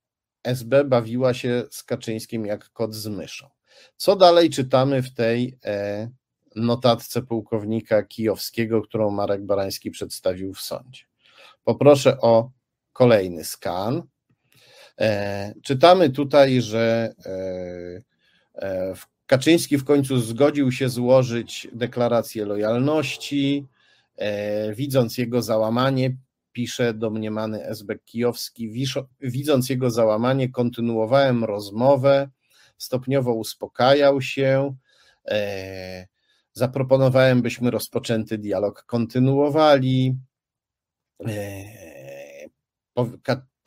SB 0.44 0.84
bawiła 0.84 1.34
się 1.34 1.64
z 1.70 1.84
Kaczyńskim 1.84 2.46
jak 2.46 2.70
kot 2.70 2.96
z 2.96 3.08
myszą. 3.08 3.50
Co 3.98 4.16
dalej 4.16 4.50
czytamy 4.50 5.02
w 5.02 5.14
tej 5.14 5.58
e, 5.66 6.10
notatce 6.56 7.22
pułkownika 7.22 8.04
kijowskiego, 8.04 8.82
którą 8.82 9.12
Marek 9.12 9.46
Barański 9.46 9.92
przedstawił 9.92 10.54
w 10.54 10.62
sądzie? 10.62 11.04
Poproszę 11.64 12.22
o 12.22 12.52
kolejny 12.94 13.44
skan. 13.44 14.04
E, 15.00 15.54
czytamy 15.64 16.10
tutaj, 16.10 16.62
że 16.62 17.14
e, 18.56 18.94
Kaczyński 19.26 19.78
w 19.78 19.84
końcu 19.84 20.20
zgodził 20.20 20.72
się 20.72 20.90
złożyć 20.90 21.68
deklarację 21.74 22.46
lojalności. 22.46 23.68
Widząc 24.76 25.18
jego 25.18 25.42
załamanie, 25.42 26.16
pisze 26.52 26.94
domniemany 26.94 27.66
Esbek 27.66 28.04
Kijowski, 28.04 28.88
widząc 29.22 29.70
jego 29.70 29.92
załamanie, 29.92 30.50
kontynuowałem 30.50 31.44
rozmowę, 31.44 32.30
stopniowo 32.78 33.34
uspokajał 33.34 34.22
się, 34.22 34.76
e, 35.28 36.08
zaproponowałem, 36.54 37.42
byśmy 37.42 37.72
rozpoczęty 37.72 38.38
dialog 38.38 38.84
kontynuowali. 38.84 40.18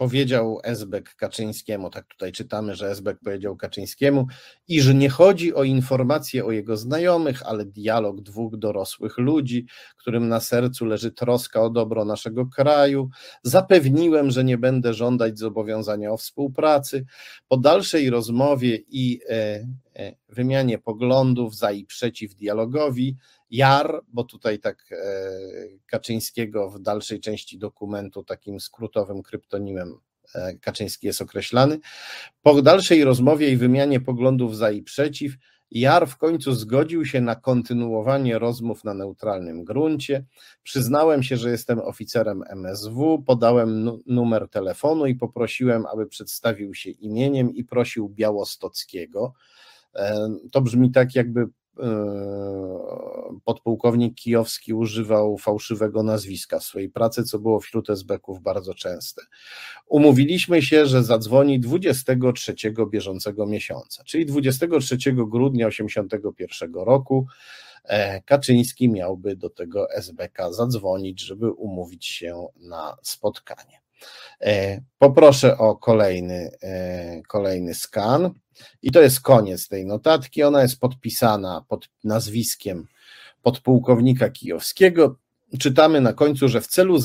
Powiedział 0.04 0.60
Esbek 0.64 1.14
Kaczyńskiemu, 1.14 1.90
tak 1.90 2.06
tutaj 2.06 2.32
czytamy, 2.32 2.74
że 2.74 2.90
Esbek 2.90 3.18
powiedział 3.24 3.56
Kaczyńskiemu, 3.56 4.26
iż 4.68 4.94
nie 4.94 5.08
chodzi 5.08 5.54
o 5.54 5.64
informacje 5.64 6.44
o 6.44 6.52
jego 6.52 6.76
znajomych, 6.76 7.42
ale 7.46 7.64
dialog 7.64 8.20
dwóch 8.20 8.56
dorosłych 8.56 9.18
ludzi, 9.18 9.66
którym 9.96 10.28
na 10.28 10.40
sercu 10.40 10.84
leży 10.84 11.12
troska 11.12 11.62
o 11.62 11.70
dobro 11.70 12.04
naszego 12.04 12.46
kraju. 12.46 13.10
Zapewniłem, 13.42 14.30
że 14.30 14.44
nie 14.44 14.58
będę 14.58 14.94
żądać 14.94 15.38
zobowiązania 15.38 16.12
o 16.12 16.16
współpracy. 16.16 17.04
Po 17.48 17.56
dalszej 17.56 18.10
rozmowie 18.10 18.78
i 18.88 19.20
e, 19.28 19.66
wymianie 20.28 20.78
poglądów 20.78 21.56
za 21.56 21.72
i 21.72 21.84
przeciw 21.84 22.34
dialogowi, 22.34 23.16
Jar, 23.50 24.00
bo 24.08 24.24
tutaj 24.24 24.58
tak 24.58 24.92
e, 24.92 24.96
Kaczyńskiego 25.86 26.70
w 26.70 26.80
dalszej 26.80 27.20
części 27.20 27.58
dokumentu 27.58 28.24
takim 28.24 28.60
skrótowym 28.60 29.22
kryptonimem 29.22 29.94
e, 30.34 30.54
Kaczyński 30.58 31.06
jest 31.06 31.22
określany. 31.22 31.78
Po 32.42 32.62
dalszej 32.62 33.04
rozmowie 33.04 33.50
i 33.50 33.56
wymianie 33.56 34.00
poglądów 34.00 34.56
za 34.56 34.70
i 34.70 34.82
przeciw, 34.82 35.32
Jar 35.70 36.08
w 36.08 36.16
końcu 36.16 36.52
zgodził 36.52 37.04
się 37.04 37.20
na 37.20 37.34
kontynuowanie 37.34 38.38
rozmów 38.38 38.84
na 38.84 38.94
neutralnym 38.94 39.64
gruncie. 39.64 40.24
Przyznałem 40.62 41.22
się, 41.22 41.36
że 41.36 41.50
jestem 41.50 41.78
oficerem 41.78 42.44
MSW, 42.48 43.22
podałem 43.26 43.90
numer 44.06 44.48
telefonu 44.48 45.06
i 45.06 45.14
poprosiłem, 45.14 45.86
aby 45.86 46.06
przedstawił 46.06 46.74
się 46.74 46.90
imieniem 46.90 47.54
i 47.54 47.64
prosił 47.64 48.08
Białostockiego. 48.08 49.32
E, 49.96 50.28
to 50.52 50.60
brzmi 50.60 50.90
tak, 50.90 51.14
jakby 51.14 51.48
E, 51.80 53.38
podpułkownik 53.44 54.14
Kijowski 54.14 54.74
używał 54.74 55.38
fałszywego 55.38 56.02
nazwiska 56.02 56.58
w 56.58 56.64
swojej 56.64 56.90
pracy, 56.90 57.24
co 57.24 57.38
było 57.38 57.60
wśród 57.60 57.90
SB-ków 57.90 58.42
bardzo 58.42 58.74
częste. 58.74 59.22
Umówiliśmy 59.86 60.62
się, 60.62 60.86
że 60.86 61.02
zadzwoni 61.02 61.60
23 61.60 62.54
bieżącego 62.90 63.46
miesiąca, 63.46 64.04
czyli 64.04 64.26
23 64.26 64.96
grudnia 65.12 65.68
1981 65.68 66.74
roku. 66.74 67.26
E, 67.84 68.22
Kaczyński 68.22 68.88
miałby 68.88 69.36
do 69.36 69.50
tego 69.50 69.92
SBK 69.92 70.52
zadzwonić, 70.52 71.20
żeby 71.20 71.52
umówić 71.52 72.06
się 72.06 72.46
na 72.56 72.96
spotkanie. 73.02 73.83
E, 74.40 74.80
poproszę 74.98 75.58
o 75.58 75.76
kolejny, 75.76 76.50
kolejny 77.28 77.74
skan. 77.74 78.30
I 78.82 78.90
to 78.90 79.02
jest 79.02 79.20
koniec 79.20 79.68
tej 79.68 79.86
notatki. 79.86 80.42
Ona 80.42 80.62
jest 80.62 80.80
podpisana 80.80 81.64
pod 81.68 81.88
nazwiskiem 82.04 82.86
podpułkownika 83.42 84.30
kijowskiego. 84.30 85.16
Czytamy 85.58 86.00
na 86.00 86.12
końcu, 86.12 86.48
że 86.48 86.60
w 86.60 86.66
celu 86.66 86.98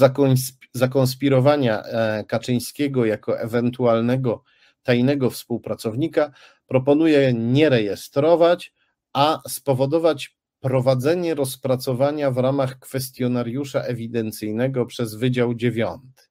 zakonspirowania 0.74 1.84
e, 1.84 2.24
Kaczyńskiego 2.28 3.06
jako 3.06 3.40
ewentualnego 3.40 4.44
tajnego 4.84 5.30
współpracownika 5.30 6.32
proponuje 6.68 7.34
nie 7.34 7.70
rejestrować, 7.70 8.74
a 9.14 9.40
spowodować 9.48 10.38
prowadzenie 10.60 11.36
rozpracowania 11.36 12.32
w 12.32 12.38
ramach 12.38 12.80
kwestionariusza 12.80 13.82
ewidencyjnego 13.82 14.86
przez 14.86 15.16
Wydział 15.16 15.54
Dziewiąty. 15.54 16.29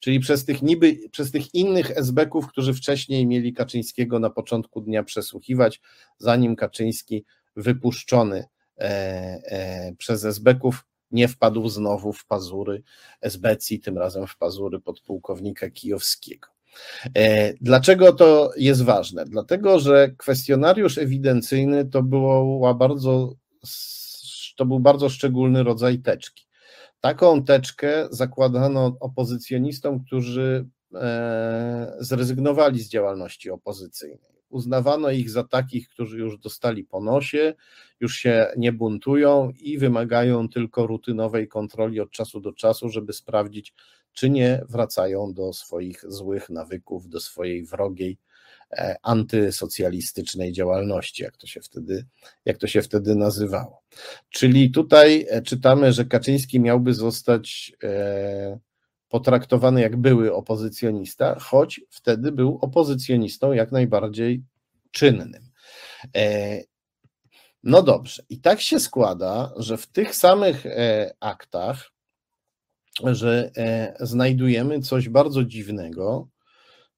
Czyli 0.00 0.20
przez 0.20 0.44
tych 0.44 0.62
niby, 0.62 0.98
przez 1.12 1.30
tych 1.30 1.54
innych 1.54 1.90
SB-ków, 1.90 2.48
którzy 2.48 2.74
wcześniej 2.74 3.26
mieli 3.26 3.52
Kaczyńskiego 3.52 4.18
na 4.18 4.30
początku 4.30 4.80
dnia 4.80 5.02
przesłuchiwać, 5.02 5.80
zanim 6.18 6.56
Kaczyński 6.56 7.24
wypuszczony 7.56 8.44
e, 8.78 8.82
e, 8.82 9.92
przez 9.98 10.24
SB-ków 10.24 10.86
nie 11.10 11.28
wpadł 11.28 11.68
znowu 11.68 12.12
w 12.12 12.26
pazury 12.26 12.82
SBC, 13.20 13.78
tym 13.78 13.98
razem 13.98 14.26
w 14.26 14.36
pazury 14.36 14.80
podpułkownika 14.80 15.70
kijowskiego. 15.70 16.48
E, 17.14 17.52
dlaczego 17.60 18.12
to 18.12 18.52
jest 18.56 18.82
ważne? 18.82 19.24
Dlatego, 19.24 19.78
że 19.78 20.10
kwestionariusz 20.18 20.98
ewidencyjny 20.98 21.84
to, 21.84 22.02
było 22.02 22.74
bardzo, 22.74 23.34
to 24.56 24.66
był 24.66 24.80
bardzo 24.80 25.08
szczególny 25.08 25.62
rodzaj 25.62 25.98
teczki. 25.98 26.49
Taką 27.00 27.44
teczkę 27.44 28.08
zakładano 28.10 28.96
opozycjonistom, 29.00 30.04
którzy 30.04 30.68
e, 30.94 31.96
zrezygnowali 32.00 32.80
z 32.80 32.88
działalności 32.88 33.50
opozycyjnej. 33.50 34.30
Uznawano 34.48 35.10
ich 35.10 35.30
za 35.30 35.44
takich, 35.44 35.88
którzy 35.88 36.18
już 36.18 36.38
dostali 36.38 36.84
po 36.84 37.00
nosie, 37.00 37.54
już 38.00 38.16
się 38.16 38.46
nie 38.56 38.72
buntują 38.72 39.50
i 39.60 39.78
wymagają 39.78 40.48
tylko 40.48 40.86
rutynowej 40.86 41.48
kontroli 41.48 42.00
od 42.00 42.10
czasu 42.10 42.40
do 42.40 42.52
czasu, 42.52 42.88
żeby 42.88 43.12
sprawdzić, 43.12 43.74
czy 44.12 44.30
nie 44.30 44.64
wracają 44.68 45.32
do 45.34 45.52
swoich 45.52 46.04
złych 46.08 46.50
nawyków, 46.50 47.08
do 47.08 47.20
swojej 47.20 47.64
wrogiej 47.64 48.18
antysocjalistycznej 49.02 50.52
działalności, 50.52 51.22
jak 51.22 51.36
to 51.36 51.46
się 51.46 51.60
wtedy, 51.60 52.06
jak 52.44 52.58
to 52.58 52.66
się 52.66 52.82
wtedy 52.82 53.14
nazywało. 53.14 53.82
Czyli 54.30 54.70
tutaj 54.70 55.26
e, 55.28 55.42
czytamy, 55.42 55.92
że 55.92 56.04
Kaczyński 56.04 56.60
miałby 56.60 56.94
zostać 56.94 57.72
e, 57.82 58.58
potraktowany 59.08 59.80
jak 59.80 59.96
były 59.96 60.34
opozycjonista, 60.34 61.38
choć 61.38 61.80
wtedy 61.90 62.32
był 62.32 62.58
opozycjonistą 62.62 63.52
jak 63.52 63.72
najbardziej 63.72 64.42
czynnym. 64.90 65.50
No 67.62 67.82
dobrze, 67.82 68.22
i 68.28 68.40
tak 68.40 68.60
się 68.60 68.80
składa, 68.80 69.52
że 69.56 69.76
w 69.76 69.86
tych 69.86 70.14
samych 70.14 70.64
aktach 71.20 71.90
że 73.04 73.50
e, 73.56 73.96
znajdujemy 74.00 74.80
coś 74.80 75.08
bardzo 75.08 75.44
dziwnego, 75.44 76.28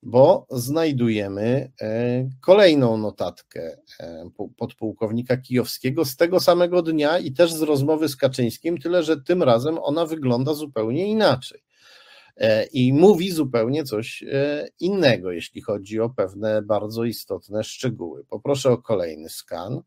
bo 0.03 0.47
znajdujemy 0.51 1.73
e, 1.81 2.29
kolejną 2.41 2.97
notatkę 2.97 3.77
e, 4.01 4.31
podpułkownika 4.57 5.37
Kijowskiego 5.37 6.05
z 6.05 6.17
tego 6.17 6.41
samego 6.41 6.83
dnia 6.83 7.19
i 7.19 7.33
też 7.33 7.53
z 7.53 7.63
rozmowy 7.63 8.09
z 8.09 8.17
Kaczyńskim, 8.17 8.79
tyle 8.79 9.03
że 9.03 9.21
tym 9.21 9.43
razem 9.43 9.79
ona 9.83 10.07
wygląda 10.07 10.55
zupełnie 10.55 11.07
inaczej. 11.07 11.63
I 12.73 12.93
mówi 12.93 13.31
zupełnie 13.31 13.85
coś 13.85 14.25
innego, 14.81 15.33
jeśli 15.33 15.61
chodzi 15.63 16.01
o 16.01 16.11
pewne 16.11 16.63
bardzo 16.63 17.05
istotne 17.05 17.65
szczegóły. 17.65 18.25
Poproszę 18.25 18.71
o 18.71 18.79
kolejny 18.79 19.29
skan. 19.29 19.83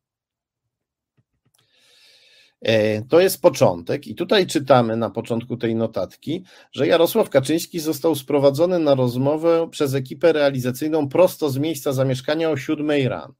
E, 2.61 3.01
to 3.01 3.19
jest 3.19 3.41
początek, 3.41 4.07
i 4.07 4.15
tutaj 4.15 4.47
czytamy 4.47 4.97
na 4.97 5.09
początku 5.09 5.57
tej 5.57 5.75
notatki, 5.75 6.43
że 6.71 6.87
Jarosław 6.87 7.29
Kaczyński 7.29 7.79
został 7.79 8.15
sprowadzony 8.15 8.79
na 8.79 8.95
rozmowę 8.95 9.67
przez 9.71 9.93
ekipę 9.93 10.33
realizacyjną 10.33 11.09
prosto 11.09 11.49
z 11.49 11.57
miejsca 11.57 11.93
zamieszkania 11.93 12.49
o 12.49 12.57
7 12.57 13.07
rano. 13.07 13.33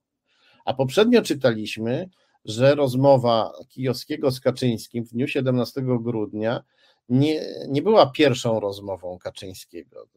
A 0.66 0.74
poprzednio 0.74 1.22
czytaliśmy, 1.22 2.10
że 2.46 2.76
rozmowa 2.76 3.52
Kijowskiego 3.70 4.32
z 4.32 4.40
Kaczyńskim 4.40 5.06
w 5.06 5.10
dniu 5.10 5.28
17 5.28 5.82
grudnia 5.82 6.64
nie, 7.10 7.46
nie 7.68 7.82
była 7.82 8.06
pierwszą 8.06 8.60
rozmową 8.60 9.18
Kaczyńskiego. 9.20 10.08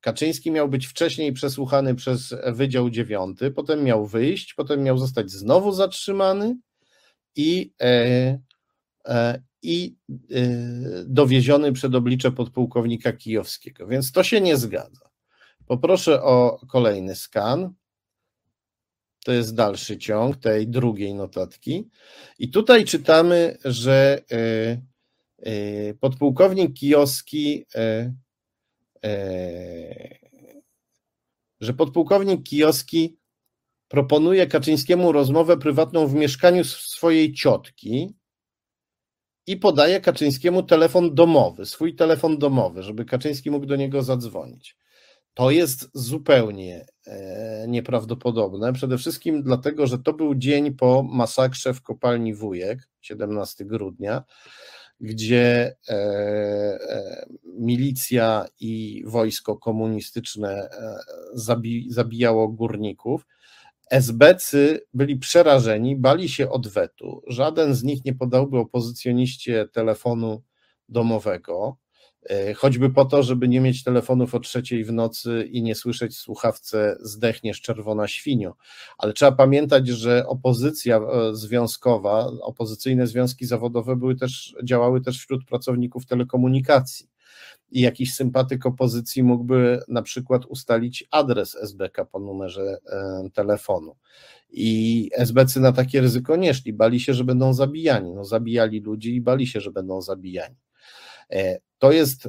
Kaczyński 0.00 0.50
miał 0.50 0.68
być 0.68 0.86
wcześniej 0.86 1.32
przesłuchany 1.32 1.94
przez 1.94 2.34
Wydział 2.46 2.90
9, 2.90 3.38
potem 3.54 3.84
miał 3.84 4.06
wyjść, 4.06 4.54
potem 4.54 4.82
miał 4.82 4.98
zostać 4.98 5.30
znowu 5.30 5.72
zatrzymany 5.72 6.56
i, 7.38 7.72
e, 7.80 8.38
e, 9.06 9.42
i 9.62 9.96
e, 10.10 10.14
dowieziony 11.06 11.72
przed 11.72 11.94
oblicze 11.94 12.32
podpułkownika 12.32 13.12
kijowskiego. 13.12 13.86
Więc 13.86 14.12
to 14.12 14.22
się 14.22 14.40
nie 14.40 14.56
zgadza. 14.56 15.10
Poproszę 15.66 16.22
o 16.22 16.60
kolejny 16.68 17.14
skan. 17.14 17.74
To 19.24 19.32
jest 19.32 19.54
dalszy 19.54 19.98
ciąg 19.98 20.36
tej 20.36 20.68
drugiej 20.68 21.14
notatki. 21.14 21.88
I 22.38 22.50
tutaj 22.50 22.84
czytamy, 22.84 23.58
że 23.64 24.22
podpułkownik 26.00 26.74
kijowski, 26.74 27.66
że 31.60 31.74
podpułkownik 31.76 32.42
kijowski 32.42 33.18
proponuje 33.88 34.46
Kaczyńskiemu 34.46 35.12
rozmowę 35.12 35.56
prywatną 35.56 36.06
w 36.06 36.14
mieszkaniu 36.14 36.64
swojej 36.64 37.32
ciotki 37.32 38.14
i 39.46 39.56
podaje 39.56 40.00
Kaczyńskiemu 40.00 40.62
telefon 40.62 41.14
domowy, 41.14 41.66
swój 41.66 41.96
telefon 41.96 42.38
domowy, 42.38 42.82
żeby 42.82 43.04
Kaczyński 43.04 43.50
mógł 43.50 43.66
do 43.66 43.76
niego 43.76 44.02
zadzwonić. 44.02 44.76
To 45.34 45.50
jest 45.50 45.90
zupełnie 45.94 46.86
e, 47.06 47.64
nieprawdopodobne. 47.68 48.72
Przede 48.72 48.98
wszystkim 48.98 49.42
dlatego, 49.42 49.86
że 49.86 49.98
to 49.98 50.12
był 50.12 50.34
dzień 50.34 50.74
po 50.74 51.02
masakrze 51.02 51.74
w 51.74 51.82
kopalni 51.82 52.34
Wujek, 52.34 52.88
17 53.00 53.64
grudnia, 53.64 54.24
gdzie 55.00 55.76
e, 55.88 55.94
e, 55.94 57.26
milicja 57.44 58.46
i 58.60 59.02
wojsko 59.06 59.56
komunistyczne 59.56 60.68
zabijało 61.88 62.48
górników 62.48 63.26
SBcy 63.90 64.80
byli 64.94 65.16
przerażeni, 65.16 65.96
bali 65.96 66.28
się 66.28 66.50
odwetu. 66.50 67.22
Żaden 67.26 67.74
z 67.74 67.84
nich 67.84 68.04
nie 68.04 68.14
podałby 68.14 68.58
opozycjoniście 68.58 69.68
telefonu 69.72 70.42
domowego, 70.88 71.76
e, 72.30 72.54
choćby 72.54 72.90
po 72.90 73.04
to, 73.04 73.22
żeby 73.22 73.48
nie 73.48 73.60
mieć 73.60 73.84
telefonów 73.84 74.34
o 74.34 74.40
trzeciej 74.40 74.84
w 74.84 74.92
nocy 74.92 75.48
i 75.50 75.62
nie 75.62 75.74
słyszeć 75.74 76.12
w 76.12 76.20
słuchawce 76.20 76.96
zdechniesz 77.00 77.60
czerwona 77.60 78.08
świnio. 78.08 78.56
Ale 78.98 79.12
trzeba 79.12 79.32
pamiętać, 79.32 79.88
że 79.88 80.26
opozycja 80.26 80.96
e, 80.96 81.34
związkowa, 81.34 82.26
opozycyjne 82.42 83.06
związki 83.06 83.46
zawodowe 83.46 83.96
były 83.96 84.16
też, 84.16 84.54
działały 84.64 85.00
też 85.00 85.18
wśród 85.18 85.44
pracowników 85.44 86.06
telekomunikacji 86.06 87.08
i 87.70 87.80
jakiś 87.80 88.14
sympatyk 88.14 88.66
opozycji 88.66 89.22
mógłby 89.22 89.80
na 89.88 90.02
przykład 90.02 90.46
ustalić 90.46 91.04
adres 91.10 91.54
SBK 91.54 92.04
po 92.04 92.18
numerze 92.18 92.78
e, 92.86 93.28
telefonu. 93.34 93.96
I 94.50 95.10
SBC 95.12 95.60
na 95.60 95.72
takie 95.72 96.00
ryzyko 96.00 96.36
nie 96.36 96.54
szli, 96.54 96.72
bali 96.72 97.00
się, 97.00 97.14
że 97.14 97.24
będą 97.24 97.52
zabijani. 97.52 98.14
No, 98.14 98.24
zabijali 98.24 98.80
ludzi 98.80 99.14
i 99.14 99.20
bali 99.20 99.46
się, 99.46 99.60
że 99.60 99.70
będą 99.70 100.02
zabijani. 100.02 100.56
E, 101.30 101.58
to 101.78 101.92
jest 101.92 102.28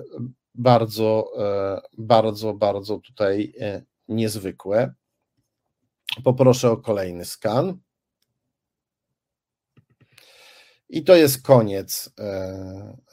bardzo, 0.56 1.32
e, 1.38 1.82
bardzo, 1.98 2.54
bardzo 2.54 2.98
tutaj 2.98 3.54
niezwykłe. 4.08 4.94
Poproszę 6.24 6.72
o 6.72 6.78
kolejny 6.78 7.26
skan. 7.26 7.78
I 10.90 11.04
to 11.04 11.16
jest 11.16 11.44
koniec 11.44 12.10
e, 12.20 12.24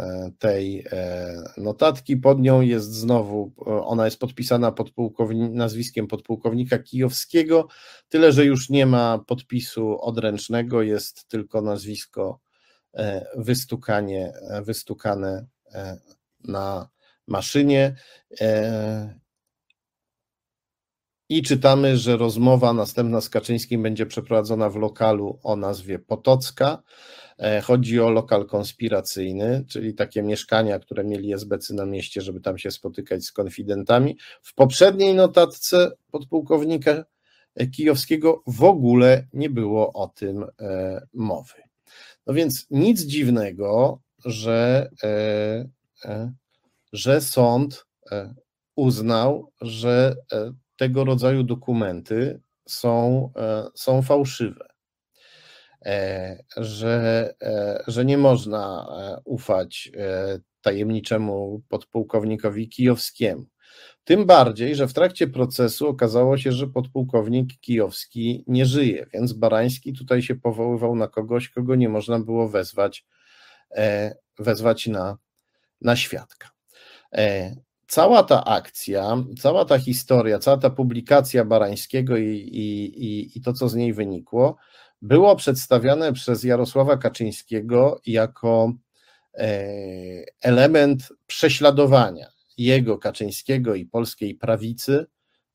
e, 0.01 0.31
tej 0.39 0.85
e, 0.93 1.35
notatki. 1.57 2.16
Pod 2.16 2.40
nią 2.40 2.61
jest 2.61 2.93
znowu, 2.93 3.53
ona 3.66 4.05
jest 4.05 4.19
podpisana 4.19 4.73
podpułkowni, 4.73 5.51
nazwiskiem 5.51 6.07
podpułkownika 6.07 6.78
Kijowskiego, 6.78 7.69
tyle 8.09 8.32
że 8.32 8.44
już 8.44 8.70
nie 8.70 8.86
ma 8.86 9.19
podpisu 9.27 10.01
odręcznego, 10.01 10.82
jest 10.82 11.28
tylko 11.28 11.62
nazwisko 11.62 12.40
wystukanie, 13.36 14.32
wystukane 14.62 15.47
na 16.44 16.89
maszynie. 17.27 17.97
I 21.28 21.43
czytamy, 21.43 21.97
że 21.97 22.16
rozmowa 22.16 22.73
następna 22.73 23.20
z 23.20 23.28
Kaczyńskim 23.28 23.82
będzie 23.82 24.07
przeprowadzona 24.07 24.70
w 24.70 24.77
lokalu 24.77 25.40
o 25.43 25.57
nazwie 25.57 25.98
Potocka. 25.98 26.82
E, 27.38 27.60
chodzi 27.60 28.00
o 28.00 28.10
lokal 28.10 28.46
konspiracyjny, 28.46 29.64
czyli 29.68 29.94
takie 29.94 30.22
mieszkania, 30.22 30.78
które 30.78 31.04
mieli 31.04 31.32
SBC 31.32 31.74
na 31.74 31.86
mieście, 31.86 32.20
żeby 32.20 32.40
tam 32.40 32.58
się 32.58 32.70
spotykać 32.70 33.24
z 33.24 33.32
konfidentami. 33.32 34.18
W 34.42 34.54
poprzedniej 34.54 35.14
notatce 35.14 35.90
podpułkownika 36.10 37.04
Kijowskiego 37.72 38.42
w 38.46 38.64
ogóle 38.64 39.26
nie 39.32 39.50
było 39.50 39.92
o 39.92 40.08
tym 40.08 40.44
e, 40.60 41.06
mowy. 41.12 41.62
No 42.26 42.34
więc 42.34 42.66
nic 42.70 43.00
dziwnego, 43.00 44.00
że, 44.24 44.90
e, 46.04 46.32
że 46.92 47.20
sąd 47.20 47.86
uznał, 48.76 49.52
że 49.60 50.16
tego 50.76 51.04
rodzaju 51.04 51.42
dokumenty 51.42 52.40
są, 52.66 53.30
są 53.74 54.02
fałszywe. 54.02 54.76
Że, 56.56 57.34
że 57.86 58.04
nie 58.04 58.18
można 58.18 58.86
ufać 59.24 59.92
tajemniczemu 60.60 61.62
podpułkownikowi 61.68 62.68
kijowskiemu. 62.68 63.46
Tym 64.04 64.26
bardziej, 64.26 64.74
że 64.74 64.88
w 64.88 64.92
trakcie 64.92 65.26
procesu 65.26 65.88
okazało 65.88 66.38
się, 66.38 66.52
że 66.52 66.66
podpułkownik 66.66 67.60
kijowski 67.60 68.44
nie 68.46 68.66
żyje, 68.66 69.06
więc 69.14 69.32
Barański 69.32 69.92
tutaj 69.92 70.22
się 70.22 70.34
powoływał 70.34 70.96
na 70.96 71.08
kogoś, 71.08 71.48
kogo 71.48 71.74
nie 71.74 71.88
można 71.88 72.18
było 72.18 72.48
wezwać, 72.48 73.06
wezwać 74.38 74.86
na, 74.86 75.18
na 75.80 75.96
świadka. 75.96 76.50
Cała 77.88 78.22
ta 78.22 78.44
akcja, 78.44 79.24
cała 79.38 79.64
ta 79.64 79.78
historia, 79.78 80.38
cała 80.38 80.56
ta 80.56 80.70
publikacja 80.70 81.44
Barańskiego 81.44 82.16
i, 82.16 82.26
i, 82.26 83.38
i 83.38 83.40
to, 83.40 83.52
co 83.52 83.68
z 83.68 83.74
niej 83.74 83.92
wynikło, 83.92 84.56
było 85.02 85.36
przedstawiane 85.36 86.12
przez 86.12 86.44
Jarosława 86.44 86.97
Kaczyńskiego 86.97 88.01
jako 88.06 88.73
e, 89.35 89.59
element 90.40 91.09
prześladowania 91.27 92.28
jego, 92.59 92.98
Kaczyńskiego 92.98 93.74
i 93.74 93.85
polskiej 93.85 94.35
prawicy 94.35 95.06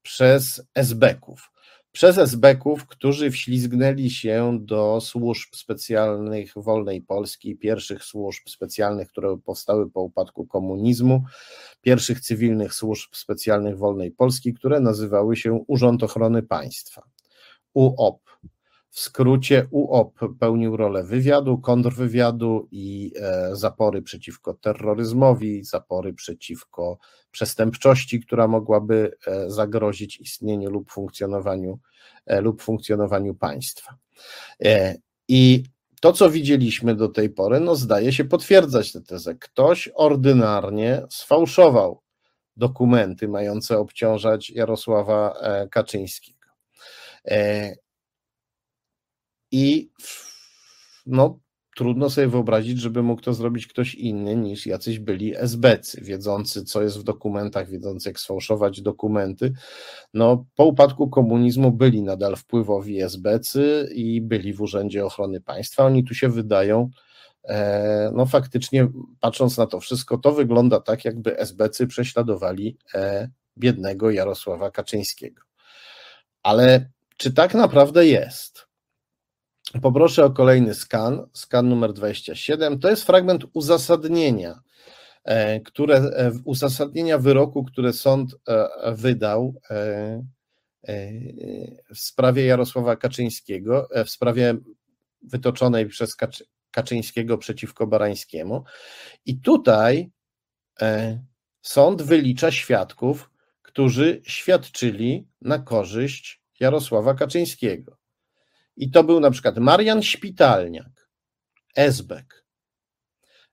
przez 0.01 0.61
esbeków 0.75 1.51
przez 1.91 2.17
esbeków, 2.17 2.85
którzy 2.87 3.31
wślizgnęli 3.31 4.09
się 4.09 4.57
do 4.61 5.01
służb 5.01 5.55
specjalnych 5.55 6.53
wolnej 6.55 7.01
Polski, 7.01 7.55
pierwszych 7.55 8.03
służb 8.03 8.49
specjalnych, 8.49 9.09
które 9.09 9.37
powstały 9.37 9.89
po 9.89 10.01
upadku 10.01 10.45
komunizmu, 10.45 11.23
pierwszych 11.81 12.19
cywilnych 12.21 12.73
służb 12.73 13.15
specjalnych 13.15 13.77
wolnej 13.77 14.11
Polski, 14.11 14.53
które 14.53 14.79
nazywały 14.79 15.35
się 15.35 15.63
Urząd 15.67 16.03
Ochrony 16.03 16.43
Państwa, 16.43 17.01
UOP. 17.73 18.30
W 18.91 18.99
skrócie 18.99 19.67
UOP 19.71 20.19
pełnił 20.39 20.77
rolę 20.77 21.03
wywiadu, 21.03 21.57
kontrwywiadu 21.57 22.67
i 22.71 23.13
e, 23.15 23.55
zapory 23.55 24.01
przeciwko 24.01 24.53
terroryzmowi, 24.53 25.63
zapory 25.63 26.13
przeciwko 26.13 26.97
przestępczości, 27.31 28.19
która 28.19 28.47
mogłaby 28.47 29.17
e, 29.27 29.49
zagrozić 29.49 30.19
istnieniu 30.19 30.69
lub 30.69 30.91
funkcjonowaniu, 30.91 31.79
e, 32.25 32.41
lub 32.41 32.61
funkcjonowaniu 32.61 33.35
państwa. 33.35 33.97
I 35.27 35.63
to, 36.01 36.13
co 36.13 36.29
widzieliśmy 36.29 36.95
do 36.95 37.07
tej 37.07 37.29
pory, 37.29 37.59
no 37.59 37.75
zdaje 37.75 38.13
się 38.13 38.25
potwierdzać 38.25 38.91
tę 38.91 39.01
tezę. 39.01 39.35
Ktoś 39.35 39.89
ordynarnie 39.95 41.01
sfałszował 41.09 42.01
dokumenty 42.57 43.27
mające 43.27 43.77
obciążać 43.77 44.49
Jarosława 44.49 45.35
Kaczyńskiego. 45.71 46.47
I 49.51 49.91
no, 51.05 51.39
trudno 51.75 52.09
sobie 52.09 52.27
wyobrazić, 52.27 52.79
żeby 52.79 53.03
mógł 53.03 53.21
to 53.21 53.33
zrobić 53.33 53.67
ktoś 53.67 53.95
inny 53.95 54.35
niż 54.35 54.65
jacyś 54.65 54.99
byli 54.99 55.35
SBcy, 55.37 56.01
wiedzący, 56.01 56.63
co 56.63 56.81
jest 56.81 56.99
w 56.99 57.03
dokumentach, 57.03 57.69
wiedzący, 57.69 58.09
jak 58.09 58.19
sfałszować 58.19 58.81
dokumenty. 58.81 59.53
No, 60.13 60.45
po 60.55 60.65
upadku 60.65 61.09
komunizmu 61.09 61.71
byli 61.71 62.01
nadal 62.01 62.35
wpływowi 62.35 63.01
SBcy 63.01 63.89
i 63.95 64.21
byli 64.21 64.53
w 64.53 64.61
Urzędzie 64.61 65.05
Ochrony 65.05 65.41
Państwa. 65.41 65.85
Oni 65.85 66.03
tu 66.03 66.13
się 66.13 66.29
wydają, 66.29 66.89
e, 67.43 68.11
no 68.15 68.25
faktycznie, 68.25 68.87
patrząc 69.19 69.57
na 69.57 69.67
to 69.67 69.79
wszystko, 69.79 70.17
to 70.17 70.31
wygląda 70.31 70.79
tak, 70.79 71.05
jakby 71.05 71.39
SBcy 71.39 71.87
prześladowali 71.87 72.77
e, 72.93 73.29
biednego 73.57 74.11
Jarosława 74.11 74.71
Kaczyńskiego. 74.71 75.41
Ale 76.43 76.89
czy 77.17 77.33
tak 77.33 77.53
naprawdę 77.53 78.07
jest? 78.07 78.70
Poproszę 79.79 80.25
o 80.25 80.31
kolejny 80.31 80.73
skan, 80.73 81.27
skan 81.33 81.69
numer 81.69 81.93
27. 81.93 82.79
To 82.79 82.89
jest 82.89 83.03
fragment 83.03 83.45
uzasadnienia, 83.53 84.61
e, 85.23 85.59
które, 85.59 85.95
e, 85.97 86.31
uzasadnienia 86.45 87.17
wyroku, 87.17 87.63
które 87.63 87.93
sąd 87.93 88.35
e, 88.47 88.95
wydał 88.95 89.55
w 91.89 91.99
sprawie 91.99 92.45
Jarosława 92.45 92.95
Kaczyńskiego, 92.95 93.87
w 94.05 94.09
sprawie 94.09 94.55
wytoczonej 95.21 95.87
przez 95.87 96.17
Kaczyńskiego 96.71 97.37
przeciwko 97.37 97.87
Barańskiemu. 97.87 98.63
I 99.25 99.39
tutaj 99.39 100.09
sąd 101.61 102.01
wylicza 102.01 102.51
świadków, 102.51 103.29
którzy 103.61 104.21
świadczyli 104.25 105.27
na 105.41 105.59
korzyść 105.59 106.41
Jarosława 106.59 107.13
Kaczyńskiego. 107.13 108.00
I 108.81 108.91
to 108.91 109.03
był 109.03 109.19
na 109.19 109.31
przykład 109.31 109.57
Marian 109.57 110.03
Szpitalniak, 110.03 111.09
Esbek, 111.75 112.45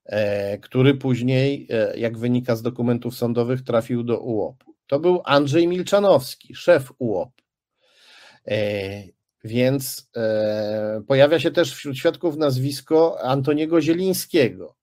e, 0.04 0.58
który 0.58 0.94
później, 0.94 1.68
e, 1.70 1.98
jak 1.98 2.18
wynika 2.18 2.56
z 2.56 2.62
dokumentów 2.62 3.14
sądowych, 3.14 3.62
trafił 3.62 4.02
do 4.02 4.20
UOP-u. 4.20 4.74
To 4.86 5.00
był 5.00 5.22
Andrzej 5.24 5.68
Milczanowski, 5.68 6.54
szef 6.54 6.92
UOP. 6.98 7.42
E, 8.46 8.58
więc 9.44 10.10
pojawia 11.06 11.40
się 11.40 11.50
też 11.50 11.74
wśród 11.74 11.96
świadków 11.96 12.36
nazwisko 12.36 13.22
Antoniego 13.22 13.80
Zielińskiego. 13.80 14.76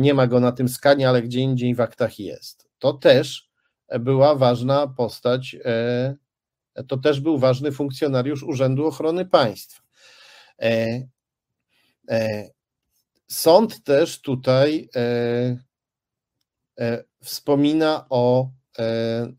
Nie 0.00 0.14
ma 0.14 0.26
go 0.26 0.40
na 0.40 0.52
tym 0.52 0.68
skanie, 0.68 1.08
ale 1.08 1.22
gdzie 1.22 1.40
indziej 1.40 1.74
w 1.74 1.80
aktach 1.80 2.18
jest. 2.18 2.68
To 2.78 2.92
też 2.92 3.50
była 4.00 4.34
ważna 4.34 4.86
postać 4.86 5.56
to 6.88 6.96
też 6.96 7.20
był 7.20 7.38
ważny 7.38 7.72
funkcjonariusz 7.72 8.42
Urzędu 8.42 8.86
Ochrony 8.86 9.26
Państwa. 9.26 9.82
E, 10.62 11.02
e, 12.10 12.48
sąd 13.28 13.84
też 13.84 14.20
tutaj 14.20 14.88
e, 14.96 15.56
wspomina 17.24 18.06
o 18.10 18.50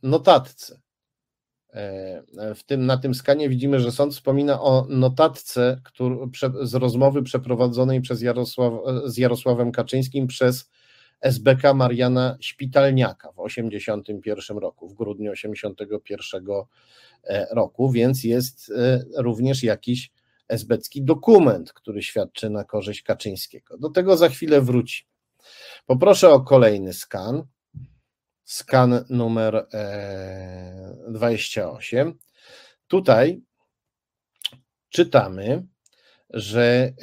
notatce. 0.04 0.82
W 2.56 2.64
tym, 2.66 2.86
na 2.86 2.98
tym 2.98 3.16
skanie 3.16 3.50
widzimy, 3.50 3.80
że 3.80 3.92
sąd 3.92 4.14
wspomina 4.14 4.62
o 4.62 4.86
notatce 4.90 5.82
który, 5.84 6.16
z 6.62 6.74
rozmowy 6.74 7.24
przeprowadzonej 7.24 8.02
przez 8.02 8.22
Jarosław, 8.22 8.74
z 9.06 9.18
Jarosławem 9.18 9.72
Kaczyńskim 9.72 10.28
przez 10.28 10.70
SBK 11.22 11.74
Mariana 11.74 12.38
Szpitalniaka 12.40 13.32
w 13.32 13.36
1981 13.48 14.58
roku, 14.58 14.90
w 14.90 14.94
grudniu 14.94 15.32
1981 15.32 16.46
e, 17.24 17.48
roku, 17.56 17.92
więc 17.92 18.24
jest 18.24 18.72
e, 18.72 19.04
również 19.18 19.64
jakiś 19.64 20.12
esbecki 20.48 21.04
dokument, 21.04 21.74
który 21.74 22.04
świadczy 22.04 22.50
na 22.50 22.64
korzyść 22.64 23.04
Kaczyńskiego. 23.04 23.78
Do 23.78 23.90
tego 23.90 24.18
za 24.18 24.30
chwilę 24.30 24.62
wróci. 24.62 25.06
Poproszę 25.86 26.30
o 26.30 26.42
kolejny 26.42 26.94
skan. 26.94 27.44
Skan 28.44 29.06
numer 29.10 29.68
28. 31.08 32.08
E, 32.08 32.14
Tutaj 32.88 33.42
czytamy, 34.90 35.64
że 36.30 36.94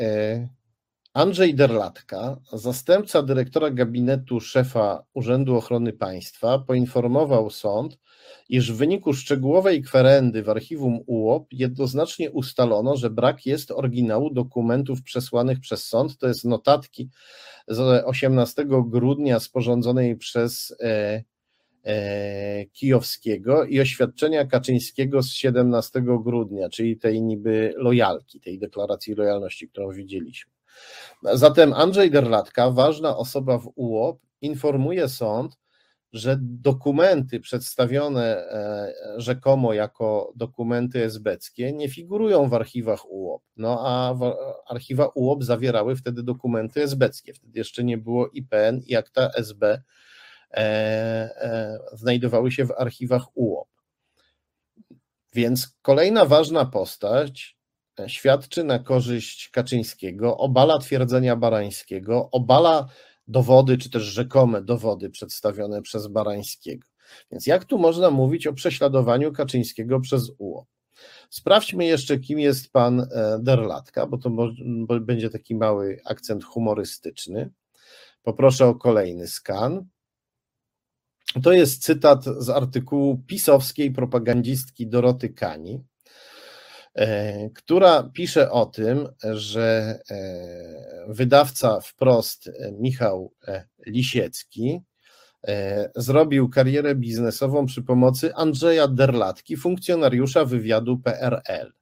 Andrzej 1.14 1.54
Derlatka, 1.54 2.40
zastępca 2.52 3.22
dyrektora 3.22 3.70
gabinetu 3.70 4.40
szefa 4.40 5.04
Urzędu 5.14 5.56
Ochrony 5.56 5.92
Państwa, 5.92 6.58
poinformował 6.58 7.50
sąd, 7.50 7.98
iż 8.48 8.72
w 8.72 8.76
wyniku 8.76 9.12
szczegółowej 9.12 9.82
kwerendy 9.82 10.42
w 10.42 10.48
archiwum 10.48 11.00
UOP 11.06 11.46
jednoznacznie 11.52 12.30
ustalono, 12.30 12.96
że 12.96 13.10
brak 13.10 13.46
jest 13.46 13.70
oryginału 13.70 14.30
dokumentów 14.30 15.02
przesłanych 15.02 15.60
przez 15.60 15.84
sąd, 15.84 16.18
to 16.18 16.28
jest 16.28 16.44
notatki 16.44 17.10
z 17.68 18.04
18 18.04 18.64
grudnia 18.86 19.40
sporządzonej 19.40 20.16
przez 20.16 20.76
e, 20.80 21.22
e, 21.84 22.66
Kijowskiego 22.66 23.64
i 23.64 23.80
oświadczenia 23.80 24.44
Kaczyńskiego 24.44 25.22
z 25.22 25.30
17 25.30 26.02
grudnia, 26.02 26.68
czyli 26.68 26.96
tej 26.98 27.22
niby 27.22 27.74
lojalki, 27.76 28.40
tej 28.40 28.58
deklaracji 28.58 29.14
lojalności, 29.14 29.68
którą 29.68 29.92
widzieliśmy. 29.92 30.53
Zatem 31.32 31.72
Andrzej 31.72 32.10
Derlatka, 32.10 32.70
ważna 32.70 33.16
osoba 33.16 33.58
w 33.58 33.72
UOP, 33.74 34.20
informuje 34.40 35.08
sąd, 35.08 35.56
że 36.14 36.38
dokumenty 36.40 37.40
przedstawione 37.40 38.36
e, 38.36 38.92
rzekomo 39.16 39.72
jako 39.72 40.32
dokumenty 40.36 41.04
esbeckie 41.04 41.72
nie 41.72 41.88
figurują 41.88 42.48
w 42.48 42.54
archiwach 42.54 43.10
UOP. 43.10 43.42
No 43.56 43.80
a 43.86 44.14
archiwa 44.68 45.08
UOP 45.14 45.44
zawierały 45.44 45.96
wtedy 45.96 46.22
dokumenty 46.22 46.82
esbeckie. 46.82 47.34
Wtedy 47.34 47.58
jeszcze 47.58 47.84
nie 47.84 47.98
było 47.98 48.28
IPN 48.28 48.80
i 48.86 48.96
akta 48.96 49.30
SB 49.36 49.82
e, 50.50 50.56
e, 50.56 51.78
znajdowały 51.92 52.52
się 52.52 52.64
w 52.64 52.72
archiwach 52.78 53.36
UOP. 53.36 53.68
Więc 55.32 55.76
kolejna 55.82 56.24
ważna 56.24 56.64
postać 56.64 57.56
świadczy 58.06 58.64
na 58.64 58.78
korzyść 58.78 59.48
Kaczyńskiego, 59.48 60.36
obala 60.36 60.78
twierdzenia 60.78 61.36
Barańskiego, 61.36 62.28
obala 62.32 62.88
dowody, 63.28 63.78
czy 63.78 63.90
też 63.90 64.02
rzekome 64.02 64.62
dowody 64.62 65.10
przedstawione 65.10 65.82
przez 65.82 66.06
Barańskiego. 66.06 66.88
Więc 67.32 67.46
jak 67.46 67.64
tu 67.64 67.78
można 67.78 68.10
mówić 68.10 68.46
o 68.46 68.52
prześladowaniu 68.52 69.32
Kaczyńskiego 69.32 70.00
przez 70.00 70.30
UO? 70.38 70.66
Sprawdźmy 71.30 71.84
jeszcze, 71.84 72.18
kim 72.18 72.38
jest 72.38 72.72
pan 72.72 73.00
e, 73.00 73.38
Derlatka, 73.42 74.06
bo 74.06 74.18
to 74.18 74.30
będzie 75.00 75.30
taki 75.30 75.54
mały 75.54 76.00
akcent 76.04 76.44
humorystyczny. 76.44 77.50
Poproszę 78.22 78.66
o 78.66 78.74
kolejny 78.74 79.28
skan. 79.28 79.86
To 81.42 81.52
jest 81.52 81.82
cytat 81.82 82.24
z 82.24 82.50
artykułu 82.50 83.22
pisowskiej 83.26 83.92
propagandzistki 83.92 84.86
Doroty 84.86 85.28
Kani, 85.28 85.84
która 87.54 88.02
pisze 88.02 88.50
o 88.50 88.66
tym, 88.66 89.08
że 89.32 89.98
e, 90.10 91.06
wydawca 91.08 91.80
wprost 91.80 92.50
Michał 92.78 93.32
Lisiecki 93.86 94.80
zrobił 95.96 96.48
karierę 96.48 96.94
biznesową 96.94 97.66
przy 97.66 97.82
pomocy 97.82 98.34
Andrzeja 98.34 98.88
Derlatki, 98.88 99.56
funkcjonariusza 99.56 100.44
wywiadu 100.44 100.98
PRL. 100.98 101.72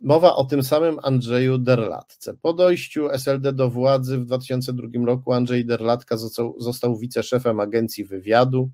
Mowa 0.00 0.36
o 0.36 0.44
tym 0.44 0.62
samym 0.62 0.98
Andrzeju 1.02 1.58
Derlatce. 1.58 2.34
Po 2.42 2.52
dojściu 2.52 3.10
SLD 3.10 3.52
do 3.52 3.70
władzy 3.70 4.18
w 4.18 4.24
2002 4.24 5.06
roku 5.06 5.32
Andrzej 5.32 5.66
Derlatka 5.66 6.16
został, 6.16 6.54
został 6.58 6.98
wiceszefem 6.98 7.60
agencji 7.60 8.04
wywiadu. 8.04 8.70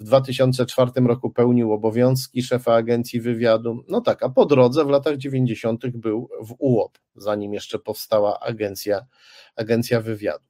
W 0.00 0.04
2004 0.04 0.90
roku 1.06 1.30
pełnił 1.30 1.72
obowiązki 1.72 2.42
szefa 2.42 2.74
agencji 2.74 3.20
wywiadu. 3.20 3.84
No 3.88 4.00
tak, 4.00 4.22
a 4.22 4.28
po 4.28 4.46
drodze 4.46 4.84
w 4.84 4.88
latach 4.88 5.16
90. 5.16 5.86
był 5.86 6.28
w 6.40 6.54
UOP, 6.58 6.98
zanim 7.16 7.54
jeszcze 7.54 7.78
powstała 7.78 8.40
agencja, 8.40 9.06
agencja 9.56 10.00
wywiadu. 10.00 10.44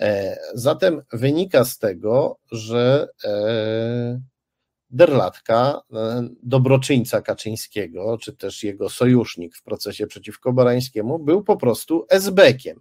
E, 0.00 0.38
zatem 0.54 1.02
wynika 1.12 1.64
z 1.64 1.78
tego, 1.78 2.38
że 2.50 3.08
e, 3.24 4.20
Derlatka, 4.90 5.80
e, 5.92 6.28
dobroczyńca 6.42 7.22
Kaczyńskiego, 7.22 8.18
czy 8.18 8.32
też 8.32 8.64
jego 8.64 8.88
sojusznik 8.88 9.56
w 9.56 9.62
procesie 9.62 10.06
przeciwko 10.06 10.52
Barańskiemu, 10.52 11.18
był 11.18 11.44
po 11.44 11.56
prostu 11.56 12.06
esbekiem. 12.10 12.80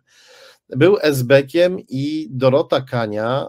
Był 0.70 0.98
esbekiem 1.02 1.78
i 1.90 2.28
Dorota 2.32 2.82
Kania 2.82 3.48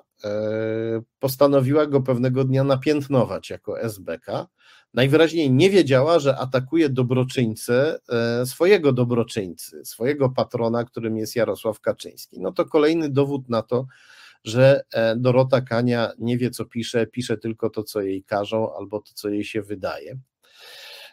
postanowiła 1.18 1.86
go 1.86 2.00
pewnego 2.00 2.44
dnia 2.44 2.64
napiętnować 2.64 3.50
jako 3.50 3.80
esbeka. 3.80 4.46
Najwyraźniej 4.94 5.50
nie 5.50 5.70
wiedziała, 5.70 6.18
że 6.18 6.36
atakuje 6.36 6.88
dobroczyńcę, 6.88 7.98
swojego 8.44 8.92
dobroczyńcy, 8.92 9.84
swojego 9.84 10.30
patrona, 10.30 10.84
którym 10.84 11.16
jest 11.16 11.36
Jarosław 11.36 11.80
Kaczyński. 11.80 12.40
No 12.40 12.52
to 12.52 12.64
kolejny 12.64 13.08
dowód 13.08 13.48
na 13.48 13.62
to, 13.62 13.86
że 14.44 14.84
e, 14.92 15.16
Dorota 15.16 15.60
Kania 15.60 16.12
nie 16.18 16.38
wie, 16.38 16.50
co 16.50 16.64
pisze, 16.64 17.06
pisze 17.06 17.36
tylko 17.36 17.70
to, 17.70 17.82
co 17.82 18.00
jej 18.00 18.24
każą, 18.24 18.76
albo 18.76 19.00
to, 19.00 19.10
co 19.14 19.28
jej 19.28 19.44
się 19.44 19.62
wydaje. 19.62 20.18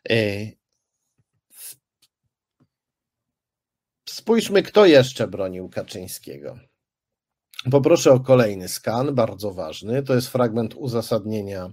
E, 0.09 0.15
spójrzmy, 4.09 4.63
kto 4.63 4.85
jeszcze 4.85 5.27
bronił 5.27 5.69
Kaczyńskiego. 5.69 6.59
Poproszę 7.71 8.11
o 8.11 8.19
kolejny 8.19 8.67
skan, 8.67 9.15
bardzo 9.15 9.53
ważny. 9.53 10.03
To 10.03 10.15
jest 10.15 10.27
fragment 10.27 10.75
uzasadnienia 10.75 11.69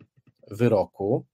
wyroku. 0.50 1.26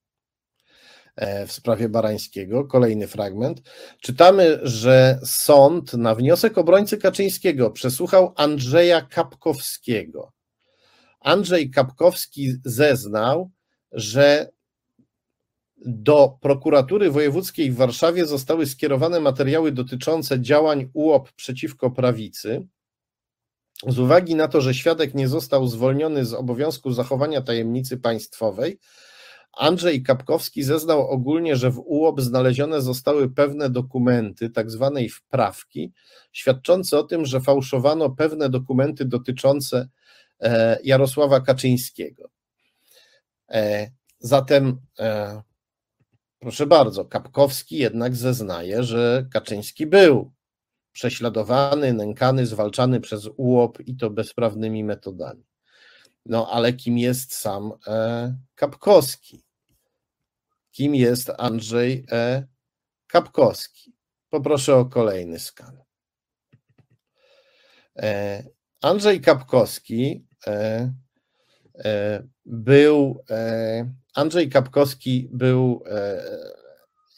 E, 1.17 1.47
w 1.47 1.53
sprawie 1.53 1.89
Barańskiego. 1.89 2.65
Kolejny 2.65 3.07
fragment. 3.07 3.63
Czytamy, 4.01 4.61
że 4.63 5.19
sąd 5.25 5.95
na 5.95 6.15
wniosek 6.15 6.59
obrońcy 6.59 6.99
Kaczyńskiego 6.99 7.71
przesłuchał 7.71 8.33
Andrzeja 8.37 9.01
Kapkowskiego. 9.01 10.33
Andrzej 11.21 11.71
Kapkowski 11.71 12.53
zeznał, 12.65 13.51
że 13.93 14.51
do 15.87 16.39
prokuratury 16.41 17.11
wojewódzkiej 17.11 17.71
w 17.71 17.77
Warszawie 17.77 18.27
zostały 18.27 18.67
skierowane 18.67 19.21
materiały 19.21 19.73
dotyczące 19.73 20.41
działań 20.41 20.91
UOP 20.95 21.33
przeciwko 21.33 21.91
prawicy. 21.91 22.67
Z 23.87 23.99
uwagi 23.99 24.35
na 24.35 24.49
to, 24.49 24.61
że 24.61 24.75
świadek 24.75 25.15
nie 25.15 25.29
został 25.29 25.67
zwolniony 25.67 26.25
z 26.25 26.35
obowiązku 26.35 26.93
zachowania 26.93 27.43
tajemnicy 27.43 27.97
państwowej, 27.97 28.79
Andrzej 29.53 30.03
Kapkowski 30.03 30.63
zeznał 30.63 31.09
ogólnie, 31.09 31.57
że 31.57 31.71
w 31.71 31.79
UOP 31.79 32.21
znalezione 32.21 32.83
zostały 32.83 33.31
pewne 33.31 33.71
dokumenty, 33.71 34.51
tak 34.51 34.71
zwanej 34.71 35.09
wprawki, 35.09 35.93
świadczące 36.33 36.99
o 36.99 37.03
tym, 37.03 37.27
że 37.27 37.41
fałszowano 37.41 38.11
pewne 38.11 38.49
dokumenty 38.49 39.05
dotyczące 39.05 39.89
e, 40.41 40.79
Jarosława 40.85 41.41
Kaczyńskiego. 41.41 42.31
E, 43.49 43.91
zatem, 44.19 44.81
e, 44.99 45.43
proszę 46.39 46.67
bardzo, 46.67 47.05
Kapkowski 47.05 47.77
jednak 47.77 48.17
zeznaje, 48.17 48.83
że 48.83 49.27
Kaczyński 49.33 49.87
był 49.87 50.33
prześladowany, 50.93 51.93
nękany, 51.93 52.47
zwalczany 52.47 53.01
przez 53.01 53.29
UOP 53.37 53.81
i 53.81 53.97
to 53.97 54.11
bezprawnymi 54.11 54.85
metodami. 54.85 55.45
No 56.27 56.51
ale 56.51 56.73
kim 56.73 56.99
jest 56.99 57.35
sam 57.35 57.73
e, 57.87 58.37
Kapkowski? 58.55 59.45
Kim 60.71 60.95
jest 60.95 61.33
Andrzej 61.39 62.07
E. 62.13 62.47
Kapkowski? 63.07 63.95
Poproszę 64.31 64.77
o 64.77 64.85
kolejny 64.85 65.39
skan. 65.39 65.83
E, 67.97 68.43
Andrzej 68.81 69.21
Kapkowski 69.21 70.27
e, 70.47 70.93
był 72.45 73.25
Andrzej 74.15 74.51
Kapkowski 74.51 75.29
był 75.33 75.85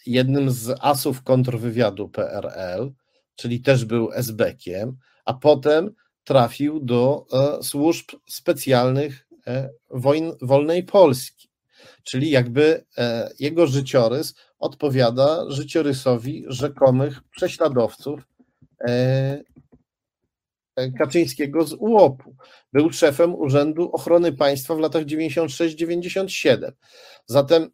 jednym 0.06 0.50
z 0.50 0.78
asów 0.80 1.22
kontrwywiadu 1.22 2.08
PRL, 2.08 2.92
czyli 3.36 3.60
też 3.60 3.84
był 3.84 4.10
SB-kiem, 4.12 4.92
a 5.24 5.34
potem 5.34 5.94
trafił 6.24 6.80
do 6.80 7.26
e, 7.32 7.62
służb 7.62 8.10
specjalnych 8.28 9.28
e, 9.46 9.70
wojn, 9.90 10.32
wolnej 10.42 10.82
Polski. 10.82 11.48
Czyli 12.02 12.30
jakby 12.30 12.84
e, 12.98 13.30
jego 13.38 13.66
życiorys 13.66 14.34
odpowiada 14.58 15.50
życiorysowi 15.50 16.44
rzekomych 16.48 17.20
prześladowców 17.30 18.20
Kaczyńskiego 20.98 21.66
z 21.66 21.72
UOP-u. 21.72 22.36
Był 22.72 22.92
szefem 22.92 23.34
Urzędu 23.34 23.90
Ochrony 23.92 24.32
Państwa 24.32 24.74
w 24.74 24.78
latach 24.78 25.04
96-97. 25.04 26.72
Zatem 27.26 27.70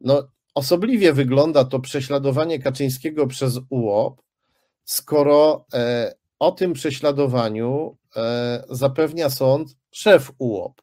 no, 0.00 0.28
osobliwie 0.54 1.12
wygląda 1.12 1.64
to 1.64 1.80
prześladowanie 1.80 2.58
Kaczyńskiego 2.58 3.26
przez 3.26 3.60
UOP, 3.70 4.22
skoro 4.84 5.66
o 6.38 6.52
tym 6.52 6.72
prześladowaniu 6.72 7.96
e, 8.16 8.64
zapewnia 8.70 9.30
sąd 9.30 9.76
szef 9.90 10.32
UOP. 10.38 10.82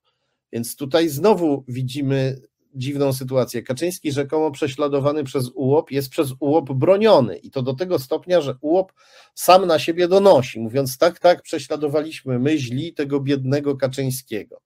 Więc 0.53 0.75
tutaj 0.75 1.09
znowu 1.09 1.63
widzimy 1.67 2.41
dziwną 2.75 3.13
sytuację. 3.13 3.63
Kaczyński 3.63 4.11
rzekomo 4.11 4.51
prześladowany 4.51 5.23
przez 5.23 5.49
UOP 5.55 5.91
jest 5.91 6.09
przez 6.09 6.33
UOP 6.39 6.73
broniony 6.73 7.37
i 7.37 7.51
to 7.51 7.61
do 7.61 7.73
tego 7.73 7.99
stopnia, 7.99 8.41
że 8.41 8.55
UOP 8.61 8.93
sam 9.35 9.65
na 9.65 9.79
siebie 9.79 10.07
donosi, 10.07 10.59
mówiąc 10.59 10.97
tak, 10.97 11.19
tak, 11.19 11.41
prześladowaliśmy 11.41 12.39
my 12.39 12.57
źli 12.57 12.93
tego 12.93 13.19
biednego 13.19 13.77
Kaczyńskiego. 13.77 14.61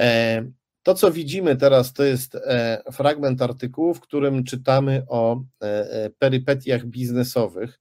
E, 0.00 0.42
to, 0.82 0.94
co 0.94 1.10
widzimy 1.10 1.56
teraz, 1.56 1.92
to 1.92 2.04
jest 2.04 2.34
e, 2.34 2.82
fragment 2.92 3.42
artykułu, 3.42 3.94
w 3.94 4.00
którym 4.00 4.44
czytamy 4.44 5.02
o 5.08 5.42
perypetiach 6.18 6.86
biznesowych 6.86 7.80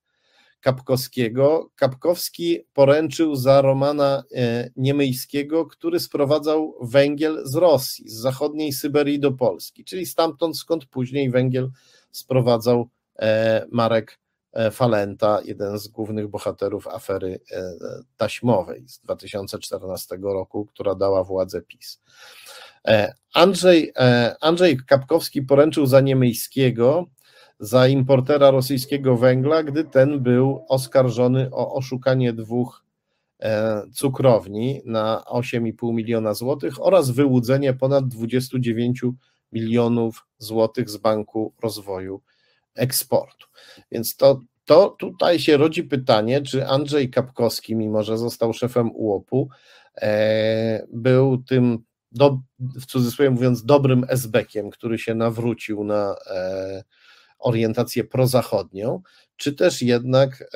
Kapkowskiego. 0.61 1.69
Kapkowski 1.75 2.59
poręczył 2.73 3.35
za 3.35 3.61
Romana 3.61 4.23
e, 4.35 4.69
Niemyjskiego, 4.75 5.65
który 5.65 5.99
sprowadzał 5.99 6.75
węgiel 6.81 7.41
z 7.45 7.55
Rosji, 7.55 8.09
z 8.09 8.13
zachodniej 8.13 8.73
Syberii 8.73 9.19
do 9.19 9.31
Polski, 9.31 9.83
czyli 9.85 10.05
stamtąd, 10.05 10.57
skąd 10.57 10.85
później 10.85 11.29
węgiel 11.29 11.69
sprowadzał 12.11 12.89
e, 13.19 13.65
Marek 13.71 14.19
e, 14.53 14.71
Falenta, 14.71 15.41
jeden 15.45 15.79
z 15.79 15.87
głównych 15.87 16.27
bohaterów 16.27 16.87
afery 16.87 17.39
taśmowej 18.17 18.87
z 18.87 18.99
2014 18.99 20.17
roku, 20.21 20.65
która 20.65 20.95
dała 20.95 21.23
władzę 21.23 21.61
PiS. 21.61 22.01
Andrzej, 23.33 23.93
Andrzej 24.41 24.77
Kapkowski 24.87 25.41
poręczył 25.41 25.85
za 25.85 26.01
Niemyjskiego, 26.01 27.05
za 27.59 27.87
importera 27.87 28.51
rosyjskiego 28.51 29.17
węgla, 29.17 29.63
gdy 29.63 29.83
ten 29.83 30.19
był 30.19 30.65
oskarżony 30.69 31.49
o 31.51 31.73
oszukanie 31.73 32.33
dwóch 32.33 32.83
e, 33.39 33.81
cukrowni 33.93 34.81
na 34.85 35.23
8,5 35.31 35.93
miliona 35.93 36.33
złotych 36.33 36.85
oraz 36.85 37.09
wyłudzenie 37.11 37.73
ponad 37.73 38.07
29 38.07 39.01
milionów 39.51 40.25
złotych 40.37 40.89
z 40.89 40.97
Banku 40.97 41.53
Rozwoju 41.63 42.21
Eksportu. 42.75 43.47
Więc 43.91 44.15
to, 44.15 44.41
to 44.65 44.89
tutaj 44.89 45.39
się 45.39 45.57
rodzi 45.57 45.83
pytanie, 45.83 46.41
czy 46.41 46.67
Andrzej 46.67 47.09
Kapkowski, 47.09 47.75
mimo 47.75 48.03
że 48.03 48.17
został 48.17 48.53
szefem 48.53 48.91
UOP-u, 48.93 49.49
e, 50.01 50.87
był 50.93 51.37
tym 51.37 51.83
do, 52.11 52.39
w 52.59 52.85
cudzysłowie 52.85 53.29
mówiąc, 53.29 53.65
dobrym 53.65 54.05
esbekiem, 54.09 54.69
który 54.69 54.97
się 54.97 55.15
nawrócił 55.15 55.83
na 55.83 56.15
orientację 57.39 58.03
prozachodnią, 58.03 59.01
czy 59.35 59.53
też 59.53 59.81
jednak 59.81 60.49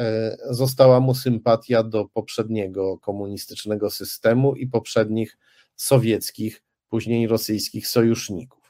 została 0.50 1.00
mu 1.00 1.16
sympatia 1.16 1.84
do 1.84 2.06
poprzedniego 2.06 2.98
komunistycznego 2.98 3.90
systemu 3.90 4.56
i 4.56 4.68
poprzednich 4.68 5.38
sowieckich, 5.76 6.64
później 6.90 7.28
rosyjskich 7.28 7.88
sojuszników. 7.88 8.62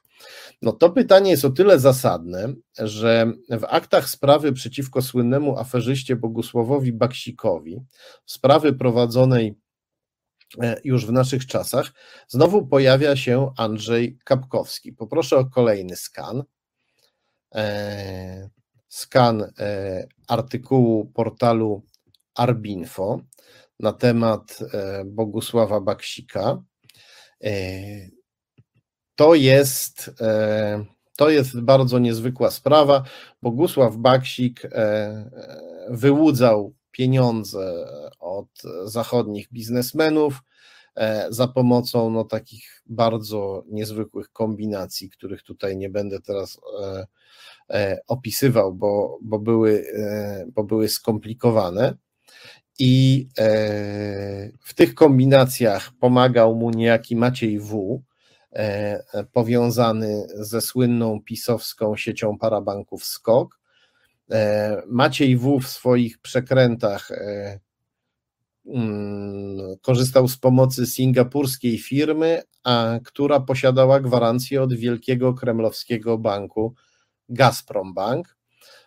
No 0.61 0.71
to 0.71 0.89
pytanie 0.89 1.31
jest 1.31 1.45
o 1.45 1.49
tyle 1.49 1.79
zasadne, 1.79 2.53
że 2.77 3.33
w 3.49 3.63
aktach 3.63 4.09
sprawy 4.09 4.53
przeciwko 4.53 5.01
słynnemu 5.01 5.57
aferzyście 5.57 6.15
Bogusławowi 6.15 6.93
Baksikowi, 6.93 7.81
sprawy 8.25 8.73
prowadzonej 8.73 9.55
e, 10.61 10.81
już 10.83 11.05
w 11.05 11.11
naszych 11.11 11.45
czasach, 11.45 11.91
znowu 12.27 12.67
pojawia 12.67 13.15
się 13.15 13.51
Andrzej 13.57 14.17
Kapkowski. 14.23 14.93
Poproszę 14.93 15.37
o 15.37 15.45
kolejny 15.45 15.95
skan. 15.95 16.43
E, 17.55 18.49
skan 18.87 19.41
e, 19.59 20.07
artykułu 20.27 21.05
portalu 21.05 21.81
Arbinfo 22.35 23.21
na 23.79 23.93
temat 23.93 24.59
Bogusława 25.05 25.81
Baksika 25.81 26.63
to 29.21 29.35
jest, 29.35 30.11
e, 30.21 30.85
to 31.17 31.29
jest 31.29 31.59
bardzo 31.59 31.99
niezwykła 31.99 32.51
sprawa. 32.51 33.03
Bogusław 33.41 33.97
Baksik 33.97 34.65
e, 34.65 34.69
e, 34.71 35.29
wyłudzał 35.89 36.73
pieniądze 36.91 37.87
od 38.19 38.47
zachodnich 38.85 39.47
biznesmenów 39.53 40.41
za 41.29 41.47
pomocą 41.47 42.09
no, 42.09 42.23
takich 42.23 42.83
bardzo 42.85 43.63
niezwykłych 43.67 44.31
kombinacji, 44.31 45.09
których 45.09 45.43
tutaj 45.43 45.77
nie 45.77 45.89
będę 45.89 46.21
teraz 46.21 46.59
opisywał, 48.07 48.73
bo, 48.73 49.19
bo, 49.21 49.39
były, 49.39 49.85
bo 50.47 50.63
były 50.63 50.89
skomplikowane. 50.89 51.93
I 52.79 53.27
w 54.65 54.73
tych 54.75 54.95
kombinacjach 54.95 55.91
pomagał 55.99 56.55
mu 56.55 56.69
niejaki 56.69 57.15
Maciej 57.15 57.59
W., 57.59 58.01
E, 58.53 59.23
powiązany 59.31 60.27
ze 60.33 60.61
słynną 60.61 61.21
pisowską 61.21 61.95
siecią 61.95 62.37
parabanków 62.37 63.05
SKOK. 63.05 63.59
E, 64.31 64.81
Maciej 64.87 65.37
W. 65.37 65.59
w 65.59 65.67
swoich 65.67 66.19
przekrętach 66.19 67.11
e, 67.11 67.59
korzystał 69.81 70.27
z 70.27 70.37
pomocy 70.37 70.85
singapurskiej 70.85 71.77
firmy, 71.77 72.41
a, 72.63 72.99
która 73.03 73.39
posiadała 73.39 73.99
gwarancję 73.99 74.61
od 74.63 74.73
wielkiego 74.73 75.33
kremlowskiego 75.33 76.17
banku 76.17 76.73
Gazprom 77.29 77.93
Bank. 77.93 78.37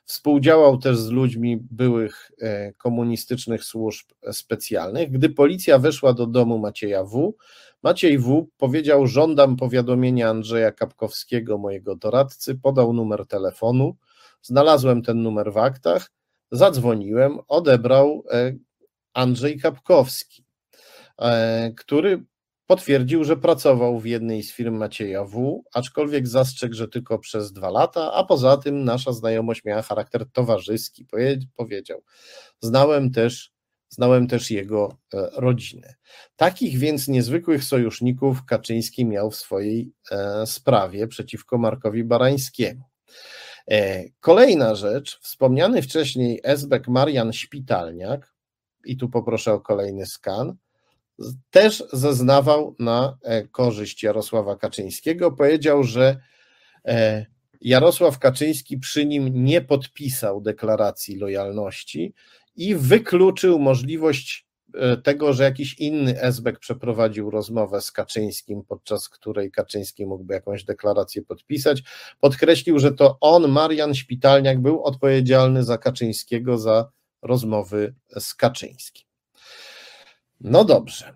Współdziałał 0.05 0.79
też 0.79 0.99
z 0.99 1.09
ludźmi 1.09 1.59
byłych 1.71 2.31
komunistycznych 2.79 3.65
służb 3.65 4.07
specjalnych. 4.33 5.11
Gdy 5.11 5.31
policja 5.31 5.79
weszła 5.79 6.13
do 6.13 6.27
domu 6.27 6.59
Macieja 6.59 7.05
W., 7.05 7.35
Maciej 7.85 8.19
W. 8.19 8.49
powiedział: 8.57 9.07
Żądam 9.07 9.57
powiadomienia 9.57 10.29
Andrzeja 10.29 10.73
Kapkowskiego, 10.73 11.59
mojego 11.59 11.97
doradcy. 11.97 12.55
Podał 12.55 12.93
numer 12.93 13.27
telefonu. 13.27 13.97
Znalazłem 14.43 15.03
ten 15.03 15.23
numer 15.23 15.53
w 15.53 15.59
aktach. 15.59 16.11
Zadzwoniłem, 16.51 17.39
odebrał 17.49 18.25
e, 18.31 18.53
Andrzej 19.15 19.61
Kapkowski, 19.61 20.45
e, 21.19 21.73
który 21.77 22.25
potwierdził, 22.67 23.25
że 23.25 23.37
pracował 23.37 23.99
w 23.99 24.07
jednej 24.07 24.43
z 24.43 24.53
firm 24.53 24.77
Macieja 24.77 25.25
W., 25.25 25.63
aczkolwiek 25.75 26.29
zastrzegł, 26.29 26.75
że 26.75 26.89
tylko 26.89 27.19
przez 27.19 27.53
dwa 27.53 27.71
lata, 27.71 28.13
a 28.13 28.25
poza 28.25 28.57
tym 28.57 28.85
nasza 28.85 29.13
znajomość 29.13 29.65
miała 29.65 29.83
charakter 29.83 30.31
towarzyski. 30.33 31.07
Powiedział: 31.57 32.03
Znałem 32.61 33.11
też 33.11 33.55
Znałem 33.95 34.27
też 34.27 34.51
jego 34.51 34.99
e, 35.15 35.29
rodzinę. 35.33 35.95
Takich 36.37 36.79
więc 36.79 37.09
niezwykłych 37.09 37.65
sojuszników 37.65 38.45
Kaczyński 38.45 39.05
miał 39.05 39.31
w 39.31 39.37
swojej 39.37 39.93
e, 40.11 40.47
sprawie 40.47 41.07
przeciwko 41.07 41.59
Markowi 41.59 42.05
Barańskiemu. 42.05 42.85
Kolejna 44.21 44.75
rzecz, 44.75 45.19
wspomniany 45.21 45.83
wcześniej 45.83 46.41
esbek 46.43 46.89
Marian 46.89 47.33
Szpitalniak, 47.33 48.34
i 48.87 48.97
tu 48.97 49.09
poproszę 49.09 49.53
o 49.53 49.61
kolejny 49.61 50.07
skan, 50.07 50.57
też 51.51 51.85
zeznawał 51.93 52.77
na 52.79 53.19
korzyść 53.53 54.03
Jarosława 54.03 54.57
Kaczyńskiego. 54.57 55.33
Powiedział, 55.33 55.85
że 55.85 56.21
Jarosław 57.65 58.19
Kaczyński 58.19 58.79
przy 58.79 59.07
nim 59.07 59.45
nie 59.45 59.61
podpisał 59.61 60.41
deklaracji 60.41 61.17
lojalności 61.17 62.15
i 62.57 62.75
wykluczył 62.75 63.59
możliwość 63.59 64.47
e, 64.75 64.97
tego, 64.97 65.33
że 65.33 65.45
jakiś 65.45 65.81
inny 65.81 66.21
esbek 66.21 66.59
przeprowadził 66.59 67.31
rozmowę 67.31 67.81
z 67.81 67.93
Kaczyńskim, 67.93 68.63
podczas 68.65 69.09
której 69.09 69.51
Kaczyński 69.51 70.07
mógłby 70.07 70.35
jakąś 70.35 70.65
deklarację 70.65 71.23
podpisać. 71.23 71.83
Podkreślił, 72.21 72.79
że 72.79 72.93
to 72.93 73.19
on, 73.21 73.49
Marian 73.49 73.95
Szpitalniak, 73.95 74.61
był 74.61 74.83
odpowiedzialny 74.83 75.65
za 75.65 75.79
Kaczyńskiego, 75.79 76.59
za 76.59 76.91
rozmowy 77.25 77.95
z 78.19 78.35
Kaczyńskim. 78.35 79.07
No 80.41 80.65
dobrze. 80.65 81.15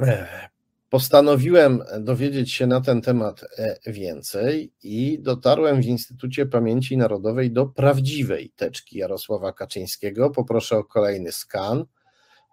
E, 0.00 0.48
Postanowiłem 0.90 1.82
dowiedzieć 2.00 2.52
się 2.52 2.66
na 2.66 2.80
ten 2.80 3.02
temat 3.02 3.44
e, 3.58 3.92
więcej 3.92 4.72
i 4.82 5.18
dotarłem 5.22 5.82
w 5.82 5.86
Instytucie 5.86 6.46
Pamięci 6.46 6.96
Narodowej 6.96 7.50
do 7.50 7.66
prawdziwej 7.66 8.52
teczki 8.56 8.98
Jarosława 8.98 9.52
Kaczyńskiego. 9.52 10.30
Poproszę 10.30 10.76
o 10.76 10.84
kolejny 10.84 11.32
skan. 11.32 11.84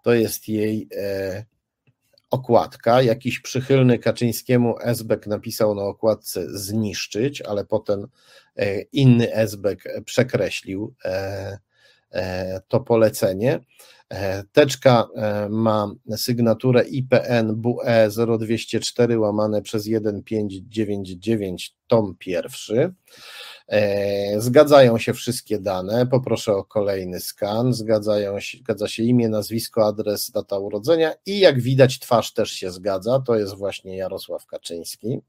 To 0.02 0.14
jest 0.14 0.48
jej 0.48 0.88
e, 0.96 1.44
okładka. 2.30 3.02
Jakiś 3.02 3.40
przychylny 3.40 3.98
Kaczyńskiemu 3.98 4.74
esbek 4.80 5.26
napisał 5.26 5.74
na 5.74 5.82
okładce 5.82 6.58
zniszczyć, 6.58 7.42
ale 7.42 7.64
potem 7.64 8.06
inny 8.92 9.34
esbek 9.34 9.84
przekreślił 10.04 10.94
to 12.68 12.80
polecenie. 12.80 13.60
E, 14.12 14.44
teczka 14.52 15.08
e, 15.16 15.48
ma 15.48 15.94
sygnaturę 16.16 16.84
IPN 16.84 17.54
BUE 17.54 18.08
0204 18.38 19.18
łamane 19.18 19.62
przez 19.62 19.84
1599 19.84 21.76
tom 21.86 22.14
pierwszy. 22.18 22.94
E, 23.68 24.40
zgadzają 24.40 24.98
się 24.98 25.14
wszystkie 25.14 25.58
dane. 25.58 26.06
Poproszę 26.06 26.52
o 26.52 26.64
kolejny 26.64 27.20
skan. 27.20 27.72
Zgadzają 27.72 28.40
się, 28.40 28.58
zgadza 28.58 28.88
się 28.88 29.02
imię, 29.02 29.28
nazwisko, 29.28 29.86
adres, 29.86 30.30
data 30.30 30.58
urodzenia 30.58 31.12
i 31.26 31.38
jak 31.38 31.60
widać, 31.60 31.98
twarz 31.98 32.32
też 32.32 32.50
się 32.50 32.70
zgadza. 32.70 33.22
To 33.26 33.36
jest 33.36 33.54
właśnie 33.54 33.96
Jarosław 33.96 34.46
Kaczyński. 34.46 35.20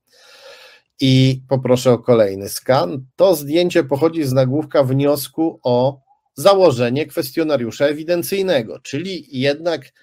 I 1.00 1.42
poproszę 1.50 1.92
o 1.92 2.00
kolejny 2.00 2.50
skan. 2.50 3.06
To 3.16 3.36
zdjęcie 3.36 3.84
pochodzi 3.84 4.24
z 4.24 4.34
nagłówka 4.34 4.84
wniosku 4.84 5.60
o 5.64 6.07
założenie 6.38 7.06
kwestionariusza 7.06 7.86
ewidencyjnego, 7.86 8.80
czyli 8.80 9.40
jednak 9.40 9.94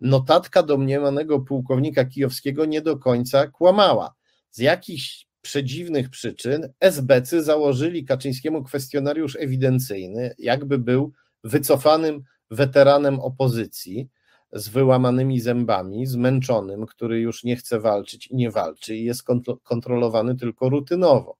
notatka 0.00 0.62
domniemanego 0.62 1.40
pułkownika 1.40 2.04
kijowskiego 2.04 2.64
nie 2.64 2.80
do 2.80 2.98
końca 2.98 3.46
kłamała. 3.46 4.14
Z 4.50 4.58
jakichś 4.58 5.26
przedziwnych 5.42 6.10
przyczyn 6.10 6.72
SBC 6.80 7.42
założyli 7.42 8.04
Kaczyńskiemu 8.04 8.64
kwestionariusz 8.64 9.36
ewidencyjny, 9.40 10.34
jakby 10.38 10.78
był 10.78 11.12
wycofanym 11.44 12.22
weteranem 12.50 13.20
opozycji 13.20 14.08
z 14.52 14.68
wyłamanymi 14.68 15.40
zębami, 15.40 16.06
zmęczonym, 16.06 16.86
który 16.86 17.20
już 17.20 17.44
nie 17.44 17.56
chce 17.56 17.80
walczyć 17.80 18.26
i 18.26 18.36
nie 18.36 18.50
walczy 18.50 18.96
i 18.96 19.04
jest 19.04 19.22
kontrolowany 19.64 20.36
tylko 20.36 20.68
rutynowo 20.68 21.39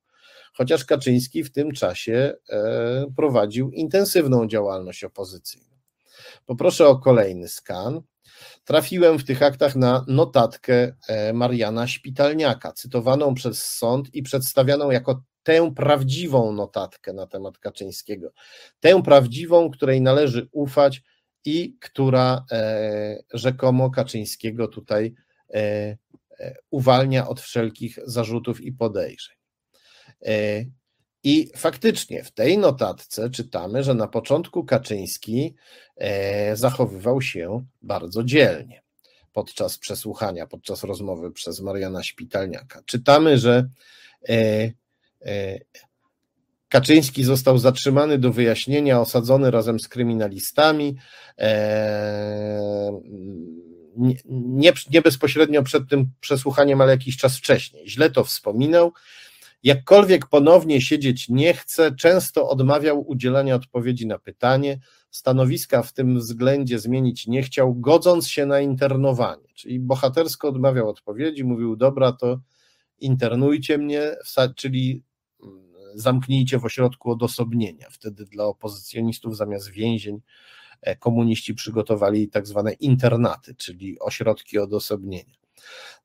chociaż 0.52 0.84
Kaczyński 0.84 1.44
w 1.44 1.52
tym 1.52 1.72
czasie 1.72 2.34
e, 2.48 3.06
prowadził 3.16 3.70
intensywną 3.70 4.46
działalność 4.46 5.04
opozycyjną. 5.04 5.76
Poproszę 6.46 6.88
o 6.88 6.98
kolejny 6.98 7.48
skan. 7.48 8.00
Trafiłem 8.64 9.18
w 9.18 9.24
tych 9.24 9.42
aktach 9.42 9.76
na 9.76 10.04
notatkę 10.08 10.92
e, 11.08 11.32
Mariana 11.32 11.86
Szpitalniaka, 11.86 12.72
cytowaną 12.72 13.34
przez 13.34 13.64
sąd 13.64 14.14
i 14.14 14.22
przedstawianą 14.22 14.90
jako 14.90 15.22
tę 15.42 15.74
prawdziwą 15.74 16.52
notatkę 16.52 17.12
na 17.12 17.26
temat 17.26 17.58
Kaczyńskiego. 17.58 18.32
Tę 18.80 19.02
prawdziwą, 19.02 19.70
której 19.70 20.00
należy 20.00 20.48
ufać 20.52 21.02
i 21.44 21.76
która 21.80 22.44
e, 22.52 23.22
rzekomo 23.32 23.90
Kaczyńskiego 23.90 24.68
tutaj 24.68 25.14
uwalnia 26.70 27.28
od 27.28 27.40
wszelkich 27.40 27.98
zarzutów 28.04 28.60
i 28.60 28.72
podejrzeń. 28.72 29.39
E, 30.26 30.64
I 31.24 31.50
faktycznie 31.56 32.24
w 32.24 32.30
tej 32.30 32.58
notatce 32.58 33.30
czytamy, 33.30 33.82
że 33.84 33.94
na 33.94 34.08
początku 34.08 34.64
Kaczyński 34.64 35.54
e, 35.96 36.56
zachowywał 36.56 37.22
się 37.22 37.64
bardzo 37.82 38.24
dzielnie. 38.24 38.82
podczas 39.32 39.78
przesłuchania, 39.78 40.46
podczas 40.46 40.84
rozmowy 40.84 41.32
przez 41.32 41.60
Mariana 41.60 42.02
Szpitalniaka. 42.02 42.82
Czytamy, 42.86 43.38
że 43.38 43.68
e, 44.28 44.70
Kaczyński 46.68 47.24
został 47.24 47.58
zatrzymany 47.58 48.18
do 48.18 48.32
wyjaśnienia, 48.32 49.00
osadzony 49.00 49.50
razem 49.50 49.80
z 49.80 49.88
kryminalistami. 49.88 50.96
Nie, 54.34 54.72
nie, 54.90 55.02
bezpośrednio 55.02 55.62
przed 55.62 55.88
tym 55.88 56.10
przesłuchaniem, 56.20 56.80
ale 56.80 56.92
jakiś 56.92 57.16
czas 57.16 57.36
wcześniej. 57.36 57.88
Źle 57.88 58.10
to 58.10 58.24
wspominał. 58.24 58.92
Jakkolwiek 59.62 60.26
ponownie 60.26 60.80
siedzieć 60.80 61.28
nie 61.28 61.54
chce, 61.54 61.92
często 61.92 62.48
odmawiał 62.48 63.08
udzielania 63.08 63.54
odpowiedzi 63.54 64.06
na 64.06 64.18
pytanie. 64.18 64.80
Stanowiska 65.10 65.82
w 65.82 65.92
tym 65.92 66.18
względzie 66.18 66.78
zmienić 66.78 67.26
nie 67.26 67.42
chciał, 67.42 67.74
godząc 67.74 68.28
się 68.28 68.46
na 68.46 68.60
internowanie. 68.60 69.48
Czyli 69.54 69.80
bohatersko 69.80 70.48
odmawiał 70.48 70.88
odpowiedzi, 70.88 71.44
mówił: 71.44 71.76
Dobra, 71.76 72.12
to 72.12 72.40
internujcie 72.98 73.78
mnie, 73.78 74.16
czyli 74.56 75.02
zamknijcie 75.94 76.58
w 76.58 76.64
ośrodku 76.64 77.10
odosobnienia. 77.10 77.86
Wtedy 77.90 78.24
dla 78.24 78.44
opozycjonistów 78.44 79.36
zamiast 79.36 79.70
więzień 79.70 80.20
e, 80.80 80.96
komuniści 80.96 81.54
przygotowali 81.54 82.28
tak 82.28 82.46
zwane 82.46 82.72
internaty, 82.72 83.54
czyli 83.54 83.98
ośrodki 83.98 84.58
odosobnienia. 84.58 85.39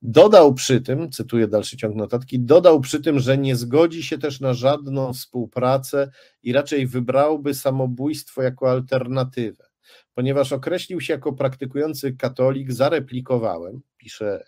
Dodał 0.02 0.54
przy 0.54 0.82
tym, 0.82 1.12
cytuję 1.12 1.48
dalszy 1.48 1.78
ciąg 1.78 1.96
notatki, 1.96 2.40
dodał 2.40 2.80
przy 2.80 3.02
tym, 3.02 3.20
że 3.20 3.38
nie 3.38 3.56
zgodzi 3.56 4.04
się 4.04 4.18
też 4.18 4.40
na 4.40 4.54
żadną 4.54 5.14
współpracę 5.14 6.12
i 6.44 6.54
raczej 6.54 6.88
wybrałby 6.88 7.54
samobójstwo 7.54 8.42
jako 8.42 8.72
alternatywę. 8.72 9.66
Ponieważ 10.14 10.52
określił 10.54 11.02
się 11.02 11.14
jako 11.14 11.34
praktykujący 11.34 12.14
katolik, 12.14 12.74
zareplikowałem, 12.74 13.82
pisze 13.98 14.44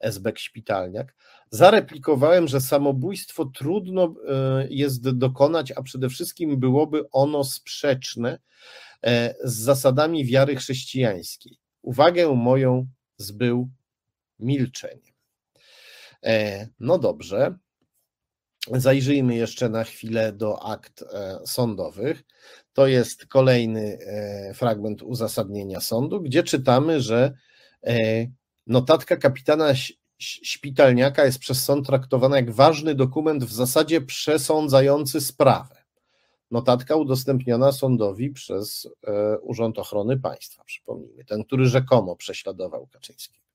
Esbek 0.00 0.38
Szpitalniak, 0.38 1.14
Zareplikowałem, 1.50 2.48
że 2.48 2.60
samobójstwo 2.60 3.44
trudno 3.44 4.14
e, 4.28 4.66
jest 4.70 5.10
dokonać, 5.10 5.72
a 5.72 5.82
przede 5.82 6.08
wszystkim 6.08 6.60
byłoby 6.60 7.10
ono 7.10 7.44
sprzeczne 7.44 8.38
e, 9.04 9.34
z 9.44 9.54
zasadami 9.54 10.24
wiary 10.24 10.56
chrześcijańskiej. 10.56 11.58
Uwagę 11.82 12.34
moją 12.34 12.86
zbył 13.16 13.70
milczeniem. 14.42 15.14
E, 16.24 16.68
no 16.80 16.98
dobrze. 16.98 17.58
Zajrzyjmy 18.72 19.34
jeszcze 19.34 19.68
na 19.68 19.84
chwilę 19.84 20.32
do 20.32 20.62
akt 20.62 21.04
sądowych. 21.46 22.22
To 22.72 22.86
jest 22.86 23.26
kolejny 23.26 23.98
fragment 24.54 25.02
uzasadnienia 25.02 25.80
sądu, 25.80 26.20
gdzie 26.20 26.42
czytamy, 26.42 27.00
że 27.00 27.32
notatka 28.66 29.16
kapitana 29.16 29.74
Szpitalniaka 30.22 31.24
jest 31.24 31.38
przez 31.38 31.64
sąd 31.64 31.86
traktowana 31.86 32.36
jak 32.36 32.50
ważny 32.50 32.94
dokument 32.94 33.44
w 33.44 33.52
zasadzie 33.52 34.00
przesądzający 34.00 35.20
sprawę. 35.20 35.76
Notatka 36.50 36.96
udostępniona 36.96 37.72
sądowi 37.72 38.30
przez 38.30 38.88
e, 39.06 39.38
Urząd 39.38 39.78
Ochrony 39.78 40.18
Państwa, 40.18 40.64
przypomnijmy, 40.64 41.24
ten, 41.24 41.44
który 41.44 41.66
rzekomo 41.66 42.16
prześladował 42.16 42.86
Kaczyńskiego. 42.86 43.49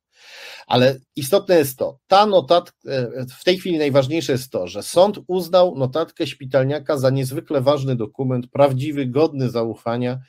Ale 0.67 0.99
istotne 1.15 1.57
jest 1.57 1.77
to, 1.77 1.99
ta 2.07 2.25
notatka, 2.25 2.77
e, 2.91 3.25
w 3.39 3.43
tej 3.43 3.57
chwili 3.57 3.77
najważniejsze 3.77 4.31
jest 4.31 4.51
to, 4.51 4.67
że 4.67 4.83
sąd 4.83 5.19
uznał 5.27 5.75
notatkę 5.77 6.27
Szpitalniaka 6.27 6.97
za 6.97 7.09
niezwykle 7.09 7.61
ważny 7.61 7.95
dokument, 7.95 8.47
prawdziwy, 8.47 9.05
godny 9.05 9.49
zaufania, 9.49 10.19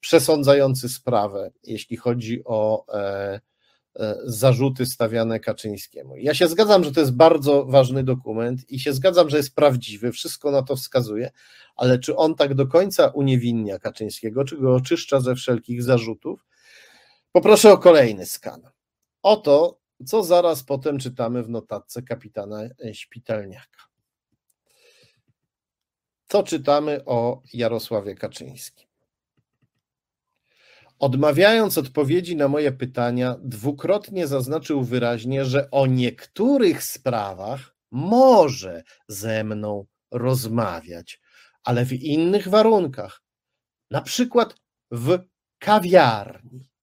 przesądzający 0.00 0.88
sprawę, 0.88 1.50
jeśli 1.64 1.96
chodzi 1.96 2.42
o 2.44 2.84
e, 2.94 3.40
E, 3.98 4.16
zarzuty 4.24 4.86
stawiane 4.86 5.40
Kaczyńskiemu. 5.40 6.16
Ja 6.16 6.34
się 6.34 6.48
zgadzam, 6.48 6.84
że 6.84 6.92
to 6.92 7.00
jest 7.00 7.12
bardzo 7.16 7.64
ważny 7.64 8.04
dokument 8.04 8.70
i 8.70 8.80
się 8.80 8.92
zgadzam, 8.92 9.30
że 9.30 9.36
jest 9.36 9.54
prawdziwy, 9.54 10.12
wszystko 10.12 10.50
na 10.50 10.62
to 10.62 10.76
wskazuje, 10.76 11.30
ale 11.76 11.98
czy 11.98 12.16
on 12.16 12.34
tak 12.34 12.54
do 12.54 12.66
końca 12.66 13.08
uniewinnia 13.08 13.78
Kaczyńskiego, 13.78 14.44
czy 14.44 14.56
go 14.56 14.74
oczyszcza 14.74 15.20
ze 15.20 15.34
wszelkich 15.34 15.82
zarzutów? 15.82 16.46
Poproszę 17.32 17.72
o 17.72 17.78
kolejny 17.78 18.26
skan. 18.26 18.62
Oto, 19.26 19.80
co 20.06 20.22
zaraz 20.22 20.62
potem 20.62 20.98
czytamy 20.98 21.42
w 21.42 21.48
notatce 21.48 22.02
kapitana 22.02 22.62
Szpitalniaka. 22.92 23.84
Co 26.26 26.42
czytamy 26.42 27.04
o 27.04 27.42
Jarosławie 27.52 28.14
Kaczyńskim? 28.14 28.88
Odmawiając 30.98 31.78
odpowiedzi 31.78 32.36
na 32.36 32.48
moje 32.48 32.72
pytania, 32.72 33.36
dwukrotnie 33.42 34.26
zaznaczył 34.26 34.84
wyraźnie, 34.84 35.44
że 35.44 35.70
o 35.70 35.86
niektórych 35.86 36.84
sprawach 36.84 37.76
może 37.90 38.82
ze 39.08 39.44
mną 39.44 39.86
rozmawiać, 40.10 41.20
ale 41.64 41.84
w 41.84 41.92
innych 41.92 42.48
warunkach, 42.48 43.22
na 43.90 44.02
przykład 44.02 44.54
w 44.90 45.18
kawiarni 45.58 46.75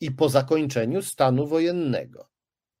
i 0.00 0.10
po 0.10 0.28
zakończeniu 0.28 1.02
stanu 1.02 1.46
wojennego. 1.46 2.28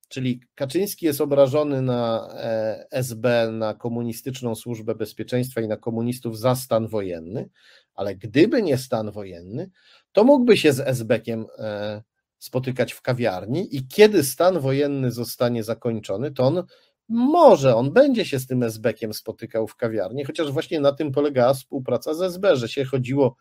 Czyli 0.08 0.40
Kaczyński 0.54 1.06
jest 1.06 1.20
obrażony 1.20 1.82
na 1.82 2.28
e, 2.34 2.86
SB, 2.90 3.50
na 3.52 3.74
komunistyczną 3.74 4.54
służbę 4.54 4.94
bezpieczeństwa 4.94 5.60
i 5.60 5.68
na 5.68 5.76
komunistów 5.76 6.38
za 6.38 6.54
stan 6.54 6.88
wojenny, 6.88 7.48
ale 7.94 8.16
gdyby 8.16 8.62
nie 8.62 8.78
stan 8.78 9.10
wojenny, 9.10 9.70
to 10.12 10.24
mógłby 10.24 10.56
się 10.56 10.72
z 10.72 10.80
SB-kiem 10.80 11.44
e, 11.58 12.02
spotykać 12.38 12.92
w 12.92 13.02
kawiarni 13.02 13.76
i 13.76 13.86
kiedy 13.86 14.24
stan 14.24 14.60
wojenny 14.60 15.10
zostanie 15.10 15.64
zakończony, 15.64 16.30
to 16.30 16.44
on 16.44 16.62
może, 17.08 17.76
on 17.76 17.92
będzie 17.92 18.24
się 18.24 18.38
z 18.38 18.46
tym 18.46 18.62
SB-kiem 18.62 19.12
spotykał 19.12 19.66
w 19.66 19.76
kawiarni, 19.76 20.24
chociaż 20.24 20.52
właśnie 20.52 20.80
na 20.80 20.92
tym 20.92 21.12
polegała 21.12 21.54
współpraca 21.54 22.14
z 22.14 22.22
SB, 22.22 22.56
że 22.56 22.68
się 22.68 22.84
chodziło, 22.84 23.36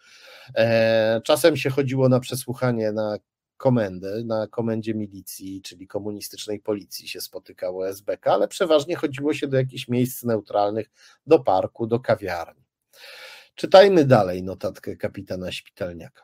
e, 0.55 1.21
czasem 1.23 1.57
się 1.57 1.69
chodziło 1.69 2.09
na 2.09 2.19
przesłuchanie 2.19 2.91
na 2.91 3.17
komendę, 3.59 4.23
na 4.25 4.47
komendzie 4.47 4.93
milicji, 4.93 5.61
czyli 5.61 5.87
komunistycznej 5.87 6.59
policji 6.59 7.07
się 7.07 7.21
spotykało 7.21 7.89
SBK, 7.89 8.33
ale 8.33 8.47
przeważnie 8.47 8.95
chodziło 8.95 9.33
się 9.33 9.47
do 9.47 9.57
jakichś 9.57 9.87
miejsc 9.87 10.23
neutralnych, 10.23 10.89
do 11.27 11.39
parku, 11.39 11.87
do 11.87 11.99
kawiarni. 11.99 12.63
Czytajmy 13.55 14.05
dalej 14.05 14.43
notatkę 14.43 14.95
kapitana 14.95 15.51
Szpitalniaka. 15.51 16.23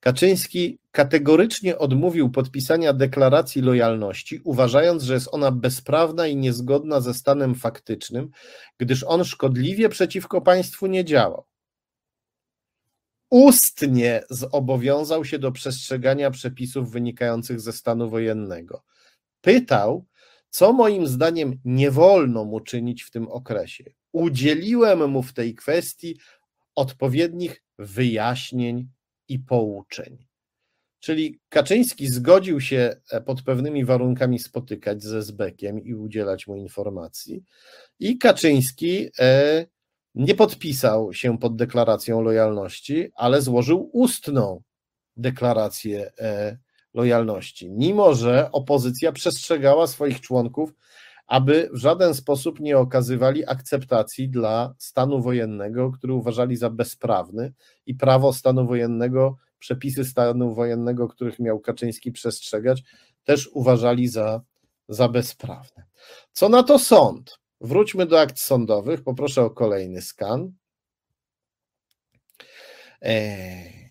Kaczyński 0.00 0.78
kategorycznie 0.90 1.78
odmówił 1.78 2.30
podpisania 2.30 2.92
deklaracji 2.92 3.62
lojalności, 3.62 4.40
uważając, 4.44 5.02
że 5.02 5.14
jest 5.14 5.28
ona 5.32 5.50
bezprawna 5.50 6.26
i 6.26 6.36
niezgodna 6.36 7.00
ze 7.00 7.14
stanem 7.14 7.54
faktycznym, 7.54 8.30
gdyż 8.78 9.04
on 9.04 9.24
szkodliwie 9.24 9.88
przeciwko 9.88 10.40
państwu 10.40 10.86
nie 10.86 11.04
działał. 11.04 11.44
Ustnie 13.30 14.22
zobowiązał 14.30 15.24
się 15.24 15.38
do 15.38 15.52
przestrzegania 15.52 16.30
przepisów 16.30 16.90
wynikających 16.90 17.60
ze 17.60 17.72
stanu 17.72 18.10
wojennego. 18.10 18.84
Pytał, 19.40 20.06
co 20.50 20.72
moim 20.72 21.06
zdaniem 21.06 21.60
nie 21.64 21.90
wolno 21.90 22.44
mu 22.44 22.60
czynić 22.60 23.02
w 23.02 23.10
tym 23.10 23.28
okresie. 23.28 23.84
Udzieliłem 24.12 25.10
mu 25.10 25.22
w 25.22 25.32
tej 25.32 25.54
kwestii 25.54 26.18
odpowiednich 26.74 27.62
wyjaśnień 27.78 28.88
i 29.28 29.38
pouczeń. 29.38 30.28
Czyli 31.00 31.40
Kaczyński 31.48 32.06
zgodził 32.06 32.60
się 32.60 32.96
e, 33.10 33.20
pod 33.20 33.42
pewnymi 33.42 33.84
warunkami 33.84 34.38
spotykać 34.38 35.02
ze 35.02 35.22
Zbekiem 35.22 35.84
i 35.84 35.94
udzielać 35.94 36.46
mu 36.46 36.56
informacji, 36.56 37.44
i 37.98 38.18
Kaczyński 38.18 39.08
e, 39.18 39.66
nie 40.18 40.34
podpisał 40.34 41.12
się 41.12 41.38
pod 41.38 41.56
deklaracją 41.56 42.22
lojalności, 42.22 43.10
ale 43.14 43.42
złożył 43.42 43.90
ustną 43.92 44.62
deklarację 45.16 46.10
e, 46.18 46.58
lojalności, 46.94 47.70
mimo 47.70 48.14
że 48.14 48.52
opozycja 48.52 49.12
przestrzegała 49.12 49.86
swoich 49.86 50.20
członków 50.20 50.72
aby 51.28 51.70
w 51.72 51.76
żaden 51.76 52.14
sposób 52.14 52.60
nie 52.60 52.78
okazywali 52.78 53.46
akceptacji 53.46 54.28
dla 54.28 54.74
stanu 54.78 55.22
wojennego, 55.22 55.90
który 55.90 56.12
uważali 56.12 56.56
za 56.56 56.70
bezprawny 56.70 57.52
i 57.86 57.94
prawo 57.94 58.32
stanu 58.32 58.66
wojennego, 58.66 59.36
przepisy 59.58 60.04
stanu 60.04 60.54
wojennego, 60.54 61.08
których 61.08 61.38
miał 61.38 61.60
Kaczyński 61.60 62.12
przestrzegać, 62.12 62.82
też 63.24 63.48
uważali 63.52 64.08
za, 64.08 64.40
za 64.88 65.08
bezprawne. 65.08 65.84
Co 66.32 66.48
na 66.48 66.62
to 66.62 66.78
sąd? 66.78 67.38
Wróćmy 67.60 68.06
do 68.06 68.20
akt 68.20 68.38
sądowych. 68.38 69.02
Poproszę 69.02 69.42
o 69.42 69.50
kolejny 69.50 70.02
skan. 70.02 70.52
Eee, 73.00 73.90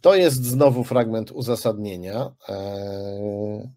to 0.00 0.14
jest 0.14 0.44
znowu 0.44 0.84
fragment 0.84 1.30
uzasadnienia. 1.30 2.32
Eee, 2.48 3.70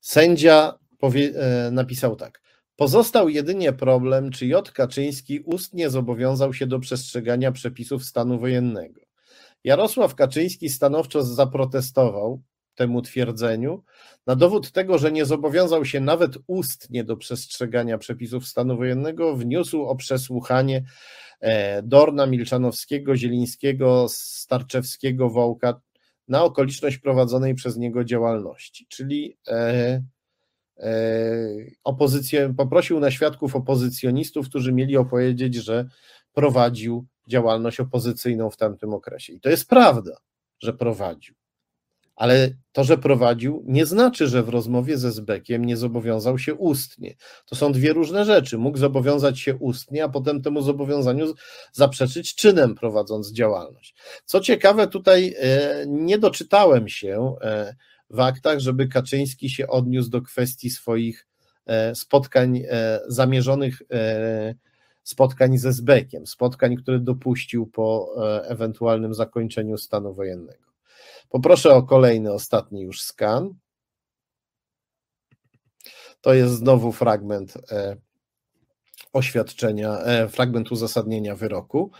sędzia 0.00 0.78
powie, 0.98 1.32
e, 1.34 1.70
napisał 1.70 2.16
tak. 2.16 2.40
Pozostał 2.76 3.28
jedynie 3.28 3.72
problem, 3.72 4.30
czy 4.30 4.46
J. 4.46 4.72
Kaczyński 4.72 5.40
ustnie 5.40 5.90
zobowiązał 5.90 6.54
się 6.54 6.66
do 6.66 6.78
przestrzegania 6.78 7.52
przepisów 7.52 8.04
stanu 8.04 8.38
wojennego. 8.38 9.00
Jarosław 9.64 10.14
Kaczyński 10.14 10.68
stanowczo 10.68 11.24
zaprotestował, 11.24 12.42
temu 12.78 13.02
twierdzeniu, 13.02 13.82
na 14.26 14.36
dowód 14.36 14.72
tego, 14.72 14.98
że 14.98 15.12
nie 15.12 15.24
zobowiązał 15.24 15.84
się 15.84 16.00
nawet 16.00 16.38
ustnie 16.46 17.04
do 17.04 17.16
przestrzegania 17.16 17.98
przepisów 17.98 18.48
stanu 18.48 18.76
wojennego, 18.76 19.36
wniósł 19.36 19.82
o 19.82 19.96
przesłuchanie 19.96 20.84
e, 21.40 21.82
Dorna, 21.82 22.26
Milczanowskiego, 22.26 23.16
Zielińskiego, 23.16 24.06
Starczewskiego, 24.08 25.30
Wołka 25.30 25.80
na 26.28 26.44
okoliczność 26.44 26.98
prowadzonej 26.98 27.54
przez 27.54 27.76
niego 27.76 28.04
działalności, 28.04 28.86
czyli 28.88 29.38
e, 29.48 30.02
opozycję, 31.84 32.54
poprosił 32.56 33.00
na 33.00 33.10
świadków 33.10 33.56
opozycjonistów, 33.56 34.48
którzy 34.48 34.72
mieli 34.72 34.96
opowiedzieć, 34.96 35.54
że 35.54 35.88
prowadził 36.32 37.06
działalność 37.26 37.80
opozycyjną 37.80 38.50
w 38.50 38.56
tamtym 38.56 38.94
okresie. 38.94 39.32
I 39.32 39.40
to 39.40 39.50
jest 39.50 39.68
prawda, 39.68 40.16
że 40.62 40.72
prowadził. 40.72 41.34
Ale 42.18 42.50
to, 42.72 42.84
że 42.84 42.98
prowadził, 42.98 43.64
nie 43.66 43.86
znaczy, 43.86 44.28
że 44.28 44.42
w 44.42 44.48
rozmowie 44.48 44.98
ze 44.98 45.12
Zbekiem 45.12 45.64
nie 45.64 45.76
zobowiązał 45.76 46.38
się 46.38 46.54
ustnie. 46.54 47.14
To 47.46 47.56
są 47.56 47.72
dwie 47.72 47.92
różne 47.92 48.24
rzeczy. 48.24 48.58
Mógł 48.58 48.78
zobowiązać 48.78 49.40
się 49.40 49.56
ustnie, 49.56 50.04
a 50.04 50.08
potem 50.08 50.42
temu 50.42 50.62
zobowiązaniu 50.62 51.34
zaprzeczyć 51.72 52.34
czynem, 52.34 52.74
prowadząc 52.74 53.32
działalność. 53.32 53.94
Co 54.24 54.40
ciekawe, 54.40 54.86
tutaj 54.86 55.34
e, 55.38 55.84
nie 55.86 56.18
doczytałem 56.18 56.88
się 56.88 57.34
e, 57.40 57.74
w 58.10 58.20
aktach, 58.20 58.58
żeby 58.58 58.88
Kaczyński 58.88 59.50
się 59.50 59.68
odniósł 59.68 60.10
do 60.10 60.22
kwestii 60.22 60.70
swoich 60.70 61.26
e, 61.66 61.94
spotkań 61.94 62.62
zamierzonych 63.08 63.82
spotkań 65.02 65.58
ze 65.58 65.72
Zbekiem, 65.72 66.26
spotkań, 66.26 66.76
które 66.76 66.98
dopuścił 66.98 67.66
po 67.66 68.14
ewentualnym 68.44 69.14
zakończeniu 69.14 69.78
stanu 69.78 70.14
wojennego. 70.14 70.67
Poproszę 71.28 71.74
o 71.74 71.82
kolejny, 71.82 72.32
ostatni 72.32 72.82
już 72.82 73.02
skan. 73.02 73.54
To 76.20 76.34
jest 76.34 76.54
znowu 76.54 76.92
fragment 76.92 77.54
e, 77.70 77.96
oświadczenia, 79.12 79.98
e, 79.98 80.28
fragment 80.28 80.72
uzasadnienia 80.72 81.36
wyroku. 81.36 81.90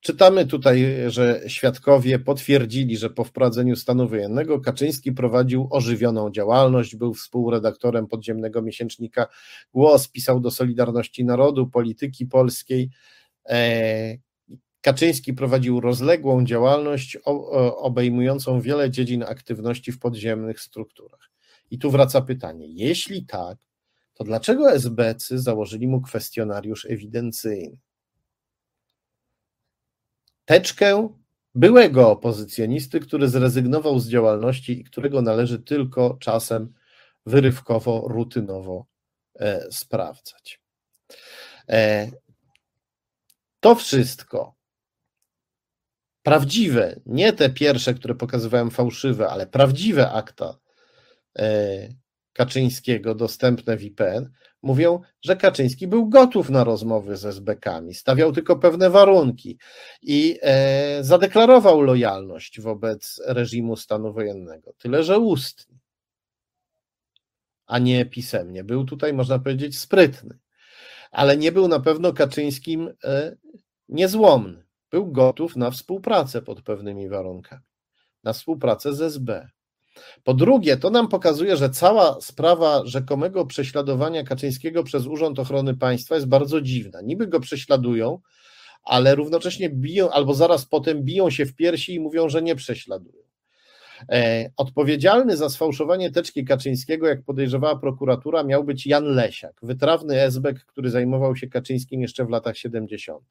Czytamy 0.00 0.46
tutaj, 0.46 0.94
że 1.06 1.40
świadkowie 1.46 2.18
potwierdzili, 2.18 2.96
że 2.96 3.10
po 3.10 3.24
wprowadzeniu 3.24 3.76
stanu 3.76 4.08
wojennego 4.08 4.60
Kaczyński 4.60 5.12
prowadził 5.12 5.68
ożywioną 5.70 6.30
działalność, 6.30 6.96
był 6.96 7.14
współredaktorem 7.14 8.06
podziemnego 8.06 8.62
miesięcznika 8.62 9.26
Głos, 9.74 10.08
pisał 10.08 10.40
do 10.40 10.50
Solidarności 10.50 11.24
Narodu, 11.24 11.66
Polityki 11.66 12.26
Polskiej. 12.26 12.90
Kaczyński 14.82 15.34
prowadził 15.34 15.80
rozległą 15.80 16.44
działalność 16.44 17.18
obejmującą 17.76 18.60
wiele 18.60 18.90
dziedzin 18.90 19.22
aktywności 19.22 19.92
w 19.92 19.98
podziemnych 19.98 20.60
strukturach. 20.60 21.30
I 21.70 21.78
tu 21.78 21.90
wraca 21.90 22.20
pytanie: 22.20 22.66
jeśli 22.68 23.26
tak, 23.26 23.58
to 24.14 24.24
dlaczego 24.24 24.72
SBC 24.72 25.38
założyli 25.38 25.88
mu 25.88 26.00
kwestionariusz 26.00 26.84
ewidencyjny? 26.84 27.78
Teczkę 30.44 31.08
byłego 31.54 32.10
opozycjonisty, 32.10 33.00
który 33.00 33.28
zrezygnował 33.28 33.98
z 33.98 34.08
działalności 34.08 34.80
i 34.80 34.84
którego 34.84 35.22
należy 35.22 35.58
tylko 35.58 36.16
czasem 36.20 36.74
wyrywkowo, 37.26 38.04
rutynowo 38.08 38.86
e, 39.34 39.66
sprawdzać. 39.70 40.60
E, 41.68 42.10
to 43.60 43.74
wszystko 43.74 44.61
prawdziwe, 46.22 47.00
nie 47.06 47.32
te 47.32 47.50
pierwsze, 47.50 47.94
które 47.94 48.14
pokazywałem 48.14 48.70
fałszywe, 48.70 49.28
ale 49.28 49.46
prawdziwe 49.46 50.10
akta 50.10 50.58
e, 51.38 51.88
Kaczyńskiego 52.32 53.14
dostępne 53.14 53.76
w 53.76 53.82
IPN, 53.82 54.30
mówią, 54.62 55.00
że 55.22 55.36
Kaczyński 55.36 55.86
był 55.86 56.08
gotów 56.08 56.50
na 56.50 56.64
rozmowy 56.64 57.16
ze 57.16 57.28
SBK-ami, 57.28 57.94
stawiał 57.94 58.32
tylko 58.32 58.56
pewne 58.56 58.90
warunki 58.90 59.58
i 60.02 60.38
e, 60.42 61.04
zadeklarował 61.04 61.80
lojalność 61.80 62.60
wobec 62.60 63.20
reżimu 63.26 63.76
stanu 63.76 64.12
wojennego. 64.12 64.72
Tyle, 64.78 65.02
że 65.02 65.18
ustnie, 65.18 65.78
a 67.66 67.78
nie 67.78 68.06
pisemnie. 68.06 68.64
Był 68.64 68.84
tutaj, 68.84 69.12
można 69.12 69.38
powiedzieć, 69.38 69.78
sprytny, 69.78 70.38
ale 71.10 71.36
nie 71.36 71.52
był 71.52 71.68
na 71.68 71.80
pewno 71.80 72.12
Kaczyńskim 72.12 72.94
e, 73.04 73.36
niezłomny 73.88 74.64
był 74.92 75.12
gotów 75.12 75.56
na 75.56 75.70
współpracę 75.70 76.42
pod 76.42 76.62
pewnymi 76.62 77.08
warunkami, 77.08 77.62
na 78.24 78.32
współpracę 78.32 78.94
z 78.94 79.02
SB. 79.02 79.48
Po 80.24 80.34
drugie, 80.34 80.76
to 80.76 80.90
nam 80.90 81.08
pokazuje, 81.08 81.56
że 81.56 81.70
cała 81.70 82.20
sprawa 82.20 82.82
rzekomego 82.84 83.46
prześladowania 83.46 84.24
Kaczyńskiego 84.24 84.84
przez 84.84 85.06
Urząd 85.06 85.38
Ochrony 85.38 85.76
Państwa 85.76 86.14
jest 86.14 86.28
bardzo 86.28 86.60
dziwna. 86.60 87.00
Niby 87.00 87.26
go 87.26 87.40
prześladują, 87.40 88.18
ale 88.84 89.14
równocześnie 89.14 89.70
biją, 89.70 90.10
albo 90.10 90.34
zaraz 90.34 90.66
potem 90.66 91.02
biją 91.02 91.30
się 91.30 91.46
w 91.46 91.54
piersi 91.54 91.94
i 91.94 92.00
mówią, 92.00 92.28
że 92.28 92.42
nie 92.42 92.54
prześladują. 92.56 93.22
E, 94.12 94.50
odpowiedzialny 94.56 95.36
za 95.36 95.48
sfałszowanie 95.48 96.10
teczki 96.10 96.44
Kaczyńskiego, 96.44 97.06
jak 97.06 97.22
podejrzewała 97.22 97.76
prokuratura, 97.76 98.44
miał 98.44 98.64
być 98.64 98.86
Jan 98.86 99.04
Lesiak, 99.04 99.60
wytrawny 99.62 100.20
esbek, 100.22 100.64
który 100.64 100.90
zajmował 100.90 101.36
się 101.36 101.46
Kaczyńskim 101.46 102.02
jeszcze 102.02 102.24
w 102.24 102.30
latach 102.30 102.56
70. 102.56 103.24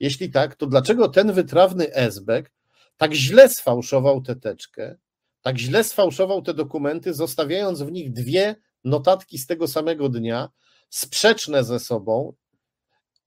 Jeśli 0.00 0.30
tak, 0.30 0.56
to 0.56 0.66
dlaczego 0.66 1.08
ten 1.08 1.32
wytrawny 1.32 1.94
Esbek 1.94 2.52
tak 2.96 3.14
źle 3.14 3.48
sfałszował 3.48 4.22
tę 4.22 4.36
teczkę, 4.36 4.96
tak 5.42 5.58
źle 5.58 5.84
sfałszował 5.84 6.42
te 6.42 6.54
dokumenty, 6.54 7.14
zostawiając 7.14 7.82
w 7.82 7.92
nich 7.92 8.12
dwie 8.12 8.56
notatki 8.84 9.38
z 9.38 9.46
tego 9.46 9.68
samego 9.68 10.08
dnia, 10.08 10.48
sprzeczne 10.90 11.64
ze 11.64 11.78
sobą 11.78 12.32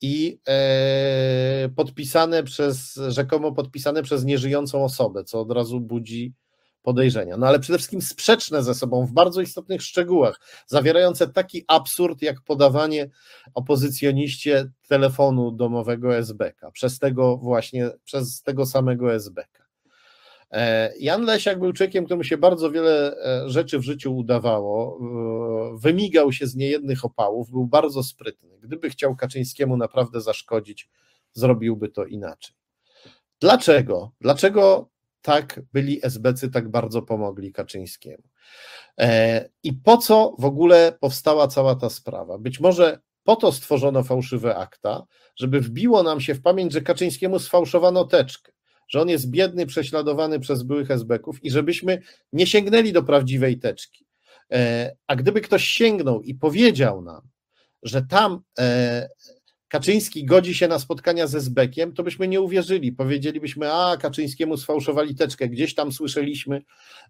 i 0.02 0.40
e, 0.48 1.70
podpisane 1.76 2.44
przez, 2.44 3.00
rzekomo 3.08 3.52
podpisane 3.52 4.04
przez 4.04 4.26
nieżyjącą 4.26 4.84
osobę, 4.84 5.24
co 5.24 5.42
od 5.42 5.52
razu 5.52 5.80
budzi 5.80 6.34
podejrzenia. 6.82 7.38
No 7.38 7.48
ale 7.48 7.60
przede 7.60 7.78
wszystkim 7.78 8.02
sprzeczne 8.02 8.64
ze 8.64 8.74
sobą 8.74 9.06
w 9.06 9.12
bardzo 9.12 9.42
istotnych 9.42 9.82
szczegółach, 9.82 10.40
zawierające 10.68 11.28
taki 11.28 11.64
absurd 11.68 12.22
jak 12.22 12.42
podawanie 12.42 13.10
opozycjoniście 13.54 14.72
telefonu 14.88 15.52
domowego 15.52 16.16
SBK 16.16 16.72
przez 16.72 17.00
tego 17.00 17.38
właśnie, 17.38 17.90
przez 18.04 18.42
tego 18.42 18.66
samego 18.66 19.14
SBK. 19.14 19.68
E, 20.52 20.94
Jan 21.00 21.26
Lesiak 21.26 21.60
był 21.60 21.74
człowiekiem, 21.74 22.06
któremu 22.06 22.24
się 22.24 22.38
bardzo 22.38 22.72
wiele 22.72 23.16
e, 23.16 23.50
rzeczy 23.50 23.80
w 23.80 23.84
życiu 23.84 24.18
udawało, 24.18 25.00
e, 25.00 25.78
wymigał 25.78 26.32
się 26.32 26.48
z 26.48 26.56
niejednych 26.56 27.06
opałów, 27.06 27.52
był 27.52 27.66
bardzo 27.66 28.04
sprytny. 28.04 28.50
Gdyby 28.60 28.90
chciał 28.90 29.16
Kaczyńskiemu 29.16 29.78
naprawdę 29.78 30.22
zaszkodzić, 30.22 30.90
zrobiłby 31.34 31.90
to 31.90 32.06
inaczej. 32.06 32.56
Dlaczego? 33.42 34.12
Dlaczego 34.22 34.90
tak 35.28 35.62
byli 35.74 36.00
SBcy 36.04 36.50
tak 36.50 36.70
bardzo 36.70 37.02
pomogli 37.02 37.52
Kaczyńskiemu. 37.52 38.24
E, 39.00 39.50
I 39.64 39.74
po 39.74 39.98
co 39.98 40.36
w 40.40 40.46
ogóle 40.46 40.98
powstała 41.00 41.48
cała 41.48 41.76
ta 41.76 41.90
sprawa? 41.90 42.38
Być 42.38 42.60
może 42.60 43.00
po 43.24 43.36
to 43.36 43.52
stworzono 43.52 44.04
fałszywe 44.04 44.56
akta, 44.56 45.04
żeby 45.36 45.62
wbiło 45.62 46.04
nam 46.04 46.22
się 46.22 46.36
w 46.36 46.42
pamięć, 46.42 46.74
że 46.74 46.82
Kaczyńskiemu 46.82 47.40
sfałszowano 47.40 48.06
teczkę, 48.06 48.52
że 48.90 49.02
on 49.02 49.10
jest 49.10 49.30
biedny, 49.30 49.66
prześladowany 49.66 50.40
przez 50.40 50.64
byłych 50.64 50.92
SBków 50.92 51.44
i 51.44 51.52
żebyśmy 51.52 52.02
nie 52.34 52.48
sięgnęli 52.48 52.94
do 52.94 53.04
prawdziwej 53.04 53.60
teczki. 53.60 54.06
E, 54.52 54.96
a 55.08 55.16
gdyby 55.16 55.42
ktoś 55.42 55.64
sięgnął 55.66 56.22
i 56.22 56.36
powiedział 56.36 57.02
nam, 57.02 57.22
że 57.84 58.02
tam 58.02 58.42
e, 58.60 59.10
Kaczyński 59.68 60.26
godzi 60.26 60.56
się 60.56 60.68
na 60.68 60.80
spotkania 60.80 61.28
ze 61.28 61.42
Zbekiem, 61.42 61.94
to 61.94 62.04
byśmy 62.04 62.28
nie 62.28 62.42
uwierzyli. 62.42 62.92
Powiedzielibyśmy, 62.92 63.74
a 63.74 63.98
Kaczyńskiemu 63.98 64.58
sfałszowali 64.58 65.16
teczkę. 65.16 65.50
Gdzieś 65.50 65.76
tam 65.76 65.92
słyszeliśmy, 65.92 66.62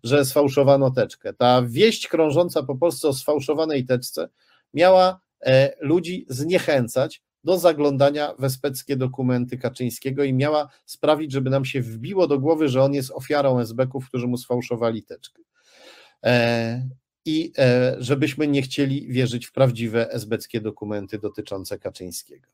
że 0.04 0.26
sfałszowano 0.26 0.92
teczkę. 0.92 1.34
Ta 1.34 1.62
wieść 1.62 2.08
krążąca 2.08 2.64
po 2.64 2.76
Polsce 2.76 3.08
o 3.08 3.14
sfałszowanej 3.14 3.86
teczce 3.86 4.30
miała 4.74 5.20
e, 5.42 5.74
ludzi 5.80 6.26
zniechęcać 6.30 7.22
do 7.44 7.58
zaglądania 7.58 8.34
we 8.40 8.50
speckie 8.50 8.96
dokumenty 8.96 9.58
Kaczyńskiego 9.58 10.24
i 10.24 10.34
miała 10.34 10.70
sprawić, 10.86 11.32
żeby 11.32 11.50
nam 11.50 11.66
się 11.66 11.82
wbiło 11.82 12.28
do 12.28 12.40
głowy, 12.40 12.70
że 12.70 12.84
on 12.84 12.94
jest 12.94 13.12
ofiarą 13.12 13.60
SB-ków, 13.60 14.08
którzy 14.08 14.28
mu 14.28 14.38
sfałszowali 14.38 15.04
teczkę. 15.04 15.42
I 17.28 17.52
e, 17.58 17.96
żebyśmy 18.00 18.48
nie 18.48 18.62
chcieli 18.62 19.08
wierzyć 19.08 19.46
w 19.46 19.52
prawdziwe 19.52 20.12
esbeckie 20.12 20.62
dokumenty 20.62 21.20
dotyczące 21.20 21.80
Kaczyńskiego. 21.80 22.48